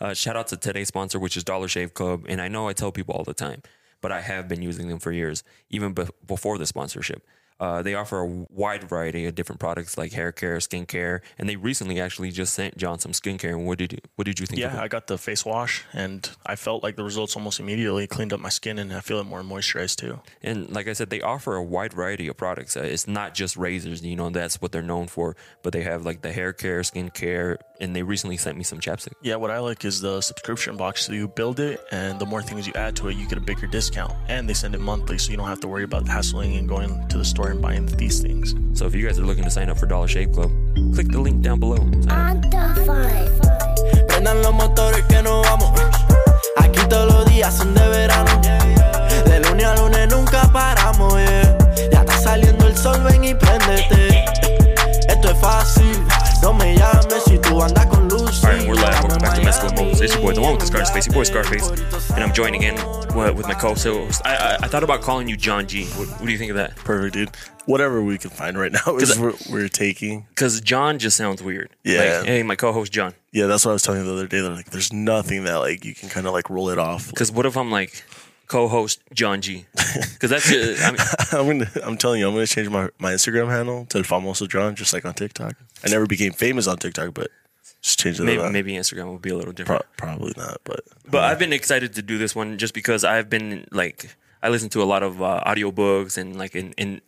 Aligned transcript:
Uh, 0.00 0.14
shout 0.14 0.36
out 0.36 0.46
to 0.48 0.56
today's 0.56 0.88
sponsor, 0.88 1.18
which 1.18 1.36
is 1.36 1.44
Dollar 1.44 1.68
Shave 1.68 1.94
Club. 1.94 2.24
And 2.28 2.40
I 2.40 2.48
know 2.48 2.68
I 2.68 2.72
tell 2.72 2.90
people 2.90 3.14
all 3.14 3.24
the 3.24 3.34
time, 3.34 3.62
but 4.00 4.10
I 4.10 4.22
have 4.22 4.48
been 4.48 4.62
using 4.62 4.88
them 4.88 4.98
for 4.98 5.12
years, 5.12 5.44
even 5.68 5.92
be- 5.92 6.08
before 6.26 6.56
the 6.56 6.66
sponsorship. 6.66 7.26
Uh, 7.60 7.82
they 7.82 7.94
offer 7.94 8.20
a 8.20 8.26
wide 8.50 8.84
variety 8.84 9.26
of 9.26 9.34
different 9.34 9.60
products 9.60 9.98
like 9.98 10.12
hair 10.12 10.32
care, 10.32 10.58
skin 10.60 10.86
care, 10.86 11.20
and 11.38 11.48
they 11.48 11.56
recently 11.56 12.00
actually 12.00 12.30
just 12.30 12.54
sent 12.54 12.76
John 12.76 12.98
some 12.98 13.12
skincare. 13.12 13.50
And 13.50 13.66
what 13.66 13.78
did 13.78 13.92
you 13.92 13.98
what 14.16 14.24
did 14.24 14.40
you 14.40 14.46
think? 14.46 14.60
Yeah? 14.60 14.80
I 14.80 14.88
got 14.88 15.06
the 15.06 15.18
face 15.18 15.44
wash 15.44 15.84
and 15.92 16.28
I 16.46 16.56
felt 16.56 16.82
like 16.82 16.96
the 16.96 17.04
results 17.04 17.36
almost 17.36 17.60
immediately. 17.60 18.06
Cleaned 18.06 18.32
up 18.32 18.40
my 18.40 18.48
skin 18.48 18.78
and 18.78 18.92
I 18.92 19.00
feel 19.00 19.20
it 19.20 19.24
more 19.24 19.42
moisturized 19.42 19.96
too. 19.96 20.20
And 20.42 20.70
like 20.70 20.88
I 20.88 20.94
said, 20.94 21.10
they 21.10 21.20
offer 21.20 21.54
a 21.54 21.62
wide 21.62 21.92
variety 21.92 22.28
of 22.28 22.36
products. 22.36 22.76
Uh, 22.76 22.80
it's 22.80 23.06
not 23.06 23.34
just 23.34 23.56
razors, 23.56 24.02
you 24.02 24.16
know, 24.16 24.30
that's 24.30 24.62
what 24.62 24.72
they're 24.72 24.82
known 24.82 25.06
for, 25.06 25.36
but 25.62 25.72
they 25.74 25.82
have 25.82 26.06
like 26.06 26.22
the 26.22 26.32
hair 26.32 26.52
care, 26.54 26.82
skin 26.82 27.10
care, 27.10 27.58
and 27.80 27.94
they 27.94 28.02
recently 28.02 28.36
sent 28.36 28.56
me 28.56 28.64
some 28.64 28.78
chapstick. 28.78 29.14
Yeah, 29.22 29.36
what 29.36 29.50
I 29.50 29.58
like 29.58 29.84
is 29.84 30.00
the 30.00 30.20
subscription 30.20 30.76
box. 30.76 31.06
So 31.06 31.12
you 31.12 31.28
build 31.28 31.60
it, 31.60 31.80
and 31.90 32.18
the 32.18 32.26
more 32.26 32.42
things 32.42 32.66
you 32.66 32.72
add 32.74 32.96
to 32.96 33.08
it, 33.08 33.16
you 33.16 33.26
get 33.26 33.38
a 33.38 33.40
bigger 33.42 33.66
discount. 33.66 34.12
And 34.28 34.48
they 34.48 34.54
send 34.54 34.74
it 34.74 34.80
monthly, 34.80 35.18
so 35.18 35.30
you 35.30 35.36
don't 35.36 35.48
have 35.48 35.60
to 35.60 35.68
worry 35.68 35.84
about 35.84 36.06
hassling 36.06 36.56
and 36.56 36.68
going 36.68 37.08
to 37.08 37.18
the 37.18 37.24
store 37.24 37.49
and 37.50 37.62
buying 37.62 37.86
these 37.86 38.20
things. 38.20 38.54
So 38.74 38.86
if 38.86 38.94
you 38.94 39.06
guys 39.06 39.18
are 39.18 39.24
looking 39.24 39.44
to 39.44 39.50
sign 39.50 39.68
up 39.68 39.78
for 39.78 39.86
Dollar 39.86 40.08
Shave 40.08 40.32
Club, 40.32 40.50
click 40.94 41.08
the 41.08 41.20
link 41.20 41.42
down 41.42 41.60
below. 41.60 41.76
Sign 42.02 42.44
up. 42.44 42.50
Esto 55.10 55.32
es 55.32 55.40
fácil, 55.40 56.06
no 56.40 56.52
me 56.52 56.76
llames 56.76 57.24
si 57.26 57.36
tú 57.38 57.60
andas 57.60 57.84
con 57.86 58.08
Lucy. 58.08 58.46
All 58.46 58.52
right, 58.52 58.68
we're 58.68 58.74
live. 58.76 59.02
Welcome 59.02 59.18
back 59.18 59.34
to 59.34 59.42
Mexico 59.42 59.74
Moments. 59.74 60.00
It's 60.00 60.14
your 60.14 60.22
boy, 60.22 60.34
the 60.34 60.40
one 60.40 60.52
with 60.52 60.60
the 60.60 60.66
scars, 60.66 60.88
Spacey 60.88 61.12
Boy 61.12 61.24
Scarface, 61.24 61.68
and 62.10 62.22
I'm 62.22 62.32
joined 62.32 62.54
again 62.54 62.76
with 63.16 63.34
with 63.34 63.48
my 63.48 63.54
co-host. 63.54 64.22
I, 64.24 64.36
I, 64.36 64.54
I 64.62 64.68
thought 64.68 64.84
about 64.84 65.00
calling 65.02 65.26
you 65.26 65.36
John 65.36 65.66
G. 65.66 65.86
What, 65.86 66.08
what 66.08 66.26
do 66.26 66.30
you 66.30 66.38
think 66.38 66.52
of 66.52 66.56
that? 66.58 66.76
Perfect, 66.76 67.14
dude. 67.14 67.30
Whatever 67.66 68.02
we 68.02 68.18
can 68.18 68.30
find 68.30 68.56
right 68.56 68.70
now 68.70 68.96
is 68.98 69.18
what 69.18 69.48
we're 69.50 69.68
taking. 69.68 70.26
Because 70.28 70.60
John 70.60 71.00
just 71.00 71.16
sounds 71.16 71.42
weird. 71.42 71.70
Yeah. 71.82 72.18
Like, 72.18 72.28
hey, 72.28 72.42
my 72.44 72.54
co-host 72.54 72.92
John. 72.92 73.14
Yeah, 73.32 73.46
that's 73.46 73.64
what 73.64 73.72
I 73.72 73.74
was 73.74 73.82
telling 73.82 74.00
you 74.00 74.06
the 74.06 74.12
other 74.12 74.28
day. 74.28 74.40
That 74.40 74.50
like, 74.50 74.70
there's 74.70 74.92
nothing 74.92 75.42
that 75.44 75.56
like 75.56 75.84
you 75.84 75.94
can 75.94 76.08
kind 76.08 76.28
of 76.28 76.32
like 76.32 76.48
roll 76.50 76.68
it 76.70 76.78
off. 76.78 77.08
Because 77.08 77.32
what 77.32 77.46
if 77.46 77.56
I'm 77.56 77.72
like 77.72 78.04
co-host 78.50 79.00
John 79.14 79.40
G? 79.40 79.64
Because 80.12 80.30
that's 80.30 80.50
uh, 80.50 80.76
I 80.82 80.90
mean, 80.90 81.00
I'm 81.32 81.46
gonna, 81.46 81.86
I'm 81.86 81.96
telling 81.96 82.20
you, 82.20 82.26
I'm 82.26 82.34
gonna 82.34 82.46
change 82.46 82.68
my, 82.68 82.88
my 82.98 83.12
Instagram 83.12 83.48
handle 83.48 83.86
to 83.86 83.98
Famoso 83.98 84.48
John, 84.48 84.74
just 84.74 84.92
like 84.92 85.04
on 85.04 85.14
TikTok. 85.14 85.54
I 85.84 85.88
never 85.88 86.06
became 86.06 86.32
famous 86.32 86.66
on 86.66 86.76
TikTok, 86.76 87.14
but 87.14 87.30
just 87.80 88.00
change 88.00 88.18
it. 88.18 88.24
maybe 88.24 88.42
that. 88.42 88.52
maybe 88.52 88.72
Instagram 88.72 89.06
will 89.06 89.18
be 89.18 89.30
a 89.30 89.36
little 89.36 89.54
Pro- 89.54 89.64
different. 89.64 89.84
probably 89.96 90.34
not, 90.36 90.60
but 90.64 90.80
But 91.08 91.24
I've 91.24 91.38
been 91.38 91.52
excited 91.52 91.94
to 91.94 92.02
do 92.02 92.18
this 92.18 92.34
one 92.34 92.58
just 92.58 92.74
because 92.74 93.04
I've 93.04 93.30
been 93.30 93.66
like 93.70 94.14
I 94.42 94.48
listen 94.48 94.68
to 94.70 94.82
a 94.82 94.88
lot 94.92 95.02
of 95.04 95.22
uh, 95.22 95.42
audiobooks 95.46 96.18
and 96.18 96.36
like 96.36 96.56
in, 96.56 96.72
in 96.72 97.00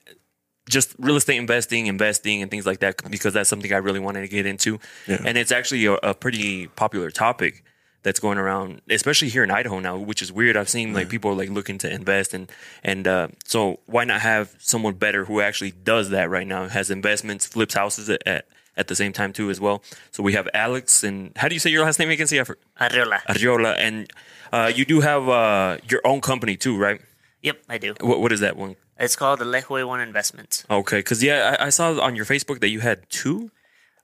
just 0.70 0.94
real 0.98 1.16
estate 1.16 1.38
investing, 1.38 1.86
investing, 1.86 2.40
and 2.40 2.50
things 2.50 2.66
like 2.66 2.78
that 2.80 3.02
because 3.10 3.34
that's 3.34 3.50
something 3.50 3.72
I 3.72 3.78
really 3.78 4.00
wanted 4.00 4.20
to 4.20 4.28
get 4.28 4.46
into. 4.46 4.78
Yeah. 5.08 5.18
And 5.26 5.36
it's 5.36 5.50
actually 5.50 5.86
a, 5.86 5.94
a 5.94 6.14
pretty 6.14 6.68
popular 6.68 7.10
topic 7.10 7.64
that's 8.02 8.18
going 8.20 8.38
around, 8.38 8.80
especially 8.90 9.28
here 9.28 9.44
in 9.44 9.50
Idaho 9.50 9.78
now, 9.78 9.96
which 9.96 10.22
is 10.22 10.32
weird. 10.32 10.56
I've 10.56 10.68
seen 10.68 10.92
like 10.92 11.08
people 11.08 11.34
like 11.34 11.50
looking 11.50 11.78
to 11.78 11.92
invest 11.92 12.34
and 12.34 12.50
and 12.82 13.06
uh, 13.06 13.28
so 13.44 13.78
why 13.86 14.04
not 14.04 14.20
have 14.20 14.54
someone 14.58 14.94
better 14.94 15.24
who 15.24 15.40
actually 15.40 15.70
does 15.70 16.10
that 16.10 16.28
right 16.30 16.46
now, 16.46 16.68
has 16.68 16.90
investments, 16.90 17.46
flips 17.46 17.74
houses 17.74 18.08
at, 18.10 18.26
at 18.26 18.46
at 18.76 18.88
the 18.88 18.94
same 18.94 19.12
time 19.12 19.32
too 19.32 19.50
as 19.50 19.60
well. 19.60 19.82
So 20.10 20.22
we 20.22 20.32
have 20.32 20.48
Alex 20.54 21.04
and 21.04 21.32
how 21.36 21.48
do 21.48 21.54
you 21.54 21.60
say 21.60 21.70
your 21.70 21.84
last 21.84 21.98
name 21.98 22.10
again? 22.10 22.26
See, 22.26 22.40
I 22.40 22.44
for- 22.44 22.58
Arreola. 22.80 23.20
Ariola, 23.28 23.76
and 23.78 24.10
uh, 24.52 24.72
you 24.74 24.84
do 24.84 25.00
have 25.00 25.28
uh, 25.28 25.76
your 25.88 26.00
own 26.04 26.20
company 26.20 26.56
too, 26.56 26.76
right? 26.78 27.00
Yep, 27.42 27.62
I 27.68 27.78
do. 27.78 27.94
What 28.00 28.20
what 28.20 28.32
is 28.32 28.40
that 28.40 28.56
one? 28.56 28.76
It's 28.98 29.16
called 29.16 29.40
the 29.40 29.44
Lehue 29.44 29.86
One 29.86 30.00
Investments. 30.00 30.64
Okay, 30.70 30.98
because 30.98 31.22
yeah, 31.22 31.56
I, 31.58 31.66
I 31.66 31.70
saw 31.70 32.00
on 32.00 32.14
your 32.14 32.24
Facebook 32.24 32.60
that 32.60 32.68
you 32.68 32.80
had 32.80 33.08
two. 33.10 33.50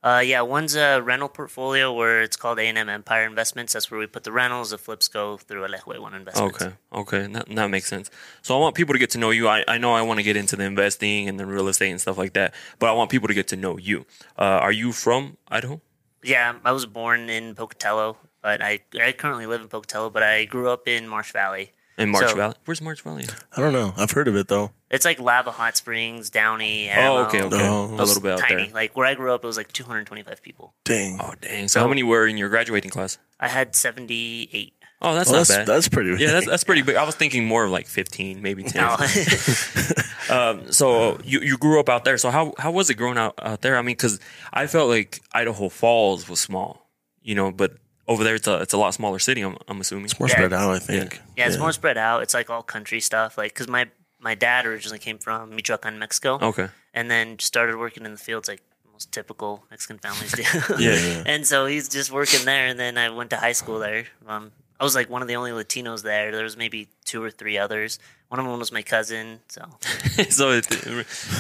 Uh, 0.01 0.23
yeah, 0.25 0.41
one's 0.43 0.77
a 0.77 1.01
rental 1.01 1.29
portfolio 1.29 1.93
where 1.93 2.23
it's 2.23 2.37
called 2.37 2.59
A&M 2.61 2.89
Empire 2.89 3.27
Investments. 3.27 3.73
That's 3.73 3.91
where 3.91 3.99
we 3.99 4.07
put 4.07 4.23
the 4.23 4.31
rentals. 4.31 4.71
The 4.71 4.79
flips 4.79 5.09
go 5.09 5.37
through 5.37 5.65
a 5.65 5.69
Lehue 5.69 6.01
One 6.01 6.15
Investments. 6.15 6.63
Okay, 6.63 6.75
okay, 6.93 7.27
that, 7.27 7.49
that 7.49 7.69
makes 7.69 7.89
sense. 7.89 8.09
So 8.43 8.57
I 8.57 8.61
want 8.61 8.77
people 8.77 8.93
to 8.95 8.99
get 8.99 9.11
to 9.11 9.19
know 9.19 9.31
you. 9.31 9.49
I, 9.49 9.65
I 9.67 9.79
know 9.79 9.95
I 9.95 10.03
want 10.03 10.19
to 10.19 10.23
get 10.23 10.37
into 10.37 10.55
the 10.55 10.63
investing 10.65 11.29
and 11.29 11.39
the 11.39 11.47
real 11.47 11.67
estate 11.67 11.91
and 11.91 12.01
stuff 12.01 12.17
like 12.17 12.35
that, 12.35 12.55
but 12.79 12.89
I 12.89 12.93
want 12.93 13.11
people 13.11 13.27
to 13.27 13.35
get 13.35 13.49
to 13.49 13.57
know 13.57 13.77
you. 13.77 14.07
Uh, 14.39 14.43
are 14.43 14.73
you 14.73 14.93
from 14.93 15.37
Idaho? 15.49 15.81
Yeah, 16.23 16.55
I 16.65 16.71
was 16.71 16.87
born 16.87 17.29
in 17.29 17.57
Pocatello, 17.57 18.19
but 18.41 18.63
I, 18.63 18.81
I 19.01 19.13
currently 19.13 19.47
live 19.47 19.63
in 19.63 19.69
Pocatello, 19.69 20.11
but 20.11 20.23
I 20.23 20.45
grew 20.45 20.69
up 20.69 20.87
in 20.87 21.09
Marsh 21.09 21.33
Valley. 21.33 21.73
In 21.99 22.11
March 22.11 22.31
So- 22.31 22.37
Valley? 22.37 22.55
Where's 22.65 22.81
March 22.81 23.03
Valley? 23.03 23.27
I 23.57 23.61
don't 23.61 23.73
know. 23.73 23.93
I've 23.97 24.13
heard 24.13 24.29
of 24.29 24.37
it 24.37 24.49
though. 24.49 24.71
It's 24.91 25.05
like 25.05 25.19
Lava 25.21 25.51
Hot 25.51 25.77
Springs, 25.77 26.31
Downey, 26.31 26.91
Oh, 26.97 27.25
okay, 27.27 27.43
okay, 27.43 27.57
No. 27.59 27.85
a 27.87 28.05
little 28.05 28.23
bit 28.23 28.33
out 28.35 28.39
tiny. 28.39 28.65
there. 28.67 28.73
Like 28.75 28.97
where 28.97 29.07
I 29.07 29.15
grew 29.15 29.33
up, 29.35 29.43
it 29.45 29.47
was 29.47 29.57
like 29.57 29.73
225 29.73 30.43
people. 30.43 30.73
Dang. 30.85 31.19
Oh 31.21 31.35
dang! 31.41 31.69
So 31.69 31.81
how 31.81 31.89
many 31.89 32.03
were 32.03 32.27
in 32.27 32.37
your 32.39 32.49
graduating 32.49 32.91
class? 32.91 33.19
I 33.41 33.49
had 33.49 33.75
78. 33.75 34.73
Oh, 35.01 35.15
that's 35.15 35.29
Well, 35.31 35.41
not 35.41 35.47
that's 35.47 35.59
bad. 35.59 35.67
that's 35.67 35.89
pretty. 35.89 36.23
yeah, 36.23 36.33
that's 36.33 36.47
that's 36.47 36.65
pretty 36.65 36.83
big. 36.83 36.97
I 36.97 37.05
was 37.05 37.15
thinking 37.15 37.45
more 37.45 37.65
of 37.65 37.71
like 37.71 37.87
fifteen, 37.87 38.43
maybe 38.43 38.63
ten. 38.65 38.83
No. 38.83 38.97
Um, 40.31 40.71
so 40.73 41.19
you, 41.25 41.41
you 41.41 41.57
grew 41.57 41.81
up 41.81 41.89
out 41.89 42.05
there. 42.05 42.19
So 42.19 42.31
how 42.31 42.53
how 42.59 42.71
was 42.71 42.91
it 42.91 42.95
growing 42.97 43.17
out 43.17 43.33
out 43.41 43.63
there? 43.63 43.79
I 43.79 43.81
mean, 43.83 43.95
because 43.97 44.21
I 44.53 44.67
felt 44.67 44.91
like 44.91 45.21
Idaho 45.33 45.71
Falls 45.71 46.29
was 46.29 46.39
small, 46.39 46.87
you 47.23 47.35
know, 47.35 47.51
but 47.51 47.73
over 48.09 48.25
there 48.25 48.35
it's 48.35 48.49
a 48.49 48.57
it's 48.61 48.73
a 48.73 48.79
lot 48.79 48.95
smaller 48.95 49.19
city. 49.21 49.43
I'm 49.43 49.57
I'm 49.69 49.81
assuming. 49.81 50.07
it's 50.07 50.19
more 50.19 50.29
Yeah. 50.29 50.35
spread 50.37 50.53
out. 50.53 50.71
I 50.75 50.79
think. 50.79 51.21
Yeah, 51.37 51.47
it's 51.47 51.59
more 51.59 51.73
spread 51.73 51.97
out. 51.99 52.23
It's 52.23 52.35
like 52.35 52.51
all 52.51 52.63
country 52.63 53.01
stuff. 53.01 53.39
Like, 53.39 53.55
cause 53.55 53.69
my 53.69 53.87
my 54.19 54.35
dad 54.35 54.67
originally 54.67 54.99
came 54.99 55.19
from 55.19 55.55
Michoacan, 55.55 55.99
Mexico, 55.99 56.39
Okay. 56.43 56.69
and 56.95 57.09
then 57.11 57.39
started 57.39 57.77
working 57.77 58.05
in 58.05 58.11
the 58.13 58.19
fields 58.19 58.49
like 58.49 58.63
most 58.93 59.13
typical 59.13 59.63
Mexican 59.71 59.99
families 59.99 60.33
do. 60.33 60.43
Yeah, 60.79 60.97
yeah. 60.99 61.23
and 61.27 61.47
so 61.47 61.67
he's 61.67 61.89
just 61.89 62.11
working 62.11 62.45
there. 62.45 62.67
And 62.67 62.81
then 62.81 62.99
I 62.99 63.11
went 63.11 63.31
to 63.31 63.37
high 63.37 63.53
school 63.53 63.79
there. 63.79 64.07
Um, 64.27 64.51
I 64.81 64.85
was 64.85 64.95
like 64.97 65.09
one 65.11 65.23
of 65.23 65.29
the 65.29 65.37
only 65.37 65.51
Latinos 65.53 66.03
there. 66.03 66.33
There 66.33 66.43
was 66.43 66.57
maybe 66.57 66.89
two 67.05 67.23
or 67.23 67.31
three 67.31 67.59
others. 67.59 67.99
One 68.29 68.41
of 68.41 68.47
them 68.47 68.59
was 68.59 68.73
my 68.73 68.83
cousin. 68.83 69.41
So 69.49 69.63
so 70.31 70.51
it, 70.53 70.67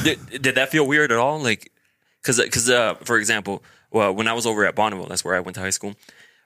did, 0.05 0.43
did 0.43 0.55
that 0.55 0.69
feel 0.71 0.87
weird 0.87 1.11
at 1.12 1.19
all? 1.19 1.41
Like, 1.41 1.73
because 2.23 2.39
because 2.41 2.69
uh, 2.71 2.95
for 3.03 3.17
example, 3.19 3.62
well, 3.91 4.12
when 4.15 4.29
I 4.29 4.33
was 4.35 4.47
over 4.47 4.65
at 4.67 4.75
Bonneville, 4.75 5.06
that's 5.06 5.25
where 5.25 5.35
I 5.35 5.41
went 5.41 5.55
to 5.56 5.61
high 5.61 5.71
school. 5.71 5.95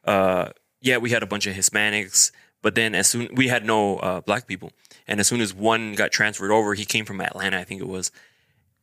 Uh, 0.05 0.51
yeah, 0.81 0.99
we 0.99 1.11
had 1.11 1.23
a 1.23 1.27
bunch 1.27 1.47
of 1.47 1.55
Hispanics, 1.55 2.33
but 2.61 2.75
then 2.75 2.95
as 2.95 3.09
soon 3.09 3.29
we 3.35 3.49
had 3.49 3.65
no 3.65 3.99
uh, 3.99 4.21
black 4.21 4.47
people, 4.47 4.73
and 5.07 5.21
as 5.21 5.29
soon 5.29 5.41
as 5.41 5.55
one 5.55 5.95
got 5.95 6.11
transferred 6.11 6.51
over, 6.51 6.75
he 6.75 6.85
came 6.85 7.05
from 7.05 7.21
Atlanta, 7.21 7.59
I 7.59 7.65
think 7.65 7.81
it 7.81 7.89
was. 7.89 8.11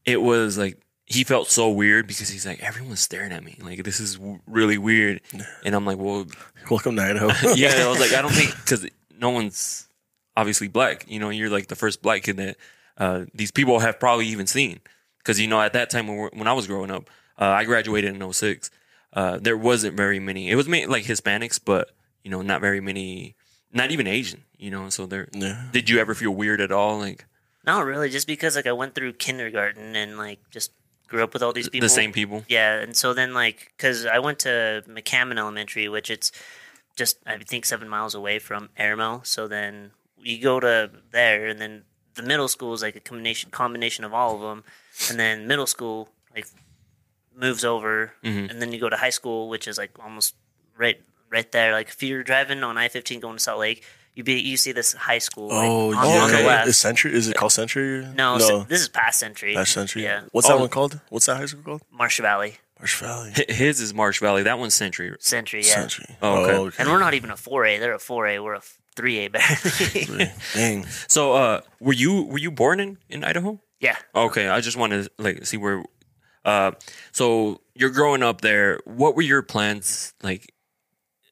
It 0.06 0.22
was 0.22 0.58
like 0.58 0.78
he 1.06 1.24
felt 1.24 1.50
so 1.50 1.70
weird 1.70 2.08
because 2.08 2.30
he's 2.30 2.46
like 2.46 2.62
everyone's 2.62 3.02
staring 3.02 3.32
at 3.32 3.44
me, 3.44 3.58
like 3.62 3.84
this 3.84 4.00
is 4.00 4.16
w- 4.16 4.40
really 4.48 4.78
weird, 4.78 5.22
and 5.66 5.76
I'm 5.76 5.86
like, 5.86 5.98
well, 5.98 6.26
Welcome 6.70 6.98
to 6.98 7.02
Idaho. 7.02 7.28
yeah, 7.56 7.86
I 7.86 7.90
was 7.90 8.00
like, 8.00 8.14
I 8.14 8.22
don't 8.22 8.32
think 8.32 8.56
because 8.64 8.88
no 9.20 9.32
one's 9.32 9.88
obviously 10.38 10.68
black. 10.68 11.06
You 11.08 11.20
know, 11.20 11.30
you're 11.30 11.50
like 11.50 11.68
the 11.68 11.76
first 11.76 12.02
black 12.02 12.24
kid 12.24 12.38
that 12.38 12.58
uh, 12.98 13.26
these 13.34 13.52
people 13.52 13.80
have 13.80 14.00
probably 14.00 14.28
even 14.28 14.46
seen. 14.46 14.80
Because 15.18 15.40
you 15.40 15.48
know, 15.48 15.60
at 15.60 15.74
that 15.74 15.90
time 15.90 16.08
when, 16.08 16.18
we're, 16.18 16.30
when 16.34 16.48
I 16.48 16.54
was 16.54 16.68
growing 16.68 16.92
up, 16.92 17.10
uh, 17.40 17.46
I 17.46 17.64
graduated 17.64 18.16
in 18.16 18.34
06. 18.34 18.70
Uh, 19.14 19.40
there 19.42 19.58
wasn't 19.58 19.98
very 19.98 20.20
many. 20.20 20.50
It 20.50 20.56
was 20.56 20.68
ma- 20.68 20.86
like 20.88 21.06
Hispanics, 21.06 21.60
but 21.64 21.90
you 22.24 22.32
know, 22.32 22.42
not 22.42 22.62
very 22.62 22.82
many. 22.82 23.36
Not 23.72 23.92
even 23.92 24.08
Asian. 24.08 24.44
You 24.58 24.72
know, 24.72 24.90
so 24.90 25.06
there. 25.06 25.28
Yeah. 25.34 25.68
Did 25.72 25.90
you 25.90 26.00
ever 26.00 26.14
feel 26.14 26.32
weird 26.32 26.62
at 26.62 26.72
all? 26.72 27.00
Like 27.00 27.26
not 27.66 27.86
really, 27.86 28.10
just 28.10 28.28
because 28.28 28.56
like 28.56 28.68
I 28.68 28.72
went 28.72 28.96
through 28.96 29.14
kindergarten 29.14 29.96
and 29.96 30.18
like 30.18 30.40
just 30.50 30.72
grew 31.08 31.24
up 31.24 31.34
with 31.34 31.44
all 31.44 31.54
these 31.54 31.70
people. 31.70 31.86
the 31.86 31.90
same 31.90 32.12
people? 32.12 32.44
Yeah, 32.48 32.80
and 32.80 32.96
so 32.96 33.14
then 33.14 33.34
like 33.34 33.74
because 33.76 34.06
I 34.06 34.20
went 34.20 34.40
to 34.40 34.84
McCammon 34.88 35.38
Elementary, 35.38 35.90
which 35.90 36.10
it's 36.10 36.32
just 36.96 37.18
I 37.26 37.38
think 37.38 37.66
seven 37.66 37.90
miles 37.90 38.16
away 38.16 38.40
from 38.40 38.70
Arimo. 38.80 39.26
So 39.26 39.48
then 39.48 39.92
you 40.18 40.42
go 40.42 40.60
to 40.60 40.92
there, 41.12 41.48
and 41.48 41.60
then 41.60 41.84
the 42.16 42.24
middle 42.24 42.48
school 42.48 42.74
is 42.74 42.82
like 42.82 42.96
a 42.96 43.00
combination 43.00 43.52
combination 43.52 44.04
of 44.04 44.14
all 44.14 44.36
of 44.36 44.42
them, 44.42 44.64
and 45.10 45.20
then 45.20 45.48
middle 45.48 45.68
school 45.68 46.10
like 46.36 46.48
moves 47.36 47.64
over, 47.66 48.14
Mm-hmm. 48.24 48.50
and 48.50 48.62
then 48.62 48.72
you 48.72 48.80
go 48.80 48.90
to 48.90 48.98
high 48.98 49.10
school, 49.12 49.50
which 49.50 49.68
is 49.68 49.78
like 49.78 49.92
almost 50.04 50.36
right 50.78 51.00
right 51.30 51.52
there. 51.52 51.72
Like 51.74 51.90
if 51.90 52.02
you're 52.04 52.24
driving 52.24 52.64
on 52.64 52.78
I 52.78 52.88
fifteen 52.90 53.20
going 53.20 53.38
to 53.38 53.44
Salt 53.44 53.60
Lake, 53.60 53.84
you 54.16 54.24
be 54.24 54.34
you 54.40 54.58
see 54.58 54.72
this 54.72 54.94
high 54.94 55.20
school 55.20 55.48
like, 55.50 55.70
Oh, 55.70 55.94
on, 55.94 56.08
yeah. 56.08 56.22
on 56.24 56.30
the 56.32 56.38
okay. 56.38 56.48
left. 56.48 56.68
Is 56.68 56.78
Century? 56.78 57.14
Is 57.14 57.28
it 57.28 57.36
called 57.36 57.52
Century? 57.54 58.06
no, 58.16 58.38
no. 58.38 58.64
this 58.64 58.82
is 58.82 58.90
past 58.90 59.20
Century. 59.20 59.56
That's 59.56 59.72
Century. 59.72 60.04
Yeah, 60.04 60.22
What's 60.32 60.48
that 60.48 60.56
Oh. 60.56 60.60
one 60.60 60.70
called? 60.70 61.00
What's 61.10 61.26
that 61.28 61.38
high 61.38 61.46
school 61.46 61.64
called? 61.64 61.82
Marsh 61.92 62.20
Valley 62.20 62.56
Marsh 62.80 62.96
Valley. 63.02 63.34
His 63.50 63.82
is 63.82 63.94
Marsh 63.94 64.20
Valley. 64.22 64.44
That 64.44 64.58
one's 64.58 64.74
Century. 64.74 65.14
Century. 65.20 65.62
Yeah. 65.66 65.74
Century. 65.76 66.16
Oh, 66.22 66.46
okay. 66.46 66.76
And 66.82 66.90
we're 66.90 67.00
not 67.00 67.14
even 67.14 67.30
a 67.30 67.36
4A. 67.36 67.78
They're 67.80 67.94
a 67.94 67.98
4A. 68.00 68.42
We're 68.42 68.54
a 68.56 68.62
3A 68.96 69.32
barely. 69.34 70.32
Dang. 70.54 70.86
So, 71.10 71.34
uh, 71.34 71.62
were 71.82 71.92
you 71.94 72.24
were 72.24 72.38
you 72.38 72.52
born 72.52 72.80
in 72.80 72.98
in 73.10 73.24
Idaho? 73.26 73.60
yeah. 73.82 73.98
Okay, 74.16 74.48
I 74.48 74.62
just 74.62 74.78
wanted 74.78 75.04
to 75.06 75.12
like 75.22 75.46
see 75.46 75.58
where. 75.58 75.84
Uh, 76.46 76.72
so 77.12 77.62
you're 77.76 77.90
growing 77.90 78.24
up 78.24 78.42
there. 78.42 78.80
What 78.86 79.16
were 79.16 79.22
your 79.22 79.42
plans 79.42 80.14
like 80.24 80.54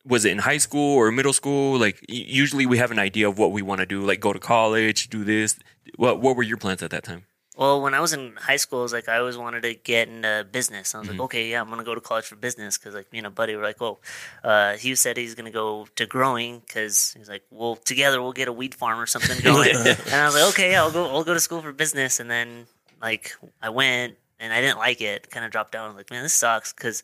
was 0.06 0.24
it 0.24 0.32
in 0.32 0.38
high 0.38 0.58
school 0.58 0.96
or 0.96 1.12
middle 1.12 1.34
school? 1.34 1.78
Like 1.78 2.04
usually 2.08 2.66
we 2.66 2.78
have 2.78 2.92
an 2.92 3.00
idea 3.00 3.28
of 3.28 3.38
what 3.38 3.52
we 3.52 3.62
want 3.62 3.80
to 3.80 3.86
do, 3.86 4.02
like 4.06 4.20
go 4.20 4.32
to 4.34 4.40
college, 4.40 5.10
do 5.10 5.24
this. 5.24 5.58
What 5.96 6.22
what 6.22 6.36
were 6.36 6.44
your 6.44 6.58
plans 6.58 6.82
at 6.84 6.92
that 6.92 7.04
time? 7.04 7.24
Well, 7.58 7.82
when 7.82 7.96
I 7.96 8.02
was 8.02 8.14
in 8.14 8.36
high 8.38 8.58
school, 8.58 8.82
it 8.82 8.84
was 8.84 8.94
like 8.94 9.10
I 9.10 9.18
always 9.18 9.36
wanted 9.36 9.64
to 9.64 9.74
get 9.74 10.08
into 10.10 10.46
business. 10.52 10.94
I 10.94 11.00
was 11.00 11.08
Mm-hmm. 11.08 11.18
like, 11.18 11.26
okay, 11.26 11.50
yeah, 11.50 11.60
I'm 11.60 11.70
gonna 11.70 11.84
go 11.84 11.96
to 11.96 12.02
college 12.02 12.26
for 12.26 12.36
business 12.36 12.78
because 12.78 12.94
like 12.94 13.12
me 13.12 13.18
and 13.18 13.26
a 13.28 13.32
buddy 13.32 13.56
were 13.56 13.64
like, 13.64 13.82
oh, 13.82 13.98
uh, 14.44 14.78
he 14.78 14.94
said 14.94 15.18
he's 15.18 15.34
gonna 15.34 15.50
go 15.52 15.88
to 15.96 16.06
growing 16.06 16.60
because 16.60 17.14
he's 17.18 17.28
like, 17.28 17.44
well, 17.50 17.76
together 17.78 18.22
we'll 18.22 18.32
get 18.34 18.48
a 18.48 18.54
weed 18.54 18.76
farm 18.76 19.00
or 19.00 19.08
something 19.08 19.40
going. 19.44 19.72
and 19.76 20.14
I 20.14 20.26
was 20.26 20.36
like, 20.36 20.50
okay, 20.54 20.72
yeah, 20.72 20.84
I'll 20.84 20.92
go, 20.92 21.08
I'll 21.10 21.24
go 21.24 21.34
to 21.34 21.40
school 21.40 21.62
for 21.62 21.72
business. 21.74 22.20
And 22.20 22.30
then 22.30 22.68
like 23.02 23.34
I 23.62 23.70
went 23.72 24.18
and 24.40 24.54
I 24.54 24.62
didn't 24.62 24.78
like 24.78 25.02
it. 25.02 25.30
Kind 25.32 25.46
of 25.46 25.52
dropped 25.52 25.72
down. 25.72 25.86
I 25.86 25.88
was 25.88 25.98
like, 25.98 26.12
man, 26.12 26.24
this 26.24 26.34
sucks. 26.34 26.74
Because 26.74 27.04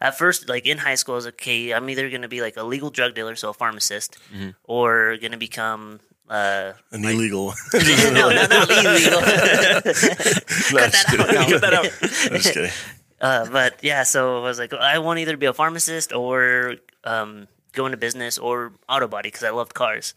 at 0.00 0.16
first, 0.18 0.48
like 0.48 0.66
in 0.66 0.78
high 0.78 0.94
school, 0.96 1.14
I 1.14 1.16
was 1.16 1.24
like, 1.26 1.34
okay, 1.34 1.72
I'm 1.72 1.88
either 1.90 2.10
gonna 2.10 2.28
be 2.28 2.40
like 2.40 2.56
a 2.56 2.62
legal 2.62 2.90
drug 2.90 3.14
dealer, 3.14 3.36
so 3.36 3.50
a 3.50 3.54
pharmacist, 3.54 4.18
Mm-hmm. 4.34 4.50
or 4.64 5.16
gonna 5.20 5.38
become. 5.38 6.00
Uh, 6.28 6.72
An 6.90 7.04
illegal. 7.04 7.52
no, 7.74 8.30
no, 8.30 8.46
not 8.46 8.70
illegal. 8.70 9.20
No, 9.20 9.26
I'm 9.26 9.82
just. 9.84 10.72
Cut 10.72 11.60
that 11.60 11.74
out. 11.74 11.84
I'm 12.32 12.38
just 12.40 12.54
kidding. 12.54 12.70
Uh, 13.20 13.48
but 13.50 13.78
yeah, 13.82 14.02
so 14.02 14.40
I 14.40 14.42
was 14.42 14.58
like, 14.58 14.74
I 14.74 14.98
want 14.98 15.16
to 15.16 15.22
either 15.22 15.36
be 15.38 15.46
a 15.46 15.52
pharmacist 15.54 16.12
or 16.12 16.74
um, 17.04 17.48
go 17.72 17.86
into 17.86 17.96
business 17.96 18.36
or 18.36 18.72
auto 18.86 19.08
body 19.08 19.28
because 19.28 19.44
I 19.44 19.48
loved 19.50 19.72
cars. 19.72 20.12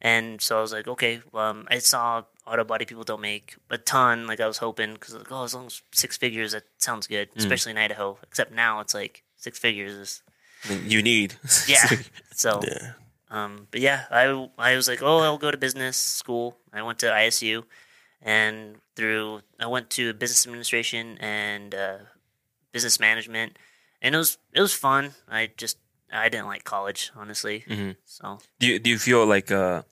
And 0.00 0.40
so 0.40 0.58
I 0.58 0.60
was 0.60 0.72
like, 0.72 0.86
okay, 0.86 1.22
um, 1.34 1.66
I 1.68 1.78
saw 1.78 2.22
auto 2.46 2.64
body 2.64 2.84
people 2.84 3.04
don't 3.04 3.20
make 3.20 3.56
a 3.70 3.78
ton 3.78 4.26
like 4.26 4.40
I 4.40 4.46
was 4.46 4.58
hoping 4.58 4.94
because 4.94 5.14
like, 5.14 5.30
oh, 5.30 5.44
as 5.44 5.54
long 5.54 5.66
as 5.66 5.82
six 5.92 6.16
figures, 6.16 6.52
that 6.52 6.64
sounds 6.78 7.06
good, 7.06 7.28
especially 7.36 7.70
in 7.72 7.78
Idaho. 7.78 8.18
Except 8.22 8.52
now 8.52 8.80
it's 8.80 8.94
like 8.94 9.22
six 9.36 9.58
figures 9.58 9.92
is 9.92 10.22
You 10.86 11.02
need. 11.02 11.34
yeah. 11.68 11.86
So, 12.34 12.60
Yeah. 12.64 12.92
um, 13.30 13.68
but 13.70 13.80
yeah, 13.80 14.04
I 14.10 14.48
I 14.58 14.76
was 14.76 14.88
like, 14.88 15.02
oh, 15.02 15.18
I'll 15.20 15.38
go 15.38 15.50
to 15.50 15.56
business 15.56 15.96
school. 15.96 16.56
I 16.72 16.82
went 16.82 16.98
to 17.00 17.06
ISU, 17.06 17.64
and 18.20 18.76
through 18.96 19.42
I 19.60 19.66
went 19.66 19.90
to 19.90 20.12
business 20.14 20.46
administration 20.46 21.18
and 21.20 21.74
uh, 21.74 21.98
business 22.72 22.98
management, 23.00 23.58
and 24.00 24.14
it 24.14 24.18
was 24.18 24.38
it 24.52 24.60
was 24.60 24.72
fun. 24.74 25.14
I 25.28 25.50
just 25.56 25.78
I 26.12 26.28
didn't 26.28 26.46
like 26.46 26.64
college, 26.64 27.10
honestly. 27.16 27.64
Mhm. 27.68 27.96
So 28.04 28.38
Do 28.58 28.66
you, 28.66 28.78
do 28.78 28.90
you 28.90 28.98
feel 28.98 29.26
like 29.26 29.50
uh 29.50 29.82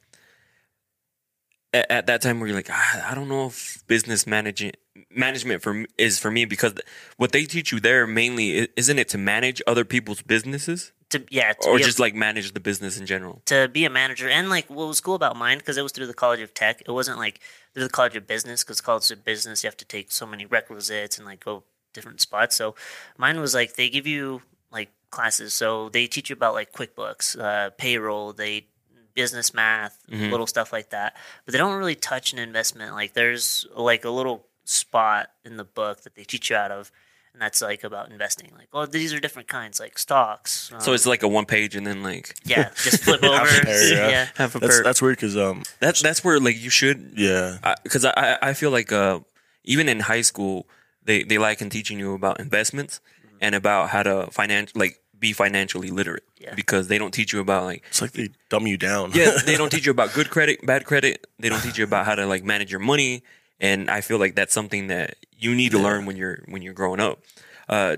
at, 1.73 1.91
at 1.91 2.07
that 2.07 2.23
time 2.23 2.41
where 2.41 2.49
you're 2.49 2.57
like 2.57 2.71
ah, 2.71 3.11
I 3.11 3.15
don't 3.15 3.29
know 3.29 3.47
if 3.47 3.85
business 3.87 4.27
management 4.27 4.77
management 5.15 5.63
for 5.63 5.85
is 5.99 6.19
for 6.19 6.31
me 6.31 6.45
because 6.45 6.75
what 7.17 7.33
they 7.33 7.45
teach 7.45 7.73
you 7.73 7.81
there 7.81 8.07
mainly 8.07 8.69
isn't 8.77 8.99
it 8.99 9.09
to 9.11 9.19
manage 9.19 9.63
other 9.67 9.85
people's 9.85 10.23
businesses 10.23 10.93
to 11.11 11.25
yeah, 11.31 11.53
to 11.53 11.69
or 11.69 11.77
be 11.77 11.83
a- 11.83 11.85
just 11.85 11.99
like 11.99 12.15
manage 12.15 12.53
the 12.53 12.61
business 12.61 12.99
in 12.99 13.07
general. 13.07 13.43
to 13.47 13.69
be 13.69 13.85
a 13.85 13.91
manager 13.91 14.29
and 14.29 14.49
like 14.49 14.71
what 14.71 14.87
was 14.87 15.01
cool 15.01 15.15
about 15.15 15.37
mine 15.37 15.59
because 15.59 15.77
it 15.77 15.83
was 15.83 15.93
through 15.93 16.07
the 16.07 16.15
college 16.15 16.41
of 16.41 16.55
tech 16.55 16.83
it 16.87 16.91
wasn't 16.93 17.19
like 17.19 17.41
through 17.75 17.83
the 17.83 17.91
college 17.91 18.17
of 18.17 18.27
business 18.27 18.63
because 18.65 18.81
college 18.81 19.11
of 19.11 19.25
business 19.25 19.63
you 19.63 19.69
have 19.69 19.77
to 19.77 19.85
take 19.85 20.11
so 20.13 20.25
many 20.25 20.47
requisites 20.47 21.19
and 21.19 21.27
like 21.27 21.45
go 21.45 21.65
different 21.93 22.21
spots 22.21 22.57
so 22.57 22.75
mine 23.19 23.41
was 23.41 23.55
like 23.55 23.75
they 23.75 23.91
give 23.91 24.07
you 24.07 24.41
like 24.71 24.91
classes 25.11 25.53
so 25.53 25.89
they 25.89 26.07
teach 26.07 26.31
you 26.31 26.35
about 26.35 26.55
like 26.55 26.73
quickbooks 26.73 27.39
uh, 27.39 27.71
payroll 27.71 28.33
they 28.33 28.67
business 29.15 29.53
math 29.55 29.99
little 30.09 30.47
stuff 30.47 30.73
like 30.73 30.91
that 30.91 31.17
but 31.45 31.53
they 31.53 31.59
don't 31.59 31.77
really 31.77 31.95
touch 31.95 32.33
an 32.33 32.39
investment. 32.39 32.93
Like 32.95 33.13
there's 33.15 33.67
like 33.75 34.05
a 34.05 34.11
little 34.11 34.47
spot 34.65 35.31
in 35.45 35.57
the 35.57 35.65
book 35.65 36.03
that 36.03 36.15
they 36.15 36.25
teach 36.25 36.51
you 36.51 36.57
out 36.57 36.71
of 36.71 36.91
and 37.33 37.41
that's 37.41 37.63
like 37.63 37.85
about 37.85 38.11
investing. 38.11 38.51
Like 38.57 38.69
well, 38.73 38.87
these 38.87 39.13
are 39.15 39.21
different 39.21 39.49
kinds 39.49 39.79
like 39.81 39.99
stocks 39.99 40.71
So 40.81 40.91
um, 40.91 40.95
it's 40.95 41.07
like 41.07 41.23
a 41.23 41.29
one 41.29 41.47
page 41.47 41.77
and 41.77 41.87
then 41.87 42.03
like 42.03 42.35
yeah 42.45 42.71
just 42.75 43.05
flip 43.05 43.23
over 43.23 43.37
Half 43.37 43.63
a 43.63 43.65
paragraph. 43.65 44.11
yeah. 44.11 44.27
Half 44.37 44.55
a 44.57 44.59
That's 44.59 44.79
per- 44.79 44.85
that's 44.85 45.03
weird 45.03 45.17
because 45.17 45.37
um 45.37 45.63
that's 45.81 46.03
that's 46.03 46.25
where 46.25 46.41
like 46.41 46.61
you 46.61 46.71
should 46.71 47.13
yeah. 47.17 47.75
Because 47.83 48.05
I, 48.05 48.13
I 48.17 48.39
I 48.51 48.53
feel 48.55 48.71
like 48.71 48.93
uh 48.93 49.21
even 49.65 49.89
in 49.89 50.01
high 50.01 50.23
school 50.23 50.67
they 51.05 51.23
they 51.23 51.39
like 51.39 51.61
in 51.63 51.71
teaching 51.71 51.99
you 51.99 52.15
about 52.15 52.41
investments 52.41 53.01
and 53.41 53.55
about 53.55 53.91
how 53.91 54.03
to 54.03 54.29
finance 54.31 54.75
like 54.75 55.01
be 55.21 55.33
financially 55.35 55.91
literate 55.91 56.25
Yeah. 56.39 56.55
because 56.55 56.89
they 56.89 56.97
don't 56.99 57.13
teach 57.13 57.33
you 57.33 57.41
about 57.41 57.65
like 57.65 57.85
it's 57.89 58.01
like 58.03 58.13
they 58.13 58.31
dumb 58.49 58.67
you 58.67 58.77
down. 58.79 59.13
yeah 59.13 59.33
they 59.47 59.57
don't 59.57 59.71
teach 59.71 59.85
you 59.87 59.93
about 59.93 60.15
good 60.15 60.31
credit 60.31 60.65
bad 60.67 60.85
credit 60.87 61.27
they 61.39 61.49
don't 61.51 61.61
teach 61.61 61.77
you 61.79 61.85
about 61.85 62.07
how 62.07 62.15
to 62.15 62.27
like 62.27 62.43
manage 62.43 62.71
your 62.71 62.81
money 62.81 63.23
and 63.61 63.91
I 63.91 64.01
feel 64.01 64.19
like 64.19 64.35
that's 64.35 64.55
something 64.55 64.87
that 64.87 65.17
you 65.39 65.55
need 65.55 65.73
to 65.73 65.79
learn 65.79 66.07
when 66.07 66.17
you're 66.17 66.43
when 66.49 66.63
you're 66.63 66.73
growing 66.73 66.99
up. 66.99 67.21
Uh, 67.69 67.97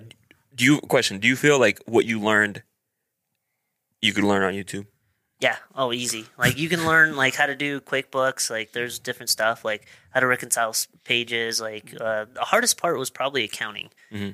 do 0.55 0.65
you 0.65 0.81
question? 0.81 1.19
Do 1.21 1.29
you 1.29 1.37
feel 1.37 1.59
like 1.61 1.79
what 1.87 2.05
you 2.05 2.19
learned 2.21 2.65
you 4.01 4.13
could 4.13 4.25
learn 4.25 4.43
on 4.43 4.55
YouTube? 4.55 4.87
Yeah. 5.41 5.57
Oh, 5.75 5.93
easy. 5.93 6.27
Like 6.39 6.59
you 6.59 6.69
can 6.69 6.85
learn 6.87 7.17
like 7.17 7.35
how 7.35 7.47
to 7.47 7.55
do 7.57 7.81
QuickBooks. 7.81 8.51
Like 8.51 8.73
there's 8.73 8.99
different 8.99 9.31
stuff 9.31 9.65
like 9.65 9.87
how 10.11 10.21
to 10.21 10.27
reconcile 10.27 10.75
pages. 11.05 11.61
Like 11.61 11.95
uh, 12.01 12.27
the 12.33 12.41
hardest 12.43 12.81
part 12.81 12.99
was 12.99 13.11
probably 13.11 13.45
accounting. 13.45 13.91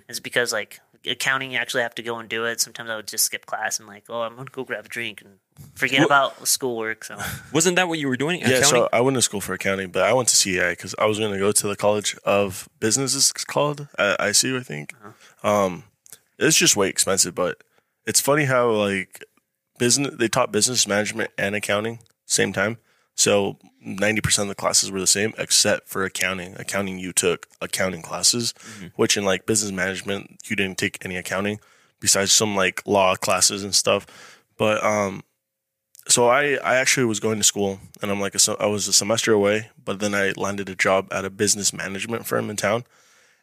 is 0.09 0.21
because 0.21 0.53
like 0.53 0.81
accounting 1.07 1.53
you 1.53 1.59
actually 1.59 1.83
have 1.83 1.95
to 1.97 2.03
go 2.03 2.19
and 2.19 2.29
do 2.29 2.45
it. 2.45 2.61
Sometimes 2.61 2.91
I 2.91 2.97
would 2.97 3.07
just 3.07 3.25
skip 3.25 3.47
class 3.47 3.79
and 3.79 3.89
like 3.89 4.05
oh 4.09 4.23
I'm 4.23 4.37
gonna 4.37 4.51
go 4.51 4.65
grab 4.65 4.87
a 4.87 4.89
drink 4.89 5.21
and 5.23 5.39
forget 5.75 6.01
What- 6.01 6.07
about 6.07 6.49
schoolwork. 6.49 7.05
So 7.05 7.19
Wasn't 7.53 7.77
that 7.77 7.89
what 7.89 7.99
you 7.99 8.09
were 8.09 8.17
doing? 8.17 8.41
Yeah, 8.41 8.49
Accounting? 8.49 8.69
so 8.69 8.89
I 8.93 9.01
went 9.01 9.17
to 9.17 9.23
school 9.23 9.41
for 9.41 9.53
accounting, 9.55 9.91
but 9.91 10.03
I 10.03 10.13
went 10.13 10.29
to 10.29 10.37
CEI 10.37 10.71
because 10.71 10.95
I 10.99 11.07
was 11.07 11.19
going 11.19 11.33
to 11.33 11.39
go 11.39 11.53
to 11.53 11.69
the 11.69 11.77
College 11.77 12.17
of 12.25 12.69
Business. 12.81 13.15
It's 13.17 13.45
called 13.45 13.89
at 13.99 14.19
ISU, 14.21 14.59
I 14.59 14.63
think. 14.63 14.95
Um, 15.43 15.85
it's 16.39 16.57
just 16.57 16.77
way 16.77 16.89
expensive, 16.89 17.35
but 17.35 17.63
it's 18.07 18.21
funny 18.21 18.45
how 18.45 18.71
like 18.71 19.25
business 19.79 20.15
they 20.19 20.29
taught 20.29 20.53
business 20.53 20.87
management 20.87 21.31
and 21.39 21.55
accounting 21.55 22.01
same 22.27 22.53
time. 22.53 22.79
So 23.15 23.59
ninety 23.89 24.21
percent 24.21 24.45
of 24.45 24.57
the 24.57 24.61
classes 24.61 24.91
were 24.91 25.01
the 25.01 25.07
same, 25.07 25.33
except 25.39 25.89
for 25.89 26.05
accounting. 26.05 26.55
Accounting, 26.59 26.99
you 26.99 27.13
took 27.13 27.49
accounting 27.61 28.03
classes, 28.03 28.55
which 28.97 29.17
in 29.17 29.25
like 29.25 29.47
business 29.47 29.73
management, 29.73 30.43
you 30.47 30.55
didn't 30.55 30.79
take 30.79 31.05
any 31.05 31.17
accounting 31.17 31.59
besides 32.01 32.31
some 32.31 32.55
like 32.55 32.83
law 32.87 33.17
classes 33.17 33.65
and 33.65 33.75
stuff. 33.75 34.07
But 34.57 34.85
um, 34.85 35.23
so 36.07 36.29
I, 36.29 36.55
I 36.55 36.77
actually 36.77 37.07
was 37.07 37.21
going 37.21 37.39
to 37.39 37.45
school 37.45 37.81
and 38.01 38.11
I'm 38.11 38.21
like 38.21 38.35
a, 38.35 38.57
I 38.61 38.67
was 38.67 38.89
a 38.89 38.93
semester 38.93 39.33
away, 39.33 39.71
but 39.85 40.01
then 40.01 40.15
I 40.15 40.33
landed 40.37 40.69
a 40.69 40.75
job 40.75 41.09
at 41.13 41.25
a 41.25 41.31
business 41.31 41.73
management 41.73 42.27
firm 42.27 42.51
in 42.51 42.57
town, 42.57 42.85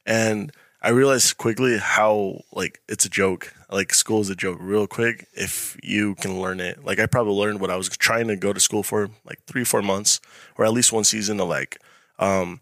and 0.06 0.52
I 0.86 0.90
realized 0.90 1.38
quickly 1.38 1.80
how 1.80 2.42
like 2.52 2.80
it's 2.88 3.06
a 3.06 3.10
joke. 3.10 3.52
Like 3.72 3.92
school 3.92 4.22
is 4.22 4.30
a 4.30 4.36
joke 4.36 4.60
real 4.62 4.86
quick 4.86 5.28
if 5.34 5.76
you 5.82 6.14
can 6.14 6.40
learn 6.40 6.60
it. 6.60 6.86
Like 6.86 7.00
I 7.00 7.08
probably 7.08 7.34
learned 7.34 7.60
what 7.60 7.72
I 7.72 7.76
was 7.76 7.90
trying 7.90 8.28
to 8.28 8.36
go 8.36 8.54
to 8.54 8.60
school 8.60 8.84
for 8.84 9.10
like 9.26 9.42
three 9.48 9.64
four 9.64 9.82
months 9.82 10.22
or 10.60 10.64
at 10.64 10.74
least 10.74 10.94
one 10.94 11.04
season 11.04 11.40
of 11.40 11.50
like 11.50 11.82
um, 12.20 12.62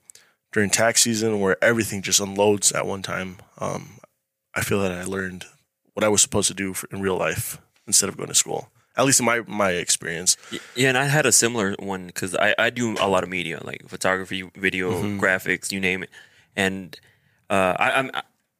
during 0.54 0.70
tax 0.70 1.02
season 1.02 1.42
where 1.42 1.62
everything 1.62 2.02
just 2.02 2.22
unloads 2.22 2.72
at 2.72 2.88
one 2.88 3.02
time. 3.02 3.40
Um, 3.58 4.00
I 4.56 4.62
feel 4.62 4.80
that 4.80 4.94
I 4.94 5.04
learned 5.04 5.44
what 5.94 6.06
I 6.06 6.08
was 6.08 6.22
supposed 6.22 6.48
to 6.48 6.54
do 6.54 6.74
for, 6.74 6.88
in 6.94 7.02
real 7.02 7.18
life 7.18 7.60
instead 7.86 8.08
of 8.08 8.16
going 8.16 8.30
to 8.30 8.36
school. 8.36 8.70
At 8.96 9.04
least 9.04 9.20
in 9.20 9.26
my 9.26 9.42
my 9.48 9.72
experience. 9.72 10.38
Yeah, 10.78 10.88
and 10.88 10.98
I 10.98 11.08
had 11.08 11.26
a 11.26 11.34
similar 11.34 11.76
one 11.78 12.08
because 12.08 12.36
I, 12.36 12.56
I 12.58 12.70
do 12.70 12.96
a 13.02 13.10
lot 13.10 13.24
of 13.24 13.30
media, 13.30 13.60
like 13.66 13.86
photography, 13.90 14.50
video, 14.56 14.94
graphics, 15.20 15.74
you 15.74 15.82
name 15.82 16.04
it. 16.04 16.10
And 16.56 16.98
uh, 17.54 17.76
I, 17.78 17.92
I'm 17.92 18.12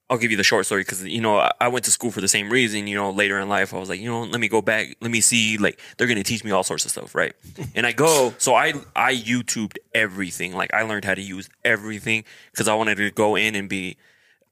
I'll 0.10 0.20
give 0.20 0.30
you 0.30 0.38
the 0.38 0.44
short 0.44 0.68
story 0.68 0.82
because 0.82 1.04
you 1.04 1.22
know 1.22 1.38
I, 1.38 1.52
I 1.60 1.68
went 1.70 1.86
to 1.86 1.92
school 1.92 2.12
for 2.12 2.22
the 2.22 2.28
same 2.28 2.52
reason. 2.52 2.86
You 2.86 2.96
know, 2.96 3.10
later 3.10 3.40
in 3.40 3.50
life, 3.50 3.74
I 3.74 3.80
was 3.80 3.90
like, 3.90 4.00
you 4.00 4.08
know, 4.08 4.22
let 4.22 4.40
me 4.40 4.48
go 4.48 4.62
back, 4.62 4.96
let 5.02 5.10
me 5.10 5.22
see, 5.22 5.58
like 5.58 5.80
they're 5.98 6.06
gonna 6.06 6.24
teach 6.24 6.44
me 6.44 6.52
all 6.52 6.64
sorts 6.64 6.86
of 6.86 6.92
stuff, 6.92 7.16
right? 7.16 7.34
and 7.76 7.88
I 7.88 7.92
go, 7.94 8.36
so 8.38 8.54
I 8.54 8.74
I 8.96 9.16
YouTubed 9.16 9.78
everything, 9.96 10.54
like 10.54 10.72
I 10.74 10.84
learned 10.84 11.06
how 11.06 11.16
to 11.16 11.22
use 11.22 11.50
everything 11.66 12.24
because 12.52 12.68
I 12.68 12.76
wanted 12.76 12.98
to 12.98 13.10
go 13.10 13.36
in 13.36 13.56
and 13.56 13.68
be. 13.68 13.98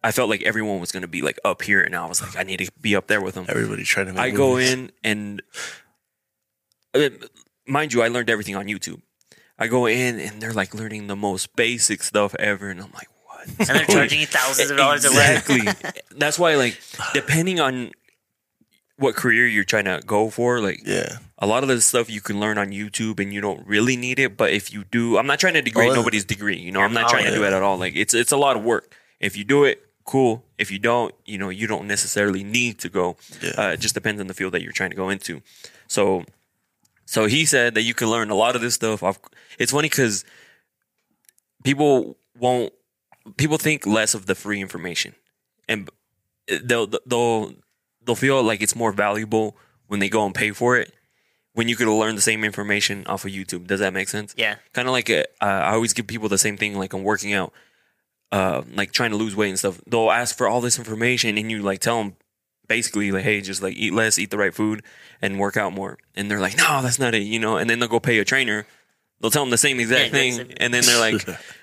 I 0.04 0.12
felt 0.12 0.32
like 0.32 0.42
everyone 0.42 0.80
was 0.80 0.92
gonna 0.92 1.08
be 1.08 1.22
like 1.22 1.38
up 1.46 1.62
here, 1.62 1.82
and 1.82 1.96
I 1.96 2.08
was 2.08 2.24
like, 2.24 2.36
I 2.36 2.42
need 2.42 2.58
to 2.58 2.72
be 2.82 2.96
up 2.96 3.06
there 3.06 3.22
with 3.22 3.36
them. 3.36 3.46
Everybody 3.48 3.84
trying 3.84 4.08
to 4.08 4.14
make 4.14 4.22
I 4.24 4.32
go 4.32 4.58
in 4.58 4.92
and 5.04 5.44
mind 7.68 7.94
you, 7.94 8.02
I 8.02 8.08
learned 8.08 8.32
everything 8.32 8.56
on 8.56 8.66
YouTube. 8.66 9.02
I 9.60 9.68
go 9.68 9.86
in 9.86 10.20
and 10.20 10.42
they're 10.42 10.54
like 10.54 10.74
learning 10.74 11.06
the 11.06 11.16
most 11.16 11.56
basic 11.56 12.02
stuff 12.02 12.34
ever, 12.40 12.72
and 12.72 12.82
I'm 12.82 12.92
like, 12.94 13.10
what? 13.58 13.70
and 13.70 13.78
they're 13.80 13.86
charging 13.86 14.20
you 14.20 14.26
thousands 14.28 14.70
of 14.72 14.78
dollars 14.78 15.06
a 15.06 15.10
learn. 15.10 15.38
exactly. 15.38 16.02
That's 16.18 16.38
why, 16.40 16.56
like, 16.56 16.80
depending 17.14 17.60
on 17.60 17.92
what 18.98 19.16
career 19.16 19.48
you're 19.48 19.64
trying 19.64 19.86
to 19.86 20.02
go 20.06 20.30
for, 20.30 20.60
like, 20.62 20.82
Yeah. 20.86 21.18
a 21.40 21.48
lot 21.48 21.64
of 21.64 21.70
the 21.70 21.82
stuff 21.82 22.10
you 22.10 22.22
can 22.22 22.40
learn 22.40 22.58
on 22.58 22.70
YouTube, 22.70 23.20
and 23.20 23.34
you 23.34 23.42
don't 23.42 23.66
really 23.66 23.98
need 23.98 24.20
it. 24.20 24.38
But 24.38 24.52
if 24.52 24.72
you 24.72 24.84
do, 24.84 25.18
I'm 25.18 25.26
not 25.28 25.40
trying 25.40 25.56
to 25.56 25.62
degrade 25.62 25.90
Oh, 25.90 25.92
yeah. 25.94 25.98
nobody's 25.98 26.26
degree. 26.26 26.58
You 26.60 26.72
know, 26.72 26.82
I'm 26.82 26.94
not 26.94 27.06
Oh, 27.06 27.10
trying 27.10 27.26
to 27.26 27.32
yeah. 27.32 27.38
do 27.38 27.44
it 27.46 27.54
at 27.54 27.64
all. 27.64 27.78
Like, 27.78 27.96
it's 27.96 28.14
it's 28.14 28.32
a 28.32 28.38
lot 28.38 28.56
of 28.58 28.64
work. 28.64 28.94
If 29.20 29.36
you 29.38 29.44
do 29.44 29.64
it, 29.64 29.84
cool. 30.06 30.44
If 30.60 30.70
you 30.72 30.78
don't, 30.80 31.14
you 31.26 31.38
know, 31.38 31.50
you 31.50 31.66
don't 31.68 31.88
necessarily 31.88 32.44
need 32.44 32.78
to 32.80 32.90
go. 32.90 33.18
Yeah. 33.42 33.52
Uh, 33.58 33.68
it 33.74 33.80
just 33.80 33.94
depends 33.96 34.22
on 34.22 34.28
the 34.28 34.34
field 34.36 34.54
that 34.54 34.62
you're 34.62 34.72
trying 34.72 34.90
to 34.92 34.96
go 34.96 35.10
into. 35.10 35.42
So, 35.88 36.26
so 37.06 37.26
he 37.26 37.46
said 37.46 37.74
that 37.76 37.82
you 37.84 37.94
can 37.94 38.10
learn 38.10 38.30
a 38.30 38.36
lot 38.36 38.56
of 38.56 38.62
this 38.62 38.76
stuff. 38.76 39.02
Off. 39.04 39.20
It's 39.58 39.72
funny 39.72 39.90
because 39.90 40.24
people 41.64 42.18
won't. 42.40 42.74
People 43.38 43.58
think 43.58 43.86
less 43.86 44.14
of 44.14 44.26
the 44.26 44.36
free 44.36 44.62
information, 44.62 45.16
and 45.68 45.90
they'll 46.64 46.88
they'll 47.06 47.54
they'll 48.04 48.16
feel 48.16 48.42
like 48.44 48.62
it's 48.62 48.76
more 48.76 48.92
valuable 48.92 49.58
when 49.88 50.00
they 50.00 50.10
go 50.10 50.26
and 50.26 50.34
pay 50.34 50.52
for 50.52 50.78
it 50.78 50.94
when 51.54 51.68
you 51.68 51.76
could 51.76 51.88
learn 51.88 52.16
the 52.16 52.22
same 52.22 52.44
information 52.44 53.06
off 53.08 53.26
of 53.26 53.32
YouTube. 53.32 53.68
Does 53.68 53.80
that 53.82 53.94
make 53.94 54.10
sense? 54.10 54.34
Yeah. 54.38 54.56
Kind 54.74 54.88
of 54.88 54.94
like 54.94 55.10
uh, 55.10 55.24
I 55.42 55.74
always 55.74 55.94
give 55.94 56.08
people 56.08 56.30
the 56.30 56.38
same 56.38 56.58
thing. 56.58 56.78
Like 56.78 56.94
I'm 56.94 57.04
working 57.04 57.34
out, 57.34 57.54
uh, 58.32 58.62
like 58.74 58.92
trying 58.92 59.12
to 59.12 59.18
lose 59.18 59.36
weight 59.36 59.50
and 59.50 59.60
stuff. 59.60 59.80
They'll 59.86 60.12
ask 60.12 60.38
for 60.38 60.48
all 60.48 60.62
this 60.62 60.78
information, 60.78 61.38
and 61.38 61.52
you 61.52 61.62
like 61.62 61.80
tell 61.80 61.98
them 61.98 62.16
basically 62.68 63.12
like, 63.12 63.24
hey, 63.24 63.42
just 63.42 63.62
like 63.62 63.76
eat 63.76 63.94
less, 63.94 64.18
eat 64.18 64.32
the 64.32 64.38
right 64.38 64.54
food, 64.54 64.82
and 65.22 65.40
work 65.40 65.58
out 65.58 65.74
more. 65.74 65.98
And 66.16 66.32
they're 66.32 66.40
like, 66.40 66.58
no, 66.58 66.82
that's 66.82 67.00
not 67.00 67.14
it, 67.14 67.24
you 67.24 67.40
know. 67.40 67.58
And 67.58 67.70
then 67.70 67.80
they'll 67.80 67.90
go 67.90 68.00
pay 68.00 68.20
a 68.20 68.26
trainer. 68.26 68.66
They'll 69.20 69.32
tell 69.32 69.44
them 69.44 69.52
the 69.52 69.58
same 69.58 69.80
exact 69.80 70.14
Yeah, 70.14 70.20
thing, 70.20 70.54
and 70.58 70.74
then 70.74 70.84
they're 70.84 71.00
like, 71.00 71.28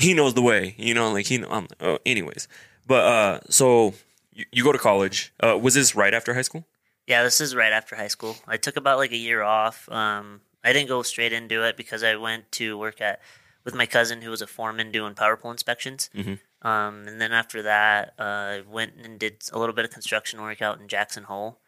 he 0.00 0.14
knows 0.14 0.34
the 0.34 0.42
way, 0.42 0.74
you 0.78 0.94
know. 0.94 1.12
Like 1.12 1.26
he, 1.26 1.42
um, 1.44 1.68
uh, 1.80 1.98
anyways. 2.06 2.48
But 2.86 3.04
uh, 3.04 3.40
so 3.50 3.94
you, 4.32 4.44
you 4.52 4.64
go 4.64 4.72
to 4.72 4.78
college. 4.78 5.32
Uh, 5.40 5.58
was 5.58 5.74
this 5.74 5.94
right 5.94 6.14
after 6.14 6.34
high 6.34 6.42
school? 6.42 6.64
Yeah, 7.06 7.22
this 7.22 7.40
is 7.40 7.54
right 7.54 7.72
after 7.72 7.96
high 7.96 8.08
school. 8.08 8.36
I 8.46 8.56
took 8.58 8.76
about 8.76 8.98
like 8.98 9.12
a 9.12 9.16
year 9.16 9.42
off. 9.42 9.88
Um, 9.90 10.42
I 10.62 10.72
didn't 10.72 10.88
go 10.88 11.02
straight 11.02 11.32
into 11.32 11.62
it 11.64 11.76
because 11.76 12.02
I 12.02 12.16
went 12.16 12.50
to 12.52 12.76
work 12.76 13.00
at 13.00 13.20
with 13.64 13.74
my 13.74 13.86
cousin 13.86 14.22
who 14.22 14.30
was 14.30 14.42
a 14.42 14.46
foreman 14.46 14.90
doing 14.92 15.14
power 15.14 15.36
pole 15.36 15.50
inspections. 15.50 16.10
Mhm. 16.14 16.38
Um, 16.62 17.06
and 17.06 17.20
then 17.20 17.32
after 17.32 17.62
that, 17.62 18.14
uh, 18.18 18.22
I 18.22 18.62
went 18.66 18.94
and 19.02 19.18
did 19.18 19.44
a 19.52 19.58
little 19.58 19.74
bit 19.74 19.84
of 19.84 19.90
construction 19.90 20.40
work 20.42 20.60
out 20.60 20.80
in 20.80 20.88
Jackson 20.88 21.24
Hole. 21.24 21.60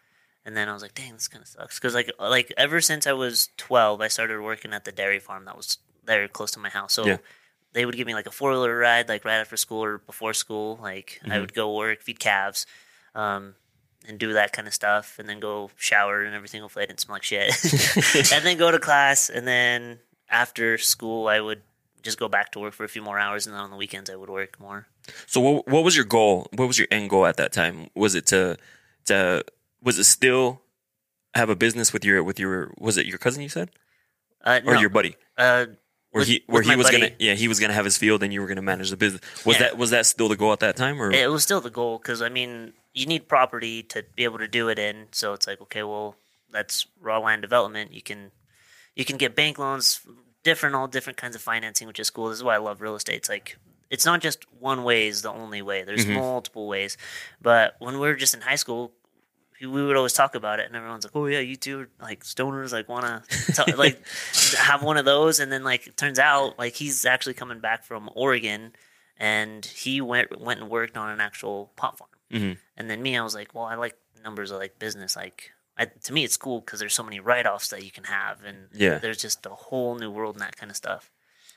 And 0.45 0.57
then 0.57 0.69
I 0.69 0.73
was 0.73 0.83
like, 0.83 0.95
"Dang, 0.95 1.13
this 1.15 1.29
kind 1.29 1.43
of 1.43 1.49
sucks." 1.49 1.79
Because 1.79 1.95
like 1.95 2.11
like 2.19 2.53
ever 2.57 2.81
since 2.81 3.07
I 3.07 3.13
was 3.13 3.51
twelve, 3.57 4.01
I 4.01 4.09
started 4.09 4.41
working 4.41 4.73
at 4.73 4.85
the 4.85 4.93
dairy 4.93 5.21
farm 5.21 5.45
that 5.45 5.57
was 5.57 5.79
there 6.05 6.27
close 6.29 6.51
to 6.53 6.59
my 6.59 6.71
house. 6.71 6.95
So 6.95 7.07
Yeah. 7.07 7.19
They 7.73 7.87
would 7.87 7.97
give 7.97 8.07
me 8.07 8.15
like 8.15 8.27
a 8.27 8.31
four 8.31 8.51
wheeler 8.51 8.77
ride, 8.77 9.09
like 9.09 9.25
right 9.25 9.37
after 9.41 9.57
school 9.57 9.83
or 9.85 9.99
before 9.99 10.35
school. 10.35 10.79
Like 10.83 11.21
I 11.25 11.29
Mhm. 11.37 11.41
would 11.41 11.55
go 11.55 11.75
work, 11.75 12.03
feed 12.03 12.19
calves, 12.21 12.67
um, 13.15 13.55
and 14.09 14.19
do 14.19 14.33
that 14.33 14.53
kind 14.53 14.67
of 14.67 14.75
stuff, 14.75 15.19
and 15.19 15.29
then 15.29 15.41
go 15.41 15.71
shower 15.77 16.23
and 16.25 16.35
everything. 16.35 16.63
Hopefully, 16.63 16.85
I 16.85 16.87
didn't 16.87 17.01
smell 17.01 17.17
like 17.17 17.23
shit, 17.23 17.53
and 18.33 18.45
then 18.45 18.57
go 18.59 18.71
to 18.71 18.79
class. 18.79 19.29
And 19.31 19.47
then 19.47 20.01
after 20.29 20.79
school, 20.79 21.29
I 21.29 21.41
would 21.41 21.63
just 22.03 22.19
go 22.19 22.29
back 22.29 22.51
to 22.53 22.59
work 22.59 22.73
for 22.75 22.85
a 22.85 22.89
few 22.89 23.03
more 23.03 23.19
hours, 23.19 23.47
and 23.47 23.55
then 23.55 23.61
on 23.63 23.71
the 23.71 23.77
weekends, 23.77 24.09
I 24.11 24.17
would 24.17 24.31
work 24.31 24.59
more. 24.59 24.87
So 25.27 25.41
what 25.41 25.69
what 25.69 25.85
was 25.85 25.95
your 25.97 26.05
goal? 26.07 26.49
What 26.55 26.67
was 26.67 26.79
your 26.79 26.89
end 26.91 27.11
goal 27.11 27.27
at 27.27 27.37
that 27.37 27.53
time? 27.53 27.89
Was 27.95 28.15
it 28.15 28.27
to 28.29 28.57
to 29.07 29.45
was 29.83 29.99
it 29.99 30.05
still 30.05 30.63
have 31.35 31.49
a 31.51 31.57
business 31.57 31.93
with 31.93 32.05
your 32.05 32.23
with 32.25 32.39
your 32.41 32.73
was 32.79 32.97
it 32.97 33.07
your 33.07 33.19
cousin 33.19 33.43
you 33.43 33.49
said 33.49 33.71
Uh, 34.45 34.61
or 34.67 34.75
no, 34.75 34.81
your 34.81 34.89
buddy? 34.91 35.17
uh, 35.39 35.67
Where 36.13 36.21
with- 36.23 36.29
he 36.29 36.43
where 36.47 36.63
he 36.63 36.75
was 36.77 36.87
buddy. 36.87 37.01
gonna 37.01 37.13
yeah 37.19 37.35
he 37.35 37.47
was 37.49 37.61
gonna 37.61 37.73
have 37.73 37.85
his 37.85 37.97
field 37.97 38.23
and 38.23 38.33
you 38.33 38.41
were 38.41 38.47
gonna 38.49 38.63
manage 38.63 38.91
the 38.91 38.97
business. 38.97 39.23
Was 39.45 39.57
Yeah. 39.57 39.63
that 39.69 39.79
was 39.79 39.91
that 39.91 40.07
still 40.07 40.29
the 40.29 40.37
goal 40.37 40.53
at 40.53 40.61
that 40.61 40.77
time 40.77 41.01
or 41.01 41.11
it 41.13 41.31
was 41.31 41.43
still 41.43 41.61
the 41.61 41.71
goal 41.71 41.99
because 41.99 42.21
I 42.21 42.29
mean, 42.29 42.73
you 42.95 43.07
need 43.07 43.29
property 43.29 43.83
to 43.85 44.05
be 44.17 44.25
able 44.25 44.39
to 44.39 44.49
do 44.49 44.69
it 44.69 44.79
in. 44.79 45.07
So 45.13 45.33
it's 45.35 45.47
like, 45.47 45.61
okay, 45.63 45.83
well, 45.85 46.17
that's 46.51 46.87
raw 47.01 47.19
land 47.19 47.43
development. 47.43 47.93
You 47.93 48.03
can 48.03 48.33
you 48.97 49.05
can 49.05 49.17
get 49.19 49.37
bank 49.37 49.59
loans, 49.59 50.01
different 50.43 50.75
all 50.75 50.89
different 50.89 51.17
kinds 51.17 51.37
of 51.37 51.43
financing, 51.43 51.87
which 51.87 52.01
is 52.01 52.11
cool. 52.11 52.29
This 52.29 52.39
is 52.39 52.45
why 52.45 52.55
I 52.57 52.59
love 52.59 52.81
real 52.81 52.97
estate. 52.97 53.17
It's 53.17 53.29
like 53.29 53.57
it's 53.89 54.05
not 54.05 54.21
just 54.21 54.45
one 54.59 54.83
way 54.83 55.07
is 55.07 55.23
the 55.23 55.31
only 55.31 55.63
way. 55.63 55.83
There's 55.85 56.07
Mhm. 56.07 56.15
multiple 56.15 56.67
ways. 56.67 56.97
But 57.41 57.77
when 57.79 57.95
we 57.95 58.01
were 58.09 58.15
just 58.17 58.35
in 58.35 58.41
high 58.41 58.57
school, 58.57 58.93
we 59.61 59.85
would 59.85 59.97
always 59.97 60.13
talk 60.13 60.35
about 60.35 60.61
it, 60.61 60.67
and 60.67 60.77
everyone's 60.77 61.05
like, 61.05 61.15
"Oh 61.17 61.27
yeah, 61.27 61.41
you 61.41 61.57
two 61.57 61.81
are 61.81 61.89
like 62.01 62.25
stoners, 62.25 62.73
like 62.73 62.89
want 62.89 63.25
to 63.55 63.77
like 63.77 64.01
have 64.57 64.83
one 64.83 64.97
of 64.97 65.05
those." 65.05 65.41
And 65.41 65.51
then 65.53 65.65
like 65.65 65.87
it 65.87 65.97
turns 65.97 66.19
out 66.19 66.59
like 66.59 66.75
he's 66.75 67.05
actually 67.05 67.35
coming 67.35 67.61
back 67.61 67.85
from 67.85 68.09
Oregon, 68.15 68.73
and 69.19 69.65
he 69.65 70.01
went 70.01 70.41
went 70.41 70.61
and 70.61 70.71
worked 70.71 70.97
on 70.97 71.11
an 71.11 71.21
actual 71.21 71.73
pot 71.77 71.99
farm. 71.99 72.11
Mhm. 72.33 72.59
And 72.77 72.91
then 72.91 73.03
me, 73.03 73.17
I 73.19 73.23
was 73.23 73.35
like, 73.35 73.55
"Well, 73.55 73.65
I 73.65 73.75
like 73.75 73.97
numbers 74.23 74.51
of 74.51 74.59
like 74.59 74.79
business. 74.79 75.17
Like 75.17 75.51
I, 75.79 75.87
to 75.87 76.13
me, 76.13 76.25
it's 76.25 76.37
cool 76.37 76.61
because 76.61 76.79
there's 76.81 76.95
so 76.95 77.03
many 77.03 77.21
write 77.21 77.47
offs 77.47 77.69
that 77.69 77.85
you 77.85 77.91
can 77.91 78.05
have, 78.05 78.45
and 78.45 78.69
Yeah. 78.73 78.99
there's 78.99 79.17
just 79.21 79.45
a 79.47 79.51
whole 79.51 79.95
new 79.97 80.11
world 80.11 80.37
in 80.37 80.41
that 80.41 80.57
kind 80.57 80.71
of 80.71 80.77
stuff." 80.77 81.11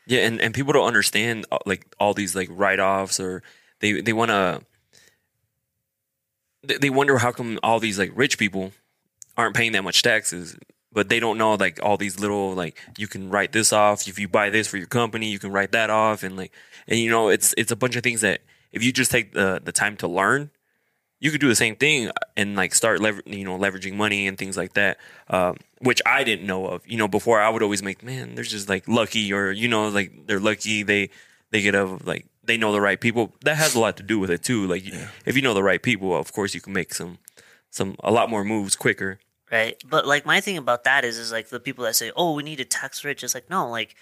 yeah 0.05 0.19
and 0.27 0.41
and 0.41 0.53
people 0.53 0.73
don't 0.73 0.85
understand 0.85 1.45
uh, 1.49 1.57
like 1.65 1.85
all 1.97 2.13
these 2.13 2.35
like 2.35 2.49
write 2.51 2.81
offs 2.81 3.21
or 3.21 3.41
they 3.79 4.01
they 4.01 4.11
want 4.11 4.27
to 4.29 4.61
they, 6.63 6.89
wonder 6.89 7.17
how 7.17 7.31
come 7.31 7.59
all 7.61 7.79
these 7.79 7.99
like 7.99 8.11
rich 8.15 8.37
people 8.37 8.71
aren't 9.37 9.55
paying 9.55 9.73
that 9.73 9.83
much 9.83 10.01
taxes 10.01 10.57
but 10.93 11.09
they 11.09 11.19
don't 11.19 11.37
know 11.37 11.55
like 11.55 11.79
all 11.81 11.97
these 11.97 12.19
little 12.19 12.53
like 12.53 12.79
you 12.97 13.07
can 13.07 13.29
write 13.29 13.51
this 13.51 13.73
off 13.73 14.07
if 14.07 14.19
you 14.19 14.27
buy 14.27 14.49
this 14.49 14.67
for 14.67 14.77
your 14.77 14.87
company 14.87 15.29
you 15.29 15.39
can 15.39 15.51
write 15.51 15.71
that 15.71 15.89
off 15.89 16.23
and 16.23 16.37
like 16.37 16.51
and 16.87 16.99
you 16.99 17.09
know 17.09 17.29
it's 17.29 17.53
it's 17.57 17.71
a 17.71 17.75
bunch 17.75 17.95
of 17.95 18.03
things 18.03 18.21
that 18.21 18.41
if 18.71 18.83
you 18.83 18.91
just 18.91 19.11
take 19.11 19.33
the 19.33 19.59
the 19.63 19.71
time 19.71 19.97
to 19.97 20.07
learn 20.07 20.51
you 21.19 21.31
could 21.31 21.41
do 21.41 21.47
the 21.47 21.55
same 21.55 21.75
thing 21.75 22.11
and 22.37 22.55
like 22.55 22.75
start 22.75 22.99
lever- 23.01 23.23
you 23.25 23.43
know 23.43 23.57
leveraging 23.57 23.93
money 23.93 24.27
and 24.27 24.37
things 24.37 24.55
like 24.55 24.73
that 24.73 24.97
um, 25.29 25.57
which 25.79 26.01
i 26.05 26.23
didn't 26.23 26.45
know 26.45 26.67
of. 26.67 26.87
You 26.87 26.97
know 26.97 27.07
before 27.07 27.41
i 27.41 27.49
would 27.49 27.63
always 27.63 27.83
make 27.83 28.03
man 28.03 28.35
they're 28.35 28.43
just 28.43 28.69
like 28.69 28.87
lucky 28.87 29.33
or 29.33 29.51
you 29.51 29.67
know 29.67 29.87
like 29.89 30.27
they're 30.27 30.39
lucky 30.39 30.83
they 30.83 31.09
they 31.51 31.61
get 31.61 31.75
a 31.75 31.85
like 31.85 32.27
they 32.43 32.57
know 32.57 32.71
the 32.71 32.81
right 32.81 32.99
people 32.99 33.33
that 33.41 33.57
has 33.57 33.75
a 33.75 33.79
lot 33.79 33.97
to 33.97 34.03
do 34.03 34.19
with 34.19 34.29
it 34.29 34.43
too 34.43 34.67
like 34.67 34.83
if 35.25 35.35
you 35.35 35.41
know 35.41 35.53
the 35.53 35.63
right 35.63 35.81
people 35.81 36.15
of 36.15 36.31
course 36.33 36.53
you 36.53 36.61
can 36.61 36.73
make 36.73 36.93
some 36.93 37.17
some 37.69 37.95
a 38.03 38.11
lot 38.11 38.29
more 38.29 38.43
moves 38.43 38.75
quicker 38.75 39.19
right? 39.53 39.81
But 39.87 40.07
like 40.07 40.25
my 40.25 40.41
thing 40.41 40.57
about 40.57 40.83
that 40.83 41.05
is, 41.05 41.17
is 41.17 41.31
like 41.31 41.49
the 41.49 41.59
people 41.59 41.83
that 41.85 41.95
say, 41.95 42.11
"Oh, 42.15 42.33
we 42.33 42.43
need 42.43 42.57
to 42.57 42.65
tax 42.65 43.05
rich." 43.05 43.23
It's 43.23 43.35
like 43.35 43.49
no, 43.49 43.69
like 43.69 43.95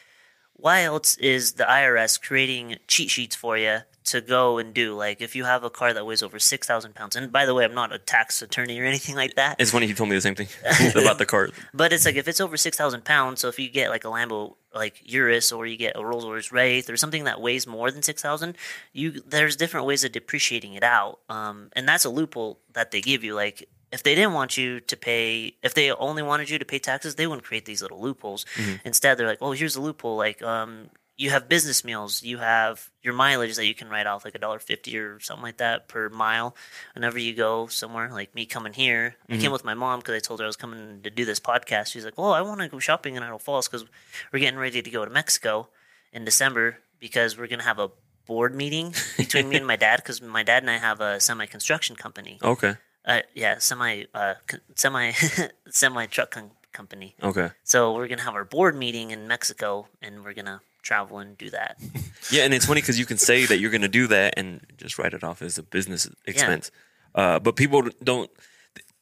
why 0.54 0.84
else 0.84 1.18
is 1.18 1.54
the 1.54 1.66
IRS 1.66 2.22
creating 2.22 2.78
cheat 2.88 3.10
sheets 3.10 3.36
for 3.36 3.58
you 3.58 3.80
to 4.06 4.22
go 4.22 4.58
and 4.58 4.74
do? 4.74 4.94
Like 4.96 5.22
if 5.22 5.36
you 5.36 5.44
have 5.46 5.64
a 5.64 5.70
car 5.70 5.94
that 5.94 6.06
weighs 6.06 6.24
over 6.24 6.40
six 6.40 6.68
thousand 6.68 6.96
pounds, 6.96 7.16
and 7.16 7.32
by 7.32 7.46
the 7.46 7.54
way, 7.54 7.64
I'm 7.64 7.74
not 7.74 7.94
a 7.94 8.00
tax 8.00 8.42
attorney 8.42 8.80
or 8.80 8.86
anything 8.86 9.16
like 9.16 9.36
that, 9.36 9.56
it's 9.60 9.72
funny 9.72 9.88
he 9.88 9.94
told 9.94 10.10
me 10.10 10.16
the 10.16 10.22
same 10.22 10.36
thing 10.36 10.48
about 10.96 11.18
the 11.18 11.26
car 11.26 11.50
but 11.74 11.94
it's 11.94 12.06
like 12.06 12.16
if 12.16 12.28
it's 12.28 12.42
over 12.42 12.58
six 12.58 12.78
thousand 12.78 13.06
pounds, 13.06 13.42
so 13.42 13.48
if 13.48 13.60
you 13.60 13.70
get 13.70 13.90
like 13.90 14.04
a 14.04 14.08
Lambo 14.08 14.56
like 14.74 15.02
Urus 15.04 15.52
or 15.52 15.66
you 15.66 15.78
get 15.78 15.98
a 15.98 16.06
Rolls 16.06 16.26
Royce 16.26 16.52
Wraith 16.52 16.90
or 16.90 16.98
something 16.98 17.26
that 17.26 17.42
weighs 17.42 17.68
more 17.68 17.92
than 17.92 18.02
six 18.02 18.22
thousand, 18.22 18.58
you 18.94 19.22
there's 19.28 19.56
different 19.56 19.86
ways 19.86 20.04
of 20.04 20.12
depreciating 20.12 20.74
it 20.74 20.84
out, 20.84 21.20
um, 21.30 21.70
and 21.74 21.88
that's 21.88 22.06
a 22.06 22.10
loophole 22.10 22.60
that 22.74 22.92
they 22.92 23.02
give 23.02 23.24
you. 23.24 23.36
Like 23.36 23.68
if 23.92 24.04
they 24.04 24.16
didn't 24.16 24.34
want 24.34 24.58
you 24.58 24.80
to 24.80 24.96
pay, 24.96 25.54
if 25.62 25.74
they 25.74 25.92
only 25.92 26.24
wanted 26.24 26.50
you 26.50 26.58
to 26.58 26.64
pay 26.66 26.80
taxes, 26.80 27.16
they 27.16 27.28
wouldn't 27.28 27.44
create 27.44 27.66
these 27.66 27.82
little 27.82 28.00
loopholes. 28.02 28.46
Instead, 28.86 29.18
they're 29.18 29.28
like, 29.28 29.40
oh, 29.42 29.52
here's 29.52 29.76
a 29.76 29.82
loophole. 29.82 30.16
Like 30.16 30.42
um, 30.42 30.90
you 31.22 31.30
have 31.30 31.48
business 31.56 31.84
meals, 31.84 32.24
you 32.24 32.38
have 32.40 32.90
your 33.04 33.14
mileage 33.14 33.56
that 33.58 33.66
you 33.68 33.76
can 33.82 33.90
write 33.90 34.08
off 34.08 34.26
like 34.26 34.36
a 34.36 34.40
dollar 34.40 34.60
fifty 34.60 34.98
or 34.98 35.20
something 35.20 35.44
like 35.50 35.58
that 35.58 35.88
per 35.88 36.10
mile. 36.10 36.56
Whenever 36.96 37.20
you 37.20 37.34
go 37.36 37.68
somewhere, 37.68 38.10
like 38.20 38.34
me 38.36 38.46
coming 38.46 38.74
here, 38.74 39.16
I 39.30 39.38
came 39.38 39.52
with 39.52 39.64
my 39.64 39.74
mom 39.76 40.00
because 40.00 40.16
I 40.16 40.20
told 40.20 40.40
her 40.40 40.46
I 40.46 40.52
was 40.54 40.56
coming 40.64 41.02
to 41.04 41.10
do 41.10 41.24
this 41.26 41.40
podcast. 41.40 41.88
She's 41.92 42.06
like, 42.06 42.16
"Oh, 42.18 42.32
I 42.32 42.42
want 42.42 42.60
to 42.62 42.68
go 42.68 42.80
shopping 42.80 43.16
in 43.16 43.24
Idaho 43.24 43.38
Falls 43.38 43.68
because 43.68 43.86
we're 44.32 44.40
getting 44.46 44.60
ready 44.60 44.82
to 44.82 44.90
go 44.90 45.06
to 45.06 45.12
Mexico 45.12 45.70
in 46.14 46.26
December 46.26 46.78
because 47.00 47.38
we're 47.38 47.48
gonna 47.48 47.64
have 47.72 47.80
a 47.80 47.90
board 48.28 48.54
meeting 48.56 48.94
between 49.18 49.50
me 49.50 49.58
and 49.58 49.68
my 49.68 49.76
dad 49.86 49.98
because 49.98 50.22
my 50.22 50.44
dad 50.44 50.64
and 50.64 50.70
I 50.70 50.78
have 50.78 51.02
a 51.02 51.20
semi 51.20 51.46
construction 51.46 51.96
company. 51.96 52.40
okay 52.44 52.76
Uh, 53.06 53.22
yeah, 53.34 53.58
semi 53.60 54.06
uh, 54.14 54.36
semi 54.76 55.12
semi 55.70 56.06
truck 56.08 56.32
com- 56.32 56.52
company. 56.74 57.16
okay 57.22 57.50
So 57.64 57.94
we're 57.96 58.08
gonna 58.08 58.22
have 58.30 58.36
our 58.36 58.46
board 58.46 58.76
meeting 58.76 59.12
in 59.12 59.28
Mexico, 59.28 59.88
and 60.02 60.24
we're 60.24 60.34
gonna 60.34 60.62
travel 60.82 61.20
and 61.20 61.38
do 61.38 61.50
that. 61.52 61.78
Yeah, 62.30 62.46
and 62.46 62.54
it's 62.54 62.66
funny 62.68 62.80
because 62.82 62.98
you 63.00 63.06
can 63.08 63.18
say 63.18 63.46
that 63.48 63.58
you're 63.60 63.72
going 63.72 63.82
to 63.82 63.90
do 63.90 64.08
that 64.08 64.36
and 64.38 64.62
just 64.78 64.98
write 65.00 65.14
it 65.14 65.22
off 65.24 65.42
as 65.42 65.58
a 65.58 65.64
business 65.64 66.08
expense. 66.26 66.72
Uh, 67.14 67.40
but 67.40 67.56
people 67.58 67.82
don't. 68.04 68.30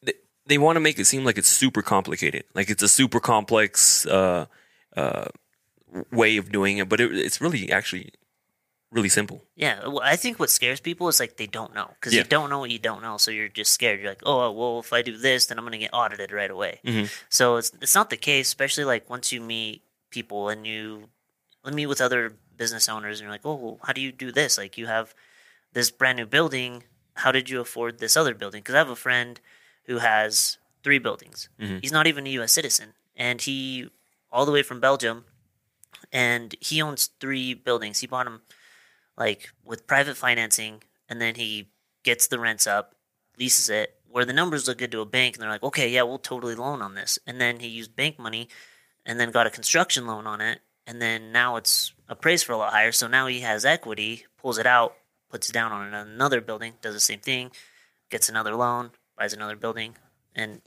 They, 0.02 0.14
they 0.46 0.58
want 0.58 0.76
to 0.76 0.80
make 0.80 0.98
it 0.98 1.04
seem 1.04 1.24
like 1.24 1.38
it's 1.38 1.46
super 1.46 1.80
complicated, 1.82 2.42
like 2.54 2.70
it's 2.70 2.82
a 2.82 2.88
super 2.88 3.20
complex 3.20 4.04
uh, 4.06 4.46
uh, 4.96 5.26
way 6.10 6.38
of 6.38 6.50
doing 6.50 6.78
it. 6.78 6.88
But 6.88 7.00
it, 7.00 7.12
it's 7.16 7.40
really 7.40 7.70
actually 7.70 8.10
really 8.90 9.10
simple. 9.10 9.44
Yeah, 9.54 9.86
well, 9.86 10.00
I 10.02 10.16
think 10.16 10.40
what 10.40 10.50
scares 10.50 10.80
people 10.80 11.06
is 11.08 11.20
like 11.20 11.36
they 11.36 11.46
don't 11.46 11.74
know 11.74 11.90
because 11.94 12.12
Yeah. 12.14 12.22
you 12.22 12.28
don't 12.28 12.50
know 12.50 12.58
what 12.58 12.70
you 12.70 12.80
don't 12.80 13.02
know, 13.02 13.16
so 13.18 13.30
you're 13.30 13.48
just 13.48 13.70
scared. 13.70 14.00
You're 14.00 14.08
like, 14.08 14.22
oh, 14.24 14.50
well, 14.50 14.80
if 14.80 14.92
I 14.92 15.02
do 15.02 15.16
this, 15.16 15.46
then 15.46 15.58
I'm 15.58 15.64
going 15.64 15.72
to 15.72 15.78
get 15.78 15.90
audited 15.92 16.32
right 16.32 16.50
away. 16.50 16.80
Mhm. 16.84 17.08
So 17.28 17.56
it's 17.56 17.70
it's 17.80 17.94
not 17.94 18.10
the 18.10 18.16
case, 18.16 18.48
especially 18.48 18.84
like 18.84 19.08
once 19.10 19.30
you 19.30 19.40
meet 19.40 19.82
people 20.10 20.48
and 20.48 20.66
you 20.66 21.10
meet 21.64 21.86
with 21.86 22.00
other 22.00 22.32
business 22.56 22.88
owners, 22.88 23.18
and 23.20 23.24
you're 23.24 23.32
like, 23.32 23.44
oh, 23.44 23.54
well, 23.54 23.78
how 23.84 23.92
do 23.92 24.00
you 24.00 24.12
do 24.12 24.32
this? 24.32 24.56
Like 24.58 24.76
you 24.78 24.86
have 24.86 25.14
this 25.72 25.90
brand 25.90 26.16
new 26.18 26.26
building. 26.26 26.84
How 27.14 27.32
did 27.32 27.50
you 27.50 27.60
afford 27.60 27.98
this 27.98 28.16
other 28.16 28.34
building? 28.34 28.60
Because 28.60 28.74
I 28.74 28.78
have 28.78 28.88
a 28.90 28.96
friend 28.96 29.40
who 29.84 29.98
has 29.98 30.58
three 30.82 30.98
buildings. 30.98 31.48
Mhm. 31.60 31.80
He's 31.82 31.92
not 31.92 32.06
even 32.06 32.26
a 32.26 32.30
U.S. 32.30 32.52
citizen, 32.52 32.94
and 33.16 33.40
he 33.40 33.90
all 34.32 34.46
the 34.46 34.52
way 34.52 34.62
from 34.62 34.80
Belgium, 34.80 35.24
and 36.12 36.54
he 36.60 36.80
owns 36.80 37.10
three 37.20 37.54
buildings. 37.54 37.98
He 38.00 38.06
bought 38.06 38.24
them 38.24 38.42
like 39.16 39.50
with 39.64 39.86
private 39.86 40.16
financing, 40.16 40.82
and 41.08 41.20
then 41.20 41.34
he 41.34 41.68
gets 42.04 42.26
the 42.26 42.38
rents 42.38 42.66
up, 42.66 42.94
leases 43.38 43.68
it, 43.68 43.96
where 44.08 44.24
the 44.24 44.32
numbers 44.32 44.66
look 44.66 44.78
good 44.78 44.92
to 44.92 45.00
a 45.00 45.06
bank, 45.06 45.34
and 45.36 45.42
they're 45.42 45.50
like, 45.50 45.62
okay, 45.62 45.88
yeah, 45.88 46.02
we'll 46.02 46.18
totally 46.18 46.54
loan 46.54 46.80
on 46.80 46.94
this. 46.94 47.18
And 47.26 47.40
then 47.40 47.60
he 47.60 47.68
used 47.68 47.94
bank 47.94 48.18
money, 48.18 48.48
and 49.04 49.20
then 49.20 49.30
got 49.30 49.46
a 49.46 49.50
construction 49.50 50.06
loan 50.06 50.26
on 50.26 50.40
it, 50.40 50.60
and 50.90 51.00
then 51.00 51.30
now 51.30 51.54
it's 51.54 51.92
appraised 52.08 52.44
for 52.44 52.52
a 52.52 52.56
lot 52.56 52.72
higher. 52.72 52.90
So 52.90 53.06
now 53.06 53.28
he 53.28 53.40
has 53.40 53.64
equity, 53.64 54.26
pulls 54.36 54.58
it 54.58 54.66
out, 54.66 54.96
puts 55.30 55.48
it 55.48 55.52
down 55.52 55.70
on 55.70 55.94
another 55.94 56.40
building, 56.40 56.74
does 56.82 56.94
the 56.94 57.00
same 57.00 57.20
thing, 57.20 57.52
gets 58.10 58.28
another 58.28 58.56
loan, 58.56 58.90
buys 59.16 59.32
another 59.32 59.54
building, 59.54 59.94
and 60.34 60.60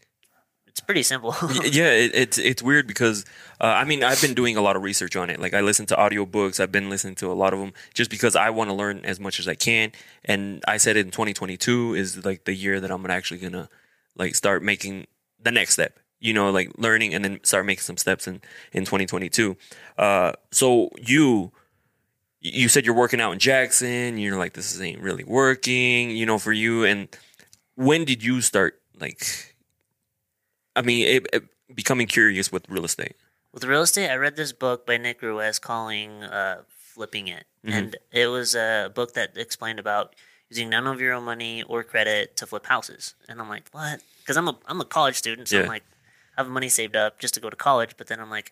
it's 0.65 0.79
pretty 0.79 1.03
simple. 1.03 1.35
Yeah, 1.65 1.91
it, 1.91 2.11
it's 2.15 2.37
it's 2.37 2.63
weird 2.63 2.87
because 2.87 3.25
uh, 3.59 3.65
I 3.65 3.83
mean 3.83 4.01
I've 4.01 4.21
been 4.21 4.33
doing 4.33 4.55
a 4.55 4.61
lot 4.61 4.77
of 4.77 4.81
research 4.81 5.17
on 5.17 5.29
it. 5.29 5.41
Like 5.41 5.53
I 5.53 5.59
listen 5.59 5.85
to 5.87 5.95
audiobooks. 5.95 6.61
I've 6.61 6.71
been 6.71 6.89
listening 6.89 7.15
to 7.15 7.29
a 7.29 7.35
lot 7.35 7.53
of 7.53 7.59
them 7.59 7.73
just 7.93 8.09
because 8.09 8.37
I 8.37 8.49
want 8.49 8.69
to 8.69 8.73
learn 8.73 9.03
as 9.03 9.19
much 9.19 9.41
as 9.41 9.47
I 9.49 9.55
can. 9.55 9.91
And 10.23 10.63
I 10.69 10.77
said 10.77 10.95
in 10.95 11.11
2022 11.11 11.95
is 11.95 12.23
like 12.23 12.45
the 12.45 12.53
year 12.53 12.79
that 12.79 12.91
I'm 12.91 13.05
actually 13.09 13.41
gonna 13.41 13.67
like 14.15 14.35
start 14.35 14.63
making 14.63 15.07
the 15.37 15.51
next 15.51 15.73
step. 15.73 15.99
You 16.23 16.33
know, 16.33 16.49
like 16.49 16.71
learning 16.77 17.13
and 17.13 17.23
then 17.23 17.39
start 17.43 17.65
making 17.65 17.81
some 17.81 17.97
steps 17.97 18.27
in 18.27 18.41
in 18.71 18.85
2022. 18.85 19.57
Uh, 19.97 20.31
so 20.51 20.89
you 20.97 21.51
you 22.39 22.69
said 22.69 22.85
you're 22.85 22.95
working 22.95 23.19
out 23.21 23.33
in 23.33 23.39
Jackson. 23.39 24.17
You're 24.17 24.37
like 24.37 24.53
this 24.53 24.79
ain't 24.79 25.01
really 25.01 25.23
working. 25.25 26.11
You 26.11 26.25
know, 26.25 26.39
for 26.39 26.53
you. 26.53 26.85
And 26.85 27.09
when 27.75 28.05
did 28.05 28.23
you 28.23 28.41
start 28.41 28.79
like? 28.99 29.55
I 30.75 30.81
mean, 30.81 31.07
it, 31.07 31.27
it, 31.33 31.43
becoming 31.75 32.07
curious 32.07 32.51
with 32.51 32.65
real 32.69 32.85
estate. 32.85 33.15
With 33.53 33.63
real 33.65 33.83
estate, 33.83 34.09
I 34.09 34.15
read 34.15 34.35
this 34.35 34.51
book 34.51 34.87
by 34.87 34.97
Nick 34.97 35.21
Ruiz 35.21 35.59
calling 35.59 36.23
uh, 36.23 36.63
"Flipping 36.69 37.27
It," 37.27 37.45
and 37.63 37.95
it 38.11 38.27
was 38.27 38.55
a 38.55 38.91
book 38.95 39.13
that 39.13 39.37
explained 39.37 39.79
about 39.79 40.15
using 40.49 40.69
none 40.69 40.87
of 40.87 41.01
your 41.01 41.13
own 41.13 41.23
money 41.23 41.63
or 41.63 41.83
credit 41.83 42.35
to 42.37 42.45
flip 42.45 42.65
houses. 42.65 43.15
And 43.27 43.41
I'm 43.41 43.49
like, 43.49 43.69
what? 43.71 44.01
Because 44.19 44.37
I'm 44.37 44.47
a 44.47 44.57
I'm 44.67 44.81
a 44.81 44.85
college 44.85 45.15
student, 45.15 45.47
so 45.47 45.57
Yeah. 45.57 45.63
I'm 45.63 45.67
like, 45.67 45.83
I 46.37 46.41
have 46.41 46.49
money 46.49 46.69
saved 46.69 46.95
up 46.95 47.19
just 47.19 47.33
to 47.35 47.39
go 47.39 47.49
to 47.49 47.55
college. 47.55 47.95
But 47.97 48.07
then 48.07 48.19
I'm 48.19 48.29
like, 48.29 48.51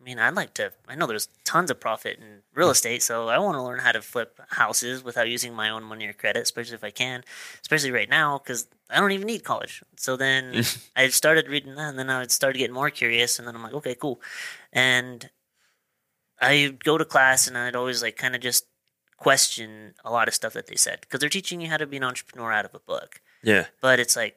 I 0.00 0.04
mean, 0.04 0.18
I'd 0.18 0.36
like 0.36 0.54
to. 0.54 0.72
I 0.86 0.94
know 0.94 1.06
there's 1.06 1.28
tons 1.44 1.70
of 1.70 1.80
profit 1.80 2.18
in 2.18 2.42
real 2.54 2.70
estate, 2.70 3.02
so 3.02 3.28
I 3.28 3.38
want 3.38 3.56
to 3.56 3.62
learn 3.62 3.80
how 3.80 3.92
to 3.92 4.00
flip 4.00 4.40
houses 4.50 5.02
without 5.02 5.28
using 5.28 5.54
my 5.54 5.70
own 5.70 5.82
money 5.82 6.06
or 6.06 6.12
credit, 6.12 6.42
especially 6.42 6.76
if 6.76 6.84
I 6.84 6.90
can, 6.90 7.24
especially 7.60 7.90
right 7.90 8.08
now 8.08 8.38
because 8.38 8.68
I 8.88 9.00
don't 9.00 9.12
even 9.12 9.26
need 9.26 9.42
college. 9.42 9.82
So 9.96 10.16
then 10.16 10.62
I 10.96 11.08
started 11.08 11.48
reading 11.48 11.74
that, 11.74 11.90
and 11.90 11.98
then 11.98 12.10
I 12.10 12.24
started 12.28 12.58
getting 12.58 12.74
more 12.74 12.90
curious, 12.90 13.38
and 13.38 13.48
then 13.48 13.56
I'm 13.56 13.62
like, 13.62 13.74
okay, 13.74 13.96
cool. 13.96 14.20
And 14.72 15.28
I'd 16.40 16.84
go 16.84 16.96
to 16.96 17.04
class, 17.04 17.48
and 17.48 17.58
I'd 17.58 17.74
always 17.74 18.00
like 18.00 18.16
kind 18.16 18.36
of 18.36 18.40
just 18.40 18.66
question 19.16 19.94
a 20.04 20.12
lot 20.12 20.28
of 20.28 20.34
stuff 20.34 20.52
that 20.52 20.68
they 20.68 20.76
said 20.76 21.00
because 21.00 21.18
they're 21.18 21.28
teaching 21.28 21.60
you 21.60 21.68
how 21.68 21.76
to 21.76 21.86
be 21.86 21.96
an 21.96 22.04
entrepreneur 22.04 22.52
out 22.52 22.64
of 22.64 22.72
a 22.72 22.78
book 22.78 23.20
Yeah, 23.42 23.66
but 23.80 23.98
it's 23.98 24.14
like 24.14 24.36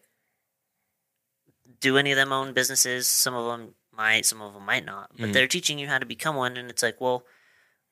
do 1.82 1.98
any 1.98 2.12
of 2.12 2.16
them 2.16 2.32
own 2.32 2.54
businesses? 2.54 3.08
Some 3.08 3.34
of 3.36 3.46
them 3.52 3.76
might 3.96 4.26
some 4.26 4.42
of 4.42 4.54
them 4.54 4.66
might 4.66 4.86
not. 4.86 5.12
But 5.20 5.30
Mhm. 5.30 5.34
they're 5.34 5.48
teaching 5.48 5.78
you 5.80 5.88
how 5.88 5.98
to 6.00 6.06
become 6.06 6.36
one 6.36 6.56
and 6.58 6.70
it's 6.70 6.82
like 6.84 7.02
well 7.02 7.26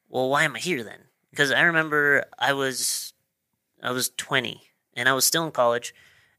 well 0.07 0.29
why 0.29 0.43
am 0.43 0.55
i 0.55 0.59
here 0.59 0.83
then? 0.83 1.01
Because 1.31 1.51
i 1.51 1.61
remember 1.61 2.25
i 2.39 2.53
was 2.53 3.13
i 3.83 3.91
was 3.91 4.09
20 4.17 4.71
and 4.95 5.07
i 5.09 5.13
was 5.13 5.25
still 5.25 5.45
in 5.45 5.51
college 5.51 5.93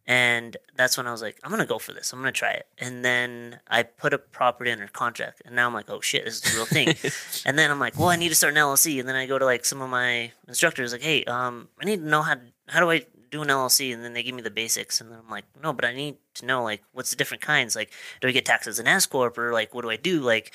and 0.06 0.56
that's 0.74 0.96
when 0.96 1.06
i 1.06 1.12
was 1.12 1.22
like 1.22 1.38
i'm 1.44 1.50
gonna 1.50 1.66
go 1.66 1.78
for 1.78 1.92
this. 1.92 2.12
I'm 2.12 2.18
gonna 2.20 2.32
try 2.32 2.52
it. 2.52 2.66
And 2.78 3.04
then 3.04 3.60
i 3.68 3.82
put 3.82 4.12
a 4.14 4.18
property 4.18 4.70
under 4.72 4.88
contract 4.88 5.42
and 5.44 5.54
now 5.54 5.66
i'm 5.66 5.74
like 5.74 5.90
oh 5.90 6.00
shit 6.00 6.24
this 6.24 6.42
is 6.44 6.52
a 6.52 6.56
real 6.56 6.66
thing. 6.66 6.88
And 7.46 7.58
then 7.58 7.70
i'm 7.70 7.78
like 7.78 7.98
well 7.98 8.08
i 8.08 8.16
need 8.16 8.30
to 8.30 8.34
start 8.34 8.54
an 8.54 8.58
llc 8.60 8.98
and 8.98 9.08
then 9.08 9.16
i 9.16 9.26
go 9.26 9.38
to 9.38 9.44
like 9.44 9.64
some 9.64 9.80
of 9.82 9.90
my 9.90 10.32
instructors 10.48 10.92
like 10.92 11.02
hey 11.02 11.24
um 11.24 11.68
i 11.80 11.84
need 11.84 11.98
to 12.00 12.08
know 12.08 12.22
how 12.22 12.36
how 12.68 12.80
do 12.80 12.90
i 12.90 13.04
do 13.30 13.42
an 13.42 13.48
llc 13.48 13.92
and 13.94 14.02
then 14.04 14.12
they 14.12 14.22
give 14.22 14.34
me 14.34 14.42
the 14.42 14.50
basics 14.50 15.00
and 15.00 15.10
then 15.10 15.18
i'm 15.18 15.30
like 15.30 15.44
no 15.62 15.72
but 15.72 15.84
i 15.84 15.92
need 15.94 16.16
to 16.34 16.44
know 16.46 16.62
like 16.62 16.82
what's 16.92 17.10
the 17.10 17.16
different 17.16 17.42
kinds 17.42 17.76
like 17.76 17.90
do 18.20 18.28
i 18.28 18.32
get 18.32 18.44
taxed 18.44 18.68
as 18.68 18.78
an 18.78 18.86
s 18.86 19.06
corp 19.06 19.36
or 19.38 19.52
like 19.52 19.72
what 19.74 19.82
do 19.82 19.90
i 19.90 19.96
do 19.96 20.20
like 20.20 20.52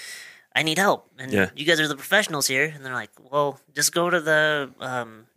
i 0.55 0.61
need 0.63 0.77
help 0.77 1.09
and 1.17 1.31
Yeah. 1.31 1.49
you 1.55 1.65
guys 1.65 1.79
are 1.79 1.87
the 1.87 1.95
professionals 1.95 2.47
here 2.47 2.71
and 2.73 2.85
they're 2.85 2.93
like 2.93 3.11
well 3.31 3.59
just 3.73 3.93
go 3.93 4.09
to 4.09 4.19
the 4.19 4.71
um 4.79 5.27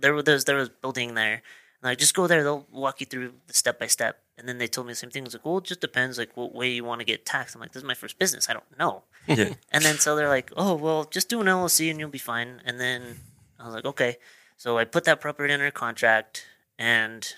there 0.00 0.14
was 0.14 0.44
there 0.44 0.56
was 0.56 0.68
building 0.68 1.14
there 1.14 1.42
And 1.82 1.90
like 1.90 1.98
just 1.98 2.14
go 2.14 2.26
there 2.26 2.42
they'll 2.42 2.66
walk 2.72 3.00
you 3.00 3.06
through 3.06 3.32
the 3.46 3.54
step 3.54 3.78
by 3.78 3.86
step 3.86 4.18
and 4.38 4.48
then 4.48 4.58
they 4.58 4.66
told 4.68 4.86
me 4.86 4.92
the 4.92 4.96
same 4.96 5.10
thing. 5.10 5.22
It 5.24 5.26
was 5.26 5.34
like, 5.34 5.44
well, 5.44 5.58
it 5.58 5.64
just 5.64 5.80
depends, 5.80 6.16
like 6.16 6.30
what 6.36 6.54
way 6.54 6.70
you 6.70 6.84
want 6.84 7.00
to 7.00 7.04
get 7.04 7.26
taxed. 7.26 7.56
I'm 7.56 7.60
like, 7.60 7.72
this 7.72 7.82
is 7.82 7.86
my 7.92 7.94
first 8.02 8.20
business. 8.20 8.48
I 8.48 8.52
don't 8.52 8.78
know. 8.78 9.02
yeah, 9.26 9.54
And 9.72 9.84
then 9.84 9.98
so 9.98 10.14
they're 10.14 10.28
like, 10.28 10.52
oh, 10.56 10.74
well, 10.76 11.02
just 11.16 11.28
do 11.28 11.40
an 11.40 11.48
LLC 11.48 11.90
and 11.90 11.98
you'll 11.98 12.08
be 12.08 12.18
fine. 12.34 12.62
And 12.64 12.78
then 12.78 13.00
I 13.58 13.66
was 13.66 13.74
like, 13.74 13.84
okay. 13.84 14.18
So 14.56 14.78
I 14.78 14.84
put 14.84 15.02
that 15.04 15.20
property 15.20 15.52
under 15.52 15.68
contract, 15.72 16.46
and 16.78 17.34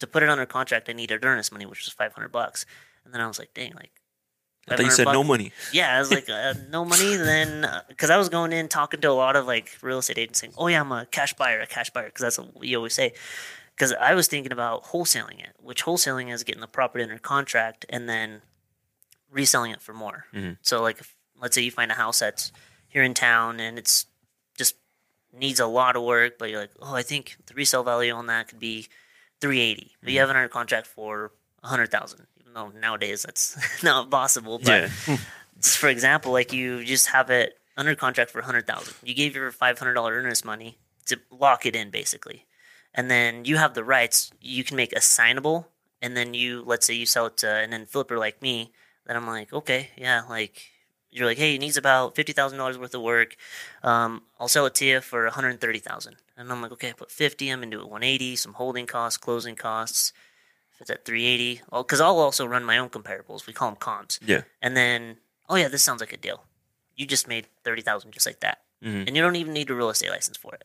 to 0.00 0.06
put 0.06 0.22
it 0.22 0.28
under 0.28 0.46
contract, 0.46 0.88
I 0.88 0.92
needed 0.92 1.24
earnest 1.24 1.52
money, 1.52 1.66
which 1.66 1.84
was 1.84 1.92
500 1.92 2.28
bucks. 2.30 2.64
And 3.04 3.12
then 3.12 3.20
I 3.20 3.26
was 3.26 3.38
like, 3.38 3.52
dang, 3.54 3.72
like. 3.74 3.90
I 4.70 4.76
thought 4.76 4.84
you 4.84 4.90
500 4.90 4.96
said 4.96 5.12
no 5.12 5.24
money. 5.24 5.52
yeah, 5.72 5.96
I 5.96 5.98
was 5.98 6.10
like, 6.10 6.28
uh, 6.28 6.52
no 6.68 6.84
money. 6.84 7.16
Then, 7.16 7.66
because 7.88 8.10
I 8.10 8.18
was 8.18 8.28
going 8.28 8.52
in 8.52 8.68
talking 8.68 9.00
to 9.00 9.10
a 9.10 9.12
lot 9.12 9.34
of 9.34 9.46
like 9.46 9.76
real 9.80 9.98
estate 9.98 10.18
agents 10.18 10.40
saying, 10.40 10.52
oh, 10.58 10.66
yeah, 10.66 10.80
I'm 10.80 10.92
a 10.92 11.06
cash 11.06 11.32
buyer, 11.34 11.60
a 11.60 11.66
cash 11.66 11.88
buyer, 11.90 12.06
because 12.06 12.22
that's 12.22 12.38
what 12.38 12.58
we 12.58 12.76
always 12.76 12.92
say. 12.94 13.12
Because 13.74 13.92
I 13.94 14.14
was 14.14 14.26
thinking 14.28 14.52
about 14.52 14.84
wholesaling 14.84 15.40
it, 15.40 15.54
which 15.58 15.84
wholesaling 15.84 16.32
is 16.32 16.44
getting 16.44 16.60
the 16.60 16.66
property 16.66 17.02
under 17.02 17.16
contract 17.18 17.86
and 17.88 18.08
then 18.08 18.42
reselling 19.30 19.70
it 19.72 19.80
for 19.80 19.94
more. 19.94 20.26
Mhm. 20.34 20.58
So, 20.62 20.82
like, 20.82 21.00
if, 21.00 21.14
let's 21.40 21.54
say 21.54 21.62
you 21.62 21.70
find 21.70 21.90
a 21.90 21.94
house 21.94 22.18
that's 22.18 22.52
here 22.88 23.02
in 23.02 23.14
town 23.14 23.60
and 23.60 23.78
it's 23.78 24.04
needs 25.32 25.60
a 25.60 25.66
lot 25.66 25.96
of 25.96 26.02
work, 26.02 26.38
but 26.38 26.50
you're 26.50 26.60
like, 26.60 26.70
oh, 26.80 26.94
I 26.94 27.02
think 27.02 27.36
the 27.46 27.54
resale 27.54 27.84
value 27.84 28.12
on 28.12 28.26
that 28.26 28.48
could 28.48 28.60
be 28.60 28.88
380, 29.40 29.96
but 30.00 30.08
you 30.08 30.14
mm-hmm. 30.14 30.20
have 30.20 30.30
it 30.30 30.36
under 30.36 30.48
contract 30.48 30.86
for 30.86 31.32
100,000. 31.60 32.26
Even 32.40 32.54
though 32.54 32.68
nowadays 32.80 33.22
that's 33.22 33.56
not 33.82 34.10
possible, 34.10 34.58
but 34.58 34.90
Yeah, 35.06 35.16
just 35.60 35.78
for 35.78 35.88
example, 35.88 36.32
like 36.32 36.52
you 36.52 36.84
just 36.84 37.08
have 37.08 37.30
it 37.30 37.58
under 37.76 37.94
contract 37.94 38.30
for 38.30 38.40
a 38.40 38.44
hundred 38.44 38.66
thousand. 38.66 38.94
You 39.02 39.14
gave 39.14 39.34
your 39.34 39.50
five 39.50 39.78
hundred 39.78 39.94
dollar 39.94 40.14
earnest 40.14 40.44
money 40.44 40.78
to 41.06 41.18
lock 41.30 41.64
it 41.64 41.76
in, 41.76 41.90
basically, 41.90 42.46
and 42.94 43.10
then 43.10 43.44
you 43.44 43.56
have 43.56 43.74
the 43.74 43.84
rights. 43.84 44.32
You 44.40 44.64
can 44.64 44.76
make 44.76 44.92
assignable, 44.92 45.68
and 46.02 46.16
then 46.16 46.34
you 46.34 46.62
let's 46.66 46.86
say 46.86 46.94
you 46.94 47.06
sell 47.06 47.26
it 47.26 47.36
to 47.38 47.48
an 47.48 47.86
flipper 47.86 48.18
like 48.18 48.42
me. 48.42 48.72
Then 49.06 49.16
I'm 49.16 49.26
like, 49.26 49.52
okay, 49.52 49.90
yeah, 49.96 50.22
like 50.28 50.70
you're 51.10 51.26
like, 51.26 51.38
hey, 51.38 51.54
it 51.54 51.58
needs 51.58 51.76
about 51.76 52.14
fifty 52.16 52.32
thousand 52.32 52.58
dollars 52.58 52.78
worth 52.78 52.94
of 52.94 53.02
work. 53.02 53.36
Um, 53.82 54.22
I'll 54.38 54.48
sell 54.48 54.66
it 54.66 54.74
to 54.76 54.84
you 54.84 55.00
for 55.00 55.24
one 55.24 55.32
hundred 55.32 55.60
thirty 55.60 55.78
thousand, 55.78 56.16
and 56.36 56.50
I'm 56.52 56.60
like, 56.62 56.72
okay, 56.72 56.90
I 56.90 56.92
put 56.92 57.10
fifty. 57.10 57.48
I'm 57.50 57.62
into 57.62 57.80
it 57.80 57.88
one 57.88 58.02
eighty, 58.02 58.36
some 58.36 58.54
holding 58.54 58.86
costs, 58.86 59.16
closing 59.16 59.56
costs. 59.56 60.12
If 60.74 60.82
it's 60.82 60.90
at 60.90 61.04
three 61.04 61.24
eighty, 61.24 61.60
because 61.72 62.00
I'll 62.00 62.18
also 62.18 62.46
run 62.46 62.64
my 62.64 62.78
own 62.78 62.88
comparables. 62.88 63.46
We 63.46 63.52
call 63.52 63.68
them 63.70 63.76
comps 63.76 64.20
yeah, 64.24 64.42
and 64.62 64.76
then 64.76 65.16
oh 65.48 65.56
yeah 65.56 65.66
this 65.68 65.82
sounds 65.82 66.00
like 66.00 66.12
a 66.12 66.16
deal 66.16 66.44
you 66.94 67.06
just 67.06 67.26
made 67.28 67.46
30000 67.64 68.12
just 68.12 68.26
like 68.26 68.40
that 68.40 68.58
Mhm. 68.84 69.06
and 69.06 69.16
you 69.16 69.22
don't 69.22 69.36
even 69.36 69.52
need 69.52 69.70
a 69.70 69.74
real 69.74 69.88
estate 69.88 70.10
license 70.10 70.36
for 70.36 70.52
it 70.54 70.64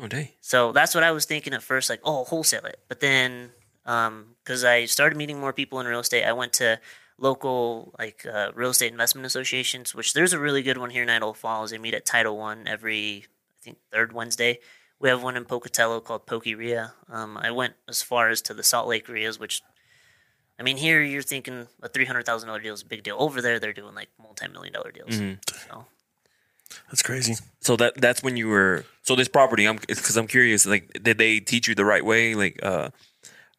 Oh, 0.00 0.06
dang. 0.06 0.28
so 0.40 0.72
that's 0.72 0.94
what 0.94 1.02
i 1.04 1.10
was 1.10 1.24
thinking 1.24 1.52
at 1.54 1.62
first 1.62 1.88
like 1.90 2.00
oh 2.04 2.24
wholesale 2.24 2.64
it 2.66 2.78
but 2.88 3.00
then 3.00 3.50
because 3.84 4.62
i 4.64 4.84
started 4.84 5.16
meeting 5.16 5.40
more 5.40 5.52
people 5.52 5.80
in 5.80 5.86
real 5.86 6.00
estate 6.00 6.24
i 6.24 6.32
went 6.32 6.52
to 6.54 6.78
local 7.18 7.94
like 7.98 8.26
uh, 8.26 8.50
real 8.54 8.70
estate 8.70 8.90
investment 8.90 9.24
associations 9.24 9.94
which 9.94 10.14
there's 10.14 10.32
a 10.32 10.38
really 10.38 10.62
good 10.62 10.78
one 10.78 10.90
here 10.90 11.02
in 11.02 11.10
idaho 11.10 11.32
falls 11.32 11.70
they 11.70 11.78
meet 11.78 11.94
at 11.94 12.04
title 12.04 12.36
one 12.36 12.66
every 12.66 13.24
i 13.26 13.60
think 13.62 13.78
third 13.92 14.12
wednesday 14.12 14.58
we 15.00 15.08
have 15.08 15.22
one 15.22 15.36
in 15.36 15.44
pocatello 15.44 16.00
called 16.00 16.24
Pokey 16.24 16.54
RIA. 16.54 16.94
Um, 17.10 17.36
I 17.36 17.50
went 17.50 17.74
as 17.88 18.00
far 18.00 18.30
as 18.30 18.40
to 18.42 18.54
the 18.54 18.62
Salt 18.62 18.88
Lake 18.88 19.06
RIAs, 19.06 19.38
which 19.38 19.60
I 20.58 20.62
mean, 20.62 20.76
here 20.76 21.02
you're 21.02 21.22
thinking 21.22 21.66
a 21.82 21.88
three 21.88 22.04
hundred 22.04 22.26
thousand 22.26 22.46
dollar 22.46 22.60
deal 22.60 22.74
is 22.74 22.82
a 22.82 22.86
big 22.86 23.02
deal. 23.02 23.16
Over 23.18 23.42
there, 23.42 23.58
they're 23.58 23.72
doing 23.72 23.94
like 23.94 24.08
multi 24.20 24.48
million 24.48 24.72
dollar 24.72 24.92
deals. 24.92 25.10
Mm-hmm. 25.10 25.34
So 25.68 25.86
That's 26.88 27.02
crazy. 27.02 27.34
So 27.60 27.76
that 27.76 28.00
that's 28.00 28.22
when 28.22 28.36
you 28.36 28.48
were. 28.48 28.84
So 29.02 29.16
this 29.16 29.28
property, 29.28 29.66
I'm 29.66 29.76
because 29.76 30.16
I'm 30.16 30.28
curious. 30.28 30.64
Like, 30.64 30.90
did 31.02 31.18
they 31.18 31.40
teach 31.40 31.66
you 31.68 31.74
the 31.74 31.84
right 31.84 32.04
way? 32.04 32.34
Like, 32.34 32.60
uh, 32.62 32.90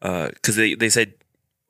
uh, 0.02 0.30
because 0.30 0.56
they 0.56 0.74
they 0.76 0.90
said, 0.90 1.14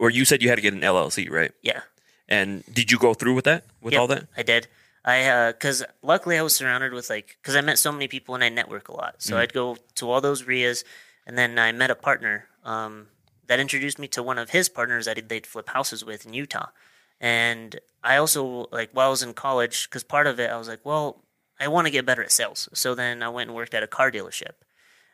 or 0.05 0.09
you 0.11 0.23
said 0.25 0.41
you 0.43 0.49
had 0.49 0.55
to 0.57 0.61
get 0.61 0.73
an 0.73 0.81
LLC, 0.81 1.29
right? 1.29 1.51
yeah, 1.61 1.81
And 2.27 2.63
did 2.71 2.91
you 2.91 2.97
go 2.99 3.13
through 3.13 3.33
with 3.33 3.45
that? 3.45 3.65
With 3.81 3.93
Yep, 3.93 3.99
all 4.01 4.07
that? 4.13 4.27
I 4.37 4.43
did. 4.43 4.67
I 5.03 5.51
because 5.51 5.83
luckily 6.01 6.37
I 6.37 6.41
was 6.41 6.55
surrounded 6.55 6.91
with 6.93 7.09
like 7.09 7.37
because 7.41 7.55
I 7.55 7.61
met 7.61 7.77
so 7.77 7.91
many 7.91 8.07
people 8.07 8.35
and 8.35 8.43
I 8.43 8.49
network 8.49 8.87
a 8.89 8.95
lot. 9.01 9.13
So 9.19 9.37
I'd 9.37 9.53
go 9.53 9.77
to 9.99 10.09
all 10.09 10.21
those 10.21 10.43
RIAs, 10.43 10.83
and 11.27 11.37
then 11.37 11.57
I 11.59 11.71
met 11.71 11.91
a 11.91 11.95
partner 11.95 12.47
um, 12.63 13.07
that 13.47 13.59
introduced 13.59 13.99
me 13.99 14.07
to 14.09 14.23
one 14.23 14.39
of 14.39 14.49
his 14.49 14.67
partners 14.69 15.05
that 15.05 15.29
they'd 15.29 15.45
flip 15.47 15.69
houses 15.69 16.03
with 16.03 16.25
in 16.25 16.33
Utah. 16.33 16.69
And 17.21 17.79
I 18.03 18.17
also 18.17 18.67
like 18.71 18.89
while 18.93 19.07
I 19.07 19.09
was 19.11 19.23
in 19.23 19.33
college 19.33 19.87
because 19.89 20.03
part 20.03 20.27
of 20.27 20.39
it 20.39 20.49
I 20.49 20.57
was 20.57 20.67
like, 20.67 20.83
well, 20.83 21.23
I 21.59 21.67
want 21.67 21.85
to 21.87 21.91
get 21.91 22.05
better 22.05 22.23
at 22.23 22.31
sales. 22.31 22.67
So 22.73 22.95
then 22.95 23.21
I 23.21 23.29
went 23.29 23.49
and 23.49 23.55
worked 23.55 23.73
at 23.75 23.83
a 23.83 23.87
car 23.97 24.09
dealership, 24.11 24.55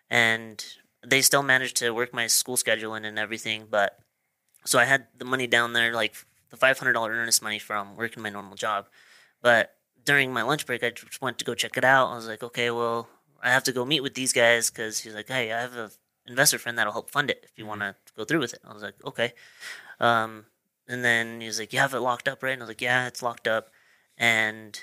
and 0.09 0.63
they 1.05 1.21
still 1.21 1.43
managed 1.43 1.77
to 1.77 1.91
work 1.91 2.13
my 2.13 2.27
school 2.27 2.57
schedule 2.57 2.95
in 2.95 3.03
and 3.05 3.19
everything. 3.19 3.67
But 3.69 3.99
so 4.63 4.79
I 4.79 4.85
had 4.85 5.07
the 5.17 5.25
money 5.25 5.47
down 5.47 5.73
there, 5.73 5.93
like 5.93 6.15
the 6.49 6.57
five 6.57 6.77
hundred 6.79 6.93
dollar 6.93 7.11
earnest 7.11 7.41
money 7.41 7.59
from 7.59 7.95
working 7.95 8.21
my 8.23 8.29
normal 8.29 8.55
job. 8.55 8.87
But 9.41 9.75
during 10.05 10.33
my 10.33 10.43
lunch 10.43 10.65
break, 10.65 10.83
I 10.83 10.91
just 10.91 11.21
went 11.21 11.37
to 11.39 11.45
go 11.45 11.55
check 11.55 11.77
it 11.77 11.83
out. 11.83 12.11
I 12.11 12.15
was 12.15 12.27
like, 12.27 12.43
okay, 12.43 12.71
well, 12.71 13.07
I 13.41 13.49
have 13.49 13.63
to 13.65 13.71
go 13.71 13.85
meet 13.85 14.01
with 14.01 14.13
these 14.13 14.33
guys 14.33 14.69
because 14.69 14.99
he's 14.99 15.15
like, 15.15 15.27
hey, 15.27 15.51
I 15.51 15.61
have 15.61 15.75
a 15.75 15.91
investor 16.27 16.59
friend 16.59 16.77
that'll 16.77 16.93
help 16.93 17.09
fund 17.09 17.29
it 17.29 17.43
if 17.43 17.51
you 17.57 17.65
want 17.65 17.81
to 17.81 17.95
go 18.15 18.23
through 18.23 18.39
with 18.39 18.53
it. 18.53 18.61
I 18.67 18.73
was 18.73 18.83
like, 18.83 18.95
okay. 19.05 19.33
Um, 19.99 20.45
and 20.87 21.03
then 21.03 21.41
he's 21.41 21.59
like, 21.59 21.73
you 21.73 21.79
have 21.79 21.93
it 21.93 21.99
locked 21.99 22.27
up, 22.27 22.43
right? 22.43 22.53
And 22.53 22.61
I 22.61 22.65
was 22.65 22.69
like, 22.69 22.81
yeah, 22.81 23.07
it's 23.07 23.23
locked 23.23 23.47
up. 23.47 23.69
And 24.17 24.79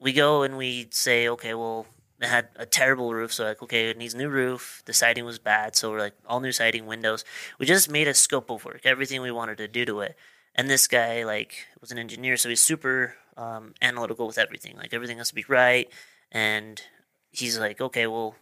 we 0.00 0.12
go 0.12 0.42
and 0.42 0.56
we 0.56 0.88
say, 0.90 1.28
okay, 1.28 1.54
well, 1.54 1.86
it 2.20 2.28
had 2.28 2.48
a 2.56 2.66
terrible 2.66 3.12
roof, 3.12 3.32
so 3.32 3.44
like, 3.44 3.62
okay, 3.62 3.90
it 3.90 3.98
needs 3.98 4.14
new 4.14 4.28
roof. 4.28 4.82
The 4.86 4.92
siding 4.92 5.24
was 5.24 5.38
bad, 5.38 5.76
so 5.76 5.90
we're 5.90 5.98
like, 5.98 6.14
all 6.26 6.40
new 6.40 6.52
siding, 6.52 6.86
windows. 6.86 7.24
We 7.58 7.66
just 7.66 7.90
made 7.90 8.08
a 8.08 8.14
scope 8.14 8.50
of 8.50 8.64
work, 8.64 8.80
everything 8.84 9.20
we 9.20 9.30
wanted 9.30 9.58
to 9.58 9.68
do 9.68 9.84
to 9.84 10.00
it. 10.00 10.16
And 10.54 10.70
this 10.70 10.86
guy 10.86 11.24
like 11.24 11.66
was 11.80 11.92
an 11.92 11.98
engineer, 11.98 12.36
so 12.36 12.48
he's 12.48 12.62
super 12.62 13.16
um, 13.36 13.74
analytical 13.82 14.26
with 14.26 14.38
everything. 14.38 14.76
Like 14.76 14.94
everything 14.94 15.18
has 15.18 15.28
to 15.28 15.34
be 15.34 15.44
right. 15.48 15.90
And 16.32 16.80
he's 17.30 17.58
like, 17.58 17.80
okay, 17.80 18.06
well, 18.06 18.36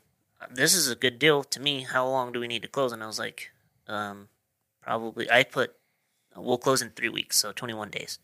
this 0.50 0.74
is 0.74 0.88
a 0.88 0.94
good 0.94 1.18
deal 1.18 1.42
to 1.42 1.60
me. 1.60 1.82
How 1.82 2.06
long 2.06 2.32
do 2.32 2.40
we 2.40 2.46
need 2.46 2.62
to 2.62 2.68
close? 2.68 2.92
And 2.92 3.02
I 3.02 3.06
was 3.06 3.18
like, 3.18 3.50
um, 3.88 4.28
probably. 4.82 5.28
I 5.30 5.42
put 5.42 5.74
we'll 6.36 6.58
close 6.58 6.82
in 6.82 6.90
three 6.90 7.08
weeks, 7.08 7.38
so 7.38 7.52
21 7.52 7.90
days, 7.90 8.18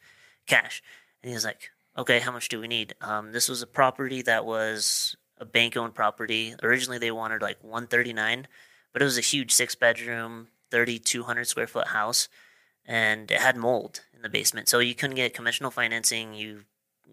cash. 0.47 0.83
And 1.23 1.31
he 1.31 1.35
was 1.35 1.45
like, 1.45 1.71
okay, 1.97 2.21
how 2.21 2.33
much 2.33 2.49
do 2.49 2.61
we 2.61 2.69
need? 2.69 2.95
Um, 3.01 3.33
this 3.33 3.49
was 3.49 3.63
a 3.63 3.67
property 3.67 4.23
that 4.23 4.45
was 4.45 5.17
a 5.41 5.45
bank 5.45 5.77
owned 5.77 5.95
property. 5.95 6.55
Originally, 6.63 6.99
they 6.99 7.11
wanted 7.11 7.43
like 7.43 7.57
139, 7.63 8.47
but 8.93 9.03
it 9.03 9.05
was 9.05 9.19
a 9.19 9.23
huge 9.23 9.51
six 9.51 9.75
bedroom, 9.75 10.49
3,200 10.71 11.47
square 11.47 11.67
foot 11.67 11.89
house, 11.89 12.29
and 12.85 13.31
it 13.31 13.41
had 13.41 13.57
mold 13.57 14.03
in 14.15 14.23
the 14.23 14.29
basement. 14.29 14.69
So 14.69 14.79
you 14.79 14.95
couldn't 14.95 15.17
get 15.17 15.35
conventional 15.35 15.71
financing. 15.71 16.35
You, 16.35 16.65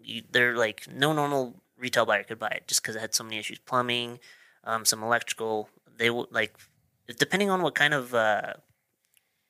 you 0.02 0.22
they're 0.30 0.56
like 0.56 0.86
no 0.92 1.12
normal 1.12 1.62
retail 1.76 2.04
buyer 2.04 2.22
could 2.22 2.38
buy 2.38 2.48
it 2.48 2.68
just 2.68 2.82
because 2.82 2.96
it 2.96 3.00
had 3.00 3.14
so 3.14 3.24
many 3.24 3.38
issues, 3.38 3.58
plumbing, 3.58 4.20
um, 4.64 4.84
some 4.84 5.02
electrical. 5.02 5.70
They 5.96 6.10
would 6.10 6.30
like 6.30 6.56
depending 7.16 7.50
on 7.50 7.62
what 7.62 7.74
kind 7.74 7.94
of 7.94 8.14
uh, 8.14 8.54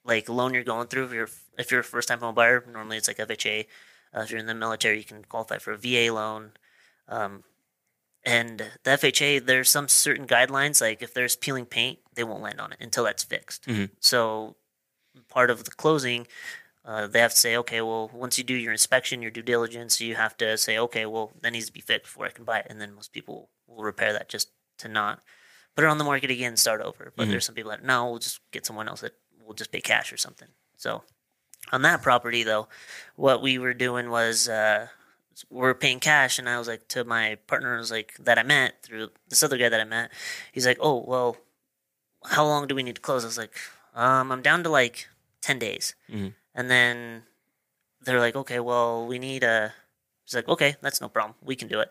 like 0.04 0.28
loan 0.28 0.54
you're 0.54 0.64
going 0.64 0.86
through. 0.86 1.06
If 1.06 1.12
you're 1.12 1.30
if 1.58 1.70
you're 1.70 1.80
a 1.80 1.84
first 1.84 2.08
time 2.08 2.20
home 2.20 2.34
buyer, 2.34 2.64
normally 2.72 2.96
it's 2.96 3.08
like 3.08 3.18
FHA. 3.18 3.66
Uh, 4.14 4.20
if 4.20 4.30
you're 4.30 4.40
in 4.40 4.46
the 4.46 4.54
military, 4.54 4.98
you 4.98 5.04
can 5.04 5.24
qualify 5.24 5.58
for 5.58 5.72
a 5.72 5.76
VA 5.76 6.12
loan. 6.12 6.52
Um, 7.08 7.44
and 8.28 8.58
the 8.84 8.90
FHA, 8.90 9.44
there's 9.46 9.70
some 9.70 9.88
certain 9.88 10.26
guidelines. 10.26 10.80
Like 10.80 11.02
if 11.02 11.14
there's 11.14 11.36
peeling 11.36 11.66
paint, 11.66 11.98
they 12.14 12.24
won't 12.24 12.42
lend 12.42 12.60
on 12.60 12.72
it 12.72 12.78
until 12.80 13.04
that's 13.04 13.24
fixed. 13.24 13.66
Mhm. 13.66 13.90
So 14.00 14.56
part 15.28 15.50
of 15.50 15.64
the 15.64 15.70
closing, 15.70 16.26
uh, 16.84 17.06
they 17.06 17.20
have 17.20 17.32
to 17.32 17.36
say, 17.38 17.56
okay, 17.56 17.80
well, 17.80 18.08
once 18.12 18.38
you 18.38 18.44
do 18.44 18.54
your 18.54 18.72
inspection, 18.72 19.20
your 19.22 19.30
due 19.30 19.42
diligence, 19.42 20.00
you 20.00 20.14
have 20.14 20.36
to 20.38 20.56
say, 20.56 20.78
okay, 20.78 21.06
well, 21.06 21.32
that 21.42 21.52
needs 21.52 21.66
to 21.66 21.72
be 21.72 21.80
fixed 21.80 22.04
before 22.04 22.26
I 22.26 22.30
can 22.30 22.44
buy 22.44 22.60
it. 22.60 22.66
And 22.70 22.80
then 22.80 22.94
most 22.94 23.12
people 23.12 23.50
will 23.66 23.82
repair 23.84 24.12
that 24.12 24.28
just 24.28 24.50
to 24.78 24.88
not 24.88 25.22
put 25.74 25.84
it 25.84 25.88
on 25.90 25.98
the 25.98 26.04
market 26.04 26.30
again, 26.30 26.48
and 26.48 26.58
start 26.58 26.80
over. 26.80 27.12
But 27.16 27.26
Mhm. 27.26 27.30
there's 27.30 27.46
some 27.46 27.54
people 27.54 27.70
that 27.70 27.84
no, 27.84 28.08
we'll 28.10 28.18
just 28.18 28.40
get 28.52 28.64
someone 28.66 28.88
else 28.88 29.00
that 29.02 29.14
will 29.44 29.54
just 29.54 29.70
pay 29.72 29.80
cash 29.80 30.12
or 30.12 30.16
something. 30.16 30.48
So 30.76 31.04
on 31.72 31.82
that 31.82 32.02
property 32.02 32.42
though, 32.42 32.68
what 33.16 33.42
we 33.42 33.58
were 33.58 33.74
doing 33.74 34.10
was 34.10 34.48
uh, 34.48 34.88
we're 35.50 35.74
paying 35.74 36.00
cash, 36.00 36.38
and 36.38 36.48
I 36.48 36.58
was 36.58 36.68
like 36.68 36.88
to 36.88 37.04
my 37.04 37.36
partner, 37.46 37.74
I 37.76 37.78
was 37.78 37.90
like 37.90 38.14
that 38.20 38.38
I 38.38 38.42
met 38.42 38.82
through 38.82 39.10
this 39.28 39.42
other 39.42 39.56
guy 39.58 39.68
that 39.68 39.80
I 39.80 39.84
met. 39.84 40.10
He's 40.52 40.66
like, 40.66 40.78
oh 40.80 41.04
well, 41.06 41.36
how 42.24 42.44
long 42.44 42.66
do 42.66 42.74
we 42.74 42.82
need 42.82 42.96
to 42.96 43.00
close? 43.00 43.24
I 43.24 43.28
was 43.28 43.38
like, 43.38 43.54
um, 43.94 44.32
I'm 44.32 44.42
down 44.42 44.62
to 44.64 44.68
like 44.70 45.08
ten 45.40 45.58
days, 45.58 45.94
Mhm. 46.10 46.34
and 46.54 46.70
then 46.70 47.22
they're 48.00 48.20
like, 48.20 48.36
okay, 48.36 48.60
well, 48.60 49.06
we 49.06 49.18
need 49.18 49.42
a. 49.44 49.74
He's 50.24 50.34
like, 50.34 50.48
okay, 50.48 50.76
that's 50.82 51.00
no 51.00 51.08
problem, 51.08 51.34
we 51.42 51.56
can 51.56 51.68
do 51.68 51.80
it, 51.80 51.90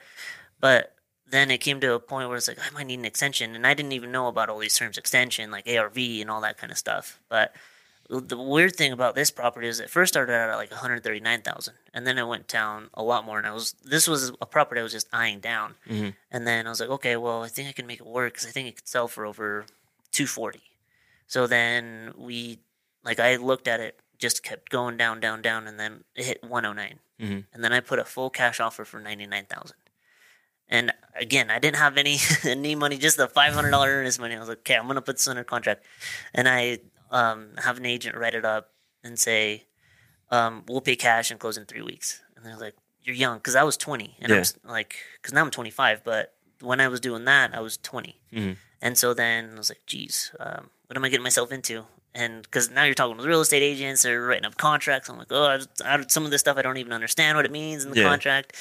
but 0.60 0.94
then 1.30 1.52
it 1.52 1.58
came 1.58 1.80
to 1.82 1.94
a 1.94 2.00
point 2.00 2.30
where 2.30 2.38
it's 2.38 2.48
like 2.48 2.60
I 2.60 2.70
might 2.74 2.88
need 2.88 3.00
an 3.00 3.06
extension, 3.06 3.56
and 3.56 3.66
I 3.68 3.74
didn't 3.74 3.92
even 3.94 4.12
know 4.12 4.28
about 4.28 4.50
all 4.50 4.60
these 4.60 4.78
terms, 4.78 4.98
extension 4.98 5.52
like 5.52 5.68
ARV 5.68 5.98
and 5.98 6.30
all 6.30 6.42
that 6.42 6.58
kind 6.58 6.72
of 6.72 6.78
stuff. 6.78 7.20
But 7.30 7.54
the 8.10 8.38
weird 8.38 8.76
thing 8.76 8.92
about 8.94 9.16
this 9.16 9.32
property 9.32 9.68
is 9.68 9.80
it 9.80 9.90
first 9.90 10.14
started 10.14 10.34
out 10.34 10.50
at 10.50 10.56
like 10.56 10.72
one 10.72 10.80
hundred 10.80 11.04
thirty 11.04 11.20
nine 11.20 11.42
thousand, 11.42 11.74
and 11.94 12.06
then 12.08 12.18
it 12.18 12.26
went 12.28 12.48
down 12.48 12.90
a 12.94 13.04
lot 13.04 13.26
more. 13.26 13.38
And 13.38 13.46
I 13.48 13.52
was 13.54 13.74
this 13.84 14.08
was 14.08 14.32
a 14.42 14.46
property 14.46 14.80
I 14.80 14.84
was 14.84 14.94
just 14.94 15.08
eyeing 15.14 15.40
down, 15.40 15.76
Mhm. 15.90 16.16
and 16.32 16.48
then 16.48 16.68
I 16.68 16.70
was 16.70 16.80
like, 16.80 16.90
okay, 16.90 17.16
well, 17.18 17.44
I 17.44 17.48
think 17.50 17.68
I 17.68 17.72
can 17.74 17.86
make 17.88 18.00
it 18.00 18.08
work 18.08 18.34
because 18.34 18.48
I 18.48 18.52
think 18.52 18.68
it 18.70 18.76
could 18.78 18.88
sell 18.88 19.08
for 19.08 19.26
over 19.26 19.66
two 20.12 20.26
forty. 20.28 20.62
So 21.28 21.48
then 21.48 22.14
we 22.18 22.60
like 23.04 23.20
I 23.20 23.36
looked 23.36 23.68
at 23.68 23.80
it, 23.80 24.00
just 24.18 24.44
kept 24.44 24.70
going 24.70 24.96
down, 24.98 25.20
down, 25.20 25.42
down, 25.42 25.68
and 25.68 25.80
then 25.80 26.04
it 26.16 26.26
hit 26.26 26.44
one 26.44 26.66
oh 26.66 26.74
nine, 26.74 27.00
Mhm. 27.20 27.46
and 27.54 27.64
then 27.64 27.74
I 27.74 27.82
put 27.82 28.00
a 28.00 28.06
full 28.06 28.30
cash 28.30 28.60
offer 28.60 28.86
for 28.86 29.00
ninety 29.02 29.28
nine 29.28 29.46
thousand. 29.46 29.78
And 30.70 30.92
again, 31.16 31.50
I 31.50 31.60
didn't 31.60 31.78
have 31.78 31.98
any 31.98 32.18
any 32.44 32.76
money, 32.76 32.98
just 32.98 33.18
the 33.18 33.28
five 33.28 33.54
hundred 33.54 33.72
dollar 33.72 33.90
earnest 33.90 34.20
money. 34.20 34.36
I 34.36 34.40
was 34.40 34.50
like, 34.50 34.60
okay, 34.60 34.76
I'm 34.76 34.88
gonna 34.88 35.02
put 35.02 35.18
this 35.18 35.28
under 35.28 35.44
contract, 35.44 35.84
and 36.34 36.48
I 36.48 36.80
um, 37.12 37.50
have 37.64 37.78
an 37.78 37.86
agent 37.86 38.16
write 38.18 38.34
it 38.36 38.46
up 38.46 38.72
and 39.04 39.18
say, 39.18 39.66
um, 40.32 40.64
we'll 40.68 40.82
pay 40.82 40.96
cash 40.96 41.32
and 41.32 41.40
close 41.40 41.58
in 41.58 41.66
three 41.66 41.82
weeks. 41.82 42.22
And 42.36 42.46
they're 42.46 42.58
like, 42.58 42.76
you're 43.04 43.16
young, 43.16 43.38
because 43.38 43.56
I 43.56 43.64
was 43.64 43.78
twenty, 43.78 44.18
and 44.20 44.32
I'm 44.32 44.38
Yeah. 44.38 44.42
s- 44.42 44.58
like, 44.66 44.98
because 45.22 45.34
now 45.34 45.42
I'm 45.42 45.52
25, 45.52 46.04
but 46.04 46.34
when 46.60 46.82
I 46.82 46.88
was 46.90 47.00
doing 47.00 47.24
that, 47.26 47.56
I 47.56 47.62
was 47.62 47.78
20, 47.78 48.20
Mhm. 48.34 48.58
and 48.82 48.98
so 48.98 49.14
then 49.14 49.52
I 49.54 49.58
was 49.58 49.70
like, 49.70 49.86
geez, 49.86 50.32
um, 50.40 50.70
what 50.88 50.98
am 50.98 51.06
I 51.06 51.10
getting 51.10 51.24
myself 51.24 51.52
into? 51.52 51.86
And 52.14 52.42
because 52.44 52.70
now 52.70 52.84
you're 52.84 52.96
talking 52.96 53.16
with 53.16 53.26
real 53.26 53.40
estate 53.42 53.62
agents, 53.64 54.02
they're 54.02 54.22
writing 54.22 54.46
up 54.46 54.58
contracts. 54.58 55.08
I'm 55.08 55.18
like, 55.18 55.32
oh, 55.32 55.46
I, 55.46 55.60
I, 55.86 56.04
some 56.08 56.26
of 56.26 56.32
this 56.32 56.42
stuff 56.42 56.58
I 56.58 56.64
don't 56.64 56.78
even 56.78 56.92
understand 56.92 57.38
what 57.38 57.46
it 57.46 57.52
means 57.52 57.84
in 57.86 57.92
the 57.92 57.98
Yeah. 57.98 58.04
contract. 58.10 58.56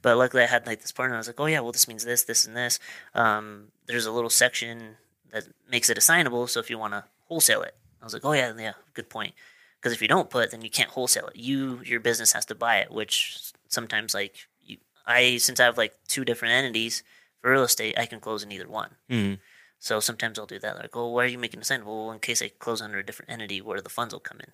But 0.00 0.16
luckily, 0.16 0.42
I 0.42 0.46
had 0.46 0.66
like 0.66 0.80
this 0.80 0.92
partner. 0.92 1.14
I 1.14 1.18
was 1.18 1.26
like, 1.26 1.38
oh 1.38 1.44
yeah, 1.46 1.60
well 1.60 1.72
this 1.72 1.86
means 1.86 2.04
this, 2.04 2.24
this, 2.24 2.44
and 2.46 2.56
this. 2.56 2.78
Um, 3.14 3.68
there's 3.86 4.06
a 4.06 4.10
little 4.12 4.30
section 4.30 4.96
that 5.30 5.44
makes 5.68 5.90
it 5.90 5.98
assignable. 5.98 6.46
So 6.48 6.58
if 6.58 6.70
you 6.70 6.78
want 6.78 6.94
to 6.94 7.04
wholesale 7.28 7.62
it, 7.62 7.76
I 8.02 8.04
was 8.04 8.12
like, 8.12 8.24
oh 8.24 8.32
yeah, 8.32 8.52
yeah, 8.58 8.72
good 8.94 9.08
point. 9.08 9.34
Because 9.80 9.92
if 9.92 10.02
you 10.02 10.08
don't 10.08 10.30
put, 10.30 10.50
then 10.50 10.62
you 10.62 10.70
can't 10.70 10.90
wholesale 10.90 11.28
it. 11.28 11.36
You, 11.36 11.80
your 11.84 12.00
business 12.00 12.32
has 12.32 12.44
to 12.46 12.54
buy 12.54 12.78
it, 12.78 12.90
which 12.90 13.52
sometimes 13.68 14.12
like 14.14 14.34
you, 14.60 14.78
I, 15.06 15.38
since 15.38 15.58
I 15.60 15.64
have 15.64 15.78
like 15.78 15.94
two 16.08 16.24
different 16.24 16.52
entities 16.54 17.02
for 17.40 17.50
real 17.50 17.64
estate, 17.64 17.98
I 17.98 18.06
can 18.06 18.20
close 18.20 18.42
in 18.42 18.52
either 18.52 18.68
one. 18.68 18.96
Mhm. 19.10 19.38
So 19.78 19.98
sometimes 19.98 20.38
I'll 20.38 20.46
do 20.46 20.60
that. 20.60 20.76
Like, 20.76 20.96
oh, 20.96 21.08
why 21.08 21.24
are 21.24 21.28
you 21.28 21.38
making 21.38 21.60
a 21.60 21.64
sign? 21.64 21.84
Well, 21.84 22.12
in 22.12 22.20
case 22.20 22.40
I 22.42 22.50
close 22.58 22.80
under 22.80 22.98
a 22.98 23.04
different 23.04 23.32
entity 23.32 23.60
where 23.60 23.80
the 23.80 23.88
funds 23.88 24.14
will 24.14 24.20
come 24.20 24.38
in. 24.40 24.52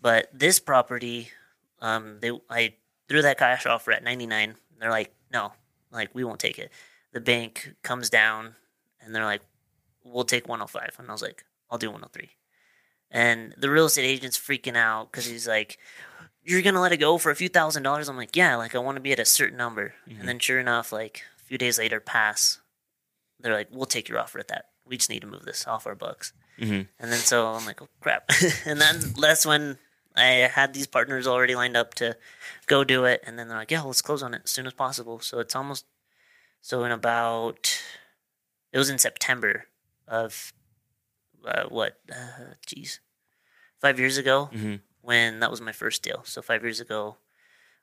But 0.00 0.28
this 0.32 0.60
property, 0.60 1.30
um, 1.80 2.18
they 2.20 2.30
I 2.48 2.74
threw 3.08 3.22
that 3.22 3.38
cash 3.38 3.66
offer 3.66 3.90
at 3.92 4.04
99. 4.04 4.54
They're 4.78 4.90
like, 4.90 5.12
no, 5.32 5.52
like 5.90 6.10
we 6.14 6.22
won't 6.22 6.38
take 6.38 6.58
it. 6.58 6.70
The 7.12 7.20
bank 7.20 7.74
comes 7.82 8.08
down 8.10 8.54
and 9.00 9.12
they're 9.12 9.24
like, 9.24 9.42
we'll 10.04 10.24
take 10.24 10.46
105. 10.48 10.96
And 10.98 11.08
I 11.08 11.12
was 11.12 11.22
like, 11.22 11.44
I'll 11.68 11.78
do 11.78 11.88
103. 11.90 12.30
And 13.10 13.54
the 13.58 13.70
real 13.70 13.86
estate 13.86 14.04
agent's 14.04 14.38
freaking 14.38 14.76
out 14.76 15.10
because 15.10 15.26
he's 15.26 15.48
like, 15.48 15.78
you're 16.44 16.62
gonna 16.62 16.80
let 16.80 16.92
it 16.92 16.98
go 16.98 17.18
for 17.18 17.30
a 17.30 17.36
few 17.36 17.48
thousand 17.48 17.82
dollars? 17.82 18.08
I'm 18.08 18.16
like, 18.16 18.36
yeah, 18.36 18.56
like 18.56 18.74
I 18.74 18.78
want 18.78 18.96
to 18.96 19.00
be 19.02 19.12
at 19.12 19.18
a 19.18 19.24
certain 19.24 19.58
number. 19.58 19.94
And 20.06 20.28
then 20.28 20.38
sure 20.38 20.60
enough, 20.60 20.92
like 20.92 21.22
a 21.40 21.44
few 21.44 21.58
days 21.58 21.78
later 21.78 22.00
pass, 22.00 22.60
they're 23.40 23.54
like, 23.54 23.68
we'll 23.72 23.86
take 23.86 24.08
your 24.08 24.18
offer 24.18 24.38
at 24.38 24.48
that. 24.48 24.66
We 24.86 24.96
just 24.96 25.10
need 25.10 25.20
to 25.20 25.26
move 25.26 25.44
this 25.44 25.66
off 25.66 25.86
our 25.86 25.94
books. 25.94 26.32
Mhm. 26.58 26.88
And 26.98 27.12
then 27.12 27.18
so 27.18 27.48
I'm 27.48 27.66
like, 27.66 27.82
oh 27.82 27.88
crap. 28.00 28.30
and 28.64 28.80
then 28.80 29.00
that's 29.20 29.44
when 29.46 29.78
I 30.16 30.48
had 30.52 30.74
these 30.74 30.86
partners 30.86 31.26
already 31.26 31.54
lined 31.54 31.76
up 31.76 31.94
to 31.94 32.16
go 32.66 32.84
do 32.84 33.04
it. 33.04 33.22
And 33.26 33.38
then 33.38 33.48
they're 33.48 33.56
like, 33.58 33.70
yeah, 33.70 33.82
let's 33.82 34.02
close 34.02 34.22
on 34.22 34.34
it 34.34 34.42
as 34.44 34.50
soon 34.50 34.66
as 34.66 34.72
possible. 34.72 35.20
So 35.20 35.38
it's 35.40 35.56
almost, 35.56 35.84
so 36.60 36.84
in 36.84 36.92
about, 36.92 37.80
it 38.72 38.78
was 38.78 38.90
in 38.90 38.98
September 38.98 39.66
of, 40.06 40.52
uh, 41.46 41.64
what, 41.68 41.98
uh, 42.12 42.54
five 43.78 43.98
years 43.98 44.16
ago 44.18 44.50
Mhm. 44.52 44.80
when 45.00 45.40
that 45.40 45.50
was 45.50 45.60
my 45.60 45.72
first 45.72 46.02
deal. 46.02 46.22
So 46.24 46.42
five 46.42 46.62
years 46.62 46.80
ago 46.80 47.16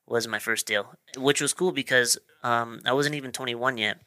was 0.06 0.28
my 0.28 0.40
first 0.40 0.66
deal, 0.68 0.96
which 1.18 1.42
was 1.42 1.54
cool 1.54 1.72
because 1.72 2.18
um, 2.44 2.82
I 2.86 2.94
wasn't 2.94 3.16
even 3.16 3.32
21 3.32 3.78
yet. 3.78 4.00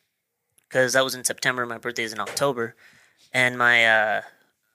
Because 0.68 0.92
that 0.92 1.02
was 1.04 1.14
in 1.16 1.24
September, 1.24 1.66
my 1.66 1.78
birthday 1.78 2.04
is 2.04 2.12
in 2.12 2.20
October, 2.20 2.76
and 3.32 3.58
my 3.58 3.84
uh, 3.86 4.22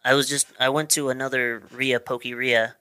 I 0.03 0.13
was 0.13 0.27
just 0.27 0.47
I 0.59 0.67
went 0.67 0.89
to 0.91 1.09
another 1.09 1.63
RIA 1.71 2.01
Pokey 2.01 2.33
RIA 2.33 2.75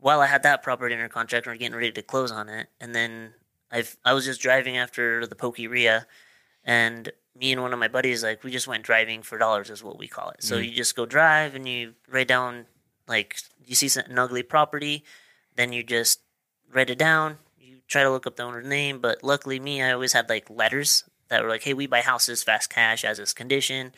while 0.00 0.20
I 0.20 0.26
had 0.26 0.42
that 0.42 0.64
property 0.64 0.92
under 0.94 1.08
contract 1.08 1.46
and 1.46 1.54
we're 1.54 1.58
getting 1.58 1.76
ready 1.76 1.92
to 1.92 2.02
close 2.02 2.32
on 2.32 2.48
it, 2.48 2.66
and 2.80 2.92
then 2.92 3.34
I 3.70 3.84
I 4.04 4.14
was 4.14 4.24
just 4.24 4.40
driving 4.40 4.76
after 4.76 5.26
the 5.28 5.36
Pokey 5.36 5.68
RIA, 5.68 6.08
and 6.64 7.12
me 7.38 7.52
and 7.52 7.60
one 7.62 7.72
of 7.72 7.78
my 7.78 7.88
buddies 7.88 8.22
like 8.22 8.42
we 8.44 8.50
just 8.50 8.66
went 8.66 8.82
driving 8.82 9.22
for 9.22 9.36
dollars 9.38 9.68
is 9.70 9.82
what 9.84 9.98
we 9.98 10.08
call 10.08 10.30
it. 10.30 10.42
So 10.42 10.56
you 10.56 10.72
just 10.74 10.96
go 10.96 11.04
drive 11.06 11.54
and 11.54 11.68
you 11.68 11.94
write 12.08 12.28
down 12.28 12.66
like 13.06 13.36
you 13.64 13.74
see 13.74 13.88
some- 13.88 14.06
an 14.10 14.18
ugly 14.18 14.42
property, 14.42 15.04
then 15.56 15.72
you 15.72 15.82
just 15.82 16.20
write 16.72 16.90
it 16.90 16.98
down. 16.98 17.38
You 17.58 17.80
try 17.88 18.02
to 18.02 18.10
look 18.10 18.26
up 18.26 18.36
the 18.36 18.42
owner's 18.42 18.66
name, 18.66 19.00
but 19.00 19.22
luckily 19.22 19.60
me, 19.60 19.82
I 19.82 19.92
always 19.92 20.12
had 20.12 20.28
like 20.28 20.48
letters 20.50 21.04
that 21.28 21.42
were 21.42 21.48
like, 21.48 21.62
"Hey, 21.62 21.74
we 21.74 21.86
buy 21.86 22.00
houses 22.00 22.42
fast 22.42 22.70
cash 22.70 23.04
as 23.04 23.18
is 23.18 23.32
condition." 23.32 23.94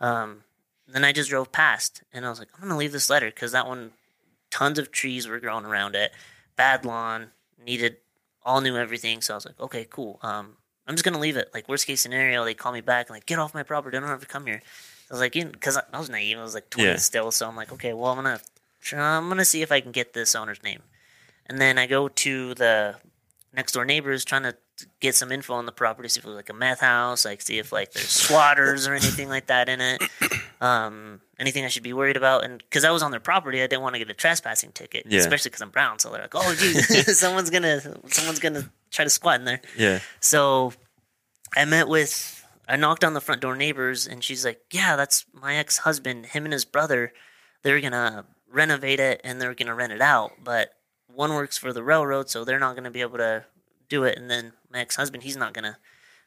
Um, 0.00 0.44
then 0.86 1.04
I 1.04 1.12
just 1.12 1.28
drove 1.30 1.52
past, 1.52 2.02
and 2.12 2.24
I 2.24 2.30
was 2.30 2.38
like, 2.38 2.48
"I'm 2.54 2.60
gonna 2.62 2.76
leave 2.78 2.92
this 2.92 3.10
letter 3.10 3.26
because 3.30 3.52
that 3.52 3.66
one, 3.66 3.92
tons 4.50 4.78
of 4.78 4.90
trees 4.90 5.28
were 5.28 5.40
growing 5.40 5.64
around 5.66 5.94
it, 5.94 6.12
bad 6.56 6.84
lawn, 6.84 7.32
needed 7.58 7.98
all 8.42 8.60
new 8.60 8.76
everything." 8.76 9.20
So 9.20 9.34
I 9.34 9.36
was 9.36 9.44
like, 9.46 9.60
"Okay, 9.60 9.84
cool. 9.90 10.18
Um, 10.22 10.56
I'm 10.88 10.94
just 10.94 11.04
gonna 11.04 11.20
leave 11.20 11.36
it. 11.36 11.50
Like 11.54 11.68
worst 11.68 11.86
case 11.86 12.00
scenario, 12.00 12.44
they 12.44 12.54
call 12.54 12.72
me 12.72 12.80
back 12.80 13.08
and 13.08 13.14
like 13.16 13.26
get 13.26 13.38
off 13.38 13.54
my 13.54 13.62
property. 13.62 13.96
I 13.96 14.00
don't 14.00 14.08
have 14.08 14.20
to 14.20 14.26
come 14.26 14.46
here." 14.46 14.62
I 15.10 15.14
was 15.14 15.20
like, 15.20 15.32
because 15.32 15.76
I 15.76 15.82
I 15.92 15.98
was 15.98 16.10
naive. 16.10 16.38
I 16.38 16.42
was 16.42 16.54
like 16.54 16.68
20 16.70 16.88
Yeah. 16.90 16.96
still, 16.96 17.30
so 17.30 17.46
I'm 17.48 17.56
like, 17.56 17.72
okay, 17.72 17.92
well, 17.94 18.10
I'm 18.12 18.16
gonna, 18.16 18.40
I'm 18.92 19.28
gonna 19.28 19.44
see 19.44 19.62
if 19.62 19.70
I 19.72 19.80
can 19.80 19.92
get 19.92 20.12
this 20.12 20.34
owner's 20.34 20.62
name, 20.62 20.82
and 21.46 21.58
then 21.60 21.78
I 21.78 21.86
go 21.86 22.08
to 22.08 22.54
the 22.54 22.96
next 23.54 23.72
door 23.72 23.84
neighbors 23.86 24.24
trying 24.24 24.42
to 24.42 24.54
get 25.00 25.14
some 25.14 25.32
info 25.32 25.54
on 25.54 25.64
the 25.66 25.72
property, 25.72 26.08
see 26.08 26.18
if 26.20 26.24
it 26.24 26.28
was 26.28 26.36
like 26.36 26.50
a 26.50 26.54
meth 26.54 26.80
house, 26.80 27.24
like 27.24 27.40
see 27.40 27.58
if 27.58 27.72
like 27.72 27.92
there's 27.92 28.08
squatters 28.24 28.86
or 28.86 28.92
anything 28.94 29.28
like 29.28 29.46
that 29.46 29.68
in 29.68 29.80
it. 29.80 30.02
Um, 30.60 31.20
anything 31.38 31.64
I 31.64 31.68
should 31.68 31.82
be 31.82 31.92
worried 31.92 32.16
about. 32.16 32.44
And 32.44 32.58
because 32.58 32.84
I 32.84 32.90
was 32.90 33.02
on 33.02 33.10
their 33.10 33.20
property, 33.20 33.62
I 33.62 33.66
didn't 33.66 33.82
want 33.82 33.94
to 33.94 33.98
get 33.98 34.10
a 34.10 34.14
trespassing 34.14 34.72
ticket, 34.72 35.06
Yeah. 35.08 35.20
especially 35.20 35.50
because 35.50 35.62
I'm 35.62 35.70
brown. 35.70 35.98
So 35.98 36.10
they're 36.10 36.22
like, 36.22 36.34
"Oh, 36.34 36.54
geez, 36.54 37.18
someone's 37.18 37.50
gonna 37.50 37.80
someone's 38.08 38.38
gonna 38.40 38.70
try 38.90 39.04
to 39.04 39.10
squat 39.10 39.38
in 39.40 39.44
there." 39.44 39.60
Yeah. 39.76 40.00
So 40.20 40.72
I 41.56 41.64
met 41.64 41.88
with, 41.88 42.44
I 42.68 42.76
knocked 42.76 43.04
on 43.04 43.14
the 43.14 43.20
front 43.20 43.40
door 43.40 43.56
neighbors, 43.56 44.06
and 44.06 44.22
she's 44.22 44.44
like, 44.44 44.60
"Yeah, 44.72 44.96
that's 44.96 45.24
my 45.32 45.56
ex 45.56 45.78
husband. 45.78 46.26
Him 46.26 46.44
and 46.44 46.52
his 46.52 46.64
brother, 46.64 47.12
they're 47.62 47.80
gonna 47.80 48.24
renovate 48.50 48.98
it 49.00 49.20
and 49.24 49.40
they're 49.40 49.54
gonna 49.54 49.74
rent 49.74 49.92
it 49.92 50.00
out. 50.00 50.32
But 50.42 50.74
one 51.06 51.34
works 51.34 51.56
for 51.58 51.72
the 51.72 51.82
railroad, 51.82 52.28
so 52.30 52.44
they're 52.44 52.58
not 52.58 52.74
gonna 52.74 52.90
be 52.90 53.00
able 53.02 53.18
to 53.18 53.44
do 53.88 54.04
it. 54.04 54.18
And 54.18 54.30
then 54.30 54.52
my 54.72 54.80
ex 54.80 54.96
husband, 54.96 55.22
he's 55.22 55.36
not 55.36 55.52
gonna 55.54 55.78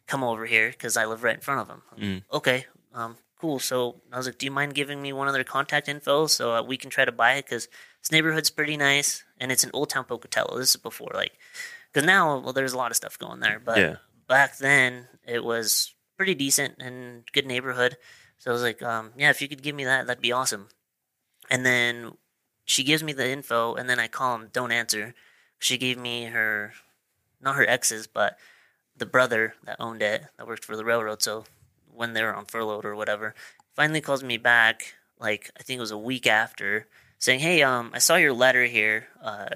come 0.07 0.23
over 0.23 0.45
here 0.45 0.69
because 0.71 0.97
I 0.97 1.05
live 1.05 1.23
right 1.23 1.35
in 1.35 1.41
front 1.41 1.61
of 1.61 1.67
him. 1.69 1.81
Mm. 1.99 2.23
Okay, 2.33 2.65
um, 2.93 3.17
cool. 3.41 3.59
So 3.59 4.01
I 4.13 4.17
was 4.17 4.27
like, 4.27 4.37
"Do 4.37 4.45
you 4.45 4.51
mind 4.51 4.75
giving 4.75 5.01
me 5.01 5.11
one 5.11 5.27
of 5.27 5.33
their 5.33 5.43
contact 5.43 5.89
info 5.89 6.27
so 6.27 6.53
uh, 6.55 6.61
we 6.63 6.77
can 6.77 6.89
try 6.89 7.03
to 7.05 7.11
buy 7.11 7.33
it? 7.33 7.45
Because 7.45 7.67
this 8.01 8.11
neighborhood's 8.11 8.49
pretty 8.51 8.77
nice, 8.77 9.23
and 9.39 9.51
it's 9.51 9.63
in 9.63 9.71
Old 9.73 9.89
Town 9.89 10.05
Pocatello. 10.05 10.57
This 10.57 10.69
is 10.69 10.75
before 10.77 11.11
like." 11.13 11.33
Because 11.91 12.05
now, 12.05 12.37
well, 12.39 12.53
there's 12.53 12.71
a 12.71 12.77
lot 12.77 12.91
of 12.91 12.97
stuff 12.97 13.19
going 13.19 13.41
there, 13.41 13.59
but 13.59 13.77
Yeah. 13.77 13.95
back 14.27 14.57
then 14.57 15.07
it 15.27 15.43
was 15.43 15.93
pretty 16.15 16.35
decent 16.35 16.75
and 16.79 17.23
good 17.33 17.45
neighborhood. 17.45 17.97
So 18.37 18.49
I 18.49 18.53
was 18.53 18.61
like, 18.61 18.81
um, 18.81 19.11
yeah, 19.17 19.29
if 19.29 19.41
you 19.41 19.49
could 19.49 19.61
give 19.61 19.75
me 19.75 19.83
that, 19.83 20.07
that'd 20.07 20.21
be 20.21 20.31
awesome. 20.31 20.69
And 21.49 21.65
then 21.65 22.17
she 22.63 22.83
gives 22.83 23.03
me 23.03 23.11
the 23.11 23.27
info, 23.27 23.75
and 23.75 23.89
then 23.89 23.99
I 23.99 24.07
call 24.07 24.35
him, 24.35 24.49
don't 24.53 24.71
answer. 24.71 25.13
She 25.59 25.77
gave 25.77 25.97
me 25.97 26.25
her, 26.25 26.73
not 27.41 27.57
her 27.57 27.67
ex's, 27.67 28.07
but 28.07 28.37
the 28.95 29.05
brother 29.05 29.55
that 29.65 29.75
owned 29.79 30.01
it, 30.01 30.23
that 30.37 30.47
worked 30.47 30.63
for 30.63 30.77
the 30.77 30.85
railroad. 30.85 31.21
So 31.21 31.43
when 31.93 32.13
they 32.13 32.23
were 32.23 32.35
on 32.35 32.45
furlough 32.45 32.81
or 32.83 32.95
whatever, 32.95 33.35
finally 33.75 34.01
calls 34.01 34.23
me 34.23 34.37
back, 34.37 34.95
like 35.19 35.51
I 35.59 35.63
think 35.63 35.77
it 35.77 35.81
was 35.81 35.91
a 35.91 35.97
week 35.97 36.27
after, 36.27 36.87
saying, 37.19 37.39
hey, 37.39 37.61
um, 37.61 37.91
I 37.93 37.99
saw 37.99 38.15
your 38.15 38.33
letter 38.33 38.65
here. 38.65 39.07
Uh, 39.21 39.47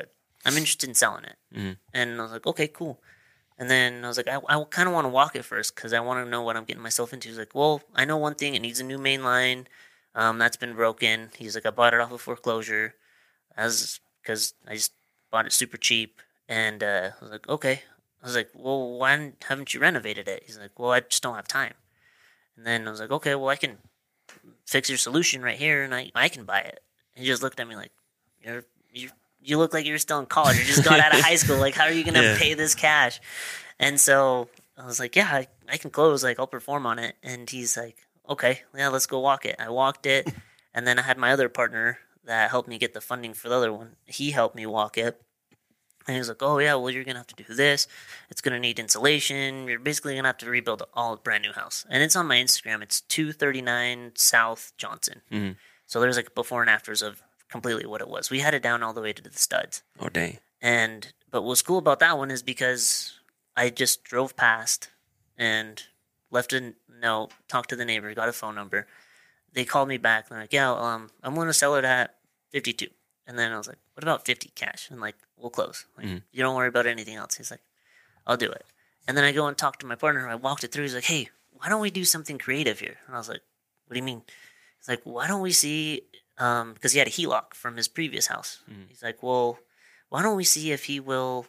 I'm 0.46 0.58
interested 0.58 0.88
in 0.88 0.96
selling 0.96 1.26
it. 1.26 1.36
Mhm. 1.56 1.78
And 1.94 2.20
I 2.20 2.24
was 2.24 2.32
like, 2.32 2.46
okay, 2.48 2.68
cool. 2.68 3.02
And 3.58 3.70
then 3.70 4.04
I 4.04 4.08
was 4.08 4.18
like, 4.18 4.28
I, 4.28 4.40
I 4.48 4.64
kind 4.70 4.88
of 4.88 4.94
want 4.94 5.06
to 5.06 5.10
walk 5.10 5.36
it 5.36 5.46
first 5.46 5.76
because 5.76 5.94
I 5.94 6.02
want 6.02 6.24
to 6.26 6.30
know 6.30 6.42
what 6.42 6.58
I'm 6.58 6.66
getting 6.66 6.84
myself 6.84 7.14
into. 7.14 7.30
He's 7.30 7.38
like, 7.38 7.56
well, 7.56 7.82
I 7.96 8.06
know 8.06 8.18
one 8.18 8.36
thing. 8.36 8.54
It 8.54 8.62
needs 8.62 8.80
a 8.80 8.84
new 8.84 8.98
main 8.98 9.24
line. 9.24 9.68
Um, 10.14 10.38
that's 10.38 10.58
been 10.58 10.76
broken. 10.76 11.30
He's 11.38 11.56
like, 11.56 11.66
I 11.66 11.72
bought 11.72 11.94
it 11.94 12.00
off 12.02 12.12
of 12.12 12.22
foreclosure, 12.22 12.96
as 13.58 14.00
because 14.22 14.54
I 14.68 14.76
just 14.76 14.94
bought 15.32 15.46
it 15.46 15.54
super 15.54 15.78
cheap. 15.78 16.22
And 16.48 16.84
uh, 16.84 17.12
I 17.20 17.24
was 17.24 17.32
like, 17.32 17.48
okay. 17.50 17.82
I 18.22 18.26
was 18.28 18.36
like, 18.36 18.50
well, 18.54 18.98
why 18.98 19.34
haven't 19.48 19.74
you 19.74 19.80
renovated 19.80 20.28
it? 20.28 20.44
He's 20.46 20.58
like, 20.60 20.78
well, 20.80 20.92
I 20.92 21.00
just 21.00 21.24
don't 21.24 21.36
have 21.36 21.48
time. 21.48 21.74
And 22.58 22.66
then 22.66 22.88
I 22.88 22.92
was 22.92 23.00
like, 23.00 23.12
okay, 23.12 23.36
well, 23.36 23.50
I 23.50 23.56
can 23.56 23.78
fix 24.66 24.90
your 24.90 24.98
solution 24.98 25.42
right 25.42 25.58
here, 25.58 25.84
and 25.84 25.94
I 25.94 26.12
I 26.16 26.30
can 26.30 26.46
buy 26.46 26.60
it. 26.60 26.80
And 27.16 27.24
he 27.24 27.30
just 27.30 27.44
looked 27.44 27.60
at 27.60 27.68
me 27.68 27.76
like, 27.76 27.92
you're 28.44 28.64
you 28.92 29.10
you 29.42 29.58
look 29.58 29.74
like 29.74 29.86
you're 29.86 29.98
still 29.98 30.20
in 30.20 30.26
college. 30.26 30.58
You 30.58 30.64
just 30.66 30.84
got 30.84 31.00
out 31.00 31.14
of 31.14 31.22
high 31.22 31.36
school. 31.36 31.58
Like, 31.58 31.76
how 31.76 31.84
are 31.86 31.92
you 31.92 32.04
gonna 32.04 32.22
Yeah. 32.24 32.38
pay 32.38 32.54
this 32.54 32.76
cash? 32.76 33.20
And 33.80 34.00
so 34.00 34.50
I 34.78 34.86
was 34.86 35.00
like, 35.00 35.16
yeah, 35.16 35.28
I, 35.32 35.48
I 35.70 35.78
can 35.78 35.90
close. 35.92 36.24
Like, 36.24 36.40
I'll 36.40 36.48
perform 36.48 36.86
on 36.86 36.98
it. 37.00 37.16
And 37.22 37.50
he's 37.50 37.78
like, 37.78 37.98
okay, 38.30 38.62
yeah, 38.76 38.88
let's 38.90 39.06
go 39.06 39.20
walk 39.20 39.46
it. 39.46 39.56
I 39.60 39.70
walked 39.70 40.06
it, 40.06 40.34
and 40.74 40.88
then 40.88 40.98
I 40.98 41.04
had 41.04 41.18
my 41.18 41.32
other 41.32 41.50
partner 41.50 42.00
that 42.24 42.50
helped 42.50 42.68
me 42.68 42.78
get 42.80 42.94
the 42.94 43.02
funding 43.02 43.34
for 43.34 43.50
the 43.50 43.56
other 43.56 43.72
one. 43.72 43.98
He 44.06 44.32
helped 44.32 44.56
me 44.56 44.66
walk 44.66 44.98
it. 44.98 45.22
And 46.08 46.16
he's 46.16 46.28
like, 46.30 46.42
"Oh 46.44 46.60
yeah, 46.60 46.76
well 46.76 46.92
you're 46.92 47.04
gonna 47.04 47.18
have 47.20 47.28
to 47.36 47.44
do 47.44 47.54
this. 47.54 47.88
It's 48.30 48.42
gonna 48.42 48.60
need 48.60 48.78
insulation. 48.80 49.68
You're 49.68 49.80
basically 49.80 50.16
gonna 50.16 50.28
have 50.30 50.38
to 50.40 50.50
rebuild 50.50 50.84
all 50.94 51.16
brand 51.18 51.44
new 51.44 51.52
house." 51.54 51.86
And 51.90 52.04
it's 52.04 52.16
on 52.16 52.28
my 52.28 52.38
Instagram. 52.38 52.82
It's 52.84 53.02
two 53.02 53.32
thirty 53.32 53.62
nine 53.62 54.12
South 54.16 54.72
Johnson. 54.78 55.22
Mhm. 55.32 55.56
So 55.88 56.00
there's 56.00 56.16
like 56.18 56.36
before 56.36 56.62
and 56.62 56.70
afters 56.70 57.02
of 57.02 57.22
completely 57.50 57.86
what 57.86 58.02
it 58.02 58.08
was. 58.08 58.30
We 58.30 58.40
had 58.42 58.54
it 58.54 58.62
down 58.64 58.84
all 58.84 58.94
the 58.94 59.02
way 59.02 59.14
to 59.14 59.22
the 59.22 59.32
studs. 59.34 59.82
Oh 60.00 60.10
dang. 60.10 60.40
And 60.62 61.12
but 61.32 61.42
what's 61.42 61.62
cool 61.62 61.78
about 61.80 62.00
that 62.00 62.18
one 62.18 62.30
is 62.32 62.44
because 62.44 63.20
I 63.56 63.70
just 63.70 64.04
drove 64.04 64.36
past 64.36 64.90
and 65.38 65.82
left 66.32 66.54
a 66.54 66.74
note, 66.90 67.32
talked 67.48 67.70
to 67.70 67.76
the 67.76 67.86
neighbor, 67.86 68.14
got 68.14 68.30
a 68.30 68.34
phone 68.34 68.56
number. 68.56 68.88
They 69.54 69.66
called 69.66 69.88
me 69.88 69.98
back. 69.98 70.28
They're 70.30 70.40
like, 70.40 70.54
"Yeah, 70.54 70.72
um, 70.72 71.10
I'm 71.24 71.34
going 71.36 71.48
to 71.48 71.54
sell 71.54 71.76
it 71.76 71.86
at 71.86 72.16
52." 72.52 72.90
And 73.28 73.38
then 73.40 73.52
I 73.52 73.58
was 73.58 73.68
like, 73.68 73.80
"What 73.94 74.04
about 74.04 74.26
50 74.26 74.50
cash?" 74.50 74.90
And 74.90 75.02
like, 75.02 75.16
"We'll 75.38 75.50
close. 75.50 75.86
Like, 75.98 76.06
Mhm. 76.08 76.24
you 76.32 76.44
don't 76.44 76.56
worry 76.56 76.68
about 76.68 76.86
anything 76.86 77.16
else." 77.16 77.36
He's 77.36 77.50
like, 77.52 77.62
"I'll 78.28 78.38
do 78.38 78.52
it." 78.52 78.66
And 79.08 79.16
then 79.18 79.24
I 79.24 79.32
go 79.32 79.48
and 79.48 79.58
talk 79.58 79.80
to 79.80 79.86
my 79.86 79.96
partner. 79.96 80.28
I 80.30 80.36
walked 80.36 80.64
it 80.64 80.72
through. 80.72 80.84
He's 80.84 80.96
like, 80.96 81.06
"Hey, 81.06 81.30
why 81.52 81.70
don't 81.70 81.82
we 81.82 81.90
do 81.92 82.06
something 82.06 82.38
creative 82.38 82.80
here?" 82.80 82.98
And 83.08 83.16
I 83.16 83.18
was 83.18 83.30
like, 83.30 83.42
"What 83.86 83.94
do 83.96 84.00
you 84.00 84.04
mean?" 84.04 84.24
He's 84.78 84.88
like, 84.90 85.02
"Why 85.04 85.28
don't 85.28 85.42
we 85.42 85.52
see?" 85.52 86.04
Um, 86.38 86.74
because 86.74 86.92
he 86.92 87.00
had 87.00 87.08
a 87.08 87.12
HELOC 87.12 87.54
from 87.54 87.78
his 87.78 87.88
previous 87.88 88.28
house. 88.28 88.60
Mhm. 88.70 88.90
He's 88.90 89.02
like, 89.02 89.24
"Well, 89.24 89.60
why 90.10 90.22
don't 90.22 90.36
we 90.36 90.44
see 90.44 90.72
if 90.72 90.86
he 90.86 91.00
will 91.00 91.48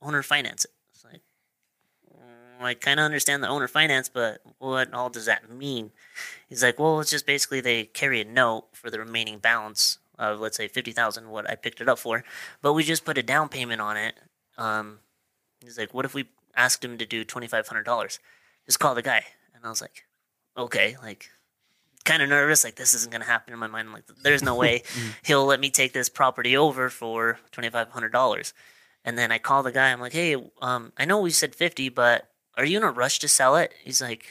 owner 0.00 0.22
finance 0.22 0.64
it?" 0.64 0.72
It's 0.90 1.04
like, 1.04 1.20
"Mm, 2.16 2.62
I 2.62 2.74
kind 2.74 2.98
of 2.98 3.04
understand 3.04 3.42
the 3.42 3.48
owner 3.48 3.68
finance, 3.68 4.08
but 4.08 4.40
what 4.58 4.92
all 4.94 5.10
does 5.10 5.26
that 5.26 5.48
mean? 5.50 5.92
He's 6.48 6.62
like, 6.62 6.78
well, 6.78 7.00
it's 7.00 7.10
just 7.10 7.26
basically 7.26 7.60
they 7.60 7.84
carry 7.84 8.20
a 8.20 8.24
note 8.24 8.68
for 8.74 8.90
the 8.90 8.98
remaining 8.98 9.38
balance 9.38 9.98
of 10.18 10.40
let's 10.40 10.56
say 10.56 10.68
fifty 10.68 10.92
thousand, 10.92 11.30
what 11.30 11.48
I 11.48 11.54
picked 11.54 11.80
it 11.80 11.88
up 11.88 11.98
for, 11.98 12.24
but 12.62 12.72
we 12.72 12.82
just 12.82 13.04
put 13.04 13.18
a 13.18 13.22
down 13.22 13.48
payment 13.48 13.80
on 13.80 13.96
it. 13.96 14.14
Um, 14.56 14.98
he's 15.60 15.78
like, 15.78 15.94
what 15.94 16.04
if 16.04 16.14
we 16.14 16.26
asked 16.56 16.84
him 16.84 16.98
to 16.98 17.06
do 17.06 17.24
twenty 17.24 17.46
five 17.46 17.68
hundred 17.68 17.84
dollars? 17.84 18.18
Just 18.66 18.80
call 18.80 18.94
the 18.94 19.02
guy, 19.02 19.24
and 19.54 19.64
I 19.64 19.68
was 19.68 19.80
like, 19.80 20.04
okay, 20.56 20.96
like. 21.02 21.30
Kind 22.04 22.22
of 22.22 22.30
nervous, 22.30 22.64
like 22.64 22.76
this 22.76 22.94
isn't 22.94 23.12
gonna 23.12 23.26
happen 23.26 23.52
in 23.52 23.58
my 23.58 23.66
mind. 23.66 23.92
Like, 23.92 24.04
there's 24.22 24.42
no 24.42 24.54
way 24.54 24.82
he'll 25.24 25.44
let 25.44 25.60
me 25.60 25.68
take 25.68 25.92
this 25.92 26.08
property 26.08 26.56
over 26.56 26.88
for 26.88 27.38
twenty 27.52 27.68
five 27.68 27.90
hundred 27.90 28.12
dollars. 28.12 28.54
And 29.04 29.18
then 29.18 29.30
I 29.30 29.36
call 29.36 29.62
the 29.62 29.72
guy. 29.72 29.92
I'm 29.92 30.00
like, 30.00 30.14
hey, 30.14 30.36
um, 30.62 30.92
I 30.96 31.04
know 31.04 31.20
we 31.20 31.28
said 31.30 31.54
fifty, 31.54 31.90
but 31.90 32.30
are 32.56 32.64
you 32.64 32.78
in 32.78 32.82
a 32.82 32.90
rush 32.90 33.18
to 33.18 33.28
sell 33.28 33.56
it? 33.56 33.74
He's 33.84 34.00
like, 34.00 34.26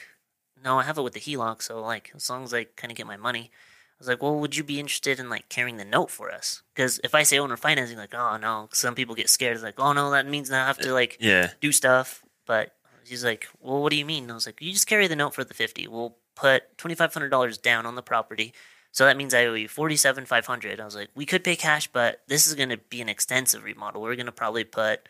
no, 0.64 0.78
I 0.78 0.82
have 0.84 0.98
it 0.98 1.02
with 1.02 1.12
the 1.12 1.20
HELOC, 1.20 1.62
so 1.62 1.80
like 1.80 2.10
as 2.16 2.28
long 2.28 2.42
as 2.42 2.52
I 2.52 2.64
kind 2.64 2.90
of 2.90 2.96
get 2.96 3.06
my 3.06 3.16
money. 3.16 3.52
I 3.98 4.02
was 4.02 4.08
like, 4.08 4.22
well, 4.22 4.38
would 4.38 4.56
you 4.56 4.62
be 4.62 4.78
interested 4.78 5.18
in 5.18 5.28
like 5.28 5.48
carrying 5.48 5.76
the 5.76 5.84
note 5.84 6.10
for 6.10 6.30
us? 6.30 6.62
Because 6.74 7.00
if 7.02 7.14
I 7.16 7.24
say 7.24 7.38
owner 7.38 7.56
financing, 7.56 7.96
like, 7.98 8.14
oh 8.14 8.36
no, 8.36 8.68
some 8.72 8.94
people 8.94 9.14
get 9.16 9.28
scared. 9.28 9.54
It's 9.54 9.64
like, 9.64 9.80
oh 9.80 9.92
no, 9.92 10.10
that 10.12 10.26
means 10.26 10.50
I 10.52 10.56
have 10.58 10.78
to 10.78 10.92
like 10.92 11.16
Yeah. 11.20 11.50
do 11.60 11.72
stuff. 11.72 12.22
But 12.46 12.74
he's 13.04 13.24
like, 13.24 13.48
well, 13.60 13.82
what 13.82 13.90
do 13.90 13.96
you 13.96 14.04
mean? 14.06 14.24
And 14.24 14.30
I 14.32 14.34
was 14.34 14.46
like, 14.46 14.60
you 14.60 14.72
just 14.72 14.86
carry 14.86 15.08
the 15.08 15.16
note 15.16 15.34
for 15.34 15.42
the 15.42 15.52
fifty. 15.54 15.88
We'll 15.88 16.16
put 16.36 16.78
twenty 16.78 16.94
five 16.94 17.12
hundred 17.12 17.30
dollars 17.30 17.58
down 17.58 17.86
on 17.86 17.96
the 17.96 18.02
property. 18.02 18.54
So 18.92 19.04
that 19.04 19.16
means 19.16 19.34
I 19.34 19.44
owe 19.46 19.54
you 19.54 19.68
forty 19.68 19.96
seven 19.96 20.24
five 20.26 20.46
hundred. 20.46 20.80
I 20.80 20.84
was 20.84 20.94
like, 20.94 21.10
we 21.16 21.26
could 21.26 21.42
pay 21.42 21.56
cash, 21.56 21.88
but 21.92 22.20
this 22.28 22.46
is 22.46 22.54
going 22.54 22.68
to 22.70 22.78
be 22.78 23.00
an 23.00 23.08
extensive 23.08 23.64
remodel. 23.64 24.00
We're 24.00 24.14
going 24.16 24.26
to 24.26 24.32
probably 24.32 24.64
put 24.64 25.08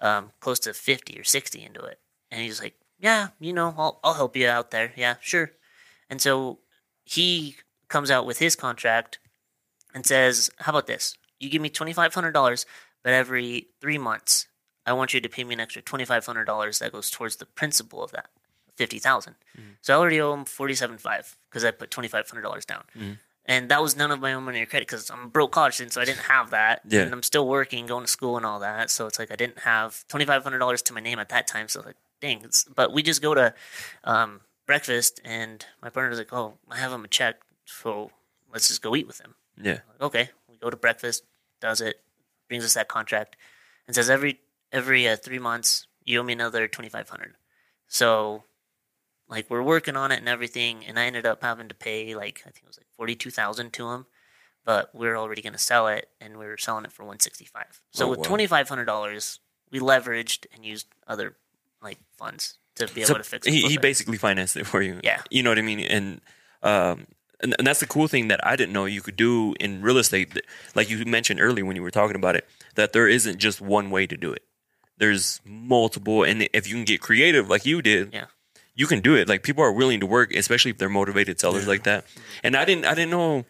um, 0.00 0.30
close 0.40 0.58
to 0.60 0.72
fifty 0.72 1.18
or 1.20 1.24
sixty 1.24 1.62
into 1.62 1.82
it. 1.84 2.00
And 2.30 2.40
he's 2.40 2.60
like, 2.60 2.74
yeah, 2.98 3.28
you 3.38 3.52
know, 3.52 3.74
I'll 3.76 4.00
I'll 4.02 4.14
help 4.14 4.34
you 4.34 4.48
out 4.48 4.70
there. 4.70 4.92
Yeah, 4.96 5.16
sure. 5.20 5.52
And 6.08 6.20
so 6.22 6.58
he 7.04 7.56
comes 7.90 8.10
out 8.10 8.24
with 8.24 8.38
his 8.38 8.56
contract 8.56 9.18
and 9.94 10.06
says, 10.06 10.50
how 10.60 10.70
about 10.70 10.86
this? 10.86 11.14
You 11.38 11.50
give 11.50 11.60
me 11.60 11.68
twenty 11.68 11.92
five 11.92 12.14
hundred 12.14 12.32
dollars, 12.32 12.64
but 13.02 13.12
every 13.12 13.68
three 13.80 13.98
months, 13.98 14.46
I 14.86 14.94
want 14.94 15.12
you 15.12 15.20
to 15.20 15.28
pay 15.28 15.44
me 15.44 15.54
an 15.54 15.60
extra 15.60 15.82
twenty 15.82 16.06
five 16.06 16.24
hundred 16.24 16.44
dollars 16.44 16.78
that 16.78 16.92
goes 16.92 17.10
towards 17.10 17.36
the 17.36 17.46
principal 17.46 18.02
of 18.02 18.12
that 18.12 18.30
fifty 18.76 18.98
So 19.82 19.94
I 19.94 19.98
already 19.98 20.20
owe 20.20 20.32
him 20.32 20.44
forty 20.46 20.74
seven 20.74 20.96
five 20.96 21.36
because 21.50 21.64
I 21.64 21.70
put 21.70 21.90
twenty 21.90 22.08
five 22.08 22.28
hundred 22.28 22.42
dollars 22.42 22.64
down. 22.64 22.84
And 23.46 23.68
that 23.70 23.82
was 23.82 23.96
none 23.96 24.10
of 24.10 24.20
my 24.20 24.32
own 24.34 24.44
money 24.44 24.62
or 24.62 24.66
credit 24.66 24.86
because 24.86 25.10
I'm 25.10 25.24
a 25.24 25.28
broke 25.28 25.50
college 25.50 25.74
student, 25.74 25.92
so 25.94 26.00
I 26.00 26.04
didn't 26.04 26.20
have 26.20 26.50
that. 26.50 26.82
Yeah. 26.88 27.02
And 27.02 27.12
I'm 27.12 27.22
still 27.22 27.48
working, 27.48 27.86
going 27.86 28.04
to 28.04 28.10
school 28.10 28.36
and 28.36 28.46
all 28.46 28.60
that. 28.60 28.90
So 28.90 29.06
it's 29.06 29.18
like 29.18 29.32
I 29.32 29.36
didn't 29.36 29.60
have 29.60 30.06
twenty 30.08 30.24
five 30.24 30.44
hundred 30.44 30.58
dollars 30.58 30.82
to 30.82 30.92
my 30.92 31.00
name 31.00 31.18
at 31.18 31.30
that 31.30 31.46
time. 31.46 31.68
So 31.68 31.80
like, 31.80 31.96
dang. 32.20 32.42
It's, 32.44 32.64
but 32.64 32.92
we 32.92 33.02
just 33.02 33.22
go 33.22 33.34
to 33.34 33.54
um, 34.04 34.42
breakfast, 34.66 35.20
and 35.24 35.64
my 35.82 35.88
partner's 35.88 36.18
like, 36.18 36.32
"Oh, 36.32 36.58
I 36.70 36.76
have 36.76 36.92
him 36.92 37.04
a 37.04 37.08
check, 37.08 37.40
so 37.82 38.10
let's 38.52 38.68
just 38.68 38.82
go 38.82 38.94
eat 38.96 39.06
with 39.06 39.20
him." 39.20 39.34
Yeah. 39.60 39.80
Like, 39.88 40.00
okay, 40.02 40.30
we 40.48 40.56
go 40.56 40.70
to 40.70 40.76
breakfast, 40.76 41.24
does 41.60 41.80
it, 41.80 42.00
brings 42.48 42.64
us 42.64 42.74
that 42.74 42.88
contract, 42.88 43.36
and 43.86 43.94
says 43.94 44.08
every 44.10 44.40
every 44.72 45.08
uh, 45.08 45.16
three 45.16 45.38
months 45.38 45.86
you 46.04 46.18
owe 46.20 46.22
me 46.22 46.32
another 46.32 46.66
twenty 46.68 46.88
five 46.88 47.08
hundred. 47.08 47.34
So, 47.88 48.44
like 49.28 49.50
we're 49.50 49.62
working 49.62 49.96
on 49.96 50.12
it 50.12 50.18
and 50.18 50.28
everything, 50.28 50.84
and 50.86 50.98
I 50.98 51.04
ended 51.04 51.26
up 51.26 51.42
having 51.42 51.68
to 51.68 51.74
pay 51.74 52.14
like 52.14 52.40
I 52.46 52.50
think 52.50 52.64
it 52.64 52.68
was 52.68 52.78
like 52.78 52.86
forty 52.96 53.14
two 53.14 53.30
thousand 53.30 53.72
to 53.74 53.90
him, 53.90 54.06
but 54.64 54.94
we 54.94 55.08
are 55.08 55.16
already 55.16 55.42
going 55.42 55.52
to 55.52 55.58
sell 55.58 55.88
it, 55.88 56.08
and 56.20 56.38
we 56.38 56.46
were 56.46 56.56
selling 56.56 56.84
it 56.84 56.92
for 56.92 57.04
one 57.04 57.20
sixty 57.20 57.44
five. 57.44 57.80
So 57.92 58.06
Oh, 58.06 58.10
with 58.10 58.20
wow. 58.20 58.24
twenty 58.24 58.46
five 58.46 58.68
hundred 58.68 58.86
dollars, 58.86 59.40
we 59.70 59.80
leveraged 59.80 60.46
and 60.54 60.64
used 60.64 60.86
other 61.06 61.36
like 61.82 61.98
funds 62.16 62.58
to 62.76 62.86
be 62.88 63.02
able 63.02 63.14
to 63.16 63.22
fix 63.22 63.46
it. 63.46 63.52
he, 63.52 63.62
he 63.62 63.78
basically 63.78 64.16
financed 64.16 64.56
it 64.56 64.66
for 64.66 64.80
you. 64.80 65.00
Yeah. 65.02 65.20
You 65.30 65.42
know 65.42 65.50
what 65.50 65.58
I 65.58 65.62
mean? 65.62 65.80
And 65.80 66.20
um 66.62 67.06
and, 67.42 67.54
and 67.58 67.66
that's 67.66 67.80
the 67.80 67.86
cool 67.86 68.08
thing 68.08 68.28
that 68.28 68.44
I 68.46 68.56
didn't 68.56 68.72
know 68.72 68.84
you 68.84 69.00
could 69.00 69.16
do 69.16 69.54
in 69.60 69.82
real 69.82 69.98
estate. 69.98 70.38
Like 70.74 70.88
you 70.90 71.04
mentioned 71.04 71.40
earlier 71.40 71.64
when 71.64 71.76
you 71.76 71.82
were 71.82 71.90
talking 71.90 72.16
about 72.16 72.36
it, 72.36 72.46
that 72.74 72.92
there 72.92 73.08
isn't 73.08 73.38
just 73.38 73.60
one 73.60 73.90
way 73.90 74.06
to 74.06 74.16
do 74.16 74.32
it. 74.32 74.42
There's 74.98 75.40
multiple, 75.44 76.24
and 76.24 76.48
if 76.52 76.68
you 76.68 76.74
can 76.74 76.84
get 76.84 77.00
creative 77.00 77.48
like 77.48 77.64
you 77.64 77.80
did, 77.82 78.12
Yeah. 78.12 78.26
you 78.74 78.86
can 78.86 79.00
do 79.00 79.14
it. 79.14 79.28
Like 79.28 79.42
people 79.42 79.64
are 79.64 79.72
willing 79.72 80.00
to 80.00 80.06
work, 80.06 80.34
especially 80.34 80.70
if 80.72 80.78
they're 80.78 80.88
motivated 80.90 81.40
sellers 81.40 81.66
like 81.66 81.84
that. 81.84 82.04
And 82.42 82.54
I 82.56 82.64
didn't 82.66 82.84
I 82.84 82.94
didn't 82.94 83.10
know 83.10 83.44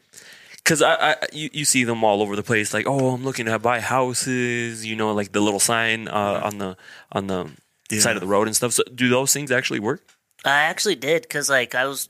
because 0.57 0.81
I, 0.83 0.95
I 0.95 1.17
you, 1.33 1.51
you 1.53 1.65
see 1.65 1.83
them 1.85 2.05
all 2.05 2.23
over 2.23 2.37
the 2.37 2.43
place. 2.45 2.73
Like 2.73 2.87
oh, 2.87 3.15
I'm 3.15 3.25
looking 3.25 3.47
to 3.47 3.59
buy 3.59 3.81
houses. 3.81 4.87
You 4.87 4.95
know, 4.97 5.13
like 5.13 5.33
the 5.33 5.41
little 5.41 5.59
sign 5.61 6.07
uh, 6.09 6.41
on 6.45 6.59
the 6.59 6.77
on 7.11 7.27
the 7.27 7.51
Yeah. 7.91 7.99
side 8.01 8.17
of 8.17 8.21
the 8.21 8.29
road 8.29 8.47
and 8.47 8.55
stuff. 8.55 8.73
So 8.73 8.85
do 8.95 9.09
those 9.09 9.33
things 9.33 9.51
actually 9.51 9.81
work? 9.81 10.03
I 10.45 10.63
actually 10.71 10.95
did 10.97 11.23
because 11.23 11.51
like 11.51 11.75
I 11.75 11.87
was 11.87 12.09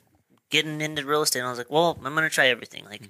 getting 0.51 0.81
into 0.81 1.05
real 1.05 1.23
estate 1.23 1.41
and 1.41 1.47
I 1.49 1.51
was 1.51 1.59
like, 1.59 1.71
well, 1.71 1.99
I'm 2.05 2.15
gonna 2.15 2.31
try 2.31 2.49
everything. 2.49 2.85
Like 2.85 3.03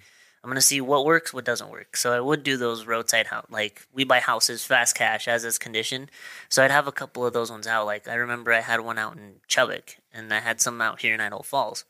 I'm 0.43 0.49
gonna 0.49 0.61
see 0.61 0.81
what 0.81 1.05
works, 1.05 1.35
what 1.35 1.45
doesn't 1.45 1.71
work. 1.71 1.97
So 1.97 2.13
I 2.13 2.21
would 2.21 2.43
do 2.43 2.57
those 2.57 2.87
roadside 2.87 3.27
house 3.27 3.47
like 3.51 3.87
we 3.93 4.05
buy 4.05 4.21
houses 4.21 4.65
fast 4.65 4.95
cash 4.95 5.27
as 5.27 5.45
is 5.45 5.59
condition. 5.59 6.09
So 6.49 6.63
I'd 6.63 6.71
have 6.71 6.87
a 6.87 6.93
couple 6.93 7.27
of 7.27 7.33
those 7.33 7.51
ones 7.51 7.67
out. 7.67 7.87
Like 7.87 8.07
I 8.09 8.15
remember 8.15 8.53
I 8.53 8.61
had 8.61 8.81
one 8.81 8.99
out 8.99 9.17
in 9.17 9.37
Chubbuck 9.49 9.97
and 10.13 10.33
I 10.33 10.41
had 10.41 10.61
some 10.61 10.81
out 10.81 11.01
here 11.01 11.15
in 11.15 11.21
Idaho 11.21 11.43
Falls. 11.43 11.85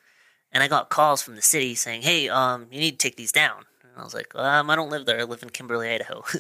And 0.52 0.64
I 0.64 0.68
got 0.68 0.88
calls 0.88 1.22
from 1.22 1.36
the 1.36 1.42
city 1.42 1.76
saying, 1.76 2.02
Hey, 2.02 2.28
um, 2.28 2.66
you 2.72 2.80
need 2.80 2.92
to 2.92 2.96
take 2.96 3.16
these 3.16 3.30
down. 3.30 3.66
And 4.00 4.04
I 4.04 4.06
was 4.06 4.14
like, 4.14 4.34
um, 4.34 4.70
I 4.70 4.76
don't 4.76 4.88
live 4.90 5.04
there. 5.04 5.20
I 5.20 5.24
live 5.24 5.42
in 5.42 5.50
Kimberly, 5.50 5.90
Idaho. 5.90 6.24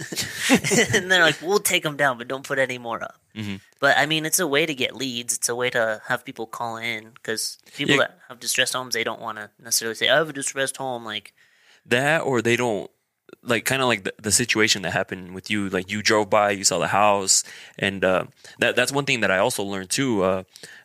and 0.94 1.10
they're 1.10 1.22
like, 1.22 1.40
We'll 1.42 1.58
take 1.60 1.82
them 1.82 1.96
down, 1.96 2.16
but 2.16 2.26
don't 2.26 2.42
put 2.46 2.58
any 2.58 2.78
more 2.78 3.02
up. 3.02 3.16
But 3.80 3.98
I 3.98 4.06
mean, 4.06 4.24
it's 4.24 4.38
a 4.38 4.46
way 4.46 4.64
to 4.66 4.74
get 4.74 4.96
leads. 4.96 5.36
It's 5.36 5.48
a 5.50 5.54
way 5.54 5.68
to 5.70 6.00
have 6.08 6.24
people 6.24 6.46
call 6.46 6.76
in 6.78 7.10
because 7.14 7.58
people 7.76 7.96
Yeah. 7.96 8.02
that 8.02 8.18
have 8.28 8.40
distressed 8.40 8.72
homes, 8.72 8.94
they 8.94 9.04
don't 9.04 9.20
want 9.20 9.36
to 9.38 9.50
necessarily 9.62 9.94
say, 9.94 10.08
"I 10.08 10.16
have 10.16 10.28
a 10.30 10.32
distressed 10.32 10.78
home." 10.78 11.04
Like, 11.04 11.32
that 11.86 12.22
or 12.22 12.40
they 12.42 12.56
don't 12.56 12.90
like 13.42 13.64
kind 13.64 13.82
of 13.82 13.88
like 13.88 14.04
the, 14.04 14.14
the 14.20 14.32
situation 14.32 14.82
that 14.82 14.92
happened 14.92 15.34
with 15.34 15.50
you 15.50 15.68
like 15.68 15.90
you 15.90 16.02
drove 16.02 16.28
by 16.28 16.50
you 16.50 16.64
saw 16.64 16.78
the 16.78 16.88
house 16.88 17.44
and 17.78 18.04
uh, 18.04 18.24
that 18.58 18.76
that's 18.76 18.92
one 18.92 19.04
thing 19.04 19.20
that 19.20 19.30
i 19.30 19.38
also 19.38 19.62
learned 19.62 19.90
too 19.90 20.22
uh, 20.22 20.42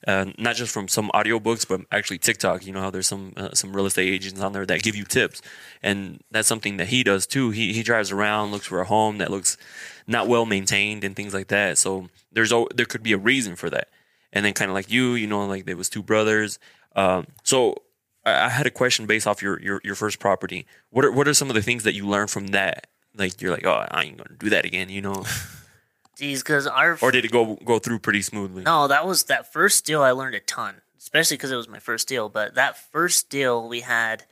uh, 0.08 0.26
not 0.38 0.56
just 0.56 0.72
from 0.72 0.88
some 0.88 1.10
audiobooks 1.14 1.68
but 1.68 1.82
actually 1.92 2.18
tiktok 2.18 2.66
you 2.66 2.72
know 2.72 2.82
how 2.82 2.90
there's 2.90 3.08
some 3.08 3.34
uh, 3.38 3.54
some 3.54 3.76
real 3.76 3.86
estate 3.86 4.08
agents 4.08 4.42
on 4.42 4.54
there 4.54 4.66
that 4.66 4.82
give 4.82 4.96
you 4.96 5.04
tips 5.04 5.42
and 5.84 6.22
that's 6.32 6.48
something 6.48 6.78
that 6.78 6.88
he 6.88 7.04
does 7.04 7.28
too 7.28 7.52
he, 7.52 7.74
he 7.74 7.84
drives 7.84 8.12
around 8.12 8.52
looks 8.52 8.66
for 8.66 8.80
a 8.82 8.86
home 8.86 9.18
that 9.18 9.32
looks 9.32 9.58
not 10.08 10.28
well 10.28 10.46
maintained 10.46 11.04
and 11.04 11.16
things 11.16 11.34
like 11.34 11.48
that 11.48 11.78
so 11.78 12.10
there's 12.32 12.54
there 12.74 12.86
could 12.86 13.04
be 13.04 13.14
a 13.14 13.18
reason 13.18 13.56
for 13.56 13.70
that 13.70 13.90
and 14.32 14.46
then 14.46 14.54
kind 14.54 14.70
of 14.70 14.76
like 14.76 14.92
you 14.92 15.14
you 15.14 15.28
know 15.28 15.46
like 15.46 15.66
there 15.66 15.78
was 15.78 15.90
two 15.90 16.04
brothers 16.04 16.60
um, 16.96 17.28
so 17.44 17.76
I 18.26 18.50
had 18.50 18.66
a 18.66 18.72
question 18.72 19.06
based 19.06 19.28
off 19.28 19.42
your, 19.42 19.62
your, 19.62 19.82
your 19.84 19.96
first 19.96 20.20
property. 20.20 20.66
What 20.90 21.06
are 21.06 21.12
what 21.12 21.28
are 21.28 21.34
some 21.34 21.50
of 21.50 21.56
the 21.56 21.62
things 21.62 21.84
that 21.84 21.94
you 21.94 22.08
learned 22.08 22.32
from 22.32 22.48
that? 22.48 22.88
Like 23.16 23.42
you're 23.42 23.52
like, 23.52 23.66
oh, 23.66 23.86
I 23.90 24.04
ain't 24.04 24.18
gonna 24.18 24.36
do 24.38 24.50
that 24.50 24.66
again, 24.66 24.90
you 24.90 25.02
know? 25.02 25.26
geez, 26.18 26.42
because 26.42 26.68
our 26.68 26.98
or 27.02 27.12
did 27.12 27.26
it 27.26 27.32
go 27.32 27.56
go 27.64 27.80
through 27.80 28.00
pretty 28.00 28.22
smoothly? 28.22 28.64
no, 28.64 28.88
that 28.88 29.06
was 29.06 29.26
that 29.26 29.52
first 29.52 29.86
deal. 29.86 30.02
I 30.02 30.12
learned 30.12 30.36
a 30.36 30.40
ton, 30.40 30.82
especially 30.98 31.38
because 31.38 31.52
it 31.52 31.56
was 31.56 31.70
my 31.70 31.80
first 31.80 32.08
deal. 32.08 32.30
But 32.30 32.56
that 32.56 32.78
first 32.78 33.30
deal, 33.30 33.68
we 33.68 33.82
had 33.82 34.26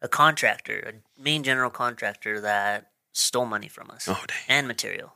a 0.00 0.08
contractor, 0.08 0.94
a 0.94 1.22
main 1.22 1.42
general 1.42 1.70
contractor 1.70 2.40
that 2.40 2.90
stole 3.12 3.46
money 3.46 3.68
from 3.68 3.90
us 3.90 4.08
Oh 4.08 4.24
and 4.48 4.68
material. 4.68 5.14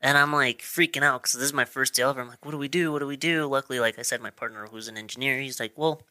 And 0.00 0.18
I'm 0.18 0.32
like 0.32 0.60
freaking 0.60 1.02
out 1.02 1.22
because 1.22 1.34
this 1.34 1.44
is 1.44 1.52
my 1.52 1.64
first 1.64 1.94
deal 1.94 2.10
ever. 2.10 2.20
I'm 2.20 2.28
like, 2.28 2.44
what 2.44 2.52
do 2.52 2.58
we 2.58 2.68
do? 2.68 2.92
What 2.92 3.00
do 3.00 3.06
we 3.06 3.16
do? 3.16 3.46
Luckily, 3.46 3.80
like 3.80 3.98
I 3.98 4.02
said, 4.02 4.20
my 4.20 4.30
partner 4.30 4.66
who's 4.70 4.88
an 4.88 4.96
engineer, 4.96 5.40
he's 5.40 5.58
like, 5.58 5.72
well, 5.76 6.02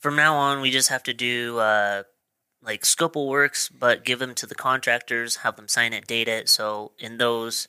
from 0.00 0.16
now 0.16 0.34
on, 0.36 0.60
we 0.60 0.70
just 0.70 0.88
have 0.88 1.02
to 1.04 1.14
do 1.14 1.58
uh, 1.58 2.02
like 2.62 2.84
scope 2.84 3.16
of 3.16 3.26
works, 3.26 3.68
but 3.68 4.04
give 4.04 4.18
them 4.18 4.34
to 4.34 4.46
the 4.46 4.54
contractors, 4.54 5.36
have 5.36 5.56
them 5.56 5.68
sign 5.68 5.92
it, 5.92 6.06
date 6.06 6.28
it. 6.28 6.48
So 6.48 6.92
in 6.98 7.18
those, 7.18 7.68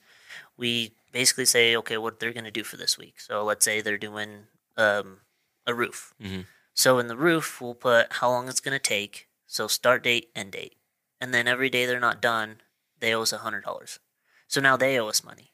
we 0.57 0.93
basically 1.11 1.45
say, 1.45 1.75
okay, 1.75 1.97
what 1.97 2.19
they're 2.19 2.33
going 2.33 2.45
to 2.45 2.51
do 2.51 2.63
for 2.63 2.77
this 2.77 2.97
week. 2.97 3.19
So 3.19 3.43
let's 3.43 3.65
say 3.65 3.81
they're 3.81 3.97
doing 3.97 4.47
um, 4.77 5.17
a 5.67 5.73
roof. 5.73 6.13
Mhm. 6.21 6.45
So 6.73 6.99
in 6.99 7.07
the 7.07 7.17
roof, 7.17 7.59
we'll 7.61 7.75
put 7.75 8.13
how 8.13 8.29
long 8.29 8.47
it's 8.47 8.61
going 8.61 8.73
to 8.75 8.79
take. 8.79 9.27
So 9.45 9.67
start 9.67 10.03
date, 10.03 10.29
end 10.35 10.53
date. 10.53 10.75
And 11.19 11.33
then 11.33 11.47
every 11.47 11.69
day 11.69 11.85
they're 11.85 11.99
not 11.99 12.21
done, 12.21 12.61
they 12.99 13.13
owe 13.13 13.21
us 13.23 13.33
a 13.33 13.39
hundred 13.39 13.63
dollars. 13.65 13.99
So 14.47 14.61
now 14.61 14.77
they 14.77 14.97
owe 14.97 15.07
us 15.09 15.23
money. 15.23 15.51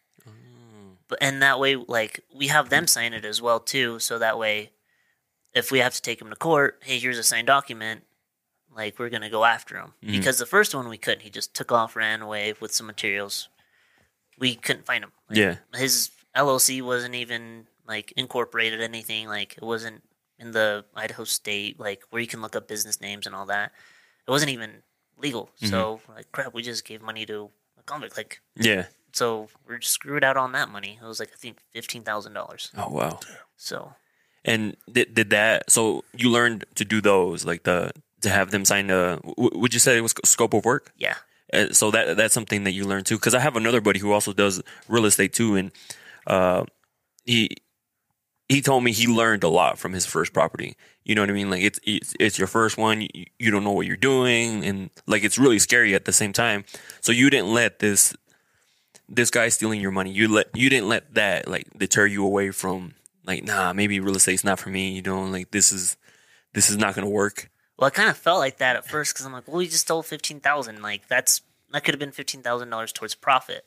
But 1.08 1.20
and 1.22 1.42
that 1.42 1.60
way, 1.60 1.76
like 1.76 2.20
we 2.34 2.48
have 2.48 2.70
them 2.70 2.86
sign 2.86 3.14
it 3.14 3.26
as 3.26 3.42
well 3.42 3.60
too. 3.60 3.98
So 4.00 4.20
that 4.20 4.38
way, 4.38 4.72
if 5.58 5.72
we 5.72 5.80
have 5.80 5.94
to 5.94 6.02
take 6.02 6.22
him 6.22 6.30
to 6.30 6.36
court, 6.36 6.82
hey, 6.84 7.00
here's 7.00 7.18
a 7.18 7.24
signed 7.24 7.48
document. 7.48 8.04
Like 8.76 9.00
we're 9.00 9.10
gonna 9.10 9.30
go 9.30 9.44
after 9.44 9.76
him 9.78 9.94
mm-hmm. 10.04 10.12
because 10.18 10.38
the 10.38 10.46
first 10.46 10.76
one 10.76 10.88
we 10.88 10.98
couldn't. 10.98 11.22
He 11.22 11.30
just 11.32 11.56
took 11.56 11.72
off, 11.72 11.96
ran 11.96 12.22
away 12.22 12.54
with 12.60 12.72
some 12.72 12.86
materials. 12.86 13.50
We 14.38 14.54
couldn't 14.56 14.86
find 14.86 15.04
him. 15.04 15.12
Like, 15.30 15.38
Yeah. 15.38 15.56
his 15.74 16.12
LLC 16.36 16.84
wasn't 16.84 17.16
even 17.16 17.68
like 17.88 18.14
incorporated 18.16 18.82
anything. 18.82 19.28
Like 19.28 19.58
it 19.58 19.64
wasn't 19.64 20.04
in 20.38 20.52
the 20.52 20.86
Idaho 20.96 21.24
state, 21.24 21.80
like 21.80 22.04
where 22.12 22.22
you 22.22 22.28
can 22.28 22.42
look 22.42 22.56
up 22.56 22.68
business 22.68 23.02
names 23.02 23.26
and 23.26 23.36
all 23.36 23.48
that. 23.48 23.72
It 24.28 24.32
wasn't 24.32 24.52
even 24.52 24.84
legal. 25.18 25.46
Mm-hmm. 25.60 25.68
So 25.68 26.00
we're 26.08 26.16
like 26.16 26.32
crap, 26.32 26.54
we 26.54 26.62
just 26.62 26.86
gave 26.86 27.02
money 27.02 27.26
to 27.26 27.50
a 27.80 27.84
convict. 27.84 28.16
Like 28.16 28.42
Yeah. 28.56 28.86
so 29.12 29.48
we're 29.68 29.82
screwed 29.82 30.24
out 30.24 30.38
on 30.38 30.52
that 30.52 30.70
money. 30.70 31.00
It 31.02 31.06
was 31.06 31.20
like 31.20 31.32
I 31.34 31.38
think 31.38 31.58
fifteen 31.74 32.04
thousand 32.04 32.34
dollars. 32.34 32.72
Oh 32.78 32.90
wow. 32.90 33.20
So 33.56 33.94
And 34.48 34.76
did 34.92 35.14
did 35.14 35.30
that? 35.32 35.70
So 35.70 36.04
you 36.16 36.32
learned 36.32 36.66
to 36.76 36.86
do 36.86 37.02
those, 37.02 37.46
like 37.46 37.64
the 37.64 37.92
to 38.22 38.30
have 38.30 38.50
them 38.52 38.66
sign 38.66 38.90
a. 38.90 39.20
Would 39.38 39.74
you 39.74 39.80
say 39.80 39.98
it 39.98 40.02
was 40.02 40.16
scope 40.26 40.54
of 40.56 40.66
work? 40.66 40.92
yeah, 40.98 41.16
Uh, 41.54 41.74
so 41.74 41.92
that 41.92 42.18
that's 42.18 42.34
something 42.34 42.64
that 42.64 42.72
you 42.72 42.86
learn 42.86 43.04
too. 43.04 43.18
Because 43.18 43.36
I 43.36 43.40
have 43.40 43.56
another 43.58 43.82
buddy 43.82 44.00
who 44.00 44.14
also 44.14 44.34
does 44.34 44.64
real 44.88 45.06
estate 45.06 45.34
too, 45.34 45.56
and 45.58 45.72
uh, 46.26 46.64
he 47.26 47.50
he 48.50 48.62
told 48.62 48.84
me 48.84 48.94
he 48.94 49.06
learned 49.08 49.44
a 49.44 49.50
lot 49.50 49.78
from 49.78 49.92
his 49.94 50.06
first 50.06 50.32
property. 50.34 50.76
You 51.04 51.16
know 51.16 51.22
what 51.22 51.30
I 51.30 51.34
mean? 51.34 51.50
Like 51.50 51.64
it's 51.64 51.80
it's, 51.84 52.14
it's 52.20 52.38
your 52.40 52.48
first 52.48 52.78
one. 52.78 53.02
You, 53.02 53.26
you 53.38 53.52
don't 53.52 53.64
know 53.66 53.74
what 53.74 53.86
you're 53.86 53.98
doing, 53.98 54.64
and 54.64 54.90
like 55.06 55.24
it's 55.26 55.38
really 55.38 55.60
scary 55.60 55.94
at 55.94 56.06
the 56.06 56.14
same 56.14 56.32
time. 56.34 56.64
So 57.02 57.12
you 57.12 57.30
didn't 57.30 57.54
let 57.54 57.80
this 57.80 58.16
this 59.10 59.30
guy 59.30 59.50
stealing 59.50 59.82
your 59.82 59.92
money. 59.92 60.12
You 60.12 60.28
let 60.30 60.48
you 60.56 60.70
didn't 60.70 60.88
let 60.90 61.14
that 61.16 61.48
like 61.48 61.68
deter 61.78 62.06
you 62.06 62.26
away 62.26 62.52
from 62.52 62.94
like 63.28 63.44
nah 63.44 63.74
maybe 63.74 64.00
real 64.00 64.16
estate's 64.16 64.44
not 64.44 64.58
for 64.60 64.70
me. 64.70 64.92
You 64.94 65.02
know 65.04 65.24
like 65.26 65.52
this 65.52 65.72
is 65.72 65.98
this 66.54 66.70
is 66.70 66.78
not 66.78 66.96
gonna 66.96 67.10
work. 67.10 67.50
well, 67.78 67.88
I 67.88 67.92
kind 67.92 68.10
of 68.10 68.18
felt 68.18 68.40
like 68.40 68.58
that 68.58 68.76
at 68.78 68.88
first 68.88 69.14
because 69.14 69.26
I'm 69.26 69.34
like, 69.34 69.48
well, 69.48 69.58
we 69.58 69.66
just 69.66 69.82
stole 69.82 70.02
fifteen 70.02 70.40
thousand. 70.40 70.82
Like 70.82 71.08
that's 71.08 71.42
that 71.72 71.84
could 71.84 71.94
have 71.94 72.00
been 72.00 72.12
fifteen 72.12 72.42
thousand 72.42 72.70
dollars 72.70 72.92
towards 72.94 73.14
profit. 73.14 73.66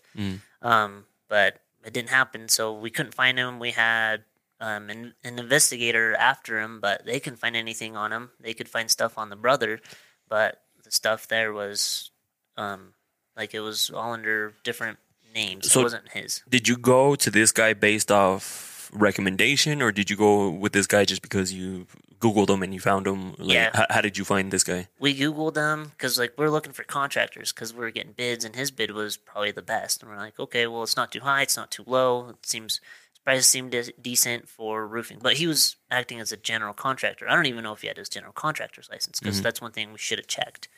Um, 0.63 1.05
but 1.29 1.61
it 1.85 1.93
didn't 1.93 2.11
happen, 2.11 2.49
so 2.49 2.73
we 2.75 2.91
couldn't 2.91 3.15
find 3.15 3.39
him. 3.39 3.59
We 3.61 3.71
had 3.71 4.25
um, 4.61 4.91
an, 4.91 5.15
an 5.25 5.39
investigator 5.39 6.15
after 6.15 6.61
him, 6.61 6.81
but 6.81 7.05
they 7.07 7.21
couldn't 7.21 7.39
find 7.39 7.57
anything 7.57 7.97
on 7.97 8.13
him. 8.13 8.31
They 8.41 8.53
could 8.55 8.69
find 8.69 8.91
stuff 8.91 9.17
on 9.17 9.31
the 9.31 9.37
brother, 9.37 9.81
but 10.29 10.61
the 10.85 10.91
stuff 10.91 11.29
there 11.29 11.53
was 11.53 12.11
um, 12.57 12.95
like 13.37 13.55
it 13.55 13.61
was 13.61 13.91
all 13.91 14.13
under 14.13 14.53
different 14.65 14.99
names. 15.35 15.71
So- 15.71 15.81
it 15.81 15.85
wasn't 15.85 16.09
his. 16.11 16.43
did 16.49 16.69
you 16.69 16.77
go 16.77 17.15
to 17.15 17.31
this 17.31 17.53
guy 17.53 17.73
based 17.73 18.11
off 18.11 18.45
recommendation 18.93 19.83
or 19.83 19.93
did 19.93 20.11
you 20.11 20.17
go 20.17 20.49
with 20.49 20.73
this 20.73 20.87
guy 20.87 21.05
just 21.05 21.23
because 21.23 21.53
you 21.53 21.87
googled 22.21 22.51
him 22.51 22.63
and 22.63 22.75
you 22.75 22.81
found 22.81 23.07
him? 23.07 23.35
Like, 23.39 23.55
Yeah. 23.55 23.71
how, 23.75 23.87
how 23.91 24.01
did 24.01 24.19
you 24.19 24.25
find 24.25 24.51
this 24.51 24.65
guy? 24.65 24.89
We 24.99 25.19
googled 25.19 25.55
them 25.55 25.93
because 25.97 26.19
like 26.19 26.33
we're 26.37 26.51
looking 26.51 26.73
for 26.73 26.83
contractors 26.85 27.53
because 27.53 27.73
we're 27.75 27.91
getting 27.91 28.13
bids 28.13 28.45
and 28.45 28.55
his 28.57 28.71
bid 28.71 28.91
was 28.91 29.17
probably 29.17 29.53
the 29.53 29.63
best. 29.63 30.03
And 30.03 30.11
we're 30.11 30.17
like 30.19 30.39
okay 30.39 30.67
well 30.67 30.83
it's 30.83 30.97
not 30.97 31.13
too 31.13 31.21
high 31.21 31.43
it's 31.43 31.57
not 31.57 31.71
too 31.71 31.85
low. 31.87 32.31
It 32.31 32.47
seems 32.47 32.81
price 33.25 33.47
seemed 33.47 33.71
de- 33.73 33.93
decent 34.01 34.49
for 34.49 34.87
roofing. 34.87 35.19
But 35.23 35.35
he 35.35 35.47
was 35.47 35.77
acting 35.91 36.21
as 36.21 36.33
a 36.33 36.37
general 36.37 36.73
contractor. 36.75 37.29
I 37.29 37.35
don't 37.35 37.47
even 37.47 37.65
know 37.65 37.73
if 37.73 37.83
he 37.83 37.89
had 37.89 37.97
his 37.99 38.09
general 38.09 38.33
contractor's 38.33 38.89
license 38.91 39.21
because 39.21 39.41
that's 39.43 39.61
one 39.61 39.73
thing 39.73 39.93
we 39.93 39.99
should 39.99 40.19
have 40.19 40.27
checked 40.27 40.69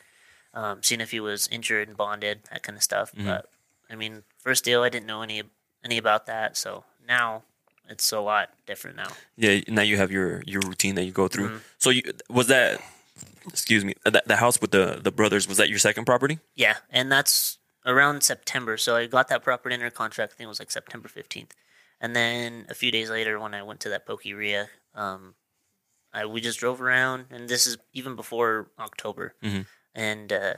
um, 0.53 0.83
seeing 0.83 1.01
if 1.01 1.11
he 1.11 1.19
was 1.19 1.47
insured 1.47 1.87
and 1.87 1.97
bonded 1.97 2.41
that 2.51 2.61
kind 2.63 2.77
of 2.77 2.83
stuff 2.83 3.11
but 3.17 3.49
i 3.89 3.95
mean 3.95 4.21
first 4.37 4.63
deal 4.63 4.83
i 4.83 4.89
didn't 4.89 5.07
know 5.07 5.21
any 5.23 5.41
any 5.83 5.97
about 5.97 6.27
that. 6.27 6.55
So 6.55 6.85
now 7.07 7.43
it's 7.89 8.11
a 8.11 8.19
lot 8.19 8.49
different 8.65 8.95
now 8.97 9.09
yeah 9.35 9.59
now 9.67 9.81
you 9.81 9.97
have 9.97 10.11
your 10.11 10.41
your 10.45 10.61
routine 10.61 10.95
that 10.95 11.03
you 11.03 11.11
go 11.11 11.27
through 11.27 11.47
Mm-hmm. 11.49 11.57
so 11.77 11.89
you 11.89 12.01
was 12.29 12.47
that 12.47 12.81
excuse 13.47 13.83
me 13.83 13.93
that, 14.05 14.27
the 14.27 14.37
house 14.37 14.59
with 14.61 14.71
the 14.71 14.99
the 15.03 15.11
brothers 15.11 15.47
was 15.47 15.57
that 15.57 15.69
your 15.69 15.79
second 15.79 16.05
property 16.05 16.39
Yeah, 16.55 16.77
and 16.89 17.11
that's 17.11 17.57
around 17.85 18.23
September. 18.23 18.77
So 18.77 18.95
I 18.95 19.07
got 19.07 19.27
that 19.27 19.43
property 19.43 19.75
under 19.75 19.89
contract. 19.89 20.31
I 20.31 20.35
think 20.37 20.45
it 20.45 20.49
was 20.49 20.59
like 20.59 20.71
September 20.71 21.09
fifteenth, 21.09 21.53
and 21.99 22.15
then 22.15 22.65
a 22.69 22.73
few 22.73 22.91
days 22.91 23.09
later, 23.09 23.37
when 23.39 23.53
I 23.53 23.61
went 23.63 23.81
to 23.81 23.89
that 23.89 24.05
Pokey 24.05 24.33
RIA, 24.33 24.69
um, 24.95 25.35
I 26.13 26.25
we 26.25 26.39
just 26.39 26.59
drove 26.59 26.81
around, 26.81 27.25
and 27.29 27.49
this 27.49 27.67
is 27.67 27.77
even 27.91 28.15
before 28.15 28.69
October, 28.79 29.35
Mhm. 29.43 29.65
and 29.93 30.31
uh, 30.31 30.53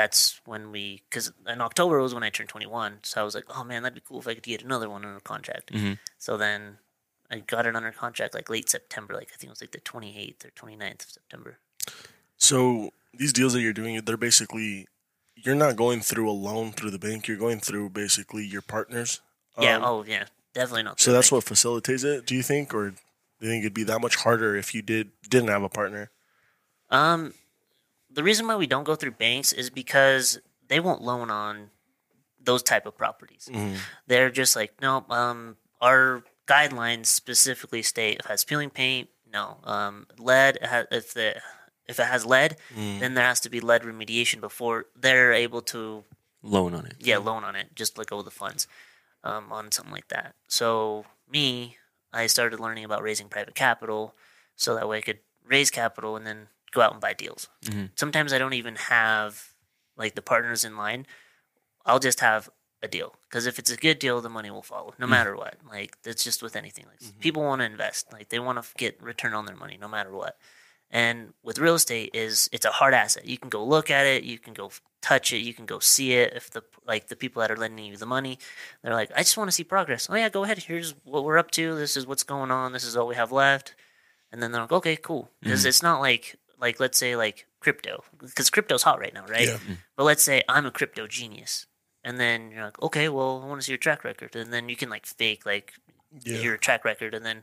that's 0.00 0.40
when 0.44 0.70
we 0.70 1.02
because 1.10 1.32
in 1.46 1.60
October 1.60 2.00
was 2.00 2.14
when 2.14 2.22
I 2.22 2.30
turned 2.30 2.48
twenty 2.48 2.66
one. 2.66 2.98
So 3.02 3.20
I 3.20 3.24
was 3.24 3.34
like, 3.34 3.44
oh 3.56 3.64
man, 3.64 3.82
that'd 3.82 3.94
be 3.94 4.02
cool 4.08 4.20
if 4.20 4.28
I 4.28 4.34
could 4.34 4.42
get 4.44 4.62
another 4.62 4.88
one 4.88 5.04
under 5.04 5.20
contract. 5.20 5.72
Mhm. 5.72 5.98
So 6.18 6.36
then. 6.36 6.78
I 7.30 7.40
got 7.40 7.66
it 7.66 7.76
under 7.76 7.92
contract 7.92 8.32
like 8.32 8.48
late 8.48 8.70
September, 8.70 9.12
like 9.12 9.28
I 9.34 9.36
think 9.36 9.48
it 9.50 9.56
was 9.56 9.60
like 9.60 9.72
the 9.72 9.80
28th 9.82 10.46
or 10.46 10.50
29th 10.52 11.04
of 11.04 11.10
September. 11.10 11.58
So 12.38 12.90
these 13.12 13.34
deals 13.34 13.52
that 13.52 13.60
you're 13.60 13.74
doing, 13.74 14.00
they're 14.02 14.16
basically 14.16 14.86
you're 15.36 15.54
not 15.54 15.76
going 15.76 16.00
through 16.00 16.30
a 16.30 16.32
loan 16.32 16.72
through 16.72 16.90
the 16.90 16.98
bank. 16.98 17.28
You're 17.28 17.36
going 17.36 17.60
through 17.60 17.90
basically 17.90 18.46
your 18.46 18.62
partners. 18.62 19.20
Yeah, 19.60 19.76
Um, 19.76 19.84
oh 19.84 20.04
yeah, 20.08 20.24
definitely 20.54 20.84
not. 20.84 21.00
So 21.00 21.12
that's 21.12 21.26
bank. 21.28 21.32
what 21.36 21.44
facilitates 21.44 22.02
it. 22.02 22.24
Do 22.24 22.34
you 22.34 22.42
think, 22.42 22.72
or 22.72 22.92
Do 22.92 22.96
you 23.40 23.48
think 23.50 23.62
it'd 23.64 23.74
be 23.74 23.84
that 23.84 24.00
much 24.00 24.16
harder 24.16 24.56
if 24.56 24.74
you 24.74 24.80
did 24.80 25.10
didn't 25.28 25.50
have 25.50 25.62
a 25.62 25.68
partner? 25.68 26.10
Um, 26.88 27.34
the 28.18 28.24
reason 28.24 28.48
why 28.48 28.56
we 28.56 28.66
don't 28.66 28.82
go 28.82 28.96
through 28.96 29.12
banks 29.12 29.52
is 29.52 29.70
because 29.70 30.40
they 30.66 30.80
won't 30.80 31.00
loan 31.02 31.30
on 31.30 31.70
those 32.42 32.64
type 32.64 32.84
of 32.84 32.96
properties. 32.96 33.48
They're 34.08 34.28
just 34.30 34.56
like, 34.56 34.72
no, 34.82 35.04
um, 35.08 35.56
our 35.80 36.24
guidelines 36.48 37.06
specifically 37.06 37.80
state 37.82 38.16
if 38.18 38.26
it 38.26 38.28
has 38.28 38.44
peeling 38.44 38.70
paint, 38.70 39.08
no. 39.32 39.58
Um, 39.62 40.06
lead, 40.18 40.58
if 40.90 41.14
the 41.14 41.36
if 41.86 42.00
it 42.00 42.06
has 42.06 42.26
lead, 42.26 42.56
then 42.74 43.14
there 43.14 43.24
has 43.24 43.38
to 43.40 43.48
be 43.50 43.60
lead 43.60 43.82
remediation 43.82 44.40
before 44.40 44.86
they're 44.96 45.32
able 45.32 45.62
to 45.74 46.02
Loan 46.42 46.74
on 46.74 46.86
it. 46.86 46.94
yeah, 46.98 47.18
loan 47.18 47.44
on 47.44 47.54
it, 47.54 47.68
just 47.76 47.96
let 47.98 48.08
go 48.08 48.18
of 48.18 48.24
the 48.24 48.30
funds 48.32 48.66
um, 49.22 49.52
on 49.52 49.70
something 49.70 49.92
like 49.92 50.08
that. 50.08 50.34
So 50.48 51.04
me, 51.30 51.76
I 52.12 52.26
started 52.26 52.58
learning 52.58 52.84
about 52.84 53.02
raising 53.02 53.28
private 53.28 53.54
capital, 53.54 54.14
so 54.56 54.74
that 54.74 54.88
way 54.88 54.98
I 54.98 55.02
could 55.02 55.20
raise 55.46 55.70
capital 55.70 56.16
and 56.16 56.26
then 56.26 56.48
go 56.72 56.80
out 56.80 56.92
and 56.92 57.00
buy 57.00 57.12
deals. 57.12 57.48
Mm-hmm. 57.64 57.86
Sometimes 57.94 58.32
I 58.32 58.38
don't 58.38 58.54
even 58.54 58.76
have 58.76 59.54
like 59.96 60.14
the 60.14 60.22
partners 60.22 60.64
in 60.64 60.76
line. 60.76 61.06
I'll 61.84 61.98
just 61.98 62.20
have 62.20 62.50
a 62.82 62.88
deal 62.88 63.14
because 63.28 63.46
if 63.46 63.58
it's 63.58 63.70
a 63.70 63.76
good 63.76 63.98
deal, 63.98 64.20
the 64.20 64.28
money 64.28 64.50
will 64.50 64.62
follow, 64.62 64.94
no 64.98 65.06
mm. 65.06 65.10
matter 65.10 65.36
what. 65.36 65.56
Like 65.68 66.00
that's 66.02 66.22
just 66.22 66.42
with 66.42 66.56
anything. 66.56 66.86
Like 66.86 67.00
mm-hmm. 67.00 67.18
people 67.20 67.42
want 67.42 67.60
to 67.60 67.66
invest, 67.66 68.12
like 68.12 68.28
they 68.28 68.38
want 68.38 68.62
to 68.62 68.68
get 68.76 69.02
return 69.02 69.34
on 69.34 69.46
their 69.46 69.56
money, 69.56 69.78
no 69.80 69.88
matter 69.88 70.12
what. 70.12 70.36
And 70.90 71.34
with 71.42 71.58
real 71.58 71.74
estate 71.74 72.10
is 72.14 72.48
it's 72.52 72.64
a 72.64 72.70
hard 72.70 72.94
asset. 72.94 73.26
You 73.26 73.36
can 73.36 73.50
go 73.50 73.64
look 73.64 73.90
at 73.90 74.06
it, 74.06 74.24
you 74.24 74.38
can 74.38 74.54
go 74.54 74.70
touch 75.02 75.32
it, 75.32 75.38
you 75.38 75.52
can 75.52 75.66
go 75.66 75.78
see 75.80 76.12
it. 76.12 76.32
If 76.34 76.50
the 76.50 76.62
like 76.86 77.08
the 77.08 77.16
people 77.16 77.40
that 77.40 77.50
are 77.50 77.56
lending 77.56 77.84
you 77.84 77.96
the 77.96 78.06
money, 78.06 78.38
they're 78.82 78.94
like, 78.94 79.10
I 79.14 79.18
just 79.18 79.36
want 79.36 79.48
to 79.48 79.54
see 79.54 79.64
progress. 79.64 80.08
Oh 80.10 80.14
yeah, 80.14 80.28
go 80.28 80.44
ahead. 80.44 80.58
Here's 80.58 80.94
what 81.04 81.24
we're 81.24 81.38
up 81.38 81.50
to. 81.52 81.74
This 81.74 81.96
is 81.96 82.06
what's 82.06 82.22
going 82.22 82.50
on. 82.50 82.72
This 82.72 82.84
is 82.84 82.96
all 82.96 83.08
we 83.08 83.16
have 83.16 83.32
left. 83.32 83.74
And 84.30 84.42
then 84.42 84.52
they're 84.52 84.62
like, 84.62 84.72
okay, 84.72 84.96
cool. 84.96 85.30
Because 85.40 85.60
mm-hmm. 85.60 85.68
it's 85.68 85.82
not 85.82 86.00
like 86.00 86.36
like 86.60 86.80
let's 86.80 86.98
say 86.98 87.16
like 87.16 87.46
crypto 87.60 88.02
because 88.20 88.50
crypto's 88.50 88.82
hot 88.82 88.98
right 89.00 89.14
now, 89.14 89.26
right? 89.26 89.48
Yeah. 89.48 89.58
Mm. 89.58 89.78
But 89.96 90.04
let's 90.04 90.22
say 90.22 90.42
I'm 90.48 90.66
a 90.66 90.70
crypto 90.70 91.06
genius, 91.06 91.66
and 92.04 92.18
then 92.18 92.50
you're 92.50 92.64
like, 92.64 92.80
okay, 92.82 93.08
well, 93.08 93.40
I 93.42 93.46
want 93.46 93.60
to 93.60 93.64
see 93.64 93.72
your 93.72 93.78
track 93.78 94.04
record, 94.04 94.34
and 94.36 94.52
then 94.52 94.68
you 94.68 94.76
can 94.76 94.90
like 94.90 95.06
fake 95.06 95.44
like 95.46 95.72
Yeah. 96.24 96.38
your 96.40 96.56
track 96.56 96.84
record, 96.84 97.14
and 97.14 97.24
then 97.24 97.42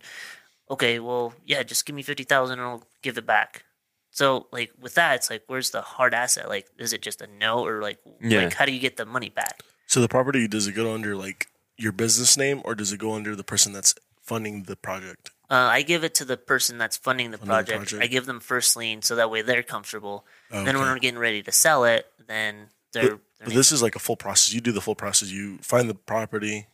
okay, 0.69 0.99
well, 0.99 1.33
yeah, 1.45 1.63
just 1.63 1.85
give 1.85 1.95
me 1.95 2.01
fifty 2.03 2.23
thousand, 2.23 2.59
and 2.59 2.67
I'll 2.67 2.87
give 3.01 3.17
it 3.17 3.25
back. 3.25 3.63
So 4.11 4.47
like 4.51 4.71
with 4.79 4.95
that, 4.95 5.15
it's 5.15 5.29
like, 5.29 5.43
where's 5.47 5.71
the 5.71 5.81
hard 5.81 6.13
asset? 6.13 6.47
Like, 6.47 6.67
is 6.79 6.93
it 6.93 7.01
just 7.01 7.21
a 7.21 7.27
no, 7.27 7.65
or 7.65 7.81
like, 7.81 7.99
Yeah. 8.21 8.43
like 8.45 8.53
how 8.53 8.65
do 8.65 8.71
you 8.71 8.79
get 8.79 8.95
the 8.97 9.05
money 9.05 9.29
back? 9.29 9.61
So 9.87 10.01
the 10.01 10.07
property 10.07 10.47
does 10.47 10.67
it 10.67 10.71
go 10.73 10.93
under 10.93 11.15
like 11.15 11.47
your 11.77 11.91
business 11.91 12.37
name, 12.37 12.61
or 12.65 12.75
does 12.75 12.91
it 12.93 12.97
go 12.99 13.13
under 13.13 13.35
the 13.35 13.43
person 13.43 13.73
that's 13.73 13.93
funding 14.21 14.63
the 14.63 14.75
project? 14.77 15.31
Uh, 15.49 15.53
I 15.71 15.81
give 15.83 16.03
it 16.03 16.15
to 16.15 16.25
the 16.25 16.37
person 16.37 16.77
that's 16.77 16.97
funding 16.97 17.31
the 17.31 17.37
Funding 17.37 17.47
the 17.49 17.53
project. 17.53 17.77
project. 17.91 18.03
I 18.03 18.07
give 18.07 18.25
them 18.25 18.39
first 18.39 18.75
lien, 18.75 19.01
so 19.01 19.15
that 19.15 19.29
way 19.29 19.41
they're 19.41 19.63
comfortable. 19.63 20.25
Then 20.49 20.65
when 20.65 20.75
Okay. 20.75 20.83
we're 20.83 20.99
getting 20.99 21.19
ready 21.19 21.43
to 21.43 21.51
sell 21.51 21.85
it, 21.85 22.11
then 22.27 22.69
they're. 22.93 23.03
But, 23.03 23.19
they're 23.39 23.45
but 23.47 23.53
this 23.53 23.71
is 23.71 23.81
like 23.81 23.95
a 23.95 23.99
full 23.99 24.15
process. 24.17 24.53
You 24.53 24.61
do 24.61 24.71
the 24.71 24.81
full 24.81 24.95
process. 24.95 25.29
You 25.29 25.57
find 25.59 25.89
the 25.89 25.93
property, 25.95 26.67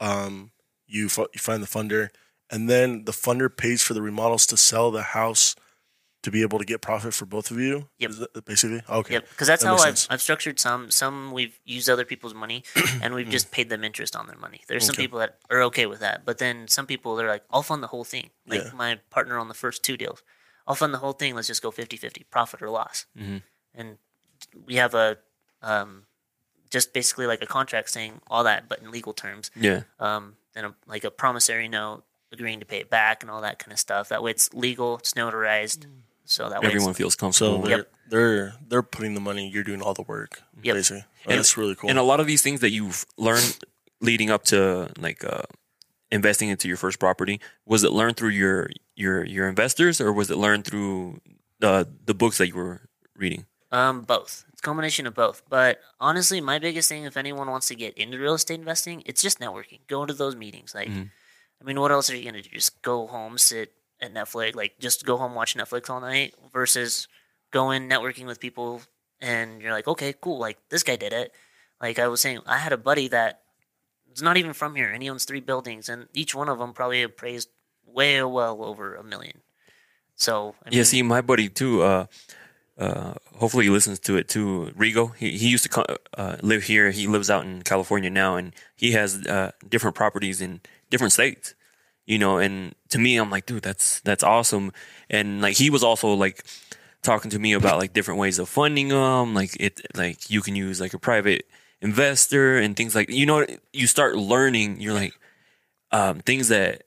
um, 0.00 0.50
you 0.86 1.08
fu- 1.08 1.28
you 1.32 1.38
find 1.40 1.62
the 1.62 1.66
funder, 1.66 2.08
and 2.50 2.68
then 2.68 3.04
the 3.04 3.12
funder 3.12 3.54
pays 3.54 3.82
for 3.82 3.94
the 3.94 4.02
remodels 4.02 4.46
to 4.46 4.56
sell 4.56 4.90
the 4.90 5.02
house 5.02 5.54
to 6.22 6.30
be 6.30 6.42
able 6.42 6.58
to 6.58 6.64
get 6.64 6.80
profit 6.80 7.14
for 7.14 7.26
both 7.26 7.50
of 7.50 7.58
you. 7.60 7.88
Yep. 7.98 8.10
Basically 8.44 8.82
okay. 8.88 9.14
Yep, 9.14 9.28
because 9.30 9.46
that's 9.46 9.62
That 9.62 9.68
how 9.68 9.76
I've. 9.84 10.06
I've 10.10 10.20
structured 10.20 10.58
some. 10.58 10.90
Some 10.90 11.32
we've 11.32 11.58
used 11.64 11.88
other 11.88 12.04
people's 12.04 12.34
money, 12.34 12.64
and 13.02 13.14
we've 13.14 13.28
just 13.28 13.50
paid 13.52 13.68
them 13.68 13.84
interest 13.84 14.16
on 14.16 14.26
their 14.26 14.36
money. 14.36 14.62
There's 14.68 14.84
some 14.84 14.94
Okay. 14.94 15.02
people 15.04 15.20
that 15.20 15.38
are 15.50 15.62
okay 15.64 15.86
with 15.86 16.00
that, 16.00 16.24
but 16.24 16.38
then 16.38 16.66
some 16.68 16.86
people 16.86 17.14
they're 17.16 17.28
like, 17.28 17.44
"I'll 17.50 17.62
fund 17.62 17.82
the 17.82 17.88
whole 17.88 18.04
thing." 18.04 18.30
Like 18.46 18.64
Yeah. 18.64 18.70
my 18.74 19.00
partner 19.10 19.38
on 19.38 19.48
the 19.48 19.54
first 19.54 19.82
two 19.84 19.96
deals, 19.96 20.22
I'll 20.66 20.74
fund 20.74 20.92
the 20.92 20.98
whole 20.98 21.12
thing. 21.12 21.34
Let's 21.36 21.46
just 21.48 21.62
go 21.62 21.70
50-50, 21.70 22.24
profit 22.30 22.62
or 22.62 22.70
loss. 22.70 23.06
Mhm. 23.16 23.42
And 23.74 23.98
we 24.66 24.74
have 24.76 24.94
a, 24.94 25.18
um, 25.62 26.06
just 26.70 26.92
basically 26.92 27.26
like 27.26 27.42
a 27.42 27.46
contract 27.46 27.90
saying 27.90 28.20
all 28.28 28.42
that, 28.44 28.68
but 28.68 28.80
in 28.80 28.90
legal 28.90 29.12
terms. 29.12 29.50
Yeah. 29.54 29.82
Um, 30.00 30.36
then 30.54 30.64
a, 30.64 30.74
like 30.86 31.04
a 31.04 31.10
promissory 31.10 31.68
note 31.68 32.02
agreeing 32.32 32.60
to 32.60 32.66
pay 32.66 32.78
it 32.78 32.90
back 32.90 33.22
and 33.22 33.30
all 33.30 33.40
that 33.40 33.58
kind 33.58 33.72
of 33.72 33.78
stuff. 33.78 34.08
That 34.10 34.22
way 34.22 34.32
it's 34.32 34.52
legal, 34.52 34.98
it's 34.98 35.14
notarized, 35.14 35.86
so 36.28 36.48
that 36.50 36.60
way 36.60 36.66
Everyone 36.68 36.90
it's, 36.90 36.98
feels 36.98 37.14
So 37.14 37.18
comfortable. 37.18 37.62
they're 37.62 37.78
Yep. 37.78 37.92
they're 38.10 38.52
they're 38.68 38.82
putting 38.82 39.14
the 39.14 39.20
money. 39.20 39.48
You're 39.48 39.64
doing 39.64 39.82
all 39.82 39.94
the 39.94 40.02
work. 40.02 40.42
Yep. 40.62 40.74
Basically, 40.76 41.04
Oh, 41.26 41.30
And- 41.30 41.38
that's 41.38 41.56
really 41.56 41.74
cool. 41.74 41.90
And 41.90 41.98
a 41.98 42.02
lot 42.02 42.20
of 42.20 42.26
these 42.26 42.42
things 42.42 42.60
that 42.60 42.70
you've 42.70 43.04
learned 43.16 43.58
leading 44.00 44.30
up 44.30 44.44
to 44.44 44.88
like 44.98 45.24
uh, 45.24 45.42
investing 46.10 46.48
into 46.48 46.68
your 46.68 46.76
first 46.76 46.98
property, 46.98 47.40
was 47.66 47.82
it 47.84 47.92
learned 47.92 48.16
through 48.16 48.30
your 48.30 48.70
your 48.94 49.24
your 49.24 49.48
investors 49.48 50.00
or 50.00 50.12
was 50.12 50.30
it 50.30 50.36
learned 50.38 50.64
through 50.64 51.20
the 51.60 51.88
the 52.04 52.14
books 52.14 52.38
that 52.38 52.48
you 52.48 52.54
were 52.56 52.82
reading? 53.16 53.46
Um, 53.70 54.02
both. 54.02 54.44
It's 54.52 54.60
a 54.60 54.62
combination 54.62 55.06
of 55.06 55.14
both. 55.14 55.42
But 55.48 55.80
honestly, 56.00 56.40
my 56.40 56.58
biggest 56.58 56.88
thing, 56.88 57.04
if 57.04 57.16
anyone 57.16 57.50
wants 57.50 57.68
to 57.68 57.74
get 57.74 57.96
into 57.98 58.18
real 58.18 58.34
estate 58.34 58.58
investing, 58.58 59.02
it's 59.06 59.20
just 59.22 59.38
networking. 59.40 59.80
Go 59.86 60.06
to 60.06 60.14
those 60.14 60.34
meetings. 60.36 60.74
Like, 60.74 60.88
Mhm. 60.88 61.10
I 61.60 61.64
mean, 61.64 61.78
what 61.80 61.90
else 61.92 62.08
are 62.10 62.16
you 62.16 62.24
gonna 62.24 62.40
do? 62.42 62.48
Just 62.50 62.80
go 62.82 63.06
home, 63.06 63.36
sit 63.36 63.72
at 64.00 64.14
Netflix, 64.14 64.54
like 64.54 64.78
just 64.78 65.04
go 65.04 65.16
home, 65.16 65.34
watch 65.34 65.54
Netflix 65.54 65.90
all 65.90 66.00
night, 66.00 66.34
versus 66.52 67.08
going 67.50 67.88
networking 67.88 68.26
with 68.26 68.40
people, 68.40 68.82
and 69.20 69.60
you're 69.60 69.72
like, 69.72 69.88
okay, 69.88 70.14
cool. 70.20 70.38
Like 70.38 70.58
this 70.68 70.82
guy 70.82 70.96
did 70.96 71.12
it. 71.12 71.32
Like 71.80 71.98
I 71.98 72.08
was 72.08 72.20
saying, 72.20 72.40
I 72.46 72.58
had 72.58 72.72
a 72.72 72.76
buddy 72.76 73.08
that 73.08 73.42
is 74.12 74.22
not 74.22 74.36
even 74.36 74.52
from 74.52 74.74
here, 74.74 74.90
and 74.90 75.02
he 75.02 75.10
owns 75.10 75.24
three 75.24 75.40
buildings, 75.40 75.88
and 75.88 76.08
each 76.12 76.34
one 76.34 76.48
of 76.48 76.58
them 76.58 76.72
probably 76.72 77.02
appraised 77.02 77.48
way 77.86 78.22
well 78.22 78.64
over 78.64 78.94
a 78.94 79.04
million. 79.04 79.40
So 80.16 80.54
I 80.64 80.70
yeah, 80.70 80.78
mean, 80.78 80.84
see, 80.84 81.02
my 81.02 81.20
buddy 81.20 81.48
too. 81.48 81.82
Uh, 81.82 82.06
uh, 82.76 83.14
hopefully 83.36 83.64
he 83.64 83.70
listens 83.70 83.98
to 83.98 84.16
it 84.16 84.28
too. 84.28 84.72
Rigo, 84.76 85.14
he 85.16 85.36
he 85.36 85.48
used 85.48 85.70
to 85.70 85.98
uh, 86.16 86.36
live 86.42 86.64
here. 86.64 86.90
He 86.90 87.06
lives 87.06 87.30
out 87.30 87.44
in 87.44 87.62
California 87.62 88.10
now, 88.10 88.36
and 88.36 88.54
he 88.76 88.92
has 88.92 89.26
uh, 89.26 89.52
different 89.68 89.96
properties 89.96 90.40
in 90.40 90.60
different 90.90 91.12
states. 91.12 91.54
You 92.08 92.18
know, 92.18 92.38
and 92.38 92.74
to 92.88 92.98
me, 92.98 93.18
I'm 93.18 93.28
like, 93.30 93.44
dude, 93.44 93.62
that's 93.62 94.00
that's 94.00 94.24
awesome. 94.24 94.72
And 95.10 95.42
like, 95.42 95.58
he 95.58 95.68
was 95.68 95.84
also 95.84 96.14
like 96.14 96.42
talking 97.02 97.30
to 97.30 97.38
me 97.38 97.52
about 97.52 97.78
like 97.78 97.92
different 97.92 98.18
ways 98.18 98.38
of 98.38 98.48
funding 98.48 98.88
them. 98.88 99.34
Like 99.34 99.54
it, 99.60 99.82
like 99.94 100.30
you 100.30 100.40
can 100.40 100.56
use 100.56 100.80
like 100.80 100.94
a 100.94 100.98
private 100.98 101.44
investor 101.82 102.56
and 102.56 102.74
things 102.74 102.94
like 102.94 103.10
you 103.10 103.26
know. 103.26 103.44
You 103.74 103.86
start 103.86 104.16
learning. 104.16 104.80
You're 104.80 104.94
like 104.94 105.12
um, 105.92 106.20
things 106.20 106.48
that 106.48 106.84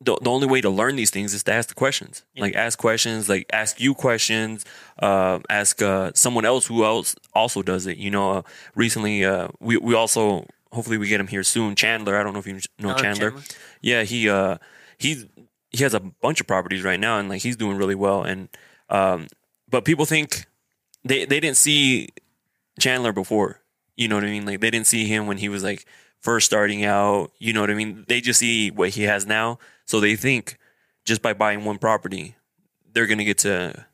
the, 0.00 0.16
the 0.20 0.30
only 0.30 0.46
way 0.46 0.60
to 0.60 0.70
learn 0.70 0.96
these 0.96 1.10
things 1.10 1.34
is 1.34 1.42
to 1.44 1.52
ask 1.52 1.68
the 1.68 1.74
questions. 1.74 2.24
Like 2.36 2.54
ask 2.54 2.78
questions, 2.78 3.28
like 3.28 3.46
ask 3.52 3.80
you 3.80 3.94
questions, 3.94 4.64
uh, 5.00 5.40
ask 5.50 5.82
uh, 5.82 6.12
someone 6.14 6.44
else 6.44 6.66
who 6.66 6.84
else 6.84 7.16
also 7.34 7.62
does 7.62 7.86
it. 7.86 7.98
You 7.98 8.10
know, 8.10 8.30
uh, 8.30 8.42
recently 8.74 9.24
uh, 9.24 9.48
we 9.60 9.76
we 9.78 9.94
also 9.94 10.46
hopefully 10.72 10.98
we 10.98 11.08
get 11.08 11.20
him 11.20 11.28
here 11.28 11.42
soon. 11.42 11.74
Chandler, 11.74 12.18
I 12.18 12.22
don't 12.22 12.32
know 12.32 12.38
if 12.40 12.46
you 12.46 12.58
know 12.78 12.94
Oh, 12.94 12.94
Chandler. 12.94 13.30
Chandler. 13.30 13.42
Yeah, 13.82 14.04
he 14.04 14.28
uh 14.28 14.58
he 14.98 15.28
he 15.70 15.82
has 15.82 15.94
a 15.94 16.00
bunch 16.00 16.40
of 16.40 16.46
properties 16.46 16.82
right 16.84 17.00
now, 17.00 17.18
and 17.18 17.28
like 17.28 17.42
he's 17.42 17.56
doing 17.56 17.76
really 17.76 17.94
well. 17.94 18.22
And 18.22 18.48
um, 18.88 19.26
but 19.68 19.84
people 19.84 20.04
think 20.06 20.46
they 21.04 21.24
they 21.24 21.40
didn't 21.40 21.56
see 21.56 22.10
Chandler 22.78 23.12
before. 23.12 23.60
You 23.96 24.08
know 24.08 24.16
what 24.16 24.24
I 24.24 24.28
mean? 24.28 24.46
Like 24.46 24.60
they 24.60 24.70
didn't 24.70 24.86
see 24.86 25.06
him 25.06 25.26
when 25.26 25.38
he 25.38 25.48
was 25.48 25.62
like 25.62 25.86
first 26.20 26.46
starting 26.46 26.84
out. 26.84 27.32
You 27.38 27.52
know 27.52 27.60
what 27.60 27.70
I 27.70 27.74
mean? 27.74 28.04
They 28.08 28.20
just 28.20 28.38
see 28.38 28.70
what 28.70 28.90
he 28.90 29.02
has 29.02 29.26
now, 29.26 29.58
so 29.86 30.00
they 30.00 30.16
think 30.16 30.58
just 31.04 31.20
by 31.22 31.32
buying 31.32 31.64
one 31.64 31.78
property, 31.78 32.36
they're 32.92 33.06
gonna 33.06 33.24
get 33.24 33.38
to 33.38 33.86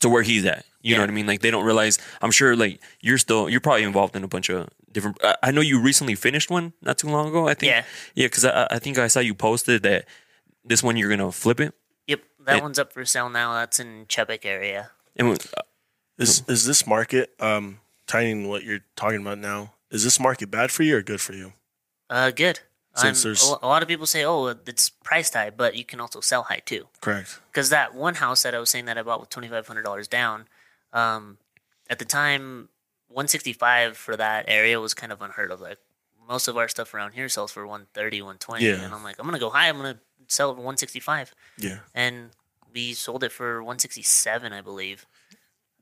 to 0.00 0.08
where 0.08 0.22
he's 0.22 0.44
at. 0.44 0.64
You 0.80 0.94
know 0.94 1.02
what 1.02 1.10
I 1.10 1.14
mean? 1.14 1.26
Like 1.26 1.40
they 1.40 1.50
don't 1.50 1.64
realize. 1.64 1.98
I'm 2.20 2.30
sure 2.30 2.56
like 2.56 2.80
you're 3.00 3.18
still 3.18 3.48
you're 3.48 3.60
probably 3.60 3.84
involved 3.84 4.16
in 4.16 4.24
a 4.24 4.28
bunch 4.28 4.48
of 4.50 4.68
different. 4.94 5.18
I, 5.22 5.36
I 5.42 5.50
know 5.50 5.60
you 5.60 5.78
recently 5.80 6.14
finished 6.14 6.50
one 6.50 6.72
not 6.80 6.96
too 6.96 7.08
long 7.08 7.28
ago. 7.28 7.46
I 7.48 7.52
think. 7.54 7.70
Yeah. 7.70 7.84
Yeah, 8.14 8.26
because 8.28 8.46
I, 8.46 8.66
I 8.70 8.78
think 8.78 8.96
I 8.98 9.08
saw 9.08 9.20
you 9.20 9.34
posted 9.34 9.82
that 9.82 10.06
this 10.64 10.82
one 10.82 10.96
you're 10.96 11.10
gonna 11.10 11.30
flip 11.32 11.60
it. 11.60 11.74
Yep, 12.06 12.20
that 12.46 12.56
It- 12.56 12.62
one's 12.62 12.78
up 12.78 12.92
for 12.94 13.04
sale 13.04 13.28
now. 13.28 13.52
That's 13.54 13.78
in 13.78 14.06
Chubbuck 14.06 14.46
area. 14.46 14.90
And 15.16 15.28
uh, 15.28 15.60
is 16.18 16.42
is 16.48 16.64
this 16.64 16.86
market 16.86 17.34
um 17.40 17.80
tying 18.06 18.48
what 18.48 18.62
you're 18.64 18.84
talking 18.96 19.20
about 19.20 19.38
now? 19.38 19.74
Is 19.90 20.02
this 20.04 20.18
market 20.18 20.50
bad 20.50 20.70
for 20.70 20.82
you 20.82 20.96
or 20.96 21.02
good 21.02 21.20
for 21.20 21.34
you? 21.34 21.52
Uh, 22.08 22.30
good. 22.30 22.60
Since 22.96 23.22
there's- 23.24 23.50
a 23.50 23.66
a 23.66 23.68
lot 23.68 23.82
of 23.82 23.88
people 23.88 24.06
say, 24.06 24.24
"Oh, 24.24 24.46
it's 24.66 24.88
priced 24.88 25.34
high," 25.34 25.50
but 25.50 25.74
you 25.74 25.84
can 25.84 26.00
also 26.00 26.20
sell 26.20 26.44
high 26.44 26.62
too. 26.64 26.86
Correct. 27.00 27.40
Because 27.50 27.70
that 27.70 27.92
one 27.94 28.14
house 28.16 28.42
that 28.44 28.54
I 28.54 28.58
was 28.60 28.70
saying 28.70 28.84
that 28.86 28.96
I 28.96 29.02
bought 29.02 29.18
with 29.20 29.30
twenty 29.30 29.48
five 29.48 29.66
hundred 29.66 29.82
dollars 29.82 30.06
down, 30.06 30.46
um, 30.92 31.38
at 31.90 31.98
the 31.98 32.04
time, 32.04 32.68
one 33.08 33.28
sixty 33.28 33.52
five 33.52 33.96
for 33.96 34.16
that 34.16 34.44
area 34.48 34.80
was 34.80 34.94
kind 34.94 35.12
of 35.12 35.22
unheard 35.22 35.50
of. 35.50 35.60
Like 35.60 35.78
most 36.28 36.48
of 36.48 36.56
our 36.56 36.68
stuff 36.68 36.94
around 36.94 37.12
here 37.12 37.28
sells 37.28 37.52
for 37.52 37.66
130, 37.66 38.22
120. 38.22 38.64
Yeah. 38.64 38.82
and 38.82 38.94
I'm 38.94 39.02
like, 39.04 39.16
I'm 39.18 39.26
gonna 39.26 39.38
go 39.38 39.50
high. 39.50 39.68
I'm 39.68 39.76
gonna 39.76 39.98
sell 40.28 40.50
it 40.50 40.54
for 40.56 40.62
one 40.62 40.76
sixty 40.76 41.00
five, 41.00 41.34
Yeah. 41.58 41.78
and 41.94 42.30
we 42.72 42.92
sold 42.94 43.22
it 43.24 43.30
for 43.32 43.62
one 43.62 43.78
sixty 43.78 44.02
seven, 44.02 44.52
I 44.52 44.60
believe. 44.60 45.06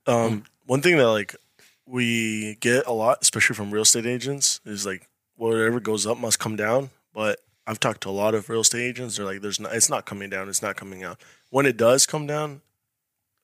Um, 0.06 0.44
one 0.66 0.82
thing 0.82 0.96
that 0.96 1.08
like 1.08 1.36
we 1.86 2.56
get 2.56 2.86
a 2.86 2.92
lot, 2.92 3.18
especially 3.22 3.54
from 3.56 3.70
real 3.70 3.82
estate 3.82 4.06
agents, 4.06 4.60
is 4.64 4.84
like 4.86 5.08
whatever 5.36 5.80
goes 5.80 6.06
up 6.06 6.18
must 6.18 6.38
come 6.38 6.56
down. 6.56 6.90
But 7.14 7.40
I've 7.66 7.78
talked 7.80 8.00
to 8.02 8.08
a 8.08 8.10
lot 8.10 8.34
of 8.34 8.48
real 8.48 8.60
estate 8.62 8.82
agents. 8.82 9.16
They're 9.16 9.26
like, 9.26 9.40
"There's 9.42 9.60
not. 9.60 9.74
It's 9.74 9.88
not 9.90 10.06
coming 10.06 10.28
down. 10.30 10.48
It's 10.48 10.62
not 10.62 10.76
coming 10.76 11.02
out." 11.04 11.20
When 11.50 11.66
it 11.66 11.76
does 11.76 12.06
come 12.06 12.26
down, 12.26 12.62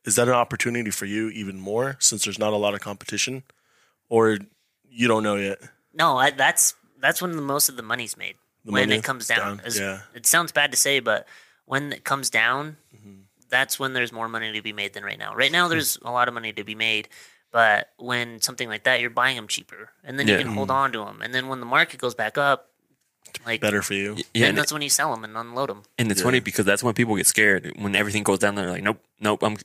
is 0.04 0.16
that 0.16 0.26
an 0.28 0.34
opportunity 0.34 0.90
for 0.90 1.04
you 1.06 1.28
even 1.30 1.60
more 1.60 1.96
since 2.00 2.24
there's 2.24 2.38
not 2.38 2.52
a 2.52 2.56
lot 2.56 2.74
of 2.74 2.80
competition, 2.80 3.42
or 4.08 4.38
you 4.88 5.08
don't 5.08 5.22
know 5.22 5.36
yet? 5.36 5.58
No, 5.94 6.16
I, 6.16 6.30
that's 6.30 6.74
that's 7.00 7.20
when 7.22 7.32
the 7.32 7.42
most 7.42 7.68
of 7.68 7.76
the 7.76 7.82
money's 7.82 8.16
made. 8.16 8.36
The 8.64 8.72
when 8.72 8.88
money 8.88 8.98
it 8.98 9.04
comes 9.04 9.26
down, 9.26 9.58
down, 9.58 9.66
yeah. 9.74 10.00
It 10.14 10.26
sounds 10.26 10.52
bad 10.52 10.70
to 10.72 10.76
say, 10.76 11.00
but 11.00 11.26
when 11.66 11.92
it 11.92 12.04
comes 12.04 12.30
down, 12.30 12.76
Mm-hmm. 12.96 13.20
that's 13.50 13.78
when 13.78 13.92
there's 13.92 14.12
more 14.12 14.28
money 14.28 14.52
to 14.52 14.62
be 14.62 14.72
made 14.72 14.92
than 14.94 15.04
right 15.04 15.18
now. 15.18 15.34
Right 15.34 15.52
now, 15.52 15.68
there's 15.68 15.96
a 16.02 16.10
lot 16.10 16.28
of 16.28 16.34
money 16.34 16.52
to 16.52 16.64
be 16.64 16.74
made, 16.74 17.08
but 17.52 17.90
when 17.98 18.40
something 18.40 18.68
like 18.68 18.84
that, 18.84 19.00
you're 19.00 19.10
buying 19.10 19.36
them 19.36 19.46
cheaper, 19.48 19.90
and 20.04 20.18
then 20.18 20.26
Yeah. 20.26 20.38
you 20.38 20.44
can 20.44 20.52
hold 20.54 20.70
on 20.70 20.92
to 20.92 20.98
them, 21.04 21.22
and 21.22 21.32
then 21.34 21.48
when 21.48 21.60
the 21.60 21.66
market 21.66 21.98
goes 22.00 22.14
back 22.14 22.36
up, 22.36 22.67
like 23.46 23.60
Better 23.60 23.82
for 23.82 23.94
you. 23.94 24.16
Yeah, 24.16 24.22
then 24.34 24.48
and, 24.50 24.58
that's 24.58 24.72
when 24.72 24.82
you 24.82 24.88
sell 24.88 25.10
them 25.14 25.24
and 25.24 25.36
unload 25.36 25.68
them. 25.68 25.82
and 25.98 26.10
it's 26.10 26.20
Yeah. 26.20 26.24
funny 26.24 26.40
because 26.40 26.64
that's 26.64 26.82
when 26.82 26.94
people 26.94 27.16
get 27.16 27.26
scared 27.26 27.72
when 27.76 27.94
everything 27.96 28.22
goes 28.22 28.38
down. 28.38 28.54
They're 28.54 28.70
like, 28.70 28.82
"Nope, 28.82 29.00
nope, 29.20 29.42
I'm 29.42 29.56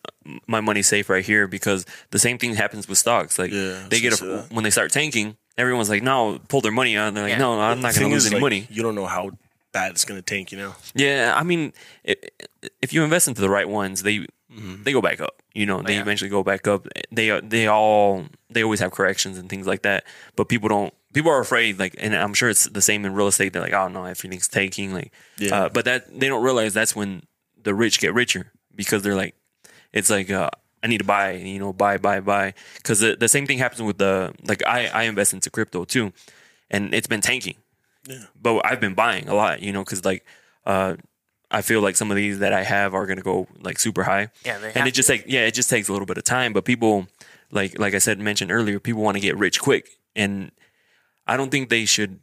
my 0.48 0.62
money's 0.62 0.88
safe 0.88 1.10
right 1.10 1.24
here." 1.26 1.48
Because 1.48 1.86
the 2.12 2.20
same 2.20 2.38
thing 2.38 2.56
happens 2.56 2.88
with 2.88 2.98
stocks. 2.98 3.38
Like 3.40 3.52
Yeah, 3.52 3.86
they 3.90 3.98
I 3.98 4.00
get 4.00 4.14
a, 4.14 4.18
gonna 4.18 4.42
say 4.42 4.48
that. 4.48 4.54
when 4.56 4.64
they 4.64 4.70
start 4.70 4.92
tanking, 4.92 5.38
everyone's 5.58 5.90
like, 5.90 6.04
"No, 6.04 6.40
pull 6.48 6.62
their 6.62 6.72
money 6.72 6.98
out." 6.98 7.08
And 7.10 7.18
they're 7.18 7.24
like, 7.26 7.34
Yeah. 7.34 7.40
"No, 7.40 7.60
I'm 7.60 7.82
not 7.82 7.96
going 7.96 8.08
to 8.10 8.14
lose 8.14 8.26
is, 8.26 8.32
any 8.32 8.36
like, 8.36 8.42
money." 8.42 8.68
You 8.70 8.84
don't 8.84 8.96
know 8.96 9.06
how 9.08 9.32
bad 9.72 9.92
it's 9.92 10.06
going 10.06 10.20
to 10.20 10.26
tank. 10.26 10.52
You 10.52 10.58
know. 10.60 10.76
Yeah, 10.96 11.34
I 11.36 11.44
mean, 11.44 11.74
i 12.08 12.16
if 12.82 12.94
you 12.94 13.04
invest 13.04 13.28
into 13.28 13.42
the 13.42 13.50
right 13.50 13.68
ones, 13.68 14.04
they 14.04 14.26
Mm-hmm. 14.54 14.84
they 14.84 14.94
go 14.94 15.02
back 15.02 15.20
up. 15.20 15.42
You 15.56 15.66
know, 15.66 15.82
they 15.82 15.96
yeah. 15.96 16.02
eventually 16.02 16.30
go 16.30 16.44
back 16.44 16.68
up. 16.68 16.88
They 17.12 17.40
they 17.42 17.66
all 17.66 18.26
they 18.52 18.64
always 18.64 18.80
have 18.82 18.92
corrections 18.92 19.40
and 19.40 19.50
things 19.50 19.66
like 19.66 19.82
that. 19.82 20.04
But 20.36 20.48
people 20.48 20.70
don't. 20.70 20.94
People 21.14 21.32
are 21.32 21.40
afraid. 21.40 21.80
Like, 21.80 21.96
and 22.00 22.16
I'm 22.16 22.34
sure 22.34 22.50
it's 22.50 22.66
the 22.68 22.82
same 22.82 23.06
in 23.06 23.14
real 23.14 23.28
estate. 23.28 23.54
They're 23.54 23.62
like, 23.62 23.74
oh 23.74 23.88
no, 23.88 24.06
everything's 24.06 24.48
tanking. 24.48 24.94
Like, 24.94 25.12
Yeah. 25.38 25.56
uh, 25.66 25.70
but 25.70 25.86
that 25.86 26.20
they 26.20 26.28
don't 26.28 26.44
realize 26.44 26.74
that's 26.74 26.96
when 26.96 27.24
the 27.62 27.74
rich 27.74 28.00
get 28.00 28.14
richer 28.14 28.52
because 28.76 29.04
they're 29.04 29.16
like, 29.16 29.36
it's 29.94 30.10
like 30.10 30.30
uh, 30.32 30.50
I 30.84 30.88
need 30.88 30.98
to 31.00 31.04
buy. 31.06 31.34
You 31.34 31.60
know, 31.60 31.72
buy, 31.74 31.98
buy, 31.98 32.20
buy. 32.20 32.54
Because 32.78 33.00
the, 33.00 33.16
the 33.16 33.28
same 33.30 33.46
thing 33.48 33.60
happens 33.60 33.82
with 33.82 33.98
the 34.00 34.34
like 34.48 34.66
I 34.66 34.88
I 34.88 35.04
invest 35.04 35.34
into 35.34 35.50
crypto 35.50 35.86
too, 35.86 36.12
and 36.72 36.94
it's 36.94 37.08
been 37.08 37.22
tanking 37.22 37.56
Yeah. 38.08 38.26
but 38.42 38.62
I've 38.66 38.80
been 38.82 38.96
buying 38.96 39.30
a 39.30 39.36
lot, 39.36 39.62
you 39.62 39.72
know, 39.72 39.84
because 39.84 40.04
like 40.04 40.26
uh, 40.66 40.96
I 41.52 41.62
feel 41.62 41.82
like 41.82 41.96
some 41.96 42.10
of 42.10 42.18
these 42.18 42.40
that 42.40 42.54
I 42.54 42.64
have 42.64 42.96
are 42.96 43.06
gonna 43.06 43.22
go 43.22 43.48
like 43.62 43.78
super 43.80 44.04
high. 44.04 44.30
Yeah, 44.44 44.58
they 44.58 44.74
and 44.74 44.88
it 44.88 44.94
just 44.96 45.08
to. 45.08 45.14
like 45.14 45.26
yeah, 45.28 45.46
it 45.46 45.54
just 45.54 45.70
takes 45.70 45.88
a 45.90 45.92
little 45.94 46.08
bit 46.08 46.18
of 46.18 46.24
time. 46.24 46.54
But 46.54 46.66
people 46.66 47.08
like 47.52 47.78
like 47.78 47.94
I 47.94 48.00
said 48.00 48.20
mentioned 48.20 48.52
earlier, 48.52 48.80
people 48.80 49.04
want 49.04 49.16
to 49.16 49.22
get 49.22 49.38
rich 49.38 49.62
quick, 49.62 49.90
and 50.16 50.52
I 51.34 51.38
don't 51.38 51.50
think 51.50 51.70
they 51.70 51.86
should. 51.86 52.20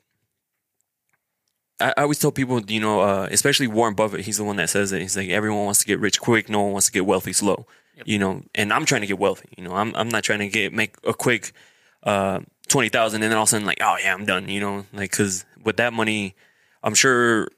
I, 1.80 1.92
I 1.96 2.02
always 2.02 2.20
tell 2.20 2.30
people, 2.30 2.60
you 2.60 2.80
know, 2.80 3.00
uh, 3.00 3.28
especially 3.32 3.66
Warren 3.66 3.94
Buffett, 3.94 4.20
he's 4.20 4.36
the 4.36 4.44
one 4.44 4.56
that 4.56 4.70
says 4.70 4.92
it. 4.92 5.00
He's 5.00 5.16
like, 5.16 5.30
everyone 5.30 5.64
wants 5.64 5.80
to 5.80 5.86
get 5.86 5.98
rich 5.98 6.20
quick, 6.20 6.48
no 6.48 6.60
one 6.60 6.72
wants 6.72 6.86
to 6.86 6.92
get 6.92 7.06
wealthy 7.06 7.32
slow. 7.32 7.66
You 8.06 8.18
know, 8.18 8.42
and 8.54 8.72
I'm 8.72 8.86
trying 8.86 9.02
to 9.02 9.06
get 9.06 9.18
wealthy. 9.18 9.50
You 9.58 9.64
know, 9.64 9.74
I'm 9.74 9.94
I'm 9.94 10.08
not 10.08 10.22
trying 10.22 10.38
to 10.38 10.48
get 10.48 10.72
make 10.72 10.96
a 11.04 11.12
quick 11.12 11.52
uh, 12.02 12.40
twenty 12.66 12.88
thousand, 12.88 13.22
and 13.22 13.30
then 13.30 13.36
all 13.36 13.42
of 13.42 13.48
a 13.48 13.50
sudden, 13.50 13.66
like, 13.66 13.82
oh 13.82 13.96
yeah, 14.02 14.14
I'm 14.14 14.24
done. 14.24 14.48
You 14.48 14.60
know, 14.60 14.86
like 14.94 15.10
because 15.10 15.44
with 15.62 15.76
that 15.76 15.92
money, 15.92 16.34
I'm 16.82 16.94
sure 16.94 17.48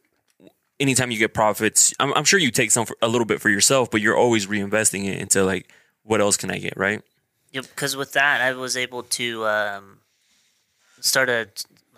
anytime 0.81 1.13
you 1.13 1.19
get 1.19 1.33
profits, 1.33 1.95
I'm, 2.01 2.13
I'm 2.15 2.25
sure 2.25 2.41
you 2.41 2.51
take 2.51 2.73
some 2.73 2.87
for, 2.87 2.97
a 3.01 3.09
little 3.09 3.25
bit 3.25 3.41
for 3.41 3.51
yourself, 3.51 3.91
but 3.91 4.01
you're 4.01 4.17
always 4.17 4.49
reinvesting 4.49 5.05
it 5.07 5.21
into 5.21 5.45
like, 5.45 5.71
what 6.03 6.21
else 6.21 6.37
can 6.37 6.51
I 6.51 6.59
get, 6.59 6.77
right? 6.77 7.03
Yep, 7.53 7.67
because 7.69 7.97
with 7.97 8.15
that, 8.15 8.41
I 8.41 8.53
was 8.55 8.77
able 8.77 9.05
to 9.05 9.47
um, 9.47 9.99
start 11.03 11.29
a 11.29 11.49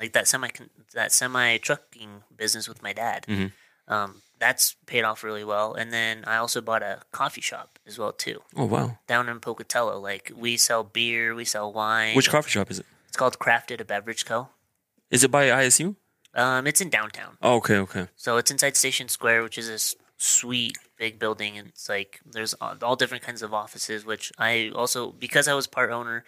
like 0.01 0.13
that 0.13 0.27
semi 0.27 0.49
that 0.95 1.13
semi 1.13 1.57
trucking 1.59 2.23
business 2.37 2.69
with 2.69 2.83
my 2.83 2.93
dad. 2.93 3.25
Mhm. 3.29 3.53
Um, 3.87 4.23
that's 4.41 4.75
paid 4.87 5.05
off 5.05 5.23
really 5.23 5.45
well, 5.45 5.75
and 5.75 5.93
then 5.93 6.25
I 6.27 6.37
also 6.37 6.61
bought 6.61 6.83
a 6.83 7.03
coffee 7.13 7.41
shop 7.41 7.79
as 7.87 7.99
well 7.99 8.13
too 8.13 8.43
Oh 8.57 8.65
wow, 8.65 8.99
down 9.07 9.29
in 9.29 9.39
Pocatello. 9.41 9.99
Like 10.01 10.33
we 10.35 10.57
sell 10.57 10.83
beer, 10.83 11.35
we 11.35 11.45
sell 11.45 11.73
wine. 11.73 12.17
which 12.17 12.31
coffee 12.31 12.51
shop 12.51 12.71
is 12.71 12.79
it? 12.81 12.87
It's 13.09 13.17
called 13.17 13.39
Crafted, 13.39 13.81
a 13.81 13.85
beverage 13.85 14.25
co. 14.25 14.49
Is 15.11 15.23
it 15.23 15.31
by 15.31 15.45
ISU? 15.49 15.95
Um, 16.35 16.67
it's 16.67 16.81
in 16.81 16.91
downtown, 16.91 17.39
Oh, 17.43 17.57
okay, 17.59 17.77
okay. 17.77 18.09
so 18.17 18.39
it's 18.39 18.51
inside 18.51 18.77
Station 18.77 19.09
Square, 19.09 19.45
which 19.45 19.57
is 19.57 19.69
this 19.69 19.95
sweet 20.17 20.77
big 20.99 21.21
building. 21.21 21.57
And 21.57 21.69
it's 21.69 21.89
like 21.89 22.21
there's 22.27 22.55
all, 22.55 22.75
all 22.83 22.97
different 22.97 23.23
kinds 23.23 23.41
of 23.43 23.55
offices. 23.55 24.05
Which 24.05 24.33
I 24.37 24.73
also 24.75 25.13
because 25.13 25.47
I 25.47 25.55
was 25.55 25.67
part 25.69 25.91
owner. 25.93 26.25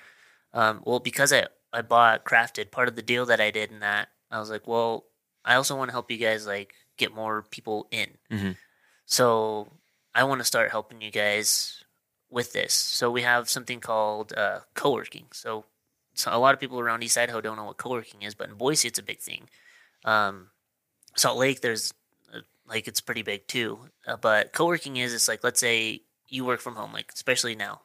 Um, 0.55 0.81
well, 0.85 1.01
because 1.01 1.33
I 1.33 1.47
I 1.73 1.83
bought 1.83 2.25
Crafted, 2.25 2.71
part 2.71 2.89
of 2.89 2.97
the 2.97 3.03
deal 3.03 3.27
that 3.27 3.41
I 3.41 3.51
did 3.51 3.71
in 3.71 3.81
that 3.81 4.09
I 4.31 4.39
was 4.41 4.51
like, 4.51 4.67
well, 4.67 5.05
I 5.45 5.55
also 5.55 5.77
want 5.77 5.89
to 5.89 5.93
help 5.93 6.11
you 6.11 6.17
guys 6.19 6.47
like 6.47 6.75
get 6.97 7.15
more 7.15 7.43
people 7.43 7.87
in. 7.91 8.17
Mhm. 8.31 8.57
So 9.05 9.71
I 10.15 10.25
want 10.25 10.41
to 10.41 10.45
start 10.45 10.71
helping 10.71 11.01
you 11.01 11.11
guys 11.11 11.85
with 12.31 12.53
this. 12.53 12.73
So 12.73 13.11
we 13.11 13.23
have 13.23 13.49
something 13.49 13.81
called 13.81 14.33
uh, 14.33 14.61
co-working. 14.75 15.27
So, 15.33 15.65
so 16.15 16.35
a 16.35 16.39
lot 16.39 16.55
of 16.55 16.61
people 16.61 16.81
around 16.81 17.05
East 17.05 17.17
Idaho 17.19 17.41
don't 17.41 17.57
know 17.57 17.65
what 17.65 17.77
co-working 17.77 18.23
is, 18.23 18.35
but 18.35 18.49
in 18.49 18.57
Boise 18.57 18.89
it's 18.89 18.99
a 18.99 19.03
big 19.03 19.21
thing. 19.21 19.49
Um, 20.05 20.51
Salt 21.15 21.39
Lake, 21.39 21.61
there's 21.61 21.95
uh, 22.35 22.41
like 22.69 22.89
it's 22.89 23.01
pretty 23.01 23.23
big 23.23 23.47
too. 23.47 23.79
Uh, 24.07 24.17
but 24.17 24.53
co-working 24.53 24.97
is 24.97 25.15
it's 25.15 25.29
like 25.29 25.45
let's 25.45 25.61
say 25.61 26.03
you 26.29 26.45
work 26.45 26.61
from 26.61 26.75
home, 26.75 26.93
like 26.93 27.13
especially 27.15 27.55
now, 27.55 27.83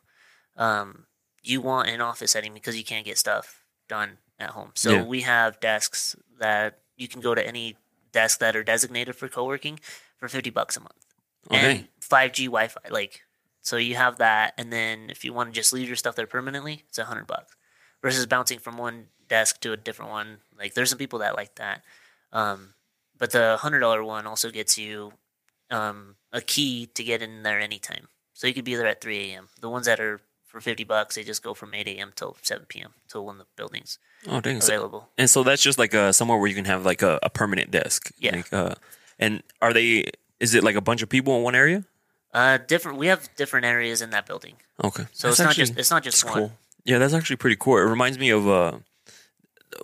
um, 0.57 1.05
you 1.43 1.61
want 1.61 1.89
an 1.89 2.01
office 2.01 2.31
setting 2.31 2.53
because 2.53 2.75
you 2.75 2.83
can't 2.83 3.05
get 3.05 3.17
stuff 3.17 3.60
done 3.97 4.17
at 4.39 4.51
home. 4.57 4.71
So 4.75 4.89
Yeah. 4.91 5.03
we 5.13 5.21
have 5.21 5.59
desks 5.59 6.15
that 6.39 6.79
you 6.97 7.07
can 7.07 7.21
go 7.21 7.35
to 7.35 7.43
any 7.53 7.77
desk 8.11 8.39
that 8.39 8.55
are 8.55 8.63
designated 8.63 9.15
for 9.15 9.27
co-working 9.29 9.79
for 10.17 10.27
fifty 10.27 10.49
bucks 10.49 10.75
a 10.77 10.81
month 10.81 11.05
Okay. 11.51 11.75
and 11.77 11.87
5G 12.01 12.45
Wi-Fi. 12.45 12.89
Like, 12.89 13.21
so 13.61 13.77
you 13.77 13.95
have 13.95 14.17
that, 14.17 14.53
and 14.57 14.71
then 14.73 15.09
if 15.09 15.23
you 15.25 15.33
want 15.33 15.49
to 15.51 15.55
just 15.61 15.73
leave 15.73 15.87
your 15.87 15.95
stuff 16.03 16.15
there 16.15 16.27
permanently, 16.27 16.83
it's 16.89 16.97
a 16.97 17.05
hundred 17.05 17.27
bucks. 17.27 17.55
Versus 18.01 18.25
bouncing 18.25 18.59
from 18.59 18.77
one 18.77 19.07
desk 19.27 19.59
to 19.61 19.73
a 19.73 19.77
different 19.77 20.09
one. 20.11 20.39
Like, 20.57 20.73
there's 20.73 20.89
some 20.89 20.97
people 20.97 21.19
that 21.19 21.35
like 21.35 21.53
that. 21.55 21.83
Um, 22.33 22.73
but 23.17 23.29
the 23.31 23.57
hundred 23.57 23.79
dollar 23.81 24.03
one 24.03 24.25
also 24.25 24.49
gets 24.49 24.77
you 24.77 25.13
um, 25.69 26.15
a 26.33 26.41
key 26.41 26.87
to 26.95 27.03
get 27.03 27.21
in 27.21 27.43
there 27.43 27.59
anytime. 27.59 28.07
So 28.33 28.47
you 28.47 28.53
could 28.55 28.65
be 28.65 28.75
there 28.75 28.87
at 28.87 29.01
3 29.01 29.17
a.m. 29.33 29.49
The 29.61 29.69
ones 29.69 29.85
that 29.85 29.99
are 29.99 30.19
for 30.51 30.59
50 30.61 30.83
bucks, 30.83 31.15
they 31.15 31.23
just 31.23 31.41
go 31.43 31.53
from 31.53 31.73
8 31.73 31.87
a.m. 31.87 32.11
till 32.15 32.35
7 32.41 32.65
p.m. 32.67 32.91
till 33.07 33.25
when 33.25 33.37
the 33.37 33.45
building's 33.55 33.97
Oh, 34.27 34.39
dang. 34.41 34.61
So, 34.61 34.73
available. 34.73 35.09
and 35.17 35.29
so 35.29 35.43
that's 35.43 35.63
just 35.63 35.79
like 35.79 35.95
uh, 35.95 36.11
somewhere 36.11 36.37
where 36.37 36.47
you 36.47 36.55
can 36.55 36.65
have 36.65 36.85
like 36.85 37.01
a, 37.01 37.17
a 37.23 37.29
permanent 37.29 37.71
desk. 37.71 38.11
Yeah. 38.19 38.35
Like, 38.35 38.53
uh, 38.53 38.75
and 39.17 39.41
are 39.61 39.73
they? 39.73 40.11
Is 40.39 40.53
it 40.53 40.63
like 40.63 40.75
a 40.75 40.81
bunch 40.81 41.01
of 41.01 41.09
people 41.09 41.35
in 41.37 41.43
one 41.43 41.55
area? 41.55 41.85
Uh, 42.33 42.57
different. 42.67 42.97
We 42.97 43.07
have 43.07 43.29
different 43.35 43.65
areas 43.65 44.01
in 44.01 44.09
that 44.11 44.25
building, 44.27 44.55
Okay. 44.83 45.05
so 45.11 45.27
That's 45.27 45.39
it's 45.39 45.45
not 45.47 45.55
just 45.55 45.77
it's 45.77 45.91
not 45.91 46.03
just 46.03 46.23
one. 46.25 46.33
cool. 46.33 46.51
Yeah, 46.85 46.97
that's 46.99 47.13
actually 47.13 47.37
pretty 47.37 47.57
cool. 47.59 47.77
It 47.77 47.81
reminds 47.89 48.17
me 48.19 48.29
of 48.29 48.47
uh, 48.47 48.71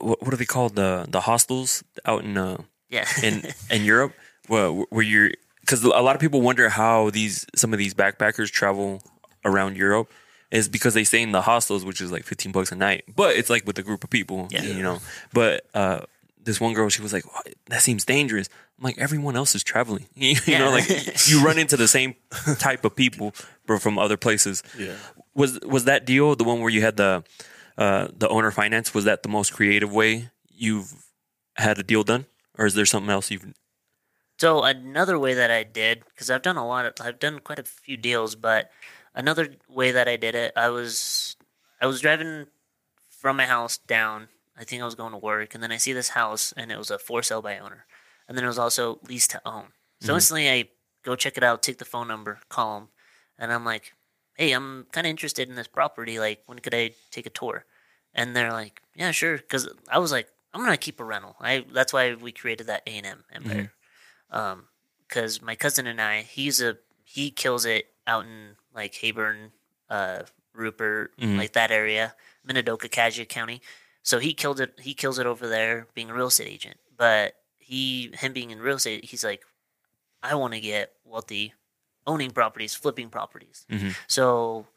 what, 0.02 0.22
what 0.24 0.34
are 0.34 0.38
they 0.38 0.46
called? 0.46 0.76
The 0.76 1.06
the 1.10 1.22
hostels 1.22 1.84
out 2.06 2.24
in 2.24 2.38
uh 2.38 2.58
Yeah. 2.90 3.08
in 3.24 3.44
in 3.70 3.84
Europe, 3.86 4.14
where 4.48 4.70
where 4.72 5.04
you're 5.04 5.32
because 5.62 5.84
a 5.84 5.90
lot 5.90 6.16
of 6.16 6.22
people 6.22 6.42
wonder 6.42 6.70
how 6.70 7.10
these 7.10 7.46
some 7.56 7.74
of 7.74 7.80
these 7.80 7.94
backpackers 7.94 8.50
travel 8.52 9.02
around 9.44 9.78
Europe 9.78 10.10
is 10.52 10.70
because 10.70 10.94
they 10.94 11.04
stay 11.04 11.22
in 11.22 11.32
the 11.32 11.42
hostels, 11.42 11.84
which 11.86 12.00
is 12.02 12.12
like 12.12 12.24
fifteen 12.24 12.52
bucks 12.52 12.72
a 12.72 12.76
night, 12.76 13.04
but 13.16 13.36
it's 13.36 13.50
like 13.50 13.66
with 13.66 13.78
a 13.80 13.84
group 13.84 14.04
of 14.04 14.10
people, 14.10 14.48
Yeah. 14.52 14.64
you 14.64 14.82
know. 14.84 15.00
But 15.34 15.66
uh, 15.74 16.02
this 16.42 16.62
one 16.62 16.74
girl, 16.74 16.90
she 16.90 17.02
was 17.02 17.12
like, 17.14 17.26
"That 17.68 17.82
seems 17.82 18.06
dangerous." 18.06 18.48
I'm 18.78 18.84
like, 18.86 18.98
"Everyone 18.98 19.36
else 19.36 19.56
is 19.56 19.64
traveling, 19.64 20.08
you 20.16 20.36
know, 20.58 20.70
like 20.72 20.88
you 21.28 21.44
run 21.44 21.58
into 21.58 21.76
the 21.78 21.88
same 21.88 22.16
type 22.60 22.86
of 22.86 22.96
people, 22.96 23.34
but 23.66 23.82
from 23.82 24.00
other 24.00 24.18
places." 24.18 24.64
Yeah. 24.78 24.96
was 25.36 25.60
was 25.62 25.84
that 25.86 26.06
deal 26.06 26.36
the 26.36 26.44
one 26.46 26.62
where 26.62 26.70
you 26.70 26.82
had 26.82 26.96
the 26.98 27.24
uh, 27.78 28.08
the 28.18 28.30
owner 28.30 28.52
finance? 28.52 28.94
Was 28.94 29.04
that 29.06 29.24
the 29.24 29.30
most 29.30 29.54
creative 29.54 29.92
way 29.94 30.30
you've 30.50 30.94
had 31.58 31.78
a 31.78 31.84
deal 31.84 32.04
done, 32.04 32.26
or 32.58 32.66
is 32.66 32.74
there 32.74 32.86
something 32.86 33.10
else 33.12 33.30
you've? 33.32 33.54
So 34.40 34.64
another 34.64 35.18
way 35.18 35.34
that 35.34 35.50
I 35.50 35.64
did, 35.64 36.04
because 36.06 36.30
I've 36.30 36.44
done 36.44 36.58
a 36.58 36.68
lot 36.68 36.86
of, 36.86 36.94
I've 37.02 37.18
done 37.20 37.40
quite 37.40 37.58
a 37.58 37.64
few 37.64 37.98
deals, 37.98 38.36
but 38.36 38.70
another 39.18 39.56
way 39.68 39.92
that 39.92 40.08
I 40.08 40.16
did 40.16 40.36
it, 40.36 40.54
I 40.56 40.70
was, 40.70 41.36
I 41.82 41.86
was 41.88 42.00
driving 42.02 42.48
from 43.10 43.38
my 43.38 43.46
house 43.46 43.78
down. 43.78 44.30
I 44.58 44.64
think 44.64 44.82
I 44.82 44.86
was 44.86 44.96
going 44.96 45.12
to 45.12 45.18
work, 45.18 45.54
and 45.54 45.62
then 45.62 45.72
I 45.72 45.78
see 45.78 45.94
this 45.94 46.10
house, 46.10 46.54
and 46.56 46.72
it 46.72 46.78
was 46.78 46.90
a 46.90 46.98
for 46.98 47.22
sale 47.22 47.42
by 47.42 47.60
owner, 47.60 47.86
and 48.28 48.38
then 48.38 48.44
it 48.44 48.48
was 48.48 48.58
also 48.58 49.00
lease 49.08 49.28
to 49.28 49.42
own. 49.46 49.66
So 50.00 50.14
instantly, 50.16 50.50
I 50.50 50.70
go 51.04 51.16
check 51.16 51.38
it 51.38 51.44
out, 51.44 51.62
take 51.62 51.78
the 51.80 51.86
phone 51.86 52.08
number, 52.08 52.40
call 52.50 52.80
them, 52.80 52.90
and 53.38 53.52
I'm 53.52 53.66
like, 53.66 53.94
"Hey, 54.36 54.52
I'm 54.52 54.88
kind 54.92 55.06
of 55.06 55.10
interested 55.10 55.50
in 55.50 55.56
this 55.56 55.68
property. 55.68 56.20
Like, 56.20 56.42
when 56.48 56.60
could 56.60 56.74
I 56.74 56.92
take 57.12 57.26
a 57.26 57.32
tour?" 57.32 57.66
And 58.16 58.36
they're 58.36 58.52
like, 58.52 58.82
"Yeah, 58.96 59.12
sure." 59.12 59.38
Because 59.38 59.70
I 59.90 60.00
was 60.00 60.12
like, 60.12 60.28
"I'm 60.54 60.62
gonna 60.64 60.78
keep 60.78 61.00
a 61.00 61.04
rental." 61.04 61.36
I 61.40 61.66
that's 61.72 61.94
why 61.94 62.16
we 62.16 62.32
created 62.32 62.68
that 62.68 62.84
A 62.88 62.92
and 62.98 63.06
M 63.06 63.24
Empire 63.32 63.74
um 64.30 64.68
because 65.08 65.42
my 65.42 65.56
cousin 65.56 65.88
and 65.88 66.02
i 66.02 66.22
he's 66.22 66.62
a 66.62 66.78
he 67.04 67.32
kills 67.32 67.66
it 67.66 67.86
out 68.08 68.26
in 68.26 68.56
like 68.74 68.94
Heyburn, 68.96 69.52
uh 69.90 70.24
rupert 70.54 71.16
Mhm. 71.20 71.38
like 71.38 71.54
that 71.54 71.70
area 71.70 72.16
minidoka 72.48 72.90
Cassia 72.90 73.26
county 73.26 73.62
so 74.02 74.18
he 74.18 74.34
killed 74.34 74.60
it 74.60 74.80
he 74.80 74.96
kills 74.96 75.20
it 75.20 75.28
over 75.28 75.48
there 75.48 75.86
being 75.94 76.10
a 76.10 76.14
real 76.16 76.28
estate 76.28 76.48
agent 76.48 76.78
but 76.98 77.36
he 77.60 78.10
him 78.18 78.34
being 78.34 78.50
in 78.50 78.60
real 78.60 78.78
estate, 78.78 79.06
he's 79.06 79.24
like, 79.24 79.44
I 80.24 80.34
want 80.36 80.54
to 80.56 80.60
get 80.60 80.94
wealthy, 81.04 81.54
owning 82.08 82.32
properties, 82.32 82.74
flipping 82.74 83.10
properties. 83.10 83.66
Mhm. 83.70 83.96
So 84.08 84.68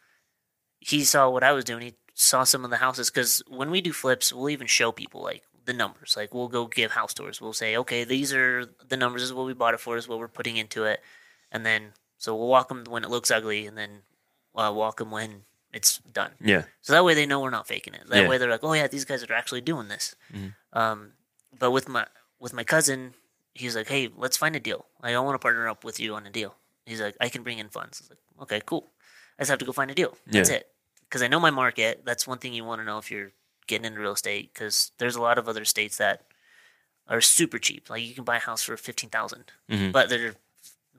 he 0.80 1.04
saw 1.04 1.30
what 1.30 1.42
I 1.44 1.52
was 1.52 1.64
doing. 1.64 1.82
He 1.82 1.94
saw 2.14 2.44
some 2.44 2.64
of 2.64 2.70
the 2.70 2.76
houses 2.78 3.08
because 3.10 3.42
when 3.46 3.70
we 3.70 3.80
do 3.80 3.92
flips, 3.92 4.32
we'll 4.32 4.50
even 4.50 4.66
show 4.66 4.92
people 4.92 5.22
like 5.22 5.44
the 5.64 5.72
numbers. 5.72 6.14
Like 6.16 6.34
we'll 6.34 6.48
go 6.48 6.66
give 6.66 6.90
house 6.92 7.14
tours. 7.14 7.40
We'll 7.40 7.52
say, 7.52 7.76
okay, 7.76 8.04
these 8.04 8.32
are 8.34 8.66
the 8.66 8.96
numbers. 8.96 9.22
This 9.22 9.28
is 9.30 9.34
what 9.34 9.46
we 9.46 9.54
bought 9.54 9.74
it 9.74 9.80
for. 9.80 9.94
This 9.94 10.04
is 10.04 10.08
what 10.08 10.18
we're 10.18 10.28
putting 10.28 10.56
into 10.56 10.84
it, 10.84 11.00
and 11.52 11.64
then 11.64 11.92
so 12.20 12.36
we'll 12.36 12.46
walk 12.46 12.68
them 12.68 12.84
when 12.88 13.02
it 13.02 13.10
looks 13.10 13.30
ugly, 13.32 13.66
and 13.66 13.76
then 13.76 14.02
uh, 14.54 14.70
walk 14.74 14.98
them 14.98 15.10
when 15.10 15.42
it's 15.72 15.98
done. 16.12 16.32
Yeah. 16.40 16.64
So 16.82 16.92
that 16.92 17.04
way 17.04 17.14
they 17.14 17.26
know 17.26 17.40
we're 17.40 17.50
not 17.50 17.66
faking 17.66 17.94
it. 17.94 18.08
That 18.08 18.22
Yeah. 18.22 18.28
way 18.28 18.38
they're 18.38 18.50
like, 18.50 18.62
oh 18.62 18.72
yeah, 18.74 18.86
these 18.86 19.04
guys 19.04 19.22
are 19.24 19.32
actually 19.34 19.60
doing 19.62 19.88
this. 19.88 20.14
Mhm. 20.32 20.54
Um, 20.72 21.12
but 21.58 21.70
with 21.72 21.88
my 21.88 22.06
with 22.38 22.52
my 22.52 22.64
cousin, 22.64 23.14
he's 23.54 23.74
like, 23.76 23.88
hey, 23.88 24.10
let's 24.16 24.36
find 24.36 24.54
a 24.56 24.60
deal. 24.60 24.86
Like, 25.02 25.14
I 25.14 25.18
want 25.20 25.34
to 25.34 25.38
partner 25.38 25.68
up 25.68 25.82
with 25.84 25.98
you 26.00 26.14
on 26.14 26.26
a 26.26 26.30
deal. 26.30 26.54
He's 26.86 27.00
like, 27.00 27.16
I 27.20 27.28
can 27.28 27.42
bring 27.42 27.58
in 27.58 27.68
funds. 27.68 28.00
I 28.00 28.02
was 28.04 28.10
like, 28.10 28.18
okay, 28.42 28.60
cool. 28.64 28.90
I 29.38 29.42
just 29.42 29.50
have 29.50 29.58
to 29.60 29.64
go 29.64 29.72
find 29.72 29.90
a 29.90 29.94
deal. 29.94 30.16
That's 30.26 30.50
Yeah. 30.50 30.56
it. 30.56 30.72
Because 31.02 31.22
I 31.22 31.28
know 31.28 31.40
my 31.40 31.50
market. 31.50 32.02
That's 32.04 32.26
one 32.26 32.38
thing 32.38 32.52
you 32.54 32.64
want 32.64 32.80
to 32.80 32.84
know 32.84 32.98
if 32.98 33.10
you're 33.10 33.32
getting 33.66 33.84
into 33.84 34.00
real 34.00 34.12
estate. 34.12 34.52
Because 34.54 34.92
there's 34.98 35.16
a 35.16 35.22
lot 35.22 35.38
of 35.38 35.48
other 35.48 35.64
states 35.64 35.96
that 35.98 36.24
are 37.08 37.20
super 37.20 37.58
cheap. 37.58 37.90
Like 37.90 38.02
you 38.02 38.14
can 38.14 38.24
buy 38.24 38.36
a 38.36 38.40
house 38.40 38.62
for 38.62 38.76
fifteen 38.76 39.10
Mhm. 39.10 39.92
but 39.92 40.08
they're 40.08 40.34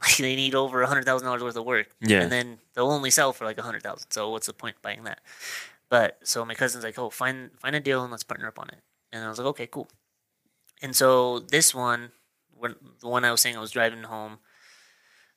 like 0.01 0.17
they 0.17 0.35
need 0.35 0.55
over 0.55 0.81
a 0.81 0.87
hundred 0.87 1.05
thousand 1.05 1.25
dollars 1.25 1.43
worth 1.43 1.55
of 1.55 1.65
work. 1.65 1.87
Yeah. 2.01 2.21
And 2.21 2.31
then 2.31 2.59
they'll 2.73 2.91
only 2.91 3.11
sell 3.11 3.33
for 3.33 3.45
like 3.45 3.57
a 3.57 3.63
hundred 3.63 3.83
thousand. 3.83 4.11
So 4.11 4.29
what's 4.29 4.47
the 4.47 4.53
point 4.53 4.77
of 4.77 4.81
buying 4.81 5.03
that? 5.03 5.19
But 5.89 6.19
so 6.23 6.45
my 6.45 6.55
cousin's 6.55 6.83
like, 6.83 6.97
oh, 6.97 7.09
find 7.09 7.51
find 7.59 7.75
a 7.75 7.79
deal 7.79 8.01
and 8.01 8.11
let's 8.11 8.23
partner 8.23 8.47
up 8.47 8.59
on 8.59 8.69
it. 8.69 8.79
And 9.11 9.23
I 9.23 9.29
was 9.29 9.37
like, 9.37 9.47
okay, 9.47 9.67
cool. 9.67 9.87
And 10.81 10.95
so 10.95 11.39
this 11.39 11.75
one, 11.75 12.11
when 12.57 12.75
the 13.01 13.07
one 13.07 13.25
I 13.25 13.31
was 13.31 13.41
saying 13.41 13.57
I 13.57 13.59
was 13.59 13.71
driving 13.71 14.03
home 14.03 14.39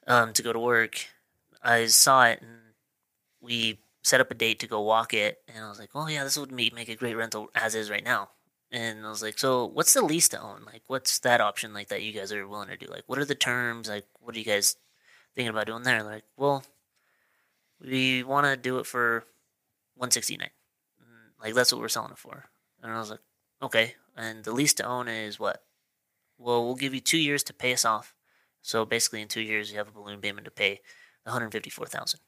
um, 0.06 0.32
to 0.32 0.42
go 0.42 0.52
to 0.52 0.58
work, 0.58 1.06
I 1.62 1.86
saw 1.86 2.26
it 2.26 2.40
and 2.40 2.60
we 3.40 3.80
set 4.02 4.20
up 4.20 4.30
a 4.30 4.34
date 4.34 4.60
to 4.60 4.66
go 4.66 4.80
walk 4.80 5.12
it. 5.12 5.38
And 5.48 5.64
I 5.64 5.68
was 5.68 5.78
like, 5.78 5.90
oh 5.94 6.06
yeah, 6.06 6.24
this 6.24 6.38
would 6.38 6.52
make 6.52 6.74
make 6.74 6.88
a 6.88 6.94
great 6.94 7.16
rental 7.16 7.50
as 7.54 7.74
is 7.74 7.90
right 7.90 8.04
now. 8.04 8.30
And 8.74 9.06
I 9.06 9.08
was 9.08 9.22
like, 9.22 9.38
so 9.38 9.66
what's 9.66 9.94
the 9.94 10.02
lease 10.02 10.28
to 10.30 10.42
own? 10.42 10.62
Like, 10.66 10.82
what's 10.88 11.20
that 11.20 11.40
option 11.40 11.72
like 11.72 11.88
that 11.90 12.02
you 12.02 12.12
guys 12.12 12.32
are 12.32 12.48
willing 12.48 12.70
to 12.70 12.76
do? 12.76 12.86
Like, 12.90 13.04
what 13.06 13.20
are 13.20 13.24
the 13.24 13.36
terms? 13.36 13.88
Like, 13.88 14.04
what 14.20 14.34
are 14.34 14.38
you 14.38 14.44
guys 14.44 14.74
thinking 15.36 15.50
about 15.50 15.68
doing 15.68 15.84
there? 15.84 16.02
Like, 16.02 16.24
well, 16.36 16.64
we 17.80 18.24
want 18.24 18.46
to 18.46 18.56
do 18.56 18.78
it 18.80 18.86
for 18.86 19.26
one 19.94 20.10
sixty 20.10 20.36
nine. 20.36 20.50
Like, 21.40 21.54
that's 21.54 21.70
what 21.70 21.80
we're 21.80 21.88
selling 21.88 22.10
it 22.10 22.18
for. 22.18 22.46
And 22.82 22.90
I 22.90 22.98
was 22.98 23.10
like, 23.10 23.20
okay. 23.62 23.94
And 24.16 24.42
the 24.42 24.50
lease 24.52 24.74
to 24.74 24.84
own 24.84 25.06
is 25.06 25.38
what? 25.38 25.62
Well, 26.36 26.64
we'll 26.64 26.74
give 26.74 26.94
you 26.94 27.00
two 27.00 27.18
years 27.18 27.44
to 27.44 27.54
pay 27.54 27.72
us 27.72 27.84
off. 27.84 28.16
So 28.60 28.84
basically, 28.84 29.22
in 29.22 29.28
two 29.28 29.40
years, 29.40 29.70
you 29.70 29.78
have 29.78 29.88
a 29.88 29.92
balloon 29.92 30.20
payment 30.20 30.46
to 30.46 30.50
pay 30.50 30.80
one 31.22 31.32
hundred 31.32 31.52
fifty 31.52 31.70
four 31.70 31.86
thousand. 31.86 32.20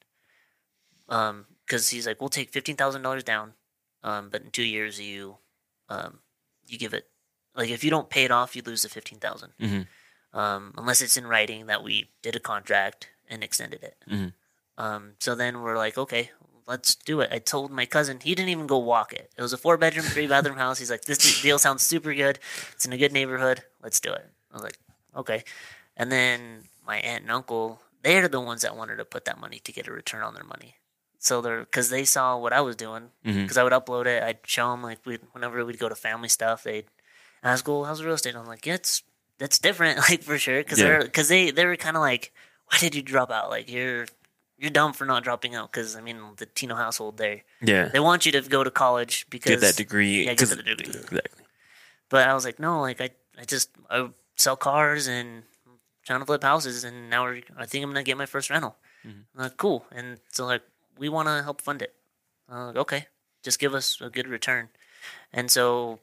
Um, 1.09 1.47
because 1.65 1.89
he's 1.89 2.07
like, 2.07 2.21
we'll 2.21 2.29
take 2.29 2.51
fifteen 2.51 2.77
thousand 2.77 3.01
dollars 3.01 3.25
down, 3.25 3.53
um, 4.01 4.29
but 4.29 4.43
in 4.43 4.51
two 4.51 4.63
years 4.63 5.01
you, 5.01 5.37
um, 5.89 6.19
you 6.67 6.77
give 6.77 6.93
it 6.93 7.07
like 7.55 7.69
if 7.69 7.83
you 7.83 7.89
don't 7.89 8.09
pay 8.09 8.23
it 8.25 8.31
off, 8.31 8.55
you 8.55 8.61
lose 8.65 8.83
the 8.83 8.89
fifteen 8.89 9.19
thousand. 9.19 9.53
Mhm. 9.59 9.87
Um, 10.33 10.73
unless 10.77 11.01
it's 11.01 11.17
in 11.17 11.25
writing 11.25 11.65
that 11.67 11.83
we 11.83 12.09
did 12.21 12.35
a 12.35 12.39
contract 12.39 13.09
and 13.27 13.43
extended 13.43 13.83
it. 13.83 13.97
Mhm. 14.09 14.33
Um, 14.77 15.13
so 15.19 15.33
then 15.35 15.61
we're 15.61 15.77
like, 15.77 15.97
okay, 15.97 16.31
let's 16.67 16.93
do 16.95 17.21
it. 17.21 17.29
I 17.31 17.39
told 17.39 17.71
my 17.71 17.85
cousin 17.85 18.19
he 18.19 18.35
didn't 18.35 18.49
even 18.49 18.67
go 18.67 18.77
walk 18.77 19.13
it. 19.13 19.31
It 19.37 19.41
was 19.41 19.53
a 19.53 19.57
four 19.57 19.77
bedroom, 19.77 20.05
three 20.05 20.27
bathroom 20.27 20.57
house. 20.57 20.77
He's 20.79 20.91
like, 20.91 21.05
this 21.05 21.41
deal 21.41 21.57
sounds 21.57 21.83
super 21.83 22.13
good. 22.13 22.39
It's 22.73 22.85
in 22.85 22.93
a 22.93 22.97
good 22.97 23.11
neighborhood. 23.13 23.63
Let's 23.81 23.99
do 23.99 24.13
it. 24.13 24.25
I 24.51 24.53
was 24.53 24.63
like, 24.63 24.77
okay. 25.15 25.43
And 25.95 26.11
then 26.11 26.65
my 26.85 26.97
aunt 26.97 27.23
and 27.23 27.31
uncle, 27.31 27.81
they're 28.03 28.27
the 28.27 28.39
ones 28.39 28.61
that 28.61 28.75
wanted 28.77 28.97
to 28.97 29.05
put 29.05 29.25
that 29.25 29.39
money 29.39 29.59
to 29.59 29.71
get 29.71 29.87
a 29.87 29.91
return 29.91 30.21
on 30.21 30.33
their 30.35 30.43
money. 30.43 30.75
So 31.27 31.41
they're 31.41 31.59
because 31.59 31.89
they 31.89 32.05
saw 32.05 32.37
what 32.37 32.53
I 32.53 32.61
was 32.61 32.75
doing 32.75 33.09
mm-hmm. 33.25 33.41
because 33.41 33.57
I 33.57 33.63
would 33.63 33.73
upload 33.73 34.05
it. 34.05 34.23
I'd 34.23 34.39
show 34.45 34.71
them 34.71 34.81
like 34.81 34.99
we 35.05 35.19
whenever 35.33 35.63
we'd 35.65 35.77
go 35.77 35.89
to 35.89 35.95
family 35.95 36.29
stuff, 36.29 36.63
they'd 36.63 36.85
ask, 37.43 37.67
"Well, 37.67 37.83
how's 37.83 38.01
real 38.01 38.13
estate?" 38.15 38.35
I'm 38.35 38.45
like, 38.45 38.65
"Yeah, 38.65 38.75
it's 38.75 39.03
that's 39.37 39.59
different, 39.59 39.99
like 40.09 40.23
for 40.23 40.37
sure." 40.37 40.59
Because 40.63 40.79
Yeah. 40.79 40.87
they're 40.87 41.03
because 41.03 41.27
they 41.27 41.51
they 41.51 41.65
were 41.65 41.75
kind 41.75 41.97
of 41.97 42.01
like, 42.01 42.31
"Why 42.71 42.77
did 42.79 42.95
you 42.95 43.01
drop 43.01 43.29
out? 43.29 43.49
Like 43.49 43.69
you're 43.69 44.05
you're 44.57 44.71
dumb 44.71 44.93
for 44.93 45.05
not 45.05 45.23
dropping 45.23 45.53
out." 45.53 45.69
Because 45.71 45.95
I 45.97 46.01
mean, 46.01 46.17
the 46.37 46.45
Tino 46.45 46.75
household, 46.75 47.17
they 47.17 47.43
Yeah. 47.61 47.89
they 47.89 47.99
want 47.99 48.25
you 48.25 48.31
to 48.31 48.41
go 48.41 48.63
to 48.63 48.71
college 48.71 49.25
because 49.29 49.51
Get 49.51 49.61
that 49.61 49.75
degree. 49.75 50.25
Yeah, 50.25 50.33
get 50.33 50.49
the 50.49 50.55
degree. 50.55 50.85
Exactly. 50.87 51.45
But 52.09 52.29
I 52.29 52.33
was 52.33 52.45
like, 52.45 52.57
no, 52.57 52.79
like 52.79 53.01
I, 53.01 53.09
I 53.37 53.43
just 53.43 53.69
I 53.89 54.09
sell 54.37 54.55
cars 54.55 55.07
and 55.07 55.43
I'm 55.67 55.79
trying 56.05 56.19
to 56.21 56.25
flip 56.25 56.43
houses, 56.43 56.85
and 56.85 57.09
now 57.09 57.23
we're, 57.23 57.41
I 57.57 57.65
think 57.65 57.83
I'm 57.83 57.89
gonna 57.91 58.03
get 58.03 58.17
my 58.17 58.25
first 58.25 58.49
rental. 58.49 58.77
Mm-hmm. 59.05 59.19
I'm 59.35 59.43
like, 59.43 59.57
cool. 59.57 59.85
And 59.91 60.19
so 60.31 60.45
like 60.45 60.61
we 60.97 61.09
want 61.09 61.27
to 61.27 61.43
help 61.43 61.61
fund 61.61 61.81
it. 61.81 61.93
I'm 62.49 62.77
okay, 62.77 63.07
just 63.43 63.59
give 63.59 63.73
us 63.73 63.99
a 64.01 64.09
good 64.09 64.27
return. 64.27 64.69
And 65.33 65.51
so 65.51 65.99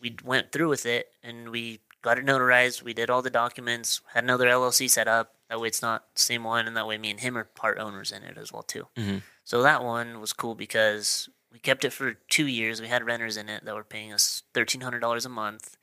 we 0.00 0.16
went 0.24 0.52
through 0.52 0.68
with 0.68 0.86
it, 0.86 1.08
and 1.22 1.50
we 1.50 1.80
got 2.02 2.18
it 2.18 2.24
notarized. 2.26 2.82
We 2.82 2.94
did 2.94 3.10
all 3.10 3.22
the 3.22 3.30
documents, 3.30 4.00
had 4.14 4.24
another 4.24 4.46
LLC 4.46 4.88
set 4.88 5.08
up. 5.08 5.34
That 5.48 5.60
way, 5.60 5.68
it's 5.68 5.82
not 5.82 6.04
the 6.14 6.20
same 6.20 6.44
one, 6.44 6.66
and 6.66 6.76
that 6.76 6.86
way, 6.86 6.98
me 6.98 7.10
and 7.10 7.20
him 7.20 7.36
are 7.36 7.44
part 7.44 7.78
owners 7.78 8.12
in 8.12 8.22
it 8.22 8.36
as 8.38 8.52
well 8.52 8.62
too. 8.62 8.86
Mhm. 8.96 9.22
So 9.44 9.62
that 9.62 9.82
one 9.82 10.20
was 10.20 10.32
cool 10.32 10.54
because 10.54 11.28
we 11.50 11.58
kept 11.58 11.84
it 11.84 11.92
for 11.92 12.14
two 12.28 12.46
years. 12.46 12.80
We 12.80 12.88
had 12.88 13.04
renters 13.04 13.36
in 13.38 13.48
it 13.48 13.64
that 13.64 13.74
were 13.74 13.82
paying 13.84 14.12
us 14.12 14.42
thirteen 14.54 14.82
hundred 14.82 15.00
dollars 15.00 15.24
a 15.24 15.30
month. 15.30 15.76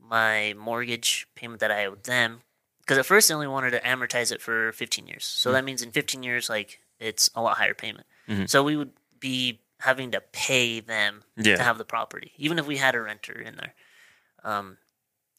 My 0.00 0.54
mortgage 0.56 1.26
payment 1.34 1.60
that 1.60 1.70
I 1.72 1.86
owed 1.86 2.04
them, 2.04 2.42
because 2.80 2.98
at 2.98 3.06
first 3.06 3.28
they 3.28 3.34
only 3.34 3.46
wanted 3.48 3.70
to 3.72 3.80
amortize 3.80 4.30
it 4.30 4.40
for 4.42 4.72
fifteen 4.72 5.06
years. 5.06 5.24
So 5.24 5.50
that 5.52 5.64
means 5.64 5.82
in 5.82 5.90
fifteen 5.90 6.22
years, 6.22 6.48
like 6.48 6.80
it's 7.00 7.30
a 7.34 7.42
lot 7.42 7.56
higher 7.58 7.74
payment. 7.74 8.06
Mhm. 8.28 8.48
So 8.48 8.62
we 8.62 8.76
would 8.76 8.92
be 9.20 9.60
having 9.80 10.10
to 10.12 10.20
pay 10.20 10.80
them 10.80 11.22
Yeah. 11.36 11.56
to 11.56 11.62
have 11.62 11.78
the 11.78 11.84
property, 11.84 12.32
even 12.36 12.58
if 12.58 12.66
we 12.66 12.78
had 12.78 12.94
a 12.94 13.00
renter 13.00 13.40
in 13.40 13.56
there. 13.56 13.74
Um, 14.44 14.78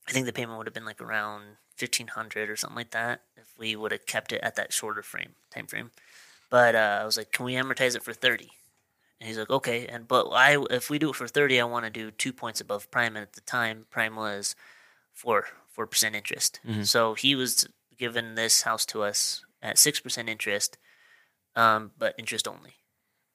I 0.07 0.11
think 0.11 0.25
the 0.25 0.33
payment 0.33 0.57
would 0.57 0.67
have 0.67 0.73
been 0.73 0.85
like 0.85 1.01
around 1.01 1.57
fifteen 1.75 2.07
hundred 2.07 2.49
or 2.49 2.55
something 2.55 2.75
like 2.75 2.91
that 2.91 3.21
if 3.37 3.57
we 3.57 3.75
would 3.75 3.91
have 3.91 4.05
kept 4.05 4.31
it 4.33 4.41
at 4.41 4.55
that 4.55 4.73
shorter 4.73 5.03
frame 5.03 5.35
time 5.49 5.67
frame. 5.67 5.91
But 6.49 6.75
uh, 6.75 6.99
I 7.01 7.05
was 7.05 7.15
like, 7.17 7.31
can 7.31 7.45
we 7.45 7.53
amortize 7.53 7.95
it 7.95 8.03
for 8.03 8.13
thirty? 8.13 8.51
And 9.19 9.27
he's 9.27 9.37
like, 9.37 9.49
okay. 9.49 9.85
And 9.87 10.07
but 10.07 10.29
I, 10.29 10.57
if 10.69 10.89
we 10.89 10.97
do 10.99 11.09
it 11.09 11.15
for 11.15 11.27
thirty, 11.27 11.59
I 11.59 11.65
want 11.65 11.85
to 11.85 11.89
do 11.91 12.09
two 12.11 12.33
points 12.33 12.59
above 12.61 12.89
prime. 12.91 13.15
And 13.15 13.23
at 13.23 13.33
the 13.33 13.41
time, 13.41 13.85
prime 13.91 14.15
was 14.15 14.55
four 15.13 15.47
four 15.67 15.85
percent 15.85 16.15
interest. 16.15 16.59
So 16.83 17.13
he 17.13 17.35
was 17.35 17.67
given 17.97 18.35
this 18.35 18.61
house 18.63 18.85
to 18.87 19.03
us 19.03 19.43
at 19.61 19.77
six 19.77 19.99
percent 19.99 20.27
interest, 20.29 20.77
um, 21.59 21.91
but 21.97 22.15
interest 22.17 22.47
only. 22.47 22.75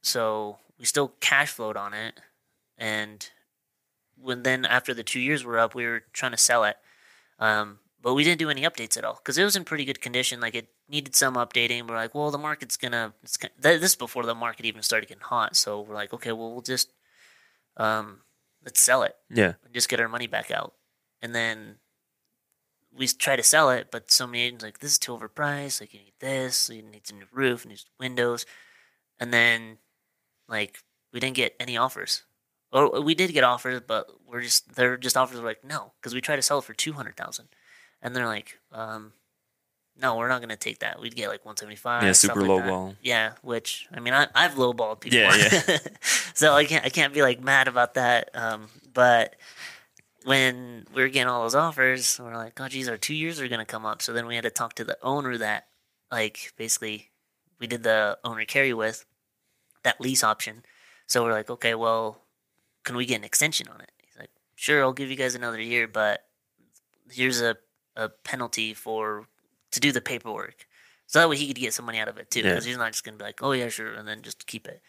So 0.03 0.59
we 0.79 0.85
still 0.85 1.09
cash 1.20 1.51
flowed 1.51 1.77
on 1.77 1.93
it, 1.95 2.20
and 2.79 3.29
when 4.16 4.43
then 4.43 4.64
after 4.64 4.95
the 4.95 5.03
two 5.03 5.20
years 5.20 5.45
were 5.45 5.59
up, 5.59 5.75
we 5.75 5.85
were 5.87 6.03
trying 6.12 6.33
to 6.33 6.39
sell 6.39 6.64
it, 6.64 6.77
um, 7.39 7.79
but 8.03 8.14
we 8.14 8.25
didn't 8.25 8.39
do 8.39 8.51
any 8.51 8.62
updates 8.62 8.97
at 8.99 9.05
all 9.05 9.14
because 9.14 9.39
it 9.39 9.45
was 9.45 9.57
in 9.57 9.64
pretty 9.64 9.85
good 9.85 10.01
condition. 10.01 10.41
Like 10.41 10.55
it 10.55 10.68
needed 10.89 11.14
some 11.14 11.35
updating. 11.35 11.89
We're 11.89 11.97
like, 11.97 12.14
well, 12.14 12.31
the 12.31 12.39
market's 12.39 12.77
gonna. 12.77 13.12
It's 13.22 13.37
gonna 13.37 13.53
th- 13.62 13.81
this 13.81 13.91
is 13.93 13.97
before 13.97 14.25
the 14.25 14.35
market 14.35 14.66
even 14.66 14.83
started 14.83 15.09
getting 15.09 15.22
hot. 15.22 15.57
So 15.57 15.81
we're 15.81 15.95
like, 15.95 16.12
okay, 16.14 16.33
well, 16.33 16.53
we'll 16.53 16.62
just 16.62 16.93
um, 17.77 18.20
let's 18.64 18.81
sell 18.81 19.03
it 19.03 19.16
Yeah. 19.31 19.55
and 19.64 19.72
just 19.75 19.89
get 19.89 20.01
our 20.01 20.09
money 20.09 20.27
back 20.27 20.51
out. 20.51 20.75
And 21.22 21.35
then 21.35 21.77
we 22.97 23.07
try 23.09 23.36
to 23.36 23.42
sell 23.42 23.70
it, 23.70 23.88
but 23.90 24.11
so 24.11 24.26
many 24.26 24.42
agents 24.42 24.64
like 24.64 24.78
this 24.78 24.92
is 24.92 24.99
too 24.99 25.12
overpriced. 25.12 25.80
Like 25.80 25.92
you 25.92 26.01
need 26.01 26.14
this, 26.20 26.70
you 26.70 26.82
need 26.82 27.03
a 27.11 27.14
new 27.14 27.26
roof, 27.32 27.66
new 27.66 27.76
windows, 27.99 28.47
and 29.18 29.32
then 29.32 29.78
like 30.49 30.78
we 31.12 31.20
didn't 31.20 31.36
get 31.36 31.55
any 31.59 31.76
offers. 31.76 32.22
Or 32.72 33.01
we 33.01 33.14
did 33.14 33.32
get 33.32 33.45
offers, 33.45 33.82
but 33.86 34.11
we're 34.26 34.42
just 34.42 34.74
they're 34.74 34.97
just 34.97 35.16
offers 35.16 35.40
were 35.40 35.47
like 35.47 35.64
no 35.64 35.92
because 36.01 36.14
we 36.14 36.20
tried 36.20 36.36
to 36.36 36.42
sell 36.42 36.59
it 36.59 36.64
for 36.64 36.74
two 36.74 36.92
hundred 36.92 37.16
thousand, 37.16 37.49
and 38.03 38.14
they're 38.16 38.26
like, 38.26 38.59
um, 38.72 39.12
no, 39.97 40.16
we're 40.16 40.28
not 40.28 40.40
gonna 40.40 40.57
take 40.57 40.80
that. 40.80 41.01
We'd 41.01 41.14
get 41.14 41.28
like 41.28 41.45
one 41.45 41.57
seventy 41.57 41.76
five. 41.76 42.03
Yeah, 42.03 42.12
super 42.12 42.42
low 42.42 42.61
ball. 42.61 42.97
Yeah, 43.01 43.32
which 43.42 43.86
I 43.92 44.01
mean, 44.01 44.12
I, 44.12 44.26
I've 44.34 44.55
lowballed 44.55 45.01
people. 45.01 45.18
Yeah, 45.20 45.62
yeah. 45.68 45.78
so 46.34 46.53
I 46.53 46.64
can't 46.64 46.84
I 46.84 46.88
can't 46.88 47.14
be 47.14 47.22
like 47.22 47.40
mad 47.40 47.68
about 47.68 47.95
that. 47.95 48.30
Um, 48.34 48.68
but 48.92 49.36
when 50.25 50.87
we 50.95 51.03
were 51.03 51.09
getting 51.09 51.29
all 51.29 51.43
those 51.43 51.55
offers, 51.55 52.18
we're 52.18 52.35
like, 52.35 52.59
oh, 52.61 52.68
geez, 52.68 52.89
our 52.89 52.97
two 52.97 53.14
years 53.14 53.41
are 53.41 53.49
gonna 53.49 53.64
come 53.64 53.85
up. 53.87 54.03
So 54.03 54.12
then 54.12 54.27
we 54.27 54.35
had 54.35 54.45
to 54.45 54.51
talk 54.51 54.75
to 54.75 54.85
the 54.85 54.99
owner 55.03 55.37
that, 55.39 55.66
like, 56.11 56.53
basically, 56.57 57.11
we 57.59 57.66
did 57.66 57.83
the 57.83 58.18
owner 58.25 58.45
carry 58.45 58.72
with 58.72 59.05
that 59.83 60.01
lease 60.01 60.25
option. 60.25 60.64
So 61.07 61.22
we're 61.22 61.33
like, 61.33 61.51
okay, 61.51 61.75
well, 61.75 62.22
can 62.85 62.97
we 62.97 63.07
get 63.07 63.16
an 63.16 63.25
extension 63.25 63.68
on 63.68 63.81
it? 63.81 63.93
He's 64.03 64.18
like, 64.18 64.31
sure, 64.55 64.83
I'll 64.83 64.93
give 64.93 65.11
you 65.11 65.16
guys 65.16 65.35
another 65.35 65.61
year, 65.61 65.87
but 65.87 66.25
here's 67.11 67.41
a, 67.41 67.57
a 67.97 68.09
penalty 68.09 68.72
for 68.75 69.27
to 69.72 69.81
do 69.81 69.93
the 69.93 70.01
paperwork. 70.01 70.66
So 71.07 71.18
that 71.18 71.29
way 71.29 71.37
he 71.37 71.47
could 71.47 71.57
get 71.57 71.75
some 71.75 71.85
money 71.85 71.99
out 71.99 72.09
of 72.09 72.16
it 72.16 72.31
too, 72.31 72.41
Yeah. 72.41 72.51
because 72.51 72.64
he's 72.64 72.79
not 72.79 72.93
just 72.93 73.05
gonna 73.05 73.18
be 73.18 73.25
like, 73.25 73.43
oh 73.43 73.53
yeah, 73.53 73.68
sure, 73.68 73.93
and 73.93 74.09
then 74.09 74.22
just 74.22 74.47
keep 74.47 74.66
it. 74.66 74.81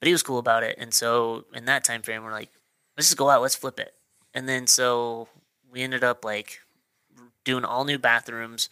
But 0.00 0.06
he 0.08 0.12
was 0.12 0.22
cool 0.22 0.38
about 0.38 0.62
it, 0.62 0.76
and 0.78 0.92
so 0.92 1.44
in 1.54 1.66
that 1.66 1.84
time 1.84 2.02
frame, 2.02 2.24
we're 2.24 2.32
like, 2.32 2.50
let's 2.96 3.08
just 3.08 3.18
go 3.18 3.30
out, 3.30 3.42
let's 3.42 3.54
flip 3.54 3.78
it. 3.78 3.94
And 4.34 4.48
then 4.48 4.66
so 4.66 5.28
we 5.70 5.82
ended 5.82 6.04
up 6.04 6.24
like 6.24 6.60
doing 7.44 7.64
all 7.64 7.84
new 7.84 7.98
bathrooms, 7.98 8.68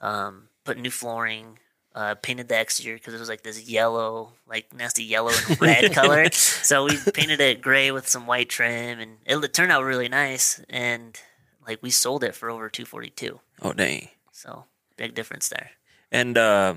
um, 0.00 0.48
put 0.64 0.78
new 0.78 0.90
flooring, 0.90 1.58
uh, 1.94 2.14
painted 2.16 2.48
the 2.48 2.60
exterior 2.60 2.96
because 2.96 3.14
it 3.14 3.20
was 3.20 3.28
like 3.28 3.42
this 3.42 3.68
yellow, 3.68 4.32
like 4.48 4.72
nasty 4.74 5.04
yellow 5.04 5.32
and 5.48 5.60
red 5.60 5.92
color. 5.92 6.30
So 6.30 6.84
we 6.84 6.96
painted 7.12 7.40
it 7.40 7.60
gray 7.60 7.90
with 7.90 8.08
some 8.08 8.26
white 8.26 8.48
trim, 8.48 9.00
and 9.00 9.16
it 9.26 9.52
turned 9.52 9.72
out 9.72 9.82
really 9.82 10.08
nice. 10.08 10.60
And 10.68 11.18
like 11.66 11.82
we 11.82 11.90
sold 11.90 12.22
it 12.24 12.34
for 12.34 12.50
over 12.50 12.68
two 12.68 12.84
forty 12.84 13.10
two. 13.10 13.40
Oh 13.62 13.72
dang. 13.72 14.08
So 14.32 14.64
big 14.96 15.14
difference 15.14 15.48
there. 15.48 15.70
And 16.12 16.38
uh, 16.38 16.74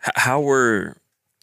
how 0.00 0.40
were? 0.40 0.96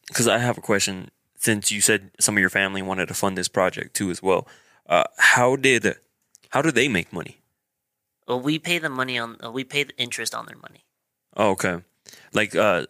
Because 0.08 0.28
I 0.28 0.40
have 0.40 0.58
a 0.58 0.62
question. 0.62 1.12
Since 1.36 1.72
you 1.72 1.82
said 1.82 2.12
some 2.20 2.38
of 2.38 2.42
your 2.42 2.52
family 2.52 2.84
wanted 2.84 3.08
to 3.08 3.16
fund 3.16 3.38
this 3.38 3.48
project 3.48 3.96
too, 3.96 4.12
as 4.12 4.22
well, 4.22 4.48
uh, 4.88 5.06
how 5.18 5.56
did 5.56 5.96
how 6.52 6.62
do 6.62 6.72
they 6.72 6.88
make 6.88 7.12
money? 7.12 7.40
Well, 8.28 8.40
we 8.40 8.60
pay 8.60 8.78
the 8.80 8.90
money 8.90 9.18
on. 9.18 9.38
Uh, 9.44 9.52
we 9.52 9.64
pay 9.64 9.84
the 9.84 9.98
interest 9.98 10.34
on 10.36 10.46
their 10.46 10.58
money. 10.58 10.86
Oh, 11.36 11.50
okay. 11.52 11.82
Like, 12.34 12.56
uh, 12.56 12.86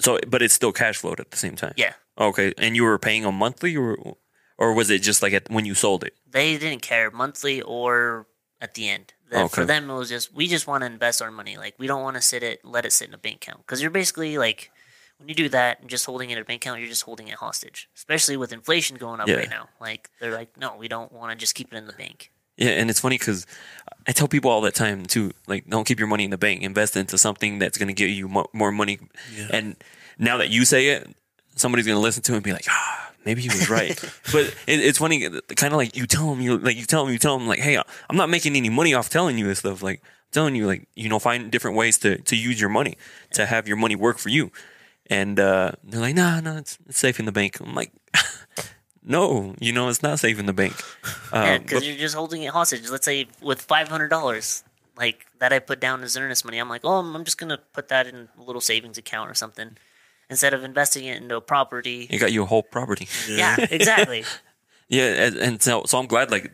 so, 0.00 0.18
but 0.26 0.42
it's 0.42 0.54
still 0.54 0.72
cash 0.72 0.98
flowed 0.98 1.20
at 1.20 1.30
the 1.30 1.36
same 1.36 1.56
time. 1.56 1.74
Yeah, 1.76 1.94
Okay, 2.18 2.52
and 2.58 2.74
you 2.76 2.84
were 2.84 2.98
paying 2.98 3.22
them 3.22 3.36
monthly, 3.36 3.76
or 3.76 4.16
or 4.58 4.74
was 4.74 4.90
it 4.90 5.00
just 5.02 5.22
like 5.22 5.32
at, 5.32 5.50
when 5.50 5.64
you 5.64 5.74
sold 5.74 6.04
it? 6.04 6.14
they 6.30 6.56
didn't 6.58 6.82
care 6.82 7.10
monthly 7.10 7.60
or 7.62 8.26
at 8.60 8.74
the 8.74 8.88
end. 8.88 9.12
The- 9.30 9.48
For 9.48 9.64
them, 9.64 9.90
it 9.90 9.94
was 9.94 10.08
just 10.08 10.34
we 10.34 10.46
just 10.48 10.66
want 10.66 10.82
to 10.82 10.86
invest 10.86 11.22
our 11.22 11.30
money. 11.30 11.56
Like 11.56 11.74
we 11.78 11.86
don't 11.86 12.02
want 12.02 12.16
to 12.16 12.22
sit 12.22 12.42
it, 12.42 12.64
let 12.64 12.84
it 12.84 12.92
sit 12.92 13.08
in 13.08 13.14
a 13.14 13.18
bank 13.18 13.36
account 13.36 13.58
because 13.64 13.80
you're 13.80 13.90
basically 13.90 14.38
like 14.38 14.70
when 15.18 15.28
you 15.28 15.34
do 15.34 15.48
that 15.50 15.80
and 15.80 15.88
just 15.90 16.04
holding 16.06 16.30
it 16.30 16.34
in 16.36 16.42
a 16.42 16.44
bank 16.44 16.62
account, 16.64 16.80
you're 16.80 16.88
just 16.88 17.02
holding 17.02 17.28
it 17.28 17.34
hostage. 17.34 17.88
Especially 17.94 18.36
with 18.36 18.52
inflation 18.52 18.96
going 18.96 19.20
up 19.20 19.28
Yeah. 19.28 19.36
right 19.36 19.50
now. 19.50 19.68
Like 19.80 20.10
they're 20.20 20.32
like, 20.34 20.56
no, 20.56 20.76
we 20.76 20.88
don't 20.88 21.12
want 21.12 21.30
to 21.32 21.36
just 21.36 21.54
keep 21.54 21.72
it 21.72 21.76
in 21.76 21.86
the 21.86 21.92
bank. 21.92 22.30
Yeah, 22.58 22.70
and 22.70 22.90
it's 22.90 23.00
funny 23.00 23.16
because 23.18 23.46
I 24.06 24.12
tell 24.12 24.28
people 24.28 24.50
all 24.50 24.60
the 24.60 24.70
time 24.70 25.06
too, 25.06 25.32
like, 25.46 25.68
don't 25.68 25.84
keep 25.84 25.98
your 25.98 26.06
money 26.06 26.24
in 26.24 26.30
the 26.30 26.36
bank. 26.38 26.62
Invest 26.62 26.96
into 26.96 27.16
something 27.16 27.58
that's 27.58 27.78
going 27.78 27.88
to 27.88 27.94
give 27.94 28.10
you 28.10 28.28
mo- 28.28 28.46
more 28.52 28.70
money. 28.70 28.98
And 29.50 29.76
now 30.18 30.36
that 30.36 30.50
you 30.50 30.66
say 30.66 30.88
it, 30.88 31.08
somebody's 31.56 31.86
going 31.86 31.96
to 31.96 32.02
listen 32.02 32.22
to 32.24 32.32
it 32.32 32.36
and 32.36 32.44
be 32.44 32.52
like, 32.52 32.66
ah, 32.68 33.12
maybe 33.24 33.40
he 33.40 33.48
was 33.48 33.70
right. 33.70 33.98
but 34.32 34.44
it, 34.66 34.80
it's 34.80 34.98
funny, 34.98 35.20
kind 35.56 35.72
of 35.72 35.78
like 35.78 35.96
you 35.96 36.06
tell 36.06 36.28
them, 36.28 36.42
you 36.42 36.58
like 36.58 36.76
you 36.76 36.84
tell 36.84 37.04
them, 37.04 37.12
you 37.12 37.18
tell 37.18 37.38
them, 37.38 37.48
like, 37.48 37.58
hey, 37.60 37.78
I'm 38.10 38.16
not 38.16 38.28
making 38.28 38.54
any 38.54 38.68
money 38.68 38.92
off 38.92 39.08
telling 39.08 39.38
you 39.38 39.46
this 39.46 39.60
stuff. 39.60 39.82
Like, 39.82 40.00
I'm 40.04 40.32
telling 40.32 40.54
you, 40.54 40.66
like, 40.66 40.86
you 40.94 41.08
know, 41.08 41.18
find 41.18 41.50
different 41.50 41.76
ways 41.78 41.96
to 41.98 42.18
to 42.18 42.36
use 42.36 42.60
your 42.60 42.70
money 42.70 42.98
to 43.32 43.46
have 43.46 43.66
your 43.66 43.78
money 43.78 43.96
work 43.96 44.18
for 44.18 44.28
you. 44.28 44.52
And 45.08 45.38
uh, 45.40 45.72
they're 45.84 46.00
like, 46.00 46.14
nah, 46.14 46.40
no, 46.40 46.56
it's, 46.58 46.78
it's 46.88 46.98
safe 46.98 47.18
in 47.18 47.26
the 47.26 47.32
bank. 47.32 47.60
I'm 47.60 47.74
like, 47.74 47.92
no, 49.04 49.54
you 49.60 49.72
know, 49.72 49.88
it's 49.88 50.02
not 50.02 50.18
safe 50.18 50.38
in 50.38 50.46
the 50.46 50.52
bank. 50.52 50.74
Yeah, 51.32 51.54
Um, 51.54 51.62
because 51.62 51.80
but- 51.80 51.86
you're 51.86 51.96
just 51.96 52.14
holding 52.14 52.42
it 52.42 52.52
hostage. 52.52 52.88
Let's 52.90 53.06
say 53.06 53.26
with 53.40 53.60
five 53.62 53.88
hundred 53.88 54.08
dollars, 54.08 54.64
like 54.98 55.24
that 55.38 55.50
I 55.52 55.58
put 55.60 55.80
down 55.80 56.02
as 56.02 56.14
earnest 56.16 56.44
money. 56.44 56.58
I'm 56.58 56.68
like, 56.68 56.82
oh, 56.84 56.98
I'm 56.98 57.24
just 57.24 57.38
gonna 57.38 57.58
put 57.72 57.88
that 57.88 58.06
in 58.06 58.28
a 58.38 58.42
little 58.42 58.60
savings 58.60 58.98
account 58.98 59.30
or 59.30 59.34
something, 59.34 59.76
instead 60.28 60.52
of 60.52 60.62
investing 60.62 61.06
it 61.06 61.16
into 61.22 61.36
a 61.36 61.40
property. 61.40 62.06
you 62.10 62.18
got 62.18 62.32
your 62.32 62.46
whole 62.46 62.62
property. 62.62 63.08
Yeah, 63.28 63.56
exactly. 63.70 64.24
Yeah, 64.88 65.04
and, 65.26 65.36
and 65.38 65.62
so 65.62 65.84
so 65.86 65.98
I'm 65.98 66.06
glad 66.06 66.30
like 66.30 66.52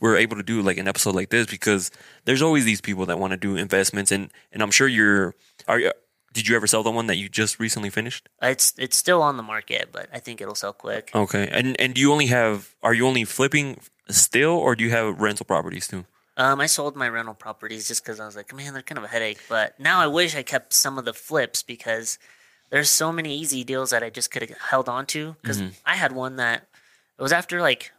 we're 0.00 0.16
able 0.16 0.38
to 0.38 0.42
do 0.42 0.62
like 0.62 0.78
an 0.78 0.88
episode 0.88 1.14
like 1.14 1.28
this 1.28 1.46
because 1.46 1.90
there's 2.24 2.40
always 2.40 2.64
these 2.64 2.80
people 2.80 3.04
that 3.06 3.18
want 3.18 3.32
to 3.32 3.36
do 3.36 3.56
investments 3.56 4.10
and 4.10 4.30
and 4.52 4.62
I'm 4.62 4.70
sure 4.70 4.88
you're 4.88 5.34
are 5.68 5.78
you, 5.80 5.92
did 6.34 6.48
you 6.48 6.56
ever 6.56 6.66
sell 6.66 6.82
the 6.82 6.90
one 6.90 7.06
that 7.06 7.16
you 7.16 7.28
just 7.28 7.58
recently 7.58 7.88
finished? 7.88 8.28
It's 8.42 8.74
it's 8.76 8.96
still 8.96 9.22
on 9.22 9.36
the 9.38 9.42
market, 9.42 9.88
but 9.92 10.08
I 10.12 10.18
think 10.18 10.40
it'll 10.40 10.54
sell 10.54 10.74
quick. 10.74 11.10
Okay, 11.14 11.48
and 11.50 11.80
and 11.80 11.94
do 11.94 12.00
you 12.00 12.12
only 12.12 12.26
have 12.26 12.74
are 12.82 12.92
you 12.92 13.06
only 13.06 13.24
flipping 13.24 13.80
still 14.10 14.50
or 14.50 14.74
do 14.76 14.84
you 14.84 14.90
have 14.90 15.20
rental 15.20 15.46
properties 15.46 15.88
too? 15.88 16.04
Um, 16.36 16.60
I 16.60 16.66
sold 16.66 16.96
my 16.96 17.08
rental 17.08 17.34
properties 17.34 17.86
just 17.86 18.02
because 18.02 18.18
I 18.18 18.26
was 18.26 18.34
like, 18.34 18.52
man, 18.52 18.72
they're 18.72 18.82
kind 18.82 18.98
of 18.98 19.04
a 19.04 19.08
headache. 19.08 19.38
But 19.48 19.78
now 19.78 20.00
I 20.00 20.08
wish 20.08 20.34
I 20.34 20.42
kept 20.42 20.72
some 20.72 20.98
of 20.98 21.04
the 21.04 21.14
flips 21.14 21.62
because 21.62 22.18
there's 22.70 22.90
so 22.90 23.12
many 23.12 23.38
easy 23.38 23.62
deals 23.62 23.90
that 23.90 24.02
I 24.02 24.10
just 24.10 24.32
could 24.32 24.42
have 24.42 24.58
held 24.58 24.88
on 24.88 25.06
to. 25.06 25.36
Because 25.40 25.62
I 25.86 25.94
had 25.94 26.10
one 26.10 26.36
that 26.36 26.66
it 27.16 27.22
was 27.22 27.32
after 27.32 27.60
like 27.62 27.92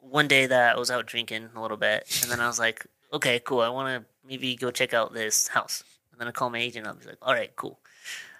one 0.00 0.26
day 0.26 0.46
that 0.46 0.76
I 0.76 0.78
was 0.78 0.90
out 0.90 1.04
drinking 1.04 1.50
a 1.54 1.60
little 1.60 1.76
bit, 1.76 2.20
and 2.22 2.30
then 2.30 2.40
I 2.40 2.46
was 2.46 2.58
like, 2.58 2.86
okay, 3.12 3.40
cool. 3.40 3.60
I 3.60 3.68
want 3.68 3.88
to 4.02 4.08
maybe 4.26 4.56
go 4.56 4.70
check 4.70 4.94
out 4.94 5.12
this 5.12 5.48
house. 5.48 5.84
And 6.16 6.22
then 6.22 6.28
I 6.28 6.30
call 6.30 6.48
my 6.48 6.58
agent 6.58 6.86
up. 6.86 6.96
He's 6.96 7.06
like, 7.06 7.18
all 7.20 7.34
right, 7.34 7.54
cool. 7.56 7.78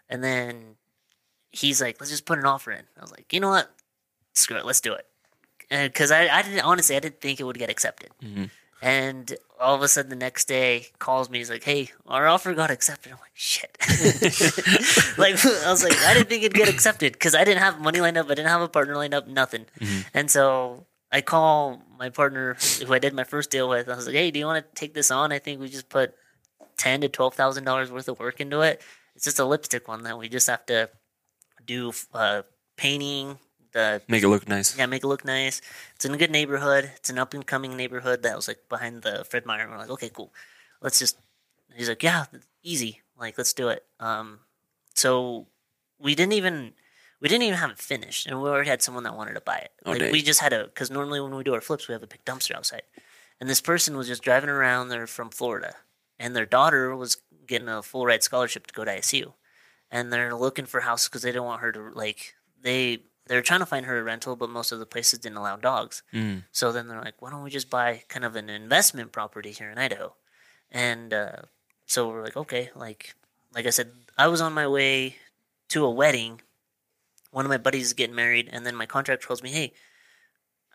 And 0.09 0.25
then 0.25 0.77
he's 1.51 1.83
like, 1.83 2.01
let's 2.01 2.11
just 2.11 2.25
put 2.25 2.39
an 2.39 2.47
offer 2.47 2.73
in. 2.73 2.85
I 2.97 3.03
was 3.03 3.11
like, 3.11 3.31
you 3.35 3.41
know 3.41 3.51
what? 3.51 3.71
Screw 4.33 4.57
it, 4.57 4.65
let's 4.65 4.81
do 4.81 4.95
it. 4.95 5.07
Because 5.69 6.11
I, 6.11 6.29
I 6.29 6.41
didn't 6.41 6.61
honestly, 6.61 6.97
I 6.97 7.01
didn't 7.01 7.21
think 7.21 7.39
it 7.39 7.45
would 7.45 7.59
get 7.59 7.69
accepted. 7.69 8.11
Mm-hmm. 8.23 8.45
And 8.81 9.35
all 9.61 9.75
of 9.75 9.83
a 9.83 9.89
sudden, 9.89 10.11
the 10.11 10.17
next 10.17 10.47
day, 10.47 10.87
calls 10.99 11.31
me. 11.31 11.39
He's 11.39 11.49
like, 11.51 11.65
"Hey, 11.65 11.91
our 12.07 12.29
offer 12.29 12.53
got 12.53 12.71
accepted." 12.71 13.11
I'm 13.11 13.19
like, 13.19 13.31
"Shit!" 13.33 13.75
like 15.19 15.45
I 15.45 15.71
was 15.71 15.83
like, 15.83 15.97
I 15.97 16.13
didn't 16.13 16.29
think 16.29 16.45
it'd 16.45 16.55
get 16.55 16.69
accepted 16.69 17.15
because 17.15 17.35
I 17.35 17.43
didn't 17.43 17.63
have 17.63 17.81
money 17.81 18.01
lined 18.01 18.19
up. 18.19 18.27
I 18.27 18.35
didn't 18.35 18.49
have 18.49 18.61
a 18.61 18.69
partner 18.69 18.95
lined 18.95 19.15
up. 19.15 19.27
Nothing. 19.27 19.65
Mm-hmm. 19.81 20.01
And 20.13 20.31
so 20.31 20.85
I 21.11 21.23
call 21.23 21.83
my 21.99 22.11
partner 22.11 22.57
who 22.87 22.93
I 22.93 22.99
did 22.99 23.15
my 23.15 23.25
first 23.25 23.51
deal 23.51 23.67
with. 23.67 23.89
I 23.89 23.97
was 23.97 24.07
like, 24.07 24.15
"Hey, 24.15 24.31
do 24.31 24.39
you 24.39 24.45
want 24.45 24.63
to 24.63 24.75
take 24.79 24.93
this 24.93 25.11
on? 25.11 25.33
I 25.33 25.39
think 25.39 25.59
we 25.59 25.69
just 25.69 25.89
put 25.89 26.15
ten 26.77 27.01
to 27.01 27.09
twelve 27.09 27.35
thousand 27.35 27.65
dollars 27.65 27.91
worth 27.91 28.09
of 28.09 28.19
work 28.19 28.41
into 28.41 28.61
it. 28.61 28.81
It's 29.15 29.25
just 29.25 29.39
a 29.39 29.45
lipstick 29.45 29.89
one 29.89 30.03
that 30.05 30.19
we 30.19 30.29
just 30.29 30.47
have 30.47 30.67
to 30.67 30.91
do 31.65 31.93
uh, 32.13 32.43
painting, 32.77 33.39
the 33.73 34.03
Make 34.09 34.23
it 34.23 34.29
look 34.29 34.49
nice. 34.49 34.77
yeah, 34.77 34.87
make 34.87 35.03
it 35.05 35.07
look 35.07 35.25
nice. 35.25 35.61
It's 35.95 36.05
in 36.05 36.15
a 36.15 36.19
good 36.19 36.31
neighborhood. 36.31 36.91
It's 36.97 37.11
an 37.11 37.19
up 37.19 37.35
and 37.35 37.47
coming 37.47 37.77
neighborhood 37.77 38.23
that 38.23 38.37
was 38.37 38.49
like 38.49 38.69
behind 38.69 39.03
the 39.03 39.25
Fred 39.29 39.47
Meyer. 39.47 39.63
And 39.63 39.71
we're 39.71 39.79
like, 39.79 39.91
okay, 39.91 40.11
cool. 40.11 40.33
Let's 40.81 40.99
just. 40.99 41.19
He's 41.75 41.89
like, 41.89 42.03
yeah, 42.03 42.25
easy. 42.63 43.03
Like, 43.19 43.37
let's 43.39 43.53
do 43.53 43.69
it. 43.69 43.85
Um, 44.01 44.41
so 44.95 45.47
we 45.99 46.15
didn't 46.15 46.33
even 46.33 46.73
we 47.21 47.29
didn't 47.29 47.45
even 47.45 47.59
have 47.59 47.71
it 47.71 47.79
finished, 47.79 48.27
and 48.27 48.41
we 48.41 48.49
already 48.49 48.69
had 48.69 48.83
someone 48.83 49.05
that 49.05 49.17
wanted 49.17 49.35
to 49.35 49.41
buy 49.41 49.57
it. 49.57 49.71
Oh, 49.85 49.91
like, 49.93 50.01
dang. 50.01 50.13
we 50.13 50.23
just 50.23 50.41
had 50.41 50.53
a 50.53 50.65
because 50.65 50.91
normally 50.91 51.21
when 51.21 51.35
we 51.35 51.45
do 51.45 51.55
our 51.55 51.61
flips, 51.61 51.89
we 51.89 51.93
have 51.93 52.03
a 52.03 52.07
big 52.07 52.25
dumpster 52.25 52.55
outside, 52.55 52.83
and 53.41 53.49
this 53.49 53.61
person 53.61 53.97
was 53.97 54.07
just 54.09 54.23
driving 54.23 54.51
around. 54.51 54.89
They're 54.89 55.07
from 55.07 55.31
Florida, 55.31 55.75
and 56.19 56.35
their 56.35 56.47
daughter 56.47 56.95
was 56.95 57.19
getting 57.47 57.69
a 57.69 57.83
full 57.83 58.07
ride 58.07 58.23
scholarship 58.23 58.67
to 58.67 58.75
go 58.75 58.85
to 58.85 58.91
ISU, 58.91 59.35
and 59.91 60.13
they're 60.13 60.35
looking 60.35 60.67
for 60.67 60.81
houses 60.81 61.09
because 61.09 61.23
they 61.23 61.33
don't 61.33 61.47
want 61.47 61.63
her 61.63 61.73
to 61.73 61.91
like 61.95 62.35
they 62.61 63.01
they're 63.27 63.43
trying 63.43 63.61
to 63.61 63.67
find 63.67 63.87
her 63.87 63.99
a 63.99 64.05
rental, 64.05 64.37
but 64.37 64.51
most 64.51 64.73
of 64.73 64.79
the 64.79 64.87
places 64.87 65.19
didn't 65.19 65.39
allow 65.39 65.57
dogs. 65.57 66.03
Mm. 66.15 66.45
So 66.53 66.71
then 66.71 66.87
they're 66.87 67.01
like, 67.01 67.21
why 67.21 67.31
don't 67.31 67.43
we 67.43 67.51
just 67.51 67.71
buy 67.71 68.05
kind 68.09 68.25
of 68.25 68.37
an 68.37 68.49
investment 68.49 69.11
property 69.13 69.51
here 69.51 69.71
in 69.71 69.79
Idaho? 69.79 70.15
And 70.71 71.13
uh, 71.13 71.43
so 71.87 72.09
we're 72.09 72.23
like, 72.23 72.37
okay, 72.37 72.71
like 72.75 73.15
like 73.55 73.67
I 73.67 73.71
said, 73.71 73.91
I 74.17 74.29
was 74.29 74.41
on 74.41 74.53
my 74.53 74.67
way 74.69 75.17
to 75.69 75.85
a 75.85 75.91
wedding. 75.91 76.41
One 77.31 77.45
of 77.45 77.51
my 77.51 77.59
buddies 77.59 77.87
is 77.87 77.93
getting 77.93 78.17
married, 78.17 78.49
and 78.53 78.65
then 78.65 78.75
my 78.75 78.87
contractor 78.87 79.27
tells 79.27 79.43
me, 79.43 79.51
hey. 79.51 79.73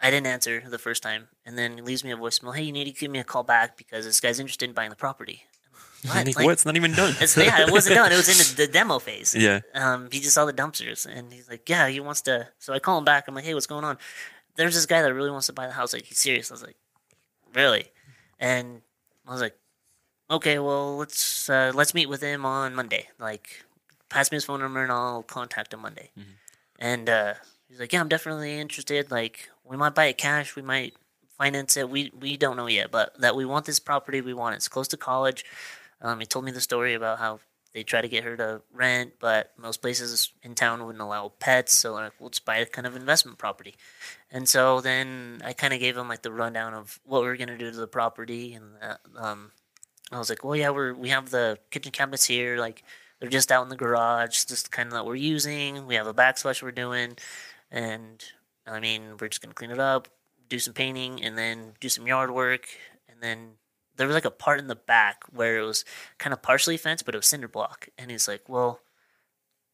I 0.02 0.10
didn't 0.10 0.28
answer 0.28 0.64
the 0.68 0.80
first 0.80 1.04
time, 1.04 1.28
and 1.46 1.58
then 1.58 1.76
he 1.76 1.82
leaves 1.82 2.04
me 2.04 2.12
a 2.12 2.18
voicemail. 2.18 2.56
Hey, 2.56 2.64
you 2.64 2.72
need 2.72 2.86
to 2.86 2.92
give 2.92 3.12
me 3.12 3.20
a 3.20 3.24
call 3.24 3.44
back 3.44 3.78
because 3.78 4.06
this 4.06 4.20
guy's 4.20 4.40
interested 4.40 4.68
in 4.68 4.74
buying 4.74 4.90
the 4.90 4.96
property. 4.96 5.44
What? 6.04 6.26
Like, 6.26 6.40
what? 6.40 6.54
It's 6.54 6.66
not 6.66 6.76
even 6.76 6.94
done. 6.94 7.14
it's, 7.20 7.38
yeah, 7.38 7.62
it 7.62 7.72
wasn't 7.72 7.94
done. 7.94 8.12
It 8.12 8.16
was 8.16 8.28
in 8.28 8.36
the, 8.36 8.66
the 8.66 8.74
demo 8.80 8.98
phase 8.98 9.36
yeah. 9.36 9.60
um, 9.76 10.10
he 10.12 10.20
just 10.20 10.34
saw 10.34 10.46
the 10.46 10.52
dumpsters 10.52 11.06
and 11.06 11.32
he's 11.32 11.48
like, 11.48 11.70
yeah, 11.70 11.88
he 11.90 12.00
wants 12.00 12.22
to. 12.22 12.48
So 12.58 12.74
I 12.74 12.80
call 12.80 12.98
him 12.98 13.06
back. 13.06 13.26
I'm 13.28 13.36
like, 13.36 13.44
hey, 13.44 13.54
what's 13.54 13.68
going 13.68 13.84
on? 13.84 14.00
There's 14.56 14.74
this 14.74 14.88
guy 14.88 15.04
that 15.04 15.14
really 15.14 15.30
wants 15.30 15.46
to 15.46 15.54
buy 15.54 15.68
the 15.68 15.74
house. 15.74 15.94
Like, 15.94 16.06
he's 16.06 16.18
serious. 16.18 16.50
I 16.50 16.56
was 16.56 16.64
like, 16.64 16.76
really? 17.54 17.86
And 18.40 18.82
I 19.28 19.32
was 19.32 19.42
like, 19.42 19.56
okay, 20.32 20.58
well, 20.58 20.98
let's 20.98 21.48
uh, 21.48 21.72
let's 21.76 21.94
meet 21.94 22.10
with 22.10 22.22
him 22.22 22.48
on 22.48 22.74
Monday. 22.74 23.08
Like, 23.20 23.64
pass 24.10 24.32
me 24.32 24.38
his 24.38 24.46
phone 24.46 24.60
number 24.60 24.82
and 24.82 24.92
I'll 24.92 25.22
contact 25.22 25.72
him 25.72 25.82
Monday. 25.82 26.10
And 26.80 27.10
uh, 27.12 27.36
he's 27.70 27.80
like, 27.80 27.94
yeah, 27.94 28.00
I'm 28.00 28.10
definitely 28.10 28.60
interested. 28.60 29.12
Like, 29.12 29.51
we 29.64 29.78
might 29.78 29.96
buy 29.96 30.06
it 30.06 30.18
cash. 30.18 30.56
We 30.56 30.62
might 30.62 30.94
finance 31.38 31.78
it. 31.78 31.90
We 31.90 32.12
we 32.20 32.38
don't 32.38 32.58
know 32.58 32.68
yet, 32.68 32.92
but 32.92 33.20
that 33.20 33.36
we 33.36 33.46
want 33.46 33.66
this 33.66 33.80
property. 33.80 34.22
We 34.22 34.34
want 34.34 34.54
it. 34.54 34.58
It's 34.58 34.68
close 34.68 34.88
to 34.90 34.98
college. 34.98 35.46
Um, 36.02 36.20
he 36.20 36.26
told 36.26 36.46
me 36.46 36.52
the 36.52 36.62
story 36.62 36.94
about 36.94 37.20
how 37.20 37.40
they 37.74 37.84
try 37.84 38.02
to 38.02 38.10
get 38.10 38.24
her 38.24 38.36
to 38.36 38.62
rent, 38.74 39.14
but 39.20 39.54
most 39.58 39.82
places 39.82 40.32
in 40.44 40.56
town 40.56 40.86
wouldn't 40.86 41.02
allow 41.02 41.32
pets. 41.40 41.74
So 41.74 41.94
like, 41.94 42.12
we'll 42.20 42.30
just 42.30 42.44
buy 42.44 42.58
a 42.58 42.66
kind 42.66 42.86
of 42.86 42.96
investment 42.96 43.38
property. 43.38 43.76
And 44.30 44.48
so 44.48 44.82
then 44.82 45.42
I 45.46 45.54
kind 45.54 45.74
of 45.74 45.80
gave 45.80 45.96
him 45.96 46.10
like 46.10 46.22
the 46.22 46.32
rundown 46.32 46.74
of 46.74 47.00
what 47.06 47.22
we 47.22 47.30
are 47.30 47.38
gonna 47.38 47.58
do 47.58 47.72
to 47.72 47.78
the 47.78 47.88
property, 47.88 48.54
and 48.54 48.66
uh, 48.82 48.98
um, 49.18 49.52
I 50.12 50.18
was 50.18 50.30
like, 50.30 50.44
well, 50.44 50.56
yeah, 50.56 50.70
we're 50.70 50.94
we 50.94 51.10
have 51.10 51.30
the 51.30 51.58
kitchen 51.70 51.92
cabinets 51.92 52.26
here, 52.26 52.58
like 52.58 52.84
they're 53.20 53.30
just 53.30 53.52
out 53.52 53.64
in 53.64 53.70
the 53.70 53.76
garage, 53.78 54.46
just 54.46 54.72
kind 54.72 54.88
of 54.88 54.94
that 54.94 55.06
we're 55.06 55.16
using. 55.16 55.86
We 55.88 55.96
have 55.96 56.08
a 56.08 56.14
backsplash 56.14 56.62
we're 56.62 56.72
doing, 56.72 57.18
and 57.70 58.24
I 58.68 58.80
mean, 58.80 59.18
we're 59.20 59.28
just 59.30 59.42
gonna 59.42 59.54
clean 59.54 59.72
it 59.72 59.80
up, 59.80 60.08
do 60.50 60.60
some 60.60 60.74
painting, 60.74 61.24
and 61.24 61.38
then 61.38 61.74
do 61.80 61.90
some 61.90 62.08
yard 62.08 62.32
work, 62.32 62.68
and 63.10 63.22
then 63.22 63.58
there 63.96 64.08
was 64.08 64.14
like 64.14 64.26
a 64.26 64.32
part 64.32 64.60
in 64.60 64.68
the 64.68 64.76
back 64.76 65.24
where 65.32 65.58
it 65.60 65.64
was 65.66 65.84
kind 66.18 66.34
of 66.34 66.42
partially 66.42 66.78
fenced, 66.78 67.06
but 67.06 67.14
it 67.16 67.18
was 67.20 67.28
cinder 67.28 67.48
block. 67.48 67.90
And 67.98 68.10
he's 68.12 68.28
like, 68.28 68.48
"Well, 68.50 68.82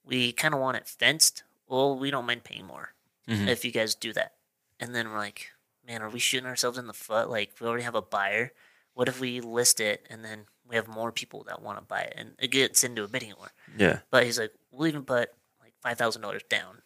we 0.04 0.32
kind 0.32 0.54
of 0.54 0.60
want 0.60 0.78
it 0.78 0.88
fenced. 0.88 1.44
Well, 1.68 1.98
we 1.98 2.12
don't 2.12 2.26
mind 2.26 2.44
paying 2.44 2.66
more 2.66 2.94
Mhm. 3.28 3.48
if 3.48 3.64
you 3.66 3.72
guys 3.72 3.96
do 3.96 4.14
that." 4.14 4.36
And 4.80 4.96
then 4.96 5.10
we're 5.10 5.18
like, 5.18 5.52
"Man, 5.86 6.02
are 6.02 6.10
we 6.10 6.20
shooting 6.20 6.48
ourselves 6.48 6.78
in 6.78 6.88
the 6.88 6.94
foot? 6.94 7.30
Like, 7.30 7.54
we 7.60 7.68
already 7.68 7.84
have 7.84 7.96
a 7.96 8.02
buyer. 8.02 8.54
what 8.94 9.08
if 9.08 9.20
we 9.20 9.40
list 9.40 9.80
it 9.80 10.08
and 10.10 10.26
then 10.26 10.48
we 10.66 10.76
have 10.76 10.88
more 10.88 11.12
people 11.12 11.44
that 11.44 11.62
want 11.62 11.78
to 11.78 11.84
buy 11.86 12.02
it 12.02 12.14
and 12.18 12.34
it 12.40 12.48
gets 12.48 12.84
into 12.84 13.04
a 13.04 13.08
bidding 13.08 13.32
war. 13.38 13.52
Yeah. 13.78 14.00
But 14.10 14.24
he's 14.24 14.40
like, 14.40 14.52
we'll 14.72 14.88
even 14.88 15.06
put 15.06 15.32
like 15.62 15.76
five 15.84 16.00
thousand 16.00 16.24
dollars 16.24 16.42
down, 16.50 16.82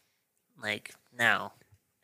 like 0.61 0.93
now, 1.13 1.53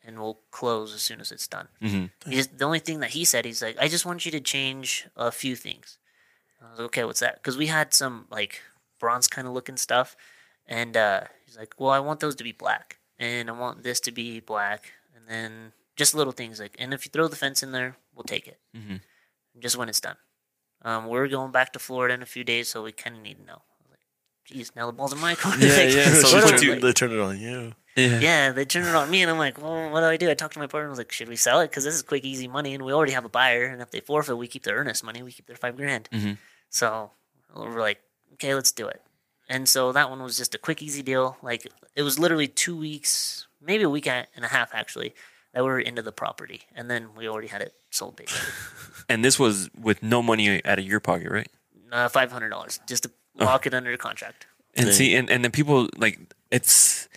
and 0.08 0.18
we'll 0.18 0.40
close 0.50 0.92
as 0.94 1.02
soon 1.02 1.20
as 1.20 1.30
it's 1.30 1.46
done. 1.46 1.68
Mm-hmm. 1.82 2.30
Just, 2.32 2.58
the 2.58 2.64
only 2.64 2.78
thing 2.80 3.00
that 3.00 3.10
he 3.10 3.24
said, 3.24 3.44
he's 3.44 3.62
like, 3.62 3.76
I 3.78 3.86
just 3.88 4.04
want 4.06 4.24
you 4.24 4.32
to 4.32 4.40
change 4.40 5.06
a 5.16 5.30
few 5.30 5.54
things. 5.54 5.98
I 6.60 6.70
was 6.70 6.78
like, 6.80 6.86
okay, 6.86 7.04
what's 7.04 7.20
that? 7.20 7.36
Because 7.36 7.56
we 7.56 7.66
had 7.68 7.94
some 7.94 8.26
like 8.30 8.62
bronze 8.98 9.28
kind 9.28 9.46
of 9.46 9.54
looking 9.54 9.76
stuff, 9.76 10.16
and 10.66 10.96
uh, 10.96 11.20
he's 11.46 11.56
like, 11.56 11.74
well, 11.78 11.90
I 11.90 12.00
want 12.00 12.18
those 12.20 12.34
to 12.36 12.44
be 12.44 12.52
black, 12.52 12.98
and 13.18 13.48
I 13.48 13.52
want 13.52 13.82
this 13.84 14.00
to 14.00 14.10
be 14.12 14.40
black, 14.40 14.92
and 15.14 15.24
then 15.28 15.72
just 15.96 16.14
little 16.14 16.32
things 16.32 16.58
like, 16.58 16.74
and 16.78 16.92
if 16.94 17.04
you 17.04 17.10
throw 17.12 17.28
the 17.28 17.36
fence 17.36 17.62
in 17.62 17.70
there, 17.72 17.96
we'll 18.14 18.24
take 18.24 18.48
it, 18.48 18.58
Mhm. 18.76 19.00
just 19.60 19.76
when 19.76 19.88
it's 19.88 20.00
done. 20.00 20.16
Um, 20.82 21.06
we're 21.06 21.28
going 21.28 21.52
back 21.52 21.72
to 21.74 21.78
Florida 21.78 22.14
in 22.14 22.22
a 22.22 22.26
few 22.26 22.44
days, 22.44 22.68
so 22.68 22.82
we 22.84 22.92
kind 22.92 23.14
of 23.16 23.22
need 23.22 23.38
to 23.38 23.44
know. 23.44 23.62
I 23.62 23.82
was 23.82 23.90
like, 23.90 24.00
Geez, 24.46 24.72
now 24.76 24.86
the 24.86 24.92
ball's 24.92 25.12
in 25.12 25.18
my 25.20 25.34
court. 25.42 25.58
Yeah, 25.58 25.82
yeah, 25.82 26.10
They 26.10 26.20
so 26.22 26.36
what 26.36 26.44
what 26.52 26.60
turn- 26.60 26.70
like- 26.70 26.80
they 26.82 26.92
turn 26.92 27.12
it 27.12 27.20
on 27.20 27.38
you. 27.40 27.74
Yeah. 27.98 28.20
yeah, 28.20 28.52
they 28.52 28.64
turned 28.64 28.86
it 28.86 28.94
on 28.94 29.10
me, 29.10 29.22
and 29.22 29.30
I'm 29.30 29.38
like, 29.38 29.60
well, 29.60 29.90
what 29.90 30.00
do 30.00 30.06
I 30.06 30.16
do? 30.16 30.30
I 30.30 30.34
talked 30.34 30.54
to 30.54 30.58
my 30.60 30.66
partner. 30.66 30.88
I 30.88 30.90
was 30.90 30.98
like, 30.98 31.12
should 31.12 31.28
we 31.28 31.36
sell 31.36 31.60
it? 31.60 31.68
Because 31.70 31.84
this 31.84 31.94
is 31.94 32.02
quick, 32.02 32.24
easy 32.24 32.46
money, 32.48 32.74
and 32.74 32.84
we 32.84 32.92
already 32.92 33.12
have 33.12 33.24
a 33.24 33.28
buyer. 33.28 33.64
And 33.64 33.82
if 33.82 33.90
they 33.90 34.00
forfeit, 34.00 34.36
we 34.36 34.46
keep 34.46 34.62
their 34.62 34.76
earnest 34.76 35.02
money. 35.04 35.22
We 35.22 35.32
keep 35.32 35.46
their 35.46 35.56
five 35.56 35.76
grand. 35.76 36.08
Mhm. 36.12 36.38
So 36.70 37.10
we're 37.54 37.80
like, 37.80 38.00
okay, 38.34 38.54
let's 38.54 38.72
do 38.72 38.86
it. 38.88 39.02
And 39.48 39.68
so 39.68 39.92
that 39.92 40.10
one 40.10 40.22
was 40.22 40.36
just 40.36 40.54
a 40.54 40.58
quick, 40.58 40.82
easy 40.82 41.02
deal. 41.02 41.38
Like 41.42 41.66
it 41.96 42.02
was 42.02 42.18
literally 42.18 42.48
two 42.48 42.76
weeks, 42.76 43.46
maybe 43.60 43.82
a 43.84 43.90
week 43.90 44.06
and 44.06 44.26
a 44.36 44.48
half 44.48 44.74
actually, 44.74 45.14
that 45.54 45.62
we 45.64 45.68
were 45.70 45.80
into 45.80 46.02
the 46.02 46.12
property, 46.12 46.62
and 46.74 46.90
then 46.90 47.08
we 47.16 47.26
already 47.28 47.48
had 47.48 47.62
it 47.62 47.72
sold. 47.90 48.16
Basically, 48.16 48.52
And 49.08 49.24
this 49.24 49.38
was 49.38 49.70
with 49.74 50.02
no 50.02 50.22
money 50.22 50.62
out 50.66 50.78
of 50.78 50.84
your 50.84 51.00
pocket, 51.00 51.30
right? 51.30 51.48
uh, 51.90 52.08
five 52.08 52.30
hundred 52.30 52.50
dollars 52.50 52.78
just 52.86 53.04
to 53.04 53.10
lock 53.36 53.66
it 53.66 53.72
under 53.72 53.96
contract. 53.96 54.46
And 54.76 54.92
see, 54.92 55.16
and, 55.16 55.30
and 55.30 55.42
then 55.42 55.50
people 55.50 55.88
like 55.96 56.18
it's 56.50 57.08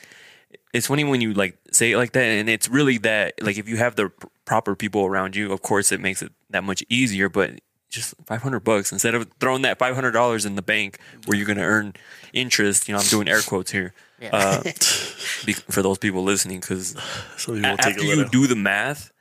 it's 0.74 0.88
funny 0.88 1.03
when 1.03 1.22
you 1.22 1.34
like 1.34 1.57
say 1.72 1.91
it 1.91 1.97
like 1.97 2.11
that, 2.13 2.24
and 2.24 2.49
it's 2.49 2.69
really 2.69 2.97
that 2.99 3.34
like 3.41 3.57
if 3.57 3.67
you 3.67 3.78
have 3.78 3.95
the 3.95 4.09
pr- 4.09 4.28
proper 4.45 4.76
people 4.76 5.05
around 5.05 5.36
you, 5.36 5.51
of 5.51 5.61
course, 5.61 5.91
it 5.91 5.99
makes 5.99 6.22
it 6.22 6.32
that 6.49 6.63
much 6.63 6.84
easier. 6.89 7.30
But 7.30 7.59
just 7.89 8.13
five 8.26 8.41
hundred 8.41 8.61
bucks 8.61 8.91
instead 8.93 9.13
of 9.15 9.28
throwing 9.39 9.63
that 9.63 9.78
five 9.78 9.95
hundred 9.95 10.11
dollars 10.11 10.45
in 10.45 10.55
the 10.55 10.61
bank 10.61 10.97
where 11.26 11.38
you're 11.38 11.45
going 11.47 11.57
to 11.57 11.63
earn 11.63 11.93
interest. 12.34 12.88
You 12.88 12.93
know, 12.93 13.01
I'm 13.01 13.07
doing 13.07 13.28
air 13.28 13.41
quotes 13.41 13.72
here 13.72 13.93
Yeah. 14.22 14.30
uh, 14.34 14.63
be, 15.45 15.53
for 15.53 15.82
those 15.82 15.97
people 15.97 16.24
listening 16.24 16.61
because 16.61 16.95
So 17.38 17.53
you 17.53 17.61
will 17.63 17.78
take 17.78 17.95
after 17.97 18.01
a 18.01 18.05
you 18.05 18.26
do 18.30 18.47
the 18.47 18.55
math, 18.55 19.11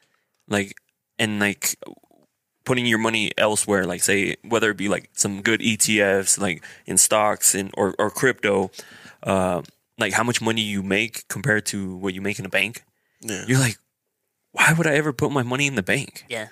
like 0.48 0.74
and 1.18 1.40
like 1.40 1.74
putting 2.64 2.86
your 2.86 2.98
money 2.98 3.32
elsewhere, 3.36 3.86
like 3.86 4.02
say 4.02 4.36
whether 4.46 4.70
it 4.70 4.76
be 4.76 4.88
like 4.88 5.10
some 5.14 5.42
good 5.42 5.58
ETFs, 5.60 6.38
like 6.38 6.64
in 6.86 6.96
stocks 6.96 7.56
and 7.56 7.70
or 7.76 7.96
or 7.98 8.08
crypto, 8.10 8.70
uh, 9.24 9.62
like 10.00 10.12
how 10.12 10.24
much 10.24 10.40
money 10.40 10.62
you 10.62 10.82
make 10.82 11.28
compared 11.28 11.66
to 11.66 11.96
what 11.96 12.14
you 12.14 12.20
make 12.20 12.38
in 12.38 12.46
a 12.46 12.48
bank, 12.50 12.82
Yeah. 13.20 13.44
you're 13.46 13.58
like, 13.60 13.76
why 14.52 14.72
would 14.72 14.86
I 14.86 14.94
ever 14.96 15.12
put 15.12 15.30
my 15.30 15.42
money 15.42 15.66
in 15.66 15.74
the 15.76 15.82
bank? 15.82 16.24
yeah, 16.28 16.48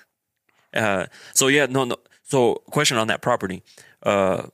Uh, 0.72 1.06
so 1.34 1.48
yeah, 1.48 1.66
no, 1.66 1.84
no. 1.84 1.96
So 2.24 2.56
question 2.70 2.96
on 2.98 3.06
that 3.08 3.22
property, 3.22 3.62
uh, 4.02 4.48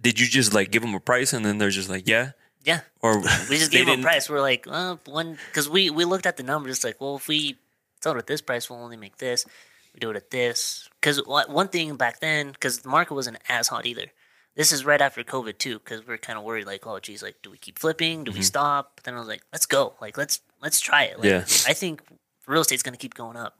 did 0.00 0.18
you 0.20 0.26
just 0.26 0.52
like 0.52 0.70
give 0.70 0.82
them 0.82 0.94
a 0.94 1.00
price 1.00 1.32
and 1.32 1.44
then 1.44 1.58
they're 1.58 1.70
just 1.70 1.88
like, 1.88 2.06
yeah, 2.08 2.32
yeah. 2.64 2.80
or 3.00 3.18
We 3.48 3.56
just 3.58 3.70
gave 3.76 3.86
them 3.86 4.00
a 4.00 4.02
price. 4.02 4.28
We're 4.28 4.40
like, 4.40 4.66
well, 4.66 5.00
one 5.06 5.38
because 5.48 5.68
we 5.68 5.90
we 5.90 6.04
looked 6.04 6.26
at 6.26 6.36
the 6.36 6.42
numbers. 6.42 6.76
It's 6.78 6.84
Like, 6.84 7.00
well, 7.00 7.16
if 7.16 7.28
we 7.28 7.56
sell 8.02 8.14
it 8.14 8.18
at 8.18 8.26
this 8.26 8.42
price, 8.42 8.68
we'll 8.68 8.82
only 8.82 8.96
make 8.96 9.16
this. 9.18 9.46
We 9.94 10.00
do 10.00 10.10
it 10.10 10.16
at 10.16 10.30
this 10.30 10.88
because 11.00 11.24
one 11.24 11.68
thing 11.68 11.96
back 11.96 12.20
then, 12.20 12.50
because 12.52 12.80
the 12.80 12.88
market 12.90 13.14
wasn't 13.14 13.38
as 13.48 13.68
hot 13.68 13.86
either. 13.86 14.06
This 14.56 14.72
is 14.72 14.84
right 14.86 15.00
after 15.00 15.22
COVID 15.22 15.58
too, 15.58 15.78
because 15.78 16.06
we 16.06 16.14
are 16.14 16.18
kind 16.18 16.38
of 16.38 16.44
worried. 16.44 16.66
Like, 16.66 16.86
oh, 16.86 16.98
geez, 16.98 17.22
like, 17.22 17.36
do 17.42 17.50
we 17.50 17.58
keep 17.58 17.78
flipping? 17.78 18.24
Do 18.24 18.32
we 18.32 18.38
mm-hmm. 18.38 18.42
stop? 18.44 18.92
But 18.96 19.04
then 19.04 19.14
I 19.14 19.18
was 19.18 19.28
like, 19.28 19.42
let's 19.52 19.66
go. 19.66 19.94
Like, 20.00 20.16
let's 20.16 20.40
let's 20.62 20.80
try 20.80 21.04
it. 21.04 21.18
Like, 21.18 21.26
Yeah. 21.26 21.40
I 21.68 21.74
think 21.74 22.02
real 22.46 22.62
estate's 22.62 22.82
gonna 22.82 22.96
keep 22.96 23.14
going 23.14 23.36
up, 23.36 23.58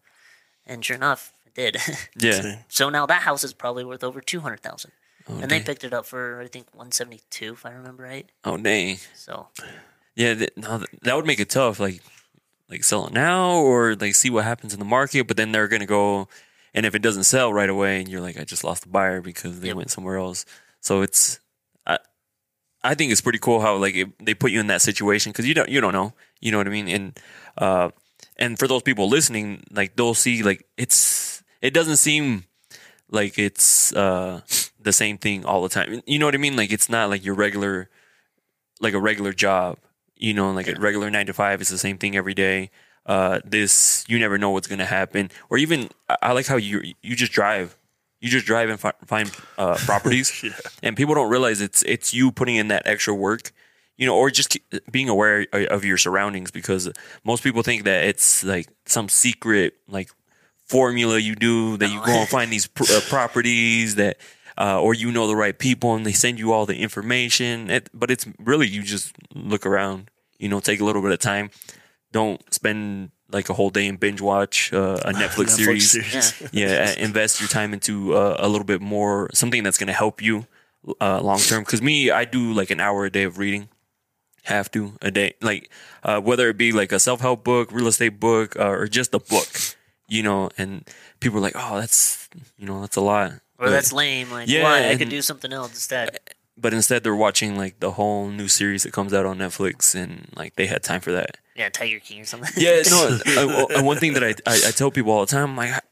and 0.66 0.82
sure 0.84 0.97
enough, 0.97 1.32
it 1.44 1.55
did. 1.55 1.76
Yeah, 2.18 2.61
so 2.68 2.88
now 2.88 3.05
that 3.07 3.22
house 3.22 3.44
is 3.44 3.53
probably 3.53 3.84
worth 3.84 4.03
over 4.03 4.20
two 4.22 4.40
hundred 4.40 4.61
thousand, 4.61 4.92
oh, 5.28 5.38
and 5.38 5.51
they 5.51 5.61
picked 5.61 5.84
it 5.84 5.92
up 5.92 6.07
for 6.07 6.40
I 6.40 6.47
think 6.49 6.66
one 6.74 6.90
seventy 6.92 7.20
two, 7.28 7.53
if 7.53 7.66
I 7.66 7.72
remember 7.72 8.03
right. 8.05 8.28
oh 8.44 8.57
dang. 8.57 8.97
So 9.14 9.49
Yeah, 10.14 10.32
th- 10.34 10.51
no, 10.57 10.78
th- 10.78 10.90
that 11.03 11.14
would 11.14 11.26
make 11.26 11.40
it 11.40 11.51
tough. 11.51 11.78
Like, 11.78 12.01
like 12.70 12.84
sell 12.84 13.07
it 13.07 13.12
now 13.12 13.57
or 13.57 13.97
like 13.97 14.14
see 14.14 14.30
what 14.30 14.44
happens 14.44 14.72
in 14.72 14.78
the 14.78 14.86
market. 14.86 15.28
But 15.28 15.36
then 15.36 15.53
they're 15.53 15.68
gonna 15.68 15.84
go, 15.84 16.28
and 16.72 16.86
if 16.86 16.94
it 16.94 17.03
doesn't 17.03 17.24
sell 17.24 17.53
right 17.53 17.68
away, 17.68 18.01
and 18.01 18.09
you're 18.09 18.22
like, 18.22 18.40
I 18.40 18.44
just 18.44 18.64
lost 18.64 18.84
the 18.84 18.88
buyer 18.88 19.20
because 19.20 19.61
they 19.61 19.68
Yep. 19.68 19.76
went 19.76 19.90
somewhere 19.90 20.16
else. 20.16 20.47
So 20.87 21.03
it's, 21.03 21.41
I, 21.87 21.99
I 22.84 22.95
think 22.95 23.11
it's 23.12 23.20
pretty 23.20 23.41
cool 23.41 23.61
how 23.61 23.76
like 23.76 23.97
it, 23.97 24.09
they 24.24 24.34
put 24.34 24.53
you 24.53 24.61
in 24.61 24.68
that 24.68 24.82
situation 24.82 25.32
because 25.32 25.47
you 25.47 25.55
don't 25.55 25.68
you 25.68 25.80
don't 25.80 25.93
know, 25.93 26.14
you 26.41 26.53
know 26.53 26.59
what 26.59 26.68
I 26.68 26.70
mean, 26.70 26.89
and 26.89 27.20
uh, 27.59 27.91
and 28.39 28.59
for 28.59 28.68
those 28.68 28.82
people 28.82 29.09
listening, 29.09 29.64
like 29.72 29.97
they'll 29.97 30.14
see 30.14 30.43
like 30.43 30.64
it's 30.76 31.43
it 31.61 31.74
doesn't 31.74 31.97
seem 31.97 32.45
like 33.11 33.39
it's 33.39 33.93
uh 33.95 34.41
the 34.80 34.93
same 34.93 35.18
thing 35.18 35.45
all 35.45 35.62
the 35.62 35.68
time. 35.68 36.03
You 36.07 36.18
know 36.18 36.26
what 36.26 36.34
I 36.34 36.39
mean? 36.39 36.57
Like 36.57 36.72
it's 36.72 36.89
not 36.89 37.11
like 37.11 37.24
your 37.24 37.34
regular 37.34 37.91
like 38.80 38.95
a 38.95 39.01
regular 39.01 39.32
job. 39.32 39.78
You 40.16 40.32
know, 40.32 40.51
like 40.53 40.68
a 40.68 40.80
regular 40.80 41.11
nine 41.11 41.26
to 41.26 41.34
five 41.34 41.61
is 41.61 41.68
the 41.68 41.78
same 41.78 41.99
thing 41.99 42.16
every 42.16 42.34
day. 42.34 42.70
Uh, 43.05 43.41
this 43.45 44.05
you 44.09 44.18
never 44.18 44.39
know 44.39 44.51
what's 44.51 44.66
gonna 44.66 44.87
happen, 44.87 45.30
or 45.51 45.59
even 45.59 45.91
I- 46.09 46.16
I 46.22 46.32
like 46.32 46.47
how 46.47 46.57
you 46.57 46.95
you 47.03 47.14
just 47.16 47.32
drive, 47.32 47.76
you 48.27 48.31
just 48.33 48.47
drive 48.47 48.68
and 48.70 48.79
fi- 48.81 48.93
find 49.07 49.31
uh, 49.59 49.77
properties, 49.87 50.43
Yeah. 50.43 50.51
and 50.83 50.97
people 50.97 51.14
don't 51.14 51.31
realize 51.31 51.61
it's 51.61 51.83
it's 51.85 52.12
you 52.12 52.33
putting 52.33 52.57
in 52.57 52.68
that 52.68 52.83
extra 52.87 53.14
work, 53.14 53.53
you 53.97 54.07
know, 54.07 54.16
or 54.16 54.31
just 54.31 54.59
being 54.91 55.09
aware 55.09 55.47
of 55.70 55.85
your 55.85 55.97
surroundings 55.99 56.51
because 56.51 56.91
most 57.24 57.43
people 57.43 57.62
think 57.62 57.85
that 57.85 58.05
it's 58.05 58.43
like 58.45 58.66
some 58.87 59.09
secret 59.09 59.74
like 59.89 60.11
formula 60.66 61.18
you 61.18 61.35
do 61.37 61.77
that 61.77 61.89
you 61.91 62.01
go 62.05 62.12
and 62.12 62.29
find 62.29 62.51
these 62.53 62.66
pr- 62.66 62.91
uh, 62.93 63.01
properties 63.09 63.95
that 63.95 64.16
uh, 64.59 64.81
or 64.81 64.95
you 64.95 65.12
know 65.12 65.27
the 65.29 65.37
right 65.37 65.59
people 65.59 65.95
and 65.95 66.05
they 66.05 66.12
send 66.12 66.39
you 66.39 66.53
all 66.53 66.66
the 66.66 66.77
information. 66.77 67.70
It, 67.70 67.89
but 67.95 68.11
it's 68.11 68.27
really 68.39 68.66
you 68.66 68.83
just 68.83 69.14
look 69.35 69.64
around 69.64 70.11
you 70.39 70.49
know 70.49 70.61
take 70.61 70.81
a 70.81 70.85
little 70.85 71.03
bit 71.03 71.12
of 71.12 71.18
time. 71.20 71.51
Don't 72.12 72.41
spend 72.53 73.11
like 73.33 73.49
a 73.49 73.55
whole 73.55 73.70
day 73.70 73.87
and 73.89 73.99
binge 73.99 74.20
watch 74.20 74.72
uh, 74.72 74.99
a 75.05 75.12
netflix, 75.22 75.51
series 75.51 75.95
yeah. 76.53 76.68
yeah 76.68 76.95
uh, 76.97 77.01
invest 77.03 77.41
your 77.41 77.49
time 77.49 77.72
into 77.72 78.14
uh, 78.14 78.37
a 78.39 78.49
little 78.49 78.64
bit 78.64 78.81
more 78.81 79.29
something 79.35 79.62
that's 79.62 79.79
going 79.79 79.89
to 79.89 79.93
help 79.93 80.22
you 80.22 80.47
uh, 81.01 81.20
long 81.20 81.39
term 81.39 81.62
because 81.64 81.83
me 81.83 82.11
i 82.11 82.24
do 82.24 82.53
like 82.53 82.70
an 82.70 82.81
hour 82.81 83.05
a 83.05 83.11
day 83.11 83.24
of 83.24 83.39
reading 83.39 83.68
have 84.45 84.70
to 84.70 84.93
a 85.03 85.11
day 85.11 85.35
like 85.43 85.70
uh, 86.05 86.20
whether 86.20 86.49
it 86.49 86.57
be 86.57 86.70
like 86.70 86.93
a 86.93 87.01
self-help 87.01 87.43
book 87.43 87.72
real 87.72 87.89
estate 87.89 88.20
book 88.20 88.55
uh, 88.57 88.68
or 88.68 88.87
just 88.87 89.12
a 89.12 89.18
book 89.18 89.49
you 90.09 90.22
know 90.22 90.49
and 90.57 90.89
people 91.18 91.39
are 91.39 91.43
like 91.43 91.57
oh 91.57 91.81
that's 91.81 92.29
you 92.57 92.64
know 92.66 92.81
that's 92.81 92.95
a 92.97 93.01
lot 93.01 93.33
Or 93.59 93.66
But- 93.66 93.70
that's 93.70 93.93
lame. 93.93 94.31
Like, 94.31 94.49
Yeah, 94.49 94.62
why? 94.62 94.89
I 94.91 94.97
could 94.97 95.09
do 95.09 95.20
something 95.22 95.53
else 95.53 95.70
instead. 95.70 96.18
but 96.57 96.72
instead 96.72 97.03
they're 97.03 97.16
watching 97.16 97.57
like 97.57 97.81
the 97.81 97.93
whole 97.93 98.29
new 98.29 98.47
series 98.47 98.85
that 98.85 98.93
comes 98.93 99.12
out 99.12 99.27
on 99.27 99.39
netflix 99.39 99.95
and 99.97 100.29
like 100.37 100.55
they 100.55 100.66
had 100.68 100.83
time 100.85 101.01
for 101.01 101.11
that 101.12 101.39
Yeah, 101.57 101.69
Tiger 101.71 101.99
King 102.01 102.23
or 102.23 102.25
something. 102.25 102.51
yeah, 102.57 102.83
no. 102.91 103.19
uh, 103.27 103.79
uh, 103.79 103.83
one 103.83 103.97
thing 103.97 104.13
that 104.15 104.23
I, 104.23 104.35
I 104.47 104.69
I 104.69 104.71
tell 104.73 104.91
people 104.91 105.13
all 105.13 105.21
the 105.21 105.31
time, 105.31 105.51
I'm 105.51 105.57
like 105.57 105.83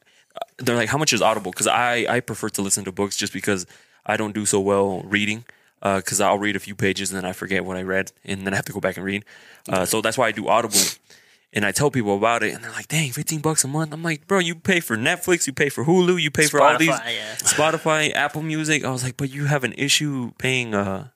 they're 0.58 0.76
like, 0.76 0.88
how 0.88 0.98
much 0.98 1.12
is 1.12 1.22
Audible? 1.22 1.50
Because 1.50 1.66
I 1.66 2.06
I 2.08 2.20
prefer 2.20 2.48
to 2.50 2.62
listen 2.62 2.84
to 2.84 2.92
books 2.92 3.16
just 3.16 3.32
because 3.32 3.66
I 4.06 4.16
don't 4.16 4.34
do 4.34 4.46
so 4.46 4.60
well 4.60 5.00
reading. 5.02 5.44
Because 5.82 6.18
I'll 6.18 6.38
read 6.38 6.56
a 6.56 6.60
few 6.60 6.74
pages 6.74 7.10
and 7.10 7.18
then 7.18 7.26
I 7.26 7.34
forget 7.34 7.62
what 7.62 7.76
I 7.76 7.82
read, 7.82 8.10
and 8.24 8.46
then 8.46 8.54
I 8.54 8.56
have 8.56 8.64
to 8.64 8.72
go 8.72 8.80
back 8.80 8.96
and 8.96 9.04
read. 9.04 9.22
Uh, 9.68 9.84
so 9.84 10.00
that's 10.00 10.16
why 10.16 10.28
I 10.28 10.32
do 10.32 10.48
Audible, 10.48 10.80
and 11.52 11.66
I 11.66 11.72
tell 11.72 11.90
people 11.90 12.16
about 12.16 12.42
it, 12.42 12.54
and 12.54 12.64
they're 12.64 12.70
like, 12.72 12.88
"Dang, 12.88 13.10
fifteen 13.10 13.40
bucks 13.40 13.64
a 13.64 13.68
month." 13.68 13.92
I'm 13.92 14.02
like, 14.02 14.26
"Bro, 14.26 14.38
you 14.38 14.54
pay 14.54 14.80
for 14.80 14.96
Netflix, 14.96 15.46
you 15.46 15.52
pay 15.52 15.68
for 15.68 15.84
Hulu, 15.84 16.18
you 16.18 16.30
pay 16.30 16.46
for 16.46 16.62
all 16.62 16.78
these 16.78 16.88
Spotify, 16.88 17.14
yeah. 17.14 17.34
Spotify, 17.36 18.14
Apple 18.14 18.40
Music." 18.42 18.82
I 18.82 18.90
was 18.90 19.02
like, 19.04 19.18
"But 19.18 19.28
you 19.28 19.44
have 19.44 19.62
an 19.62 19.74
issue 19.74 20.32
paying 20.38 20.74
uh 20.74 21.08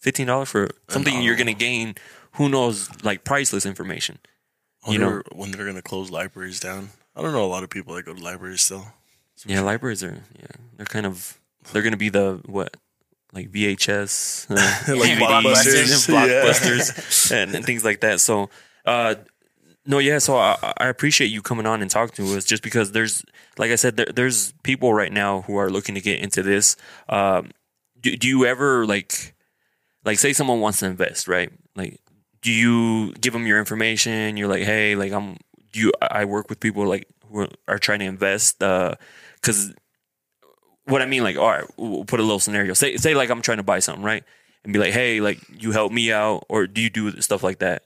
fifteen 0.00 0.26
dollars 0.26 0.48
for 0.48 0.70
something 0.88 1.22
you're 1.22 1.36
gonna 1.36 1.52
gain, 1.52 1.94
who 2.36 2.48
knows, 2.48 2.88
like 3.02 3.24
priceless 3.24 3.66
information." 3.66 4.18
you 4.88 4.98
know. 4.98 5.20
When 5.32 5.50
they're 5.50 5.66
gonna 5.66 5.82
close 5.82 6.10
libraries 6.10 6.60
down. 6.60 6.90
I 7.16 7.22
don't 7.22 7.32
know 7.32 7.44
a 7.44 7.48
lot 7.50 7.64
of 7.64 7.70
people 7.70 7.94
that 7.94 8.04
go 8.04 8.14
to 8.14 8.22
libraries 8.22 8.62
still. 8.62 8.86
Yeah, 9.44 9.60
libraries 9.62 10.02
are 10.04 10.22
yeah, 10.38 10.46
they're 10.76 10.86
kind 10.86 11.06
of 11.06 11.38
they're 11.72 11.82
gonna 11.82 11.96
be 11.96 12.08
the 12.08 12.40
what 12.46 12.76
like 13.32 13.50
VHS, 13.50 14.46
uh, 14.50 14.94
Like 14.96 15.18
blockbusters. 15.18 16.08
and 16.08 16.28
Yeah. 16.30 16.42
blockbusters, 16.44 17.32
and, 17.32 17.54
and 17.54 17.64
things 17.66 17.84
like 17.84 18.00
that. 18.00 18.20
So, 18.20 18.48
uh, 18.84 19.16
no, 19.84 19.98
yeah. 19.98 20.18
So 20.18 20.36
I, 20.36 20.72
I 20.78 20.86
appreciate 20.88 21.26
you 21.28 21.42
coming 21.42 21.66
on 21.66 21.82
and 21.82 21.90
talking 21.90 22.24
to 22.24 22.36
us, 22.36 22.44
just 22.44 22.62
because 22.62 22.92
there's, 22.92 23.24
like 23.58 23.70
I 23.72 23.76
said, 23.76 23.96
there, 23.96 24.06
there's 24.14 24.52
people 24.62 24.94
right 24.94 25.12
now 25.12 25.42
who 25.42 25.56
are 25.56 25.68
looking 25.70 25.94
to 25.96 26.00
get 26.00 26.20
into 26.20 26.42
this. 26.42 26.76
Um, 27.08 27.50
do, 28.00 28.16
do 28.16 28.26
you 28.28 28.46
ever 28.46 28.86
like, 28.86 29.34
like, 30.04 30.18
say 30.18 30.32
someone 30.32 30.60
wants 30.60 30.78
to 30.78 30.86
invest, 30.86 31.28
right? 31.28 31.50
Like, 31.74 32.00
do 32.46 32.52
you 32.52 33.12
give 33.14 33.32
them 33.32 33.44
your 33.44 33.58
information? 33.58 34.36
You're 34.36 34.46
like, 34.46 34.62
hey, 34.62 34.94
like 34.94 35.10
I'm, 35.12 35.36
do 35.72 35.80
you? 35.80 35.92
I 36.00 36.24
work 36.24 36.48
with 36.48 36.60
people 36.60 36.86
like 36.86 37.08
who 37.28 37.48
are 37.66 37.80
trying 37.80 37.98
to 37.98 38.04
invest, 38.04 38.62
uh, 38.62 38.94
because 39.34 39.74
what 40.84 41.02
I 41.02 41.06
mean, 41.06 41.24
like, 41.24 41.36
all 41.36 41.50
right, 41.50 41.64
we'll 41.76 42.04
put 42.04 42.20
a 42.20 42.22
little 42.22 42.38
scenario. 42.38 42.72
Say, 42.72 42.96
say, 42.98 43.14
like, 43.14 43.30
I'm 43.30 43.42
trying 43.42 43.56
to 43.56 43.64
buy 43.64 43.80
something, 43.80 44.04
right? 44.04 44.22
And 44.62 44.72
be 44.72 44.78
like, 44.78 44.92
hey, 44.92 45.20
like, 45.20 45.40
you 45.60 45.72
help 45.72 45.90
me 45.90 46.12
out, 46.12 46.44
or 46.48 46.68
do 46.68 46.80
you 46.80 46.88
do 46.88 47.20
stuff 47.20 47.42
like 47.42 47.58
that? 47.58 47.82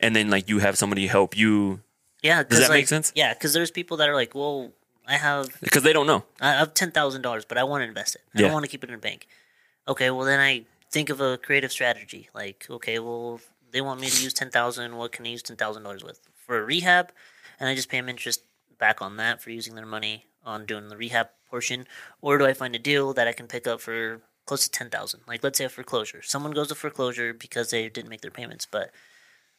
And 0.00 0.16
then, 0.16 0.30
like, 0.30 0.48
you 0.48 0.58
have 0.60 0.78
somebody 0.78 1.06
help 1.06 1.36
you 1.36 1.80
Yeah, 2.22 2.42
does 2.44 2.60
that 2.60 2.70
make 2.70 2.88
sense? 2.88 3.12
Yeah, 3.14 3.34
because 3.34 3.52
there's 3.52 3.70
people 3.70 3.98
that 3.98 4.08
are 4.08 4.14
like, 4.14 4.34
well, 4.34 4.72
I 5.06 5.16
have 5.16 5.60
because 5.60 5.82
they 5.82 5.92
don't 5.92 6.06
know. 6.06 6.24
I 6.40 6.52
have 6.52 6.72
ten 6.72 6.92
thousand 6.92 7.20
dollars, 7.20 7.44
but 7.44 7.58
I 7.58 7.64
want 7.64 7.82
to 7.82 7.88
invest 7.88 8.14
it. 8.14 8.22
I 8.34 8.40
Yeah. 8.40 8.46
don't 8.46 8.54
want 8.54 8.64
to 8.64 8.70
keep 8.70 8.82
it 8.84 8.88
in 8.88 8.94
a 8.94 9.04
bank. 9.10 9.26
Okay, 9.86 10.10
well 10.10 10.24
then 10.24 10.40
I 10.40 10.64
think 10.90 11.10
of 11.10 11.20
a 11.20 11.36
creative 11.36 11.72
strategy. 11.72 12.30
Like, 12.34 12.66
okay, 12.70 12.98
well 12.98 13.40
they 13.72 13.80
want 13.80 14.00
me 14.00 14.08
to 14.08 14.22
use 14.22 14.32
ten 14.32 14.50
thousand. 14.50 14.96
What 14.96 15.12
can 15.12 15.26
I 15.26 15.30
use 15.30 15.42
ten 15.42 15.56
thousand 15.56 15.82
dollars 15.82 16.04
with 16.04 16.20
for 16.34 16.58
a 16.58 16.64
rehab? 16.64 17.12
And 17.58 17.68
I 17.68 17.74
just 17.74 17.88
pay 17.88 17.98
them 17.98 18.08
interest 18.08 18.42
back 18.78 19.00
on 19.02 19.16
that 19.16 19.40
for 19.40 19.50
using 19.50 19.74
their 19.74 19.86
money 19.86 20.26
on 20.44 20.66
doing 20.66 20.88
the 20.88 20.96
rehab 20.96 21.28
portion. 21.48 21.86
Or 22.20 22.38
do 22.38 22.46
I 22.46 22.52
find 22.52 22.74
a 22.74 22.78
deal 22.78 23.12
that 23.14 23.28
I 23.28 23.32
can 23.32 23.46
pick 23.46 23.66
up 23.66 23.80
for 23.80 24.20
close 24.46 24.64
to 24.64 24.70
ten 24.70 24.90
thousand? 24.90 25.20
Like, 25.26 25.42
let's 25.42 25.58
say 25.58 25.64
a 25.64 25.68
foreclosure. 25.68 26.22
Someone 26.22 26.52
goes 26.52 26.68
to 26.68 26.74
foreclosure 26.74 27.32
because 27.32 27.70
they 27.70 27.88
didn't 27.88 28.10
make 28.10 28.20
their 28.22 28.30
payments, 28.30 28.66
but 28.70 28.90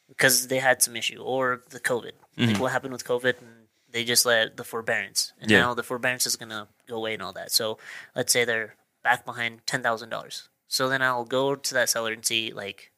because 0.08 0.48
they 0.48 0.58
had 0.58 0.82
some 0.82 0.96
issue 0.96 1.20
or 1.22 1.62
the 1.70 1.80
COVID. 1.80 2.12
Like 2.36 2.48
mm-hmm. 2.50 2.58
what 2.60 2.72
happened 2.72 2.92
with 2.92 3.04
COVID 3.04 3.38
and 3.40 3.68
they 3.90 4.04
just 4.04 4.26
let 4.26 4.56
the 4.56 4.64
forbearance. 4.64 5.32
And 5.40 5.50
Yeah. 5.50 5.60
now 5.60 5.74
the 5.74 5.82
forbearance 5.82 6.26
is 6.26 6.36
gonna 6.36 6.68
go 6.86 6.96
away 6.96 7.14
and 7.14 7.22
all 7.22 7.32
that. 7.32 7.52
So 7.52 7.78
let's 8.14 8.32
say 8.32 8.44
they're 8.44 8.76
back 9.02 9.24
behind 9.24 9.66
ten 9.66 9.82
thousand 9.82 10.10
dollars. 10.10 10.48
So 10.68 10.88
then 10.88 11.00
I'll 11.00 11.24
go 11.24 11.54
to 11.54 11.74
that 11.74 11.88
seller 11.88 12.12
and 12.12 12.24
see 12.24 12.52
like, 12.52 12.90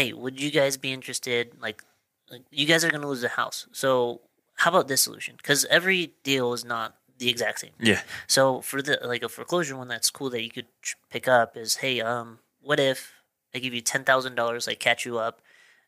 hey, 0.00 0.12
would 0.14 0.40
you 0.40 0.50
guys 0.50 0.76
be 0.76 0.92
interested? 0.92 1.52
Like, 1.60 1.84
like 2.30 2.42
you 2.50 2.66
guys 2.66 2.84
are 2.84 2.90
gonna 2.90 3.08
lose 3.08 3.20
the 3.20 3.28
house. 3.28 3.66
So 3.72 4.22
how 4.56 4.70
about 4.70 4.88
this 4.88 5.02
solution? 5.02 5.34
Because 5.36 5.64
every 5.66 6.14
deal 6.22 6.52
is 6.52 6.64
not 6.64 6.96
the 7.18 7.28
exact 7.28 7.60
same. 7.60 7.72
Yeah. 7.78 8.00
So 8.26 8.62
for 8.62 8.80
the 8.80 8.98
like 9.04 9.22
a 9.22 9.28
foreclosure 9.28 9.76
one 9.76 9.88
that's 9.88 10.10
cool 10.10 10.30
that 10.30 10.42
you 10.42 10.50
could 10.50 10.66
tr- 10.80 10.96
pick 11.10 11.28
up 11.28 11.56
is 11.56 11.76
hey 11.76 12.00
um 12.00 12.38
what 12.62 12.80
if 12.80 13.12
I 13.54 13.58
give 13.58 13.74
you 13.74 13.82
ten 13.82 14.04
thousand 14.04 14.36
dollars 14.36 14.66
like 14.66 14.80
catch 14.80 15.04
you 15.04 15.18
up 15.18 15.42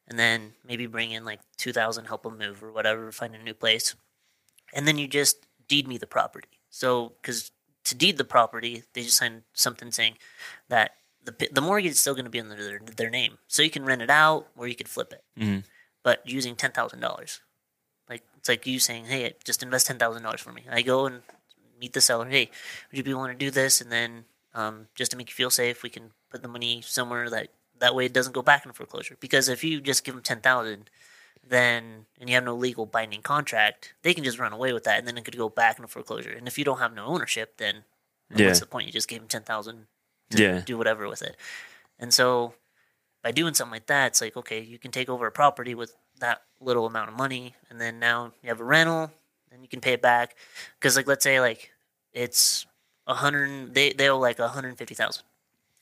and 0.07 0.19
then 0.19 0.53
maybe 0.67 0.87
bring 0.87 1.13
in 1.13 1.25
like 1.25 1.41
two 1.57 1.73
thousand 1.73 2.05
help 2.05 2.25
them 2.25 2.39
move 2.39 2.63
or 2.63 2.71
whatever 2.71 3.11
find 3.13 3.35
a 3.35 3.43
new 3.43 3.55
place 3.55 3.95
and 4.75 4.87
then 4.87 4.99
you 4.99 5.09
just 5.09 5.47
deed 5.69 5.89
me 5.89 5.97
the 5.97 6.07
property 6.07 6.59
so 6.69 7.13
because 7.23 7.51
to 7.85 7.95
deed 7.95 8.19
the 8.19 8.25
property 8.25 8.83
they 8.93 9.03
just 9.03 9.17
sign 9.17 9.43
something 9.55 9.91
saying 9.91 10.17
that 10.69 10.97
the 11.25 11.49
the 11.53 11.61
mortgage 11.61 11.93
is 11.93 12.01
still 12.01 12.15
going 12.15 12.25
to 12.25 12.31
be 12.31 12.41
under 12.41 12.57
their, 12.63 12.81
their 12.97 13.11
name 13.11 13.39
so 13.49 13.63
you 13.63 13.71
can 13.71 13.85
rent 13.85 14.03
it 14.03 14.11
out 14.11 14.49
or 14.57 14.67
you 14.67 14.75
could 14.75 14.89
flip 14.89 15.13
it 15.13 15.23
Mhm. 15.39 15.65
but 16.03 16.21
using 16.29 16.57
ten 16.57 16.73
thousand 16.73 17.01
dollars 17.01 17.41
like 18.09 18.23
it's 18.37 18.49
like 18.49 18.67
you 18.67 18.79
saying 18.79 19.05
hey 19.07 19.35
just 19.45 19.63
invest 19.63 19.87
ten 19.87 19.99
thousand 19.99 20.23
dollars 20.23 20.41
for 20.41 20.53
me 20.53 20.65
I 20.71 20.83
go 20.83 21.07
and 21.07 21.23
meet 21.81 21.95
the 21.95 22.01
seller. 22.01 22.29
Hey, 22.29 22.49
would 22.91 22.97
you 22.99 23.03
be 23.03 23.13
willing 23.13 23.33
to 23.33 23.37
do 23.37 23.51
this? 23.51 23.81
And 23.81 23.91
then 23.91 24.25
um, 24.55 24.87
just 24.95 25.11
to 25.11 25.17
make 25.17 25.29
you 25.29 25.35
feel 25.35 25.51
safe, 25.51 25.83
we 25.83 25.91
can 25.91 26.13
put 26.31 26.41
the 26.41 26.47
money 26.47 26.81
somewhere 26.81 27.29
that 27.29 27.49
that 27.81 27.97
way 27.97 28.07
it 28.07 28.13
doesn't 28.13 28.35
go 28.35 28.41
back 28.43 28.65
into 28.65 28.73
foreclosure. 28.73 29.17
Because 29.19 29.49
if 29.49 29.65
you 29.65 29.81
just 29.81 30.05
give 30.05 30.15
them 30.15 30.23
ten 30.23 30.41
thousand, 30.41 30.91
then 31.45 32.07
and 32.21 32.29
you 32.29 32.37
have 32.37 32.45
no 32.45 32.55
legal 32.55 32.87
binding 32.87 33.21
contract, 33.23 33.95
they 34.03 34.15
can 34.15 34.23
just 34.23 34.39
run 34.39 34.53
away 34.53 34.73
with 34.73 34.85
that, 34.85 34.99
and 35.01 35.09
then 35.09 35.19
it 35.19 35.25
could 35.25 35.37
go 35.37 35.49
back 35.49 35.77
into 35.79 35.89
foreclosure. 35.89 36.31
And 36.31 36.47
if 36.47 36.57
you 36.57 36.65
don't 36.65 36.79
have 36.79 36.95
no 36.95 37.07
ownership, 37.07 37.57
then 37.57 37.85
Yeah. 38.33 38.47
what's 38.47 38.61
the 38.61 38.67
point? 38.67 38.87
You 38.87 38.93
just 38.93 39.09
gave 39.09 39.19
them 39.19 39.29
ten 39.29 39.43
thousand 39.43 39.87
to 40.33 40.43
Yeah. 40.43 40.61
do 40.61 40.77
whatever 40.79 41.09
with 41.09 41.23
it. 41.23 41.37
And 41.99 42.13
so 42.13 42.55
by 43.23 43.31
doing 43.31 43.55
something 43.55 43.73
like 43.73 43.87
that, 43.87 44.09
it's 44.09 44.21
like 44.21 44.37
okay, 44.37 44.61
you 44.61 44.79
can 44.79 44.91
take 44.91 45.09
over 45.09 45.27
a 45.27 45.33
property 45.33 45.75
with 45.75 45.95
that 46.21 46.43
little 46.61 46.87
amount 46.87 47.09
of 47.11 47.17
money, 47.17 47.55
and 47.71 47.81
then 47.81 47.99
now 47.99 48.33
you 48.43 48.49
have 48.49 48.61
a 48.61 48.65
rental, 48.65 49.11
and 49.51 49.63
you 49.63 49.69
can 49.69 49.81
pay 49.81 49.93
it 49.95 50.03
back. 50.03 50.37
Because 50.79 50.97
like 50.97 51.07
let's 51.07 51.25
say 51.25 51.41
like 51.41 51.71
it's 52.13 52.67
a 53.07 53.15
hundred, 53.15 53.75
they 53.75 53.93
they 53.93 54.09
owe 54.09 54.19
like 54.19 54.39
a 54.39 54.49
hundred 54.49 54.77
fifty 54.79 54.95
thousand, 54.95 55.25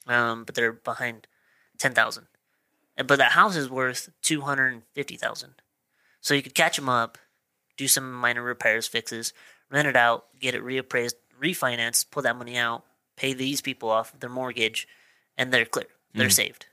um, 0.07 0.45
but 0.45 0.55
they're 0.55 0.73
behind 0.73 1.27
ten 1.79 1.93
thousand, 1.95 2.27
but 2.97 3.17
that 3.19 3.33
house 3.33 3.57
is 3.57 3.69
worth 3.71 4.11
two 4.23 4.43
hundred 4.43 4.83
fifty 4.95 5.17
thousand. 5.17 5.55
So 6.21 6.35
you 6.35 6.43
could 6.43 6.55
catch 6.55 6.77
them 6.77 6.89
up, 6.89 7.17
do 7.77 7.89
some 7.89 8.13
minor 8.13 8.43
repairs, 8.43 8.87
fixes, 8.87 9.33
rent 9.71 9.89
it 9.89 9.97
out, 9.97 10.27
get 10.39 10.55
it 10.55 10.63
reappraised, 10.63 11.15
refinanced, 11.41 12.11
pull 12.11 12.23
that 12.23 12.37
money 12.37 12.57
out, 12.59 12.85
pay 13.21 13.33
these 13.35 13.61
people 13.61 13.89
off 13.91 14.09
their 14.21 14.31
mortgage, 14.31 14.89
and 15.39 15.53
they're 15.53 15.67
clear. 15.75 15.87
They're 16.15 16.31
saved. 16.43 16.67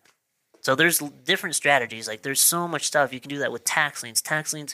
So 0.62 0.76
there's 0.76 1.00
different 1.24 1.56
strategies. 1.56 2.08
Like 2.08 2.22
there's 2.24 2.42
so 2.42 2.68
much 2.68 2.84
stuff 2.92 3.14
you 3.14 3.20
can 3.20 3.30
do 3.30 3.40
that 3.40 3.52
with 3.52 3.64
tax 3.64 4.04
liens. 4.04 4.22
Tax 4.22 4.54
liens, 4.54 4.74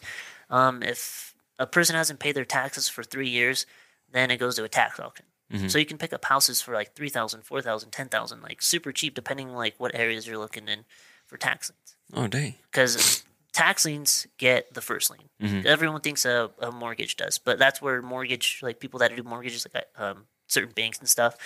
um, 0.50 0.82
if 0.82 1.34
a 1.60 1.68
person 1.68 1.96
hasn't 1.96 2.20
paid 2.20 2.36
their 2.36 2.46
taxes 2.46 2.88
for 2.90 3.04
three 3.04 3.30
years, 3.30 3.66
then 4.12 4.32
it 4.32 4.38
goes 4.38 4.56
to 4.56 4.64
a 4.64 4.70
tax 4.70 5.00
auction. 5.00 5.26
So 5.68 5.78
you 5.78 5.86
can 5.86 6.00
pick 6.00 6.14
up 6.14 6.26
houses 6.26 6.62
for 6.64 6.74
like 6.74 6.96
3000 6.96 7.44
4000 7.44 7.92
10000 7.92 8.42
like 8.42 8.60
super 8.64 8.92
cheap 8.92 9.14
depending 9.14 9.50
like 9.54 9.76
what 9.78 9.94
areas 9.94 10.26
you're 10.26 10.40
looking 10.40 10.68
in 10.68 10.84
for 11.28 11.38
tax 11.38 11.70
liens 11.70 11.96
Oh 12.12 12.28
dang. 12.28 12.56
because 12.72 13.24
tax 13.52 13.86
liens 13.86 14.26
get 14.40 14.74
the 14.74 14.82
first 14.82 15.12
lien. 15.12 15.30
Everyone 15.68 16.02
thinks 16.02 16.26
a, 16.26 16.50
a 16.60 16.72
mortgage 16.72 17.18
does, 17.18 17.38
but 17.38 17.60
that's 17.60 17.84
where 17.84 18.02
mortgage, 18.02 18.62
like 18.64 18.80
people 18.80 18.98
that 19.02 19.16
do 19.16 19.22
mortgages, 19.22 19.68
like 19.76 19.86
um, 19.96 20.26
certain 20.48 20.72
banks 20.74 21.00
and 21.00 21.08
stuff, 21.08 21.38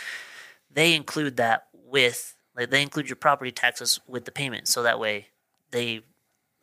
they 0.71 0.93
include 0.93 1.37
that 1.37 1.67
with, 1.73 2.35
like 2.55 2.69
they 2.69 2.81
include 2.81 3.09
your 3.09 3.15
property 3.15 3.51
taxes 3.51 3.99
with 4.07 4.25
the 4.25 4.31
payment, 4.31 4.67
so 4.67 4.83
that 4.83 4.99
way 4.99 5.27
they, 5.71 6.01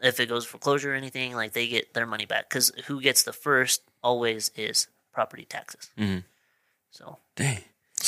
if 0.00 0.20
it 0.20 0.28
goes 0.28 0.44
foreclosure 0.44 0.92
or 0.92 0.94
anything, 0.94 1.34
like 1.34 1.52
they 1.52 1.66
get 1.66 1.94
their 1.94 2.06
money 2.06 2.26
back. 2.26 2.48
Because 2.48 2.72
who 2.86 3.00
gets 3.00 3.22
the 3.22 3.32
first 3.32 3.82
always 4.02 4.50
is 4.56 4.88
property 5.12 5.44
taxes. 5.44 5.90
So 6.90 7.18
Dang. 7.36 7.62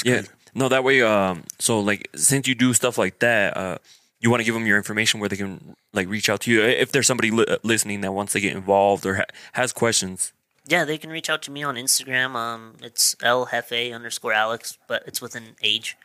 yeah. 0.04 0.22
No, 0.54 0.68
that 0.68 0.84
way. 0.84 1.02
Um. 1.02 1.44
So 1.58 1.80
like, 1.80 2.08
since 2.14 2.48
you 2.48 2.54
do 2.54 2.72
stuff 2.74 2.98
like 2.98 3.18
that, 3.20 3.56
uh, 3.56 3.78
you 4.20 4.30
want 4.30 4.40
to 4.40 4.44
give 4.44 4.54
them 4.54 4.66
your 4.66 4.76
information 4.76 5.20
where 5.20 5.28
they 5.28 5.36
can 5.36 5.76
like 5.92 6.08
reach 6.08 6.28
out 6.28 6.40
to 6.42 6.50
you 6.50 6.62
if 6.62 6.92
there's 6.92 7.06
somebody 7.06 7.30
li- 7.30 7.58
listening 7.62 8.00
that 8.02 8.12
wants 8.12 8.32
to 8.32 8.40
get 8.40 8.54
involved 8.54 9.06
or 9.06 9.16
ha- 9.16 9.24
has 9.52 9.72
questions. 9.72 10.32
Yeah, 10.68 10.84
they 10.84 10.98
can 10.98 11.10
reach 11.10 11.30
out 11.30 11.42
to 11.42 11.50
me 11.50 11.62
on 11.62 11.76
Instagram. 11.76 12.34
Um, 12.34 12.74
it's 12.82 13.14
El 13.22 13.46
Hefe 13.46 13.94
underscore 13.94 14.32
Alex, 14.32 14.78
but 14.88 15.04
it's 15.06 15.22
with 15.22 15.36
an 15.36 15.56
age. 15.62 15.96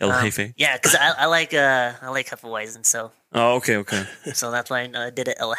El 0.00 0.10
Um. 0.10 0.30
Yeah, 0.56 0.76
because 0.76 0.94
I, 0.94 1.14
I 1.18 1.26
like 1.26 1.54
uh 1.54 1.92
I 2.02 2.10
like 2.10 2.28
Hefeweizen, 2.28 2.84
so 2.84 3.12
Oh, 3.32 3.56
okay, 3.56 3.76
okay. 3.76 4.04
so 4.32 4.50
that's 4.50 4.70
why 4.70 4.82
I 4.82 5.06
uh, 5.06 5.10
did 5.10 5.28
it 5.28 5.36
El 5.38 5.54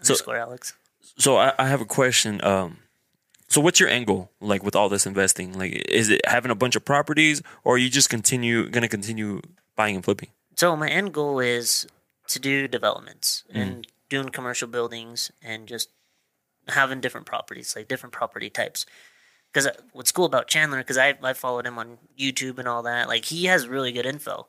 underscore 0.00 0.36
Alex. 0.36 0.74
So 1.18 1.36
I, 1.36 1.52
I 1.58 1.68
have 1.68 1.80
a 1.80 1.84
question. 1.84 2.42
Um, 2.42 2.78
so 3.48 3.60
what's 3.60 3.78
your 3.78 3.88
end 3.88 4.06
goal 4.06 4.30
like 4.40 4.64
with 4.64 4.74
all 4.74 4.88
this 4.88 5.06
investing? 5.06 5.56
Like, 5.58 5.72
is 5.88 6.08
it 6.08 6.22
having 6.26 6.50
a 6.50 6.54
bunch 6.54 6.76
of 6.76 6.84
properties, 6.84 7.42
or 7.62 7.74
are 7.74 7.78
you 7.78 7.90
just 7.90 8.08
continue 8.08 8.68
gonna 8.68 8.88
continue 8.88 9.40
buying 9.76 9.96
and 9.96 10.04
flipping? 10.04 10.30
So 10.56 10.76
my 10.76 10.88
end 10.88 11.12
goal 11.12 11.40
is 11.40 11.86
to 12.28 12.38
do 12.38 12.66
developments 12.68 13.44
and 13.52 13.86
doing 14.08 14.30
commercial 14.30 14.68
buildings 14.68 15.30
and 15.42 15.66
just 15.66 15.90
having 16.68 17.00
different 17.00 17.26
properties, 17.26 17.74
like 17.76 17.88
different 17.88 18.12
property 18.12 18.50
types. 18.50 18.86
Because 19.52 19.66
uh, 19.68 19.72
what's 19.92 20.12
cool 20.12 20.24
about 20.24 20.48
Chandler, 20.48 20.78
because 20.78 20.98
I 20.98 21.14
I 21.22 21.32
followed 21.32 21.66
him 21.66 21.78
on 21.78 21.98
YouTube 22.18 22.58
and 22.58 22.68
all 22.68 22.82
that, 22.82 23.08
like 23.08 23.26
he 23.26 23.44
has 23.46 23.68
really 23.68 23.92
good 23.92 24.06
info, 24.06 24.48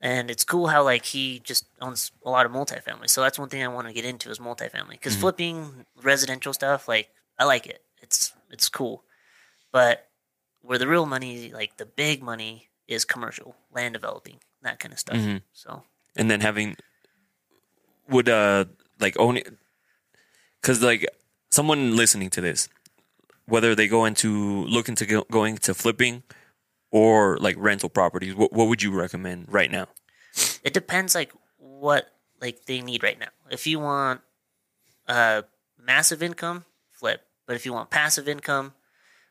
and 0.00 0.30
it's 0.30 0.44
cool 0.44 0.66
how 0.66 0.82
like 0.82 1.06
he 1.06 1.40
just 1.40 1.66
owns 1.80 2.12
a 2.24 2.30
lot 2.30 2.46
of 2.46 2.52
multifamily. 2.52 3.08
So 3.08 3.22
that's 3.22 3.38
one 3.38 3.48
thing 3.48 3.62
I 3.62 3.68
want 3.68 3.86
to 3.86 3.94
get 3.94 4.04
into 4.04 4.30
is 4.30 4.38
multifamily. 4.38 4.90
Because 4.90 5.14
mm-hmm. 5.14 5.20
flipping 5.20 5.86
residential 6.02 6.52
stuff, 6.52 6.88
like 6.88 7.08
I 7.38 7.44
like 7.44 7.66
it. 7.66 7.82
It's 8.02 8.32
it's 8.50 8.68
cool, 8.68 9.04
but 9.70 10.08
where 10.60 10.78
the 10.78 10.88
real 10.88 11.06
money, 11.06 11.50
like 11.52 11.76
the 11.76 11.86
big 11.86 12.22
money, 12.22 12.68
is 12.88 13.04
commercial 13.04 13.56
land 13.72 13.94
developing, 13.94 14.38
that 14.62 14.78
kind 14.78 14.92
of 14.92 14.98
stuff. 14.98 15.16
Mm-hmm. 15.16 15.38
So 15.52 15.82
and 16.16 16.30
then 16.30 16.40
having 16.40 16.76
would 18.08 18.28
uh 18.28 18.66
like 19.00 19.18
own 19.18 19.36
it 19.36 19.48
because 20.60 20.82
like 20.82 21.06
someone 21.52 21.96
listening 21.96 22.30
to 22.30 22.40
this 22.40 22.68
whether 23.46 23.74
they 23.74 23.88
go 23.88 24.04
into 24.04 24.64
look 24.66 24.88
into 24.88 25.04
go, 25.06 25.24
going 25.30 25.56
to 25.58 25.74
flipping 25.74 26.22
or 26.90 27.38
like 27.38 27.56
rental 27.58 27.88
properties 27.88 28.34
what, 28.34 28.52
what 28.52 28.68
would 28.68 28.82
you 28.82 28.90
recommend 28.90 29.46
right 29.48 29.70
now 29.70 29.86
it 30.64 30.72
depends 30.72 31.14
like 31.14 31.32
what 31.58 32.06
like 32.40 32.66
they 32.66 32.80
need 32.80 33.02
right 33.02 33.18
now. 33.18 33.28
If 33.50 33.66
you 33.66 33.78
want 33.78 34.20
uh 35.08 35.42
massive 35.78 36.22
income, 36.22 36.64
flip. 36.90 37.22
But 37.46 37.56
if 37.56 37.66
you 37.66 37.72
want 37.72 37.90
passive 37.90 38.28
income, 38.28 38.74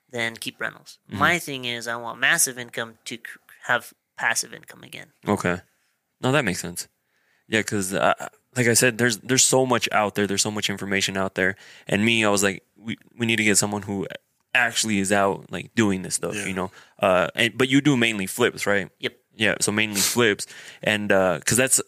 then 0.10 0.36
keep 0.36 0.60
rentals. 0.60 1.00
My 1.08 1.40
thing 1.40 1.66
is 1.66 1.88
I 1.88 1.96
want 1.96 2.20
massive 2.20 2.60
income 2.60 2.96
to 3.06 3.18
have 3.64 3.94
passive 4.18 4.54
income 4.54 4.84
again. 4.84 5.08
okay 5.28 5.62
no 6.22 6.32
that 6.32 6.46
makes 6.46 6.60
sense 6.60 6.88
yeah 7.48 7.60
because 7.60 7.94
uh, 7.94 8.14
like 8.56 8.68
i 8.68 8.74
said 8.74 8.98
there's 8.98 9.18
there's 9.20 9.44
so 9.44 9.66
much 9.66 9.88
out 9.92 10.16
there 10.16 10.28
there's 10.28 10.42
so 10.42 10.52
much 10.52 10.70
information 10.70 11.18
out 11.18 11.36
there 11.36 11.56
and 11.88 12.04
me 12.06 12.24
i 12.26 12.30
was 12.30 12.44
like 12.44 12.64
we, 12.78 12.98
we 13.18 13.26
need 13.26 13.38
to 13.38 13.44
get 13.44 13.58
someone 13.58 13.82
who 13.84 14.08
actually 14.54 15.00
is 15.00 15.12
out 15.12 15.50
like 15.52 15.74
doing 15.76 16.02
this 16.02 16.16
stuff 16.16 16.36
Yeah. 16.36 16.46
you 16.46 16.54
know 16.54 16.72
uh 17.00 17.28
and, 17.36 17.58
but 17.58 17.70
you 17.70 17.82
do 17.82 17.96
mainly 17.98 18.28
flips 18.28 18.66
right 18.68 18.90
Yep. 19.00 19.14
Yeah, 19.34 19.56
so 19.62 19.72
mainly 19.72 20.02
flips, 20.02 20.46
and 20.84 21.08
because 21.08 21.56
that's 21.56 21.82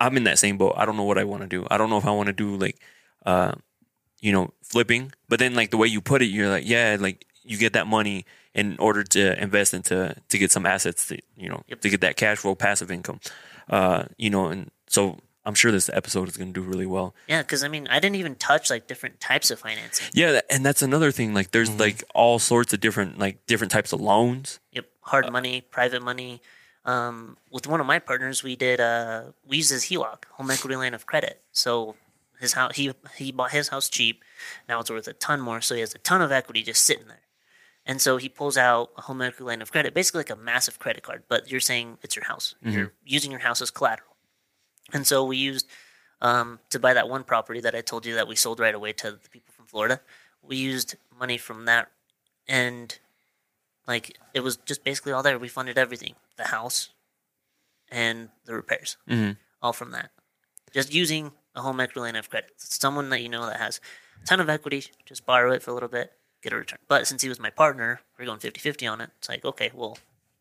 I'm 0.00 0.16
in 0.16 0.24
that 0.24 0.38
same 0.38 0.56
boat. 0.56 0.74
I 0.76 0.84
don't 0.86 0.96
know 0.96 1.02
what 1.02 1.18
I 1.18 1.24
want 1.24 1.42
to 1.42 1.48
do. 1.48 1.66
I 1.68 1.76
don't 1.76 1.90
know 1.90 1.98
if 1.98 2.06
I 2.06 2.12
want 2.12 2.28
to 2.28 2.32
do 2.32 2.56
like, 2.56 2.78
uh, 3.26 3.52
you 4.20 4.30
know, 4.32 4.52
flipping. 4.62 5.12
But 5.28 5.40
then 5.40 5.54
like 5.56 5.70
the 5.72 5.76
way 5.76 5.88
you 5.88 6.00
put 6.00 6.22
it, 6.22 6.26
you're 6.26 6.48
like, 6.48 6.62
yeah, 6.66 6.96
like 6.98 7.26
you 7.42 7.58
get 7.58 7.72
that 7.72 7.86
money, 7.88 8.24
in 8.54 8.76
order 8.78 9.02
to 9.02 9.42
invest 9.42 9.74
into 9.74 10.14
to 10.28 10.38
get 10.38 10.52
some 10.52 10.64
assets 10.64 11.08
to 11.08 11.18
you 11.36 11.48
know 11.48 11.64
Yep. 11.68 11.80
to 11.80 11.90
get 11.90 12.00
that 12.02 12.16
cash 12.16 12.38
flow 12.38 12.54
passive 12.54 12.90
income. 12.90 13.18
Uh, 13.68 14.04
you 14.16 14.30
know, 14.30 14.46
and 14.46 14.70
so 14.86 15.18
I'm 15.46 15.54
sure 15.54 15.70
this 15.70 15.90
episode 15.92 16.28
is 16.28 16.36
going 16.36 16.52
to 16.52 16.60
do 16.60 16.66
really 16.66 16.86
well. 16.86 17.14
Yeah, 17.28 17.42
because 17.42 17.62
I 17.62 17.68
mean, 17.68 17.86
I 17.88 18.00
didn't 18.00 18.16
even 18.16 18.34
touch 18.34 18.70
like 18.70 18.86
different 18.86 19.20
types 19.20 19.50
of 19.50 19.58
financing. 19.58 20.06
Yeah, 20.14 20.40
and 20.48 20.64
that's 20.64 20.82
another 20.82 21.10
thing. 21.12 21.34
Like, 21.34 21.50
there's 21.50 21.70
like 21.70 22.02
all 22.14 22.38
sorts 22.38 22.72
of 22.72 22.80
different 22.80 23.18
like 23.18 23.44
different 23.46 23.70
types 23.70 23.92
of 23.92 24.00
loans. 24.00 24.60
Yep, 24.72 24.86
hard 25.02 25.32
money, 25.32 25.60
private 25.60 26.02
money. 26.02 26.40
Um, 26.86 27.36
with 27.50 27.66
one 27.66 27.80
of 27.80 27.86
my 27.86 27.98
partners, 27.98 28.42
we 28.42 28.56
did 28.56 28.80
uh, 28.80 29.24
we 29.46 29.58
used 29.58 29.70
his 29.70 29.84
HELOC, 29.84 30.24
home 30.32 30.50
equity 30.50 30.76
line 30.76 30.94
of 30.94 31.06
credit. 31.06 31.42
So 31.52 31.96
his 32.40 32.54
house, 32.54 32.76
he 32.76 32.92
he 33.16 33.32
bought 33.32 33.52
his 33.52 33.68
house 33.68 33.88
cheap. 33.88 34.22
Now 34.68 34.80
it's 34.80 34.90
worth 34.90 35.08
a 35.08 35.12
ton 35.12 35.40
more, 35.40 35.60
so 35.60 35.74
he 35.74 35.80
has 35.80 35.94
a 35.94 35.98
ton 35.98 36.22
of 36.22 36.32
equity 36.32 36.62
just 36.62 36.84
sitting 36.84 37.06
there. 37.08 37.20
And 37.86 38.00
so 38.00 38.16
he 38.16 38.28
pulls 38.30 38.56
out 38.56 38.90
a 38.96 39.02
home 39.02 39.20
equity 39.20 39.44
line 39.44 39.60
of 39.62 39.70
credit, 39.70 39.92
basically 39.94 40.20
like 40.20 40.30
a 40.30 40.36
massive 40.36 40.78
credit 40.78 41.02
card. 41.02 41.24
But 41.28 41.50
you're 41.50 41.60
saying 41.60 41.98
it's 42.02 42.16
your 42.16 42.24
house. 42.24 42.54
You're 42.62 42.92
using 43.04 43.30
your 43.30 43.40
house 43.40 43.60
as 43.60 43.70
collateral. 43.70 44.16
And 44.92 45.06
so 45.06 45.24
we 45.24 45.36
used 45.36 45.68
um, 46.22 46.60
to 46.70 46.78
buy 46.78 46.94
that 46.94 47.08
one 47.08 47.24
property 47.24 47.60
that 47.60 47.74
I 47.74 47.82
told 47.82 48.06
you 48.06 48.14
that 48.14 48.26
we 48.28 48.36
sold 48.36 48.58
right 48.60 48.74
away 48.74 48.92
to 48.94 49.10
the 49.12 49.28
people 49.30 49.52
from 49.54 49.66
Florida. 49.66 50.00
We 50.42 50.56
used 50.56 50.94
money 51.18 51.36
from 51.38 51.64
that, 51.66 51.90
and 52.48 52.98
like 53.86 54.16
it 54.32 54.40
was 54.40 54.56
just 54.56 54.84
basically 54.84 55.12
all 55.12 55.22
there. 55.22 55.38
We 55.38 55.48
funded 55.48 55.76
everything, 55.78 56.14
the 56.36 56.44
house, 56.44 56.90
and 57.90 58.28
the 58.44 58.54
repairs, 58.54 58.96
Mhm. 59.08 59.36
all 59.62 59.72
from 59.72 59.90
that. 59.92 60.10
Just 60.72 60.92
using 60.92 61.32
a 61.54 61.62
home 61.62 61.80
equity 61.80 62.00
line 62.00 62.16
of 62.16 62.28
credit. 62.30 62.52
Someone 62.56 63.08
that 63.10 63.20
you 63.20 63.28
know 63.28 63.44
that 63.46 63.58
has 63.58 63.80
a 64.22 64.26
ton 64.26 64.40
of 64.40 64.48
equity, 64.48 64.86
just 65.04 65.24
borrow 65.26 65.52
it 65.52 65.62
for 65.62 65.70
a 65.70 65.74
little 65.74 65.88
bit, 65.88 66.12
get 66.44 66.52
a 66.52 66.56
return. 66.56 66.78
But 66.86 67.06
since 67.06 67.22
he 67.22 67.28
was 67.28 67.40
my 67.40 67.50
partner, 67.50 68.00
we're 68.18 68.26
going 68.26 68.38
50-50 68.38 68.90
on 68.90 69.00
it. 69.00 69.10
It's 69.18 69.28
like 69.28 69.44
okay, 69.44 69.70
well, 69.74 69.98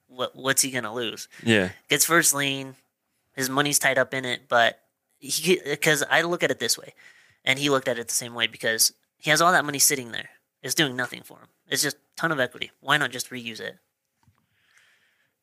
what 0.08 0.36
what's 0.36 0.62
he 0.62 0.70
gonna 0.70 0.93
lose? 0.93 1.28
Yeah, 1.43 1.70
gets 1.89 2.06
first 2.06 2.34
lien. 2.34 2.76
His 3.36 3.49
money's 3.49 3.80
tied 3.80 3.97
up 3.97 4.14
in 4.14 4.26
it, 4.26 4.43
but 4.47 4.80
he 5.20 5.60
because 5.66 6.04
I 6.10 6.22
look 6.22 6.43
at 6.43 6.51
it 6.51 6.60
this 6.60 6.78
way, 6.78 6.93
and 7.43 7.58
he 7.58 7.70
looked 7.70 7.88
at 7.88 7.97
it 7.97 8.08
the 8.08 8.14
same 8.14 8.36
way 8.36 8.45
because 8.45 8.93
he 9.18 9.30
has 9.30 9.41
all 9.41 9.51
that 9.51 9.66
money 9.66 9.80
sitting 9.80 10.12
there. 10.12 10.30
It's 10.62 10.76
doing 10.76 10.95
nothing 10.95 11.24
for 11.24 11.39
him. 11.39 11.47
It's 11.68 11.82
just 11.82 11.97
a 11.97 11.99
ton 12.16 12.32
of 12.32 12.39
equity. 12.39 12.72
Why 12.80 12.97
not 12.97 13.12
just 13.12 13.30
reuse 13.30 13.60
it 13.60 13.78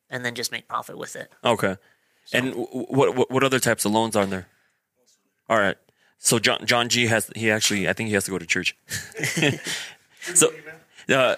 and 0.08 0.24
then 0.24 0.34
just 0.34 0.52
make 0.52 0.68
profit 0.68 0.96
with 0.96 1.16
it? 1.16 1.32
Okay. 1.44 1.76
And 2.32 2.54
what, 2.54 3.16
what 3.16 3.30
what 3.30 3.42
other 3.42 3.58
types 3.58 3.84
of 3.84 3.92
loans 3.92 4.14
are 4.16 4.26
there? 4.26 4.46
All 5.48 5.58
right. 5.58 5.76
So 6.18 6.38
John 6.38 6.64
John 6.64 6.88
G 6.88 7.06
has 7.06 7.30
he 7.34 7.50
actually 7.50 7.88
I 7.88 7.92
think 7.92 8.08
he 8.08 8.14
has 8.14 8.24
to 8.24 8.30
go 8.30 8.38
to 8.38 8.46
church. 8.46 8.76
so 10.34 10.52
uh, 11.08 11.36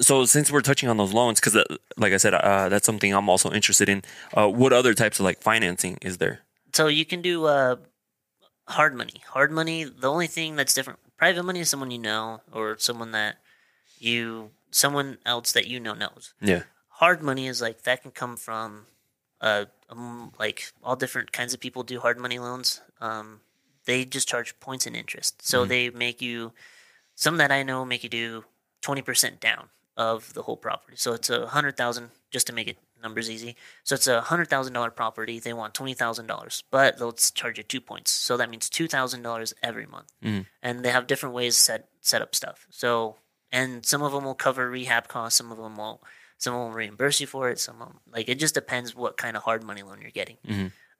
so 0.00 0.24
since 0.24 0.50
we're 0.50 0.60
touching 0.60 0.88
on 0.88 0.96
those 0.96 1.12
loans 1.12 1.40
because 1.40 1.56
uh, 1.56 1.64
like 1.96 2.12
I 2.12 2.16
said 2.16 2.34
uh, 2.34 2.68
that's 2.68 2.86
something 2.86 3.12
I'm 3.12 3.28
also 3.28 3.50
interested 3.52 3.88
in. 3.88 4.02
Uh, 4.34 4.48
what 4.48 4.72
other 4.72 4.94
types 4.94 5.18
of 5.20 5.24
like 5.24 5.40
financing 5.40 5.98
is 6.02 6.18
there? 6.18 6.40
So 6.72 6.86
you 6.86 7.04
can 7.04 7.20
do 7.22 7.46
uh, 7.46 7.76
hard 8.68 8.94
money. 8.94 9.22
Hard 9.28 9.50
money. 9.50 9.84
The 9.84 10.10
only 10.10 10.26
thing 10.26 10.56
that's 10.56 10.74
different. 10.74 10.98
Private 11.16 11.42
money 11.42 11.60
is 11.60 11.68
someone 11.68 11.90
you 11.90 11.98
know 11.98 12.40
or 12.52 12.76
someone 12.78 13.10
that 13.12 13.36
you 13.98 14.50
someone 14.70 15.18
else 15.26 15.52
that 15.52 15.66
you 15.66 15.80
know 15.80 15.94
knows. 15.94 16.32
Yeah. 16.40 16.62
hard 17.00 17.22
money 17.22 17.46
is 17.48 17.60
like 17.62 17.82
that 17.82 18.02
can 18.02 18.10
come 18.12 18.36
from 18.36 18.86
uh 19.40 19.64
um, 19.88 20.32
like 20.38 20.72
all 20.84 20.96
different 20.96 21.32
kinds 21.32 21.52
of 21.54 21.60
people 21.60 21.82
do 21.82 21.98
hard 21.98 22.18
money 22.18 22.38
loans 22.38 22.80
um 23.00 23.40
they 23.86 24.04
just 24.04 24.28
charge 24.28 24.50
points 24.60 24.86
and 24.86 24.94
interest 24.94 25.40
so 25.42 25.64
they 25.64 25.88
make 25.90 26.20
you 26.20 26.52
some 27.24 27.36
that 27.40 27.52
i 27.58 27.60
know 27.62 27.84
make 27.84 28.02
you 28.04 28.10
do 28.22 28.44
20% 28.82 29.40
down 29.40 29.68
of 29.96 30.32
the 30.32 30.42
whole 30.46 30.56
property. 30.56 30.96
So 30.96 31.12
it's 31.12 31.28
a 31.28 31.46
hundred 31.48 31.76
thousand 31.76 32.10
just 32.30 32.46
to 32.46 32.52
make 32.54 32.68
it 32.72 32.78
numbers 33.02 33.28
easy. 33.28 33.52
So 33.84 33.94
it's 33.94 34.06
a 34.06 34.22
hundred 34.30 34.48
thousand 34.48 34.72
dollar 34.72 34.90
property. 34.90 35.38
They 35.38 35.52
want 35.52 35.74
twenty 35.74 35.92
thousand 36.02 36.26
dollars 36.32 36.62
but 36.70 36.96
they'll 36.96 37.12
charge 37.40 37.58
you 37.58 37.64
two 37.64 37.82
points. 37.90 38.10
So 38.10 38.36
that 38.38 38.48
means 38.48 38.70
two 38.70 38.88
thousand 38.88 39.20
dollars 39.22 39.52
every 39.70 39.86
month. 39.86 40.08
And 40.66 40.82
they 40.82 40.92
have 40.96 41.06
different 41.06 41.34
ways 41.34 41.54
to 41.56 41.60
set 41.68 41.88
set 42.00 42.22
up 42.22 42.34
stuff. 42.34 42.66
So 42.70 43.16
and 43.52 43.84
some 43.84 44.02
of 44.02 44.12
them 44.12 44.24
will 44.24 44.34
cover 44.46 44.70
rehab 44.70 45.08
costs 45.08 45.36
some 45.36 45.52
of 45.52 45.58
them 45.58 45.76
won't. 45.76 46.00
Some 46.38 46.54
will 46.54 46.70
reimburse 46.70 47.20
you 47.20 47.26
for 47.26 47.50
it. 47.50 47.58
Some 47.58 47.82
of 47.82 47.88
'em- 47.88 48.00
like 48.16 48.28
it 48.32 48.38
just 48.44 48.54
depends 48.54 48.94
what 48.94 49.18
kind 49.18 49.36
of 49.36 49.42
hard 49.42 49.62
money 49.62 49.82
loan 49.82 50.00
you're 50.00 50.10
getting. 50.22 50.38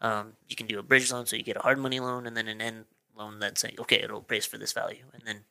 Um, 0.02 0.34
you 0.48 0.56
can 0.56 0.66
do 0.66 0.78
a 0.78 0.82
bridge 0.82 1.10
loan, 1.12 1.24
so 1.24 1.36
you 1.36 1.42
get 1.42 1.56
a 1.56 1.60
hard 1.66 1.78
money 1.78 2.00
loan, 2.00 2.26
and 2.26 2.36
then 2.36 2.48
an 2.48 2.60
end 2.60 2.84
loan 3.16 3.38
that's 3.38 3.64
like 3.64 3.78
okay, 3.80 4.00
it'll 4.02 4.18
appraise 4.18 4.44
for 4.44 4.58
this 4.58 4.72
value, 4.74 5.04
and 5.14 5.22
then 5.24 5.44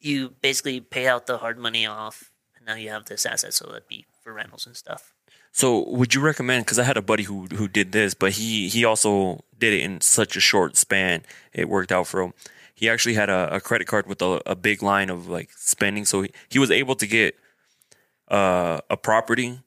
you 0.00 0.34
basically 0.40 0.80
pay 0.80 1.06
out 1.06 1.26
the 1.26 1.38
hard 1.38 1.58
money 1.58 1.86
off, 1.86 2.30
and 2.56 2.66
now 2.66 2.74
you 2.74 2.90
have 2.90 3.06
this 3.06 3.26
asset, 3.26 3.54
so 3.54 3.66
that'd 3.66 3.88
be 3.88 4.06
for 4.22 4.32
rentals 4.32 4.66
and 4.66 4.76
stuff. 4.76 5.14
So 5.52 5.88
would 5.88 6.14
you 6.14 6.20
recommend? 6.20 6.66
Because 6.66 6.78
I 6.78 6.82
had 6.82 6.98
a 6.98 7.02
buddy 7.02 7.22
who 7.22 7.46
who 7.46 7.66
did 7.66 7.92
this, 7.92 8.12
but 8.12 8.32
he 8.32 8.68
he 8.68 8.84
also 8.84 9.44
did 9.58 9.72
it 9.72 9.80
in 9.80 10.00
such 10.02 10.36
a 10.36 10.40
short 10.40 10.76
span. 10.76 11.22
It 11.52 11.68
worked 11.68 11.90
out 11.90 12.06
for 12.06 12.20
him. 12.20 12.34
He 12.74 12.90
actually 12.90 13.14
had 13.14 13.30
a, 13.30 13.56
a 13.56 13.60
credit 13.60 13.86
card 13.86 14.06
with 14.06 14.20
a, 14.20 14.42
a 14.44 14.54
big 14.54 14.82
line 14.82 15.08
of 15.08 15.28
like 15.28 15.50
spending, 15.56 16.04
so 16.04 16.22
he, 16.22 16.30
he 16.50 16.58
was 16.58 16.70
able 16.70 16.94
to 16.96 17.06
get 17.06 17.36
uh, 18.28 18.80
a 18.90 18.98
property, 18.98 19.60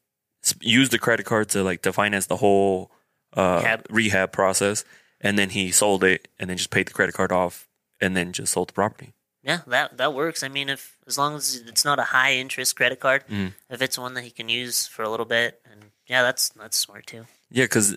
use 0.61 0.89
the 0.89 0.99
credit 0.99 1.25
card 1.25 1.49
to 1.49 1.63
like 1.63 1.81
to 1.81 1.91
finance 1.91 2.27
the 2.27 2.37
whole 2.37 2.91
uh, 3.35 3.61
Rehab. 3.63 3.85
rehab 3.89 4.31
process, 4.31 4.85
and 5.19 5.39
then 5.39 5.49
he 5.49 5.71
sold 5.71 6.03
it, 6.03 6.27
and 6.37 6.51
then 6.51 6.57
just 6.57 6.69
paid 6.69 6.87
the 6.87 6.93
credit 6.93 7.15
card 7.15 7.31
off, 7.31 7.67
and 7.99 8.15
then 8.15 8.31
just 8.31 8.53
sold 8.53 8.69
the 8.69 8.73
property. 8.73 9.13
Yeah, 9.49 9.61
that 9.65 9.97
that 9.97 10.13
works. 10.13 10.43
I 10.43 10.47
mean, 10.47 10.69
if 10.69 10.97
as 11.07 11.17
long 11.17 11.35
as 11.35 11.55
it's 11.67 11.83
not 11.83 11.97
a 11.97 12.03
high 12.03 12.33
interest 12.33 12.75
credit 12.75 12.99
card, 12.99 13.23
if 13.69 13.81
it's 13.81 13.97
one 13.97 14.13
that 14.13 14.23
he 14.23 14.29
can 14.29 14.47
use 14.47 14.85
for 14.85 15.01
a 15.01 15.09
little 15.09 15.25
bit, 15.25 15.59
and 15.71 15.89
yeah, 16.05 16.21
that's 16.21 16.49
that's 16.49 16.77
smart 16.77 17.07
too. 17.07 17.25
Yeah, 17.49 17.65
because 17.65 17.95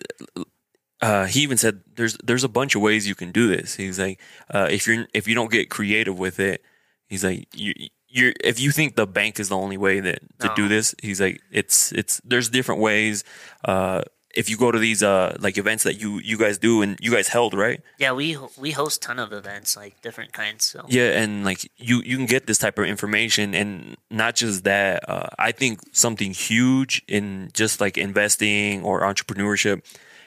uh, 0.99 1.25
he 1.25 1.41
even 1.41 1.57
said 1.57 1.81
there's 1.95 2.17
there's 2.23 2.43
a 2.43 2.49
bunch 2.49 2.73
of 2.73 2.81
ways 2.81 3.07
you 3.07 3.13
can 3.13 3.31
do 3.31 3.47
this. 3.47 3.75
He's 3.75 3.99
like, 3.99 4.19
uh, 4.49 4.67
if 4.71 4.87
you're 4.87 5.05
if 5.13 5.27
you 5.27 5.35
don't 5.35 5.51
get 5.51 5.69
creative 5.69 6.17
with 6.17 6.39
it, 6.39 6.63
he's 7.07 7.23
like 7.23 7.47
you 7.53 7.73
you're 8.07 8.33
if 8.43 8.59
you 8.59 8.71
think 8.71 8.95
the 8.95 9.05
bank 9.05 9.39
is 9.39 9.49
the 9.49 9.57
only 9.57 9.77
way 9.77 9.99
that 9.99 10.19
to 10.39 10.51
do 10.55 10.67
this, 10.67 10.95
he's 11.03 11.21
like 11.21 11.39
it's 11.51 11.91
it's 11.91 12.19
there's 12.23 12.49
different 12.49 12.81
ways. 12.81 13.23
Uh, 13.63 14.01
if 14.33 14.49
you 14.49 14.57
go 14.57 14.71
to 14.71 14.79
these 14.79 15.03
uh 15.03 15.35
like 15.39 15.57
events 15.57 15.83
that 15.83 15.99
you 16.01 16.19
you 16.19 16.37
guys 16.37 16.57
do 16.57 16.81
and 16.81 16.97
you 17.01 17.11
guys 17.11 17.27
held 17.27 17.53
right, 17.53 17.81
Yeah, 17.99 18.13
we 18.13 18.37
we 18.57 18.71
host 18.71 19.01
ton 19.01 19.19
of 19.19 19.31
events 19.31 19.77
like 19.77 20.01
different 20.01 20.33
kinds. 20.33 20.65
So 20.65 20.85
yeah, 20.87 21.11
and 21.21 21.45
like 21.45 21.69
you 21.77 22.01
you 22.03 22.17
can 22.17 22.25
get 22.25 22.47
this 22.47 22.57
type 22.57 22.77
of 22.79 22.85
information, 22.85 23.53
and 23.53 23.95
not 24.09 24.35
just 24.35 24.63
that. 24.63 25.07
Uh, 25.07 25.29
I 25.37 25.51
think 25.51 25.79
something 25.91 26.31
huge 26.33 27.01
in 27.07 27.49
just 27.53 27.79
like 27.81 27.97
investing 27.97 28.83
or 28.83 29.01
entrepreneurship 29.01 29.83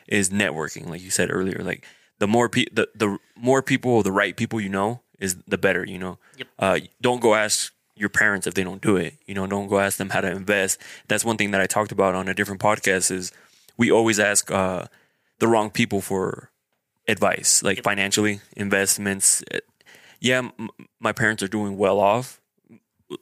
is 0.07 0.31
networking. 0.31 0.89
Like 0.89 1.03
you 1.03 1.11
said 1.11 1.31
earlier, 1.31 1.61
like 1.63 1.85
the 2.19 2.27
more 2.29 2.49
pe- 2.49 2.71
the 2.73 2.89
the 2.95 3.19
more 3.37 3.63
people, 3.63 4.03
the 4.03 4.13
right 4.13 4.37
people 4.37 4.61
you 4.61 4.69
know, 4.69 5.01
is 5.19 5.37
the 5.49 5.59
better. 5.59 5.85
You 5.85 5.99
know, 5.99 6.19
Yep. 6.39 6.49
uh, 6.59 6.79
don't 7.01 7.21
go 7.21 7.35
ask 7.35 7.73
your 7.99 8.09
parents 8.11 8.47
if 8.47 8.53
they 8.55 8.63
don't 8.63 8.83
do 8.83 8.97
it. 8.97 9.15
You 9.27 9.35
know, 9.35 9.47
don't 9.47 9.69
go 9.69 9.79
ask 9.81 9.97
them 9.99 10.11
how 10.11 10.21
to 10.21 10.31
invest. 10.31 10.79
That's 11.09 11.25
one 11.25 11.37
thing 11.39 11.51
that 11.53 11.61
I 11.63 11.67
talked 11.67 11.93
about 11.93 12.15
on 12.15 12.29
a 12.29 12.35
different 12.35 12.61
podcast. 12.61 13.11
Is 13.11 13.33
we 13.77 13.91
always 13.91 14.19
ask 14.19 14.51
uh, 14.51 14.87
the 15.39 15.49
wrong 15.49 15.71
people 15.71 16.01
for 16.01 16.51
advice, 17.09 17.63
like 17.63 17.83
financially, 17.83 18.41
investments. 18.57 19.43
Yeah, 20.21 20.39
m- 20.39 20.71
my 21.01 21.13
parents 21.13 21.43
are 21.43 21.49
doing 21.49 21.77
well 21.77 22.01
off 22.01 22.41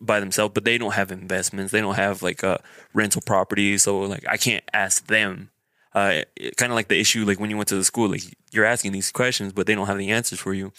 by 0.01 0.20
themselves, 0.20 0.52
but 0.55 0.64
they 0.64 0.78
don't 0.78 0.94
have 0.94 1.12
investments. 1.12 1.72
They 1.72 1.81
don't 1.81 1.97
have 1.97 2.22
like 2.22 2.43
a 2.43 2.62
rental 2.93 3.22
property, 3.24 3.78
so 3.78 4.01
like 4.01 4.24
I 4.28 4.36
can't 4.36 4.64
ask 4.72 5.06
them. 5.06 5.51
Uh, 5.94 6.22
kind 6.56 6.72
of 6.72 6.76
like 6.76 6.89
the 6.89 6.98
issue, 6.98 7.24
like 7.24 7.39
when 7.39 7.51
you 7.51 7.56
went 7.56 7.68
to 7.68 7.76
the 7.76 7.85
school, 7.85 8.09
like 8.09 8.22
you're 8.51 8.64
asking 8.64 8.90
these 8.90 9.12
questions, 9.12 9.52
but 9.52 9.66
they 9.66 9.76
don't 9.76 9.86
have 9.86 9.98
the 9.98 10.10
answers 10.10 10.40
for 10.40 10.52
you. 10.52 10.72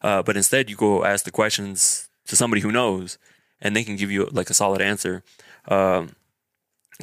Uh, 0.00 0.22
but 0.22 0.36
instead, 0.36 0.70
you 0.70 0.76
go 0.76 1.04
ask 1.04 1.24
the 1.26 1.30
questions 1.30 2.08
to 2.26 2.36
somebody 2.36 2.62
who 2.62 2.72
knows, 2.72 3.18
and 3.60 3.76
they 3.76 3.84
can 3.84 3.96
give 3.96 4.10
you 4.10 4.26
like 4.32 4.48
a 4.48 4.54
solid 4.54 4.80
answer. 4.80 5.22
Um, 5.68 6.16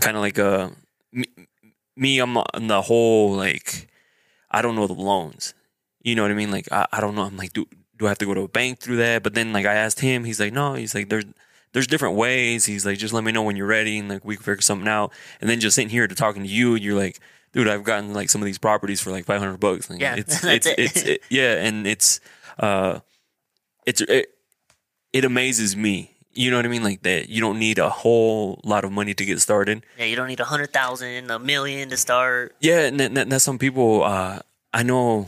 kind 0.02 0.18
of 0.18 0.22
like 0.22 0.40
uh, 0.40 0.70
me, 2.00 2.20
I'm 2.20 2.38
on 2.38 2.68
the 2.68 2.82
whole 2.82 3.34
like 3.34 3.88
I 4.50 4.62
don't 4.62 4.76
know 4.76 4.88
the 4.88 4.94
loans. 4.94 5.54
You 6.02 6.16
know 6.16 6.22
what 6.22 6.32
I 6.32 6.36
mean? 6.36 6.52
Like 6.52 6.72
I, 6.72 6.88
I 6.92 7.02
don't 7.02 7.16
know. 7.16 7.24
I'm 7.24 7.38
like, 7.38 7.54
do 7.54 7.66
do 7.98 8.06
I 8.06 8.10
have 8.10 8.18
to 8.20 8.26
go 8.26 8.34
to 8.34 8.42
a 8.42 8.48
bank 8.48 8.80
through 8.80 8.98
that? 8.98 9.24
But 9.24 9.34
then 9.34 9.52
like 9.54 9.66
I 9.66 9.74
asked 9.74 10.00
him, 10.00 10.24
he's 10.24 10.40
like, 10.40 10.54
no. 10.54 10.74
He's 10.76 10.96
like, 10.96 11.10
there's 11.10 11.26
there's 11.74 11.88
different 11.88 12.16
ways. 12.16 12.66
He's 12.66 12.86
like, 12.86 12.98
just 12.98 13.14
let 13.14 13.24
me 13.24 13.32
know 13.32 13.44
when 13.44 13.56
you're 13.56 13.68
ready, 13.68 14.00
and 14.00 14.10
like 14.10 14.26
we 14.26 14.36
can 14.36 14.44
figure 14.44 14.62
something 14.62 14.88
out. 14.88 15.14
And 15.42 15.50
then 15.50 15.60
just 15.60 15.76
sitting 15.76 15.90
here 15.90 16.08
to 16.08 16.16
talking 16.16 16.44
to 16.44 16.50
you, 16.50 16.76
and 16.76 16.84
you're 16.84 16.98
like, 16.98 17.20
dude, 17.54 17.68
I've 17.68 17.84
gotten 17.84 18.14
like 18.14 18.30
some 18.30 18.42
of 18.42 18.46
these 18.46 18.58
properties 18.58 19.02
for 19.02 19.12
like 19.12 19.26
500 19.26 19.60
bucks. 19.60 19.90
Like, 19.90 20.00
Yeah, 20.00 20.16
it's 20.16 20.42
that's 20.42 20.66
it's 20.66 20.68
it. 20.68 20.80
it's 20.80 21.04
it, 21.04 21.22
yeah, 21.30 21.56
and 21.56 21.86
it's 21.86 22.22
uh, 22.58 23.00
it's 23.86 24.02
it, 24.02 24.30
it 25.14 25.26
amazes 25.26 25.76
me. 25.76 26.16
You 26.34 26.52
know 26.52 26.58
what 26.58 26.66
I 26.66 26.70
mean? 26.70 26.84
Like 26.84 27.02
that, 27.04 27.30
you 27.30 27.42
don't 27.42 27.58
need 27.60 27.80
a 27.80 27.90
whole 27.90 28.60
lot 28.64 28.84
of 28.86 28.92
money 28.92 29.14
to 29.14 29.26
get 29.26 29.42
started. 29.42 29.84
yeah, 29.98 30.06
you 30.06 30.16
don't 30.16 30.28
need 30.28 30.40
a 30.40 30.46
hundred 30.46 30.72
thousand, 30.72 31.30
a 31.32 31.40
million 31.40 31.90
to 31.90 31.98
start. 31.98 32.56
Yeah, 32.60 32.82
and 32.86 33.00
then 33.00 33.40
some 33.40 33.58
people. 33.58 34.04
Uh, 34.04 34.40
I 34.74 34.84
know. 34.84 35.28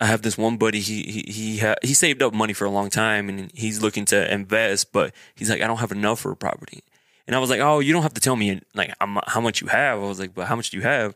I 0.00 0.06
have 0.06 0.22
this 0.22 0.36
one 0.36 0.56
buddy. 0.56 0.80
He 0.80 1.02
he 1.04 1.32
he 1.32 1.58
ha- 1.58 1.76
he 1.82 1.94
saved 1.94 2.22
up 2.22 2.32
money 2.34 2.54
for 2.54 2.64
a 2.64 2.70
long 2.70 2.90
time, 2.90 3.28
and 3.28 3.50
he's 3.54 3.82
looking 3.82 4.04
to 4.06 4.32
invest, 4.32 4.90
but 4.92 5.12
he's 5.36 5.48
like, 5.50 5.60
I 5.62 5.66
don't 5.68 5.78
have 5.78 5.92
enough 5.92 6.20
for 6.20 6.32
a 6.32 6.36
property. 6.36 6.82
And 7.28 7.36
I 7.36 7.38
was 7.38 7.50
like, 7.50 7.60
oh, 7.60 7.78
you 7.78 7.92
don't 7.92 8.02
have 8.02 8.14
to 8.14 8.20
tell 8.20 8.34
me 8.34 8.60
like 8.74 8.92
how 9.28 9.40
much 9.40 9.60
you 9.60 9.68
have. 9.68 9.98
I 10.00 10.02
was 10.08 10.18
like, 10.18 10.34
but 10.34 10.48
how 10.48 10.56
much 10.56 10.70
do 10.70 10.76
you 10.76 10.82
have? 10.82 11.14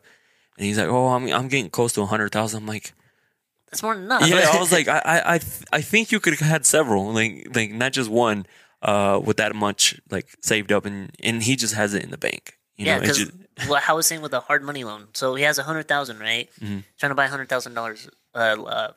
And 0.57 0.65
he's 0.65 0.77
like, 0.77 0.87
oh, 0.87 1.07
I'm 1.07 1.27
I'm 1.33 1.47
getting 1.49 1.69
close 1.69 1.91
to 1.93 2.01
a 2.01 2.05
hundred 2.05 2.31
thousand. 2.31 2.61
I'm 2.63 2.67
like, 2.67 2.93
That's 3.71 3.83
more 3.83 3.93
than 3.95 4.05
enough. 4.05 4.25
yeah. 4.25 4.51
I 4.53 4.59
was 4.59 4.71
like, 4.71 4.87
I 4.87 4.99
I 5.03 5.33
I, 5.33 5.37
th- 5.39 5.65
I 5.73 5.81
think 5.81 6.11
you 6.13 6.21
could 6.21 6.33
have 6.39 6.47
had 6.47 6.65
several, 6.65 7.11
like 7.11 7.49
like 7.53 7.71
not 7.71 7.91
just 7.91 8.09
one, 8.09 8.45
uh, 8.87 9.19
with 9.23 9.37
that 9.37 9.55
much 9.55 9.99
like 10.09 10.27
saved 10.41 10.71
up, 10.71 10.85
and 10.85 11.11
and 11.21 11.43
he 11.43 11.55
just 11.55 11.75
has 11.75 11.93
it 11.93 12.03
in 12.03 12.09
the 12.09 12.17
bank. 12.17 12.57
You 12.77 12.85
yeah, 12.87 12.99
because 12.99 13.31
what 13.67 13.87
I 13.89 13.93
was 13.93 14.05
saying 14.07 14.21
with 14.21 14.33
a 14.33 14.39
hard 14.39 14.63
money 14.63 14.83
loan. 14.83 15.07
So 15.13 15.35
he 15.35 15.43
has 15.43 15.57
a 15.59 15.63
hundred 15.63 15.87
thousand, 15.87 16.19
right? 16.19 16.49
Mm-hmm. 16.61 16.79
Trying 16.99 17.09
to 17.11 17.15
buy 17.15 17.25
a 17.25 17.29
hundred 17.29 17.49
thousand 17.49 17.73
dollars, 17.73 18.07
uh, 18.35 18.37
uh, 18.63 18.91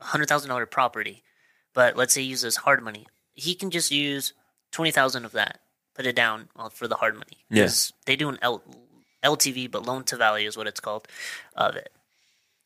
hundred 0.00 0.28
thousand 0.28 0.48
dollar 0.48 0.64
property. 0.66 1.22
But 1.74 1.96
let's 1.96 2.14
say 2.14 2.22
he 2.22 2.28
uses 2.28 2.56
hard 2.56 2.82
money. 2.82 3.06
He 3.34 3.54
can 3.54 3.70
just 3.70 3.90
use 3.90 4.32
twenty 4.72 4.90
thousand 4.92 5.24
of 5.24 5.32
that, 5.32 5.60
put 5.94 6.06
it 6.06 6.14
down 6.16 6.48
uh, 6.56 6.68
for 6.68 6.86
the 6.88 6.96
hard 6.96 7.14
money. 7.14 7.44
Yeah. 7.50 7.64
'Cause 7.64 7.92
They 8.06 8.16
do 8.16 8.28
an 8.28 8.38
L- 8.42 8.62
LTV, 9.24 9.70
but 9.70 9.84
loan 9.84 10.04
to 10.04 10.16
value 10.16 10.46
is 10.46 10.56
what 10.56 10.66
it's 10.68 10.80
called, 10.80 11.08
of 11.56 11.74
it. 11.76 11.90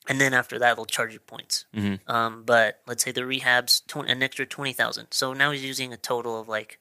And 0.08 0.20
then 0.20 0.32
after 0.34 0.58
that, 0.58 0.76
they'll 0.76 0.86
charge 0.86 1.12
you 1.12 1.20
points. 1.20 1.66
Mhm. 1.74 2.00
Um, 2.08 2.42
but 2.44 2.80
let's 2.86 3.04
say 3.04 3.12
the 3.12 3.26
rehab's 3.26 3.80
20, 3.82 4.10
an 4.10 4.22
extra 4.22 4.46
twenty 4.46 4.72
thousand. 4.72 5.08
So 5.12 5.32
now 5.34 5.50
he's 5.50 5.62
using 5.64 5.92
a 5.92 5.96
total 5.96 6.40
of 6.40 6.48
like 6.48 6.78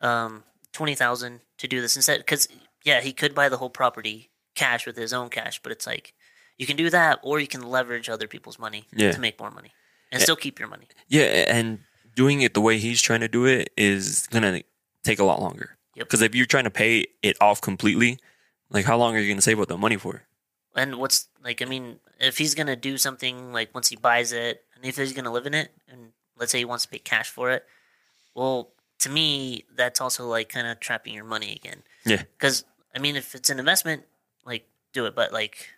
um, 0.00 0.44
twenty 0.72 0.94
thousand 0.94 1.40
to 1.58 1.66
do 1.68 1.80
this 1.80 1.96
instead. 1.96 2.18
Because 2.18 2.48
yeah, 2.84 3.00
he 3.00 3.12
could 3.12 3.34
buy 3.34 3.48
the 3.48 3.56
whole 3.56 3.70
property 3.70 4.30
cash 4.54 4.86
with 4.86 4.96
his 4.96 5.12
own 5.12 5.28
cash, 5.30 5.60
but 5.62 5.72
it's 5.72 5.86
like 5.86 6.14
you 6.58 6.66
can 6.66 6.76
do 6.76 6.90
that, 6.90 7.18
or 7.22 7.40
you 7.40 7.46
can 7.48 7.62
leverage 7.62 8.08
other 8.08 8.28
people's 8.28 8.58
money 8.58 8.86
Yeah. 8.94 9.12
to 9.12 9.20
make 9.20 9.38
more 9.40 9.50
money 9.50 9.72
and 10.12 10.20
still 10.22 10.36
keep 10.36 10.58
your 10.58 10.68
money. 10.68 10.86
yeah, 11.08 11.22
and 11.48 11.80
doing 12.14 12.40
it 12.42 12.54
the 12.54 12.60
way 12.60 12.78
he's 12.78 13.00
trying 13.02 13.20
to 13.20 13.28
do 13.28 13.46
it 13.46 13.72
is 13.76 14.26
gonna 14.30 14.62
take 15.04 15.18
a 15.18 15.24
lot 15.24 15.40
longer. 15.40 15.76
Yep. 15.96 16.06
Because 16.06 16.22
if 16.22 16.34
you're 16.34 16.46
trying 16.46 16.64
to 16.64 16.70
pay 16.70 17.06
it 17.22 17.36
off 17.40 17.60
completely, 17.60 18.18
like 18.70 18.84
how 18.84 18.96
long 18.96 19.16
are 19.16 19.20
you 19.20 19.28
gonna 19.32 19.40
save 19.42 19.58
up 19.60 19.68
the 19.68 19.76
money 19.78 19.96
for? 19.96 20.22
And 20.76 20.96
what's 20.96 21.28
like, 21.42 21.62
I 21.62 21.64
mean, 21.64 21.98
if 22.18 22.38
he's 22.38 22.54
gonna 22.54 22.76
do 22.76 22.96
something 22.96 23.52
like 23.52 23.74
once 23.74 23.88
he 23.88 23.96
buys 23.96 24.32
it, 24.32 24.64
and 24.74 24.84
if 24.84 24.96
he's 24.96 25.12
gonna 25.12 25.32
live 25.32 25.46
in 25.46 25.54
it, 25.54 25.70
and 25.88 26.12
let's 26.38 26.52
say 26.52 26.58
he 26.58 26.64
wants 26.64 26.84
to 26.84 26.90
pay 26.90 26.98
cash 26.98 27.28
for 27.30 27.50
it, 27.50 27.64
well, 28.34 28.70
to 29.00 29.10
me, 29.10 29.64
that's 29.74 30.00
also 30.00 30.26
like 30.26 30.48
kind 30.48 30.66
of 30.66 30.78
trapping 30.80 31.14
your 31.14 31.24
money 31.24 31.52
again. 31.54 31.82
Yeah. 32.04 32.22
Because 32.38 32.64
I 32.94 32.98
mean, 32.98 33.16
if 33.16 33.34
it's 33.34 33.50
an 33.50 33.58
investment, 33.58 34.04
like 34.44 34.66
do 34.92 35.06
it, 35.06 35.14
but 35.14 35.32
like 35.32 35.68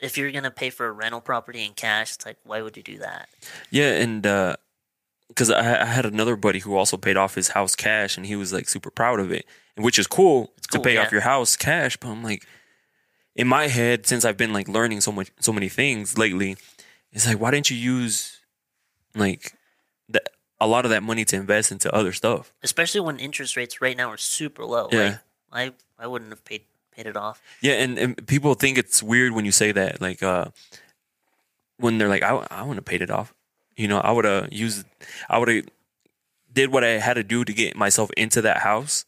if 0.00 0.18
you're 0.18 0.30
gonna 0.30 0.50
pay 0.50 0.70
for 0.70 0.86
a 0.86 0.92
rental 0.92 1.20
property 1.20 1.64
in 1.64 1.72
cash, 1.72 2.14
it's 2.14 2.26
like 2.26 2.38
why 2.44 2.62
would 2.62 2.76
you 2.76 2.82
do 2.82 2.98
that? 2.98 3.28
Yeah, 3.70 3.92
and 3.92 4.26
uh, 4.26 4.56
because 5.28 5.50
I, 5.50 5.82
I 5.82 5.86
had 5.86 6.06
another 6.06 6.36
buddy 6.36 6.60
who 6.60 6.76
also 6.76 6.96
paid 6.96 7.16
off 7.16 7.34
his 7.34 7.48
house 7.48 7.74
cash, 7.74 8.16
and 8.16 8.26
he 8.26 8.36
was 8.36 8.52
like 8.52 8.68
super 8.68 8.90
proud 8.90 9.20
of 9.20 9.32
it, 9.32 9.46
and 9.76 9.84
which 9.84 9.98
is 9.98 10.06
cool, 10.06 10.52
to 10.70 10.80
pay 10.80 10.94
yeah. 10.94 11.02
off 11.02 11.12
your 11.12 11.22
house 11.22 11.56
cash. 11.56 11.96
But 11.96 12.08
I'm 12.08 12.22
like, 12.22 12.46
in 13.36 13.48
my 13.48 13.68
head, 13.68 14.06
since 14.06 14.24
I've 14.24 14.36
been 14.36 14.52
like 14.52 14.68
learning 14.68 15.00
so 15.00 15.12
much, 15.12 15.30
so 15.40 15.52
many 15.52 15.68
things 15.68 16.16
lately, 16.18 16.56
it's 17.12 17.26
like, 17.26 17.40
why 17.40 17.50
didn't 17.50 17.70
you 17.70 17.76
use 17.76 18.40
like 19.14 19.52
that 20.08 20.28
a 20.60 20.66
lot 20.66 20.84
of 20.84 20.90
that 20.90 21.02
money 21.02 21.24
to 21.24 21.36
invest 21.36 21.72
into 21.72 21.92
other 21.94 22.12
stuff? 22.12 22.52
Especially 22.62 23.00
when 23.00 23.18
interest 23.18 23.56
rates 23.56 23.80
right 23.80 23.96
now 23.96 24.10
are 24.10 24.16
super 24.16 24.64
low. 24.64 24.88
Yeah. 24.92 25.18
Like, 25.52 25.74
I 25.98 26.04
I 26.04 26.06
wouldn't 26.06 26.30
have 26.30 26.44
paid 26.44 26.62
paid 26.92 27.06
it 27.06 27.16
off. 27.16 27.42
Yeah, 27.60 27.72
and, 27.74 27.98
and 27.98 28.26
people 28.26 28.54
think 28.54 28.78
it's 28.78 29.02
weird 29.02 29.32
when 29.32 29.44
you 29.44 29.52
say 29.52 29.72
that, 29.72 30.00
like 30.00 30.22
uh, 30.22 30.46
when 31.78 31.98
they're 31.98 32.08
like, 32.08 32.22
I, 32.22 32.46
I 32.50 32.62
wouldn't 32.62 32.78
have 32.78 32.84
paid 32.84 33.02
it 33.02 33.10
off. 33.10 33.34
You 33.76 33.88
know, 33.88 33.98
I 33.98 34.12
would 34.12 34.24
have 34.24 34.52
used, 34.52 34.86
I 35.28 35.38
would 35.38 35.48
have 35.48 35.64
did 36.52 36.70
what 36.70 36.84
I 36.84 36.98
had 36.98 37.14
to 37.14 37.24
do 37.24 37.44
to 37.44 37.52
get 37.52 37.76
myself 37.76 38.10
into 38.16 38.40
that 38.42 38.58
house, 38.58 39.06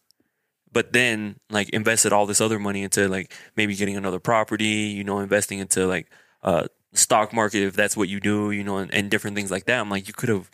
but 0.77 0.93
then 0.93 1.37
like 1.49 1.71
invested 1.71 2.13
all 2.13 2.27
this 2.27 2.39
other 2.39 2.59
money 2.59 2.83
into 2.83 3.09
like 3.09 3.33
maybe 3.57 3.75
getting 3.75 3.97
another 3.97 4.19
property. 4.19 4.93
You 4.93 5.05
know, 5.05 5.21
investing 5.21 5.59
into 5.59 5.87
like 5.87 6.07
uh 6.43 6.67
stock 6.93 7.33
market 7.33 7.63
if 7.63 7.75
that's 7.75 7.97
what 7.97 8.11
you 8.11 8.21
do. 8.21 8.51
You 8.51 8.63
know, 8.63 8.77
and, 8.77 8.93
and 8.93 9.11
different 9.11 9.37
things 9.37 9.51
like 9.51 9.65
that. 9.65 9.81
I'm 9.81 9.89
like, 9.89 10.07
you 10.07 10.13
could 10.13 10.29
have 10.29 10.51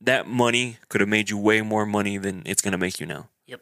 that 0.00 0.26
money 0.26 0.78
could 0.88 1.02
have 1.02 1.10
made 1.10 1.28
you 1.28 1.36
way 1.36 1.60
more 1.60 1.84
money 1.84 2.16
than 2.16 2.42
it's 2.46 2.62
gonna 2.62 2.78
make 2.78 2.98
you 2.98 3.04
now. 3.04 3.28
Yep. 3.46 3.60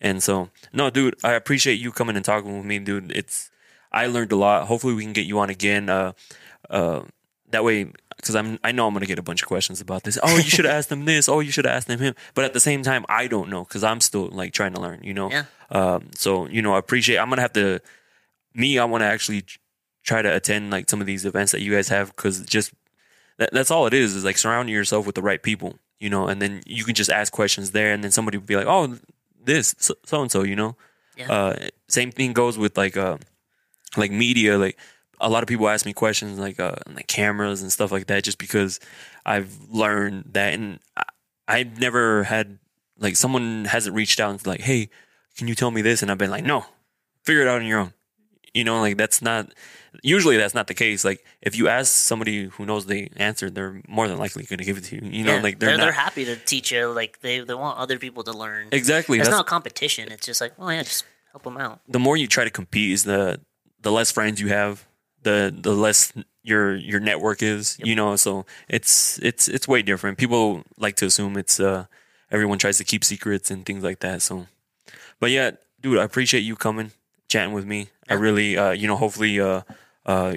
And 0.00 0.20
so, 0.20 0.50
no, 0.72 0.90
dude, 0.90 1.14
I 1.22 1.34
appreciate 1.34 1.78
you 1.78 1.92
coming 1.92 2.16
and 2.16 2.24
talking 2.24 2.56
with 2.56 2.66
me, 2.66 2.80
dude. 2.80 3.12
It's 3.12 3.48
I 3.92 4.08
learned 4.08 4.32
a 4.32 4.36
lot. 4.36 4.66
Hopefully, 4.66 4.94
we 4.94 5.04
can 5.04 5.12
get 5.12 5.26
you 5.26 5.38
on 5.38 5.50
again. 5.50 5.88
Uh, 5.88 6.14
uh, 6.68 7.02
that 7.50 7.62
way, 7.62 7.92
because 8.18 8.36
I'm 8.36 8.58
I 8.62 8.72
know 8.72 8.86
I'm 8.86 8.92
gonna 8.92 9.06
get 9.06 9.18
a 9.18 9.22
bunch 9.22 9.40
of 9.42 9.48
questions 9.48 9.80
about 9.80 10.02
this. 10.02 10.18
Oh, 10.22 10.36
you 10.36 10.42
should 10.42 10.66
have 10.66 10.74
asked 10.74 10.90
them 10.90 11.06
this. 11.06 11.28
Oh, 11.28 11.40
you 11.40 11.50
should 11.50 11.64
have 11.64 11.74
asked 11.74 11.88
them 11.88 11.98
him. 12.00 12.14
But 12.34 12.44
at 12.44 12.52
the 12.52 12.60
same 12.60 12.82
time, 12.82 13.04
I 13.08 13.26
don't 13.26 13.48
know 13.48 13.64
because 13.64 13.82
I'm 13.82 14.00
still 14.00 14.28
like 14.28 14.52
trying 14.52 14.74
to 14.74 14.80
learn. 14.80 15.00
You 15.02 15.14
know. 15.14 15.30
Yeah. 15.30 15.44
Um. 15.70 16.10
So 16.14 16.46
you 16.48 16.60
know, 16.62 16.74
I 16.74 16.78
appreciate. 16.78 17.18
I'm 17.18 17.28
gonna 17.30 17.42
have 17.42 17.54
to. 17.54 17.80
Me, 18.54 18.78
I 18.78 18.84
want 18.84 19.02
to 19.02 19.06
actually 19.06 19.44
try 20.04 20.22
to 20.22 20.34
attend 20.34 20.70
like 20.70 20.88
some 20.90 21.00
of 21.00 21.06
these 21.06 21.24
events 21.24 21.52
that 21.52 21.60
you 21.60 21.72
guys 21.74 21.88
have 21.88 22.14
because 22.16 22.40
just 22.46 22.72
that, 23.38 23.50
that's 23.52 23.70
all 23.70 23.86
it 23.86 23.94
is 23.94 24.14
is 24.16 24.24
like 24.24 24.38
surrounding 24.38 24.74
yourself 24.74 25.04
with 25.06 25.14
the 25.14 25.20
right 25.22 25.42
people 25.42 25.78
you 26.00 26.08
know 26.08 26.28
and 26.28 26.40
then 26.40 26.62
you 26.64 26.82
can 26.82 26.94
just 26.94 27.10
ask 27.10 27.30
questions 27.32 27.72
there 27.72 27.92
and 27.92 28.02
then 28.02 28.10
somebody 28.10 28.38
will 28.38 28.46
be 28.46 28.56
like 28.56 28.66
oh 28.66 28.96
this 29.44 29.74
so 29.78 30.22
and 30.22 30.30
so 30.32 30.44
you 30.44 30.56
know 30.56 30.76
Yeah. 31.16 31.30
uh 31.30 31.56
same 31.88 32.10
thing 32.10 32.32
goes 32.32 32.56
with 32.56 32.78
like 32.78 32.96
uh 32.96 33.18
like 33.98 34.10
media 34.10 34.56
like 34.56 34.78
a 35.20 35.28
lot 35.28 35.42
of 35.42 35.48
people 35.48 35.68
ask 35.68 35.84
me 35.86 35.92
questions 35.92 36.38
like 36.38 36.60
uh 36.60 36.76
like 36.94 37.06
cameras 37.06 37.62
and 37.62 37.72
stuff 37.72 37.92
like 37.92 38.06
that 38.06 38.22
just 38.24 38.38
because 38.38 38.80
i've 39.26 39.56
learned 39.70 40.24
that 40.32 40.54
and 40.54 40.78
I, 40.96 41.04
i've 41.46 41.80
never 41.80 42.24
had 42.24 42.58
like 42.98 43.16
someone 43.16 43.64
hasn't 43.64 43.94
reached 43.94 44.20
out 44.20 44.30
and 44.30 44.46
like 44.46 44.60
hey 44.60 44.88
can 45.36 45.48
you 45.48 45.54
tell 45.54 45.70
me 45.70 45.82
this 45.82 46.02
and 46.02 46.10
i've 46.10 46.18
been 46.18 46.30
like 46.30 46.44
no 46.44 46.66
figure 47.24 47.42
it 47.42 47.48
out 47.48 47.60
on 47.60 47.66
your 47.66 47.80
own 47.80 47.92
you 48.54 48.64
know 48.64 48.80
like 48.80 48.96
that's 48.96 49.20
not 49.22 49.52
usually 50.02 50.36
that's 50.36 50.54
not 50.54 50.66
the 50.66 50.74
case 50.74 51.04
like 51.04 51.24
if 51.42 51.56
you 51.56 51.68
ask 51.68 51.92
somebody 51.92 52.46
who 52.46 52.66
knows 52.66 52.86
the 52.86 53.10
answer 53.16 53.50
they're 53.50 53.80
more 53.88 54.08
than 54.08 54.18
likely 54.18 54.44
going 54.44 54.58
to 54.58 54.64
give 54.64 54.78
it 54.78 54.84
to 54.84 54.96
you 54.96 55.10
you 55.10 55.24
know 55.24 55.36
Yeah, 55.36 55.42
like 55.42 55.58
they're 55.58 55.70
they're, 55.70 55.78
they're, 55.78 55.92
happy 55.92 56.24
to 56.24 56.36
teach 56.36 56.72
you. 56.72 56.88
Like 56.88 57.20
they, 57.20 57.40
they 57.40 57.54
want 57.54 57.78
other 57.78 57.98
people 57.98 58.22
to 58.24 58.32
learn. 58.32 58.68
exactly 58.72 59.18
It's 59.18 59.28
not 59.28 59.46
competition. 59.46 60.10
It's 60.12 60.26
just 60.26 60.40
like, 60.40 60.58
well, 60.58 60.72
yeah, 60.72 60.82
just 60.82 61.04
help 61.32 61.42
them 61.42 61.56
out. 61.56 61.80
the 61.88 61.98
more 61.98 62.16
you 62.16 62.26
try 62.26 62.44
to 62.44 62.50
compete 62.50 62.92
is 62.92 63.04
the 63.04 63.40
the 63.80 63.92
less 63.92 64.10
friends 64.10 64.40
you 64.40 64.48
have 64.48 64.86
the 65.28 65.54
the 65.68 65.74
less 65.74 66.12
your 66.42 66.74
your 66.74 67.00
network 67.00 67.42
is 67.42 67.78
you 67.84 67.94
know 67.94 68.16
so 68.16 68.46
it's 68.68 69.18
it's 69.18 69.48
it's 69.48 69.68
way 69.68 69.82
different. 69.82 70.18
People 70.18 70.62
like 70.78 70.96
to 70.96 71.06
assume 71.06 71.36
it's 71.36 71.60
uh 71.60 71.84
everyone 72.30 72.58
tries 72.58 72.78
to 72.78 72.84
keep 72.84 73.04
secrets 73.04 73.50
and 73.50 73.64
things 73.66 73.82
like 73.84 74.00
that 74.00 74.22
so. 74.22 74.46
But 75.20 75.30
yeah 75.30 75.52
dude 75.80 75.98
i 75.98 76.04
appreciate 76.04 76.40
you 76.40 76.56
coming 76.56 76.92
chatting 77.28 77.54
with 77.54 77.66
me. 77.66 77.90
I 78.08 78.14
really 78.14 78.56
uh 78.56 78.70
you 78.70 78.86
know 78.88 78.96
hopefully 78.96 79.40
uh 79.40 79.62
uh 80.06 80.34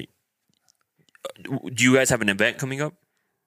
do 1.74 1.84
you 1.84 1.96
guys 1.96 2.10
have 2.10 2.22
an 2.22 2.30
event 2.30 2.58
coming 2.58 2.82
up? 2.82 2.94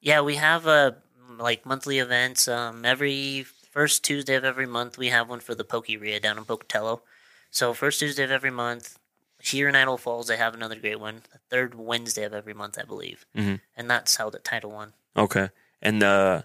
Yeah, 0.00 0.20
we 0.20 0.36
have 0.36 0.66
a 0.66 0.96
like 1.38 1.66
monthly 1.66 1.98
events. 1.98 2.48
Um, 2.48 2.84
every 2.84 3.44
first 3.70 4.04
Tuesday 4.04 4.34
of 4.34 4.44
every 4.44 4.66
month, 4.66 4.98
we 4.98 5.08
have 5.08 5.28
one 5.28 5.40
for 5.40 5.54
the 5.54 5.64
Pokey 5.64 5.96
RIA 5.96 6.20
down 6.20 6.38
in 6.38 6.44
Pocatello. 6.44 7.02
So 7.50 7.74
first 7.74 8.00
Tuesday 8.00 8.24
of 8.24 8.30
every 8.30 8.50
month, 8.50 8.98
here 9.44 9.68
in 9.68 9.76
Idaho 9.76 9.96
Falls, 9.96 10.26
they 10.28 10.36
have 10.36 10.54
another 10.54 10.76
great 10.76 10.98
one. 11.00 11.22
The 11.32 11.38
third 11.50 11.74
Wednesday 11.74 12.24
of 12.24 12.32
every 12.34 12.54
month, 12.54 12.78
I 12.78 12.84
believe, 12.84 13.26
Mhm. 13.36 13.60
and 13.76 13.90
that's 13.90 14.16
held 14.16 14.34
at 14.34 14.44
Title 14.44 14.70
One. 14.70 14.92
okay 15.16 15.50
and 15.82 16.02
uh 16.02 16.42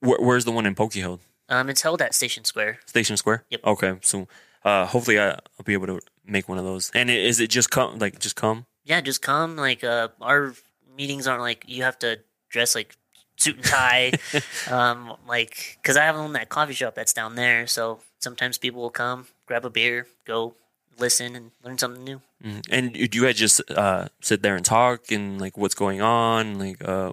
wh- 0.00 0.20
where's 0.20 0.44
the 0.44 0.52
one 0.52 0.64
in 0.66 0.74
Pokey 0.74 1.00
held 1.00 1.20
Um, 1.48 1.68
it's 1.68 1.82
held 1.82 2.00
at 2.00 2.14
Station 2.14 2.44
Square. 2.44 2.78
Station 2.86 3.16
Square. 3.18 3.44
Yep. 3.50 3.60
Okay, 3.64 3.92
so 4.00 4.26
uh, 4.64 4.86
hopefully 4.86 5.18
I, 5.20 5.30
I'll 5.32 5.64
be 5.66 5.74
able 5.74 5.86
to 5.88 6.00
make 6.24 6.48
one 6.48 6.56
of 6.56 6.64
those. 6.64 6.90
And 6.94 7.10
is 7.10 7.38
it 7.40 7.50
just 7.50 7.70
come 7.70 7.98
like 7.98 8.18
just 8.18 8.34
come? 8.36 8.64
Yeah, 8.84 9.00
just 9.02 9.20
come. 9.20 9.56
Like 9.56 9.84
uh, 9.84 10.08
our 10.22 10.54
meetings 10.96 11.26
aren't 11.26 11.42
like 11.42 11.64
you 11.68 11.82
have 11.82 11.98
to 11.98 12.20
dress 12.48 12.74
like 12.74 12.96
suit 13.36 13.56
and 13.56 13.64
tie. 13.64 14.12
um, 14.70 15.16
like 15.28 15.78
because 15.82 15.96
I 15.98 16.04
have 16.04 16.16
own 16.16 16.32
that 16.32 16.48
coffee 16.48 16.72
shop 16.74 16.94
that's 16.94 17.12
down 17.12 17.34
there, 17.34 17.66
so 17.66 18.00
sometimes 18.20 18.56
people 18.56 18.80
will 18.80 18.90
come, 18.90 19.26
grab 19.46 19.64
a 19.66 19.70
beer, 19.70 20.06
go 20.24 20.54
listen, 20.98 21.36
and 21.36 21.50
learn 21.62 21.78
something 21.78 22.04
new. 22.04 22.20
Mhm. 22.44 22.64
And 22.70 22.92
do 22.92 23.18
you 23.18 23.24
guys 23.24 23.36
just 23.36 23.60
uh, 23.70 24.08
sit 24.20 24.42
there 24.42 24.56
and 24.56 24.64
talk 24.64 25.10
and 25.10 25.40
like 25.40 25.56
what's 25.56 25.74
going 25.74 26.00
on? 26.00 26.58
Like 26.58 26.86
uh, 26.86 27.12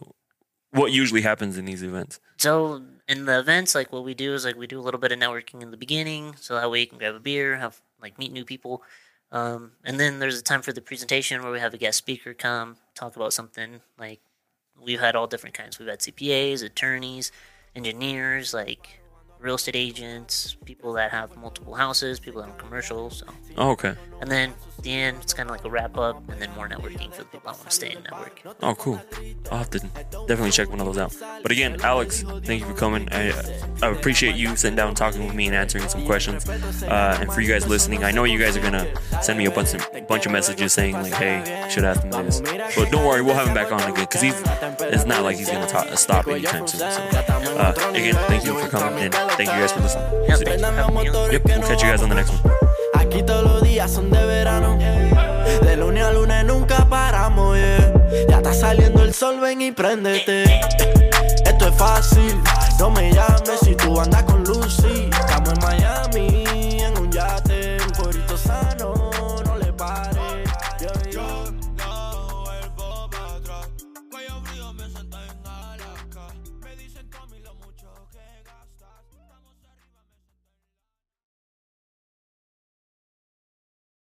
what 0.72 0.92
usually 0.92 1.22
happens 1.22 1.58
in 1.58 1.66
these 1.66 1.84
events? 1.84 2.20
So 2.38 2.84
in 3.08 3.26
the 3.26 3.40
events, 3.40 3.76
like 3.76 3.92
what 3.92 4.04
we 4.04 4.14
do 4.14 4.34
is 4.34 4.46
like 4.46 4.56
we 4.56 4.68
do 4.68 4.80
a 4.80 4.82
little 4.82 5.00
bit 5.00 5.12
of 5.12 5.20
networking 5.20 5.62
in 5.62 5.72
the 5.72 5.78
beginning, 5.78 6.36
so 6.40 6.56
that 6.56 6.70
way 6.72 6.80
you 6.82 6.88
can 6.88 6.98
grab 6.98 7.16
a 7.16 7.20
beer, 7.20 7.58
have 7.58 7.82
like 8.02 8.18
meet 8.18 8.32
new 8.32 8.46
people, 8.46 8.84
um, 9.32 9.74
and 9.84 10.00
then 10.00 10.20
there's 10.20 10.40
a 10.40 10.44
time 10.44 10.62
for 10.62 10.74
the 10.74 10.82
presentation 10.82 11.44
where 11.44 11.52
we 11.52 11.60
have 11.60 11.74
a 11.74 11.78
guest 11.78 11.98
speaker 11.98 12.34
come 12.34 12.78
talk 12.96 13.16
about 13.16 13.34
something. 13.34 13.82
Like 14.00 14.22
we've 14.82 15.00
had 15.00 15.16
all 15.16 15.28
different 15.28 15.56
kinds. 15.56 15.78
We've 15.78 15.88
had 15.90 16.00
CPAs, 16.00 16.64
attorneys, 16.64 17.32
engineers, 17.76 18.54
like 18.54 19.01
real 19.42 19.56
estate 19.56 19.76
agents, 19.76 20.56
people 20.66 20.94
that 20.94 21.12
have 21.12 21.36
multiple 21.38 21.74
houses, 21.74 22.20
people 22.20 22.42
that 22.42 22.50
have 22.50 22.58
commercials. 22.58 23.18
So. 23.20 23.26
Oh, 23.58 23.72
okay. 23.72 23.96
And 24.22 24.30
then 24.30 24.54
at 24.78 24.84
the 24.84 24.92
end, 24.94 25.18
it's 25.22 25.34
kind 25.34 25.50
of 25.50 25.56
like 25.56 25.66
a 25.66 25.70
wrap 25.70 25.98
up, 25.98 26.22
and 26.30 26.40
then 26.40 26.52
more 26.56 26.70
networking 26.70 27.12
for 27.12 27.24
the 27.24 27.30
people 27.30 27.52
that 27.52 27.58
want 27.58 27.70
to 27.70 27.72
stay 27.72 27.92
in 27.92 28.04
network. 28.04 28.42
Oh, 28.62 28.76
cool. 28.76 29.02
I'll 29.52 29.58
have 29.58 29.70
to 29.72 29.80
definitely 29.80 30.52
check 30.52 30.70
one 30.70 30.80
of 30.80 30.86
those 30.86 30.98
out. 30.98 31.16
But 31.42 31.52
again, 31.52 31.82
Alex, 31.82 32.24
thank 32.44 32.62
you 32.62 32.68
for 32.68 32.74
coming. 32.74 33.08
I, 33.12 33.32
I 33.82 33.90
appreciate 33.90 34.36
you 34.36 34.56
sitting 34.56 34.76
down 34.76 34.90
and 34.90 34.98
talking 34.98 35.26
with 35.26 35.36
me 35.36 35.48
and 35.48 35.56
answering 35.56 35.88
some 35.88 36.06
questions. 36.06 36.48
Uh, 36.48 37.18
and 37.20 37.34
for 37.34 37.42
you 37.42 37.48
guys 37.48 37.68
listening, 37.68 38.04
I 38.04 38.12
know 38.12 38.24
you 38.24 38.40
guys 38.40 38.56
are 38.56 38.62
gonna 38.62 38.92
send 39.22 39.40
me 39.40 39.46
a 39.46 39.52
bunch 39.52 39.74
of 39.74 40.08
bunch 40.08 40.26
of 40.26 40.32
messages 40.32 40.74
saying 40.74 40.94
like, 40.94 41.14
"Hey, 41.14 41.68
should 41.70 41.84
ask 41.84 42.02
him 42.02 42.12
this," 42.12 42.42
but 42.42 42.92
don't 42.92 43.06
worry, 43.06 43.22
we'll 43.22 43.36
have 43.36 43.48
him 43.48 43.54
back 43.54 43.72
on 43.72 43.82
again 43.82 44.06
because 44.06 44.22
he's. 44.22 44.40
It's 44.82 45.06
not 45.06 45.24
like 45.24 45.38
he's 45.38 45.50
gonna 45.50 45.68
talk, 45.68 45.88
stop 45.98 46.28
anytime 46.28 46.68
soon. 46.68 46.80
So, 46.80 46.88
uh, 47.58 47.74
again, 47.94 48.16
thank 48.28 48.46
you 48.46 48.60
for 48.60 48.68
coming 48.70 49.00
and 49.00 49.14
thank 49.38 49.50
you 49.50 49.60
guys 49.60 49.72
for 49.72 49.82
listening. 49.82 50.06
Yep, 50.28 50.40
we'll 51.46 51.62
catch 51.62 51.84
you 51.84 51.90
guys 51.90 52.02
on 52.02 52.10
the 52.10 52.16
next 52.16 52.32
one. 52.32 52.54
Aquí 52.96 53.24
todos 53.24 53.44
los 53.44 53.62
días 53.64 53.92
son 53.92 54.10
de 54.10 54.26
verano. 54.26 54.78
De 54.78 55.76
lunes 55.76 56.04
a 56.04 56.12
lunes 56.12 56.46
nunca 56.46 56.86
paramos, 56.90 57.58
yeah. 57.58 57.94
Ya 58.30 58.38
está 58.38 58.54
saliendo 58.54 59.04
el 59.04 59.14
sol, 59.14 59.40
ven 59.40 59.62
y 59.62 59.72
préndete. 59.72 60.44
Esto 61.46 61.68
es 61.68 61.76
fácil, 61.76 62.42
no 62.80 62.90
me 62.90 63.12
llames 63.12 63.60
si 63.62 63.76
tú 63.76 64.00
andas 64.00 64.24
con 64.24 64.44
luz. 64.44 64.82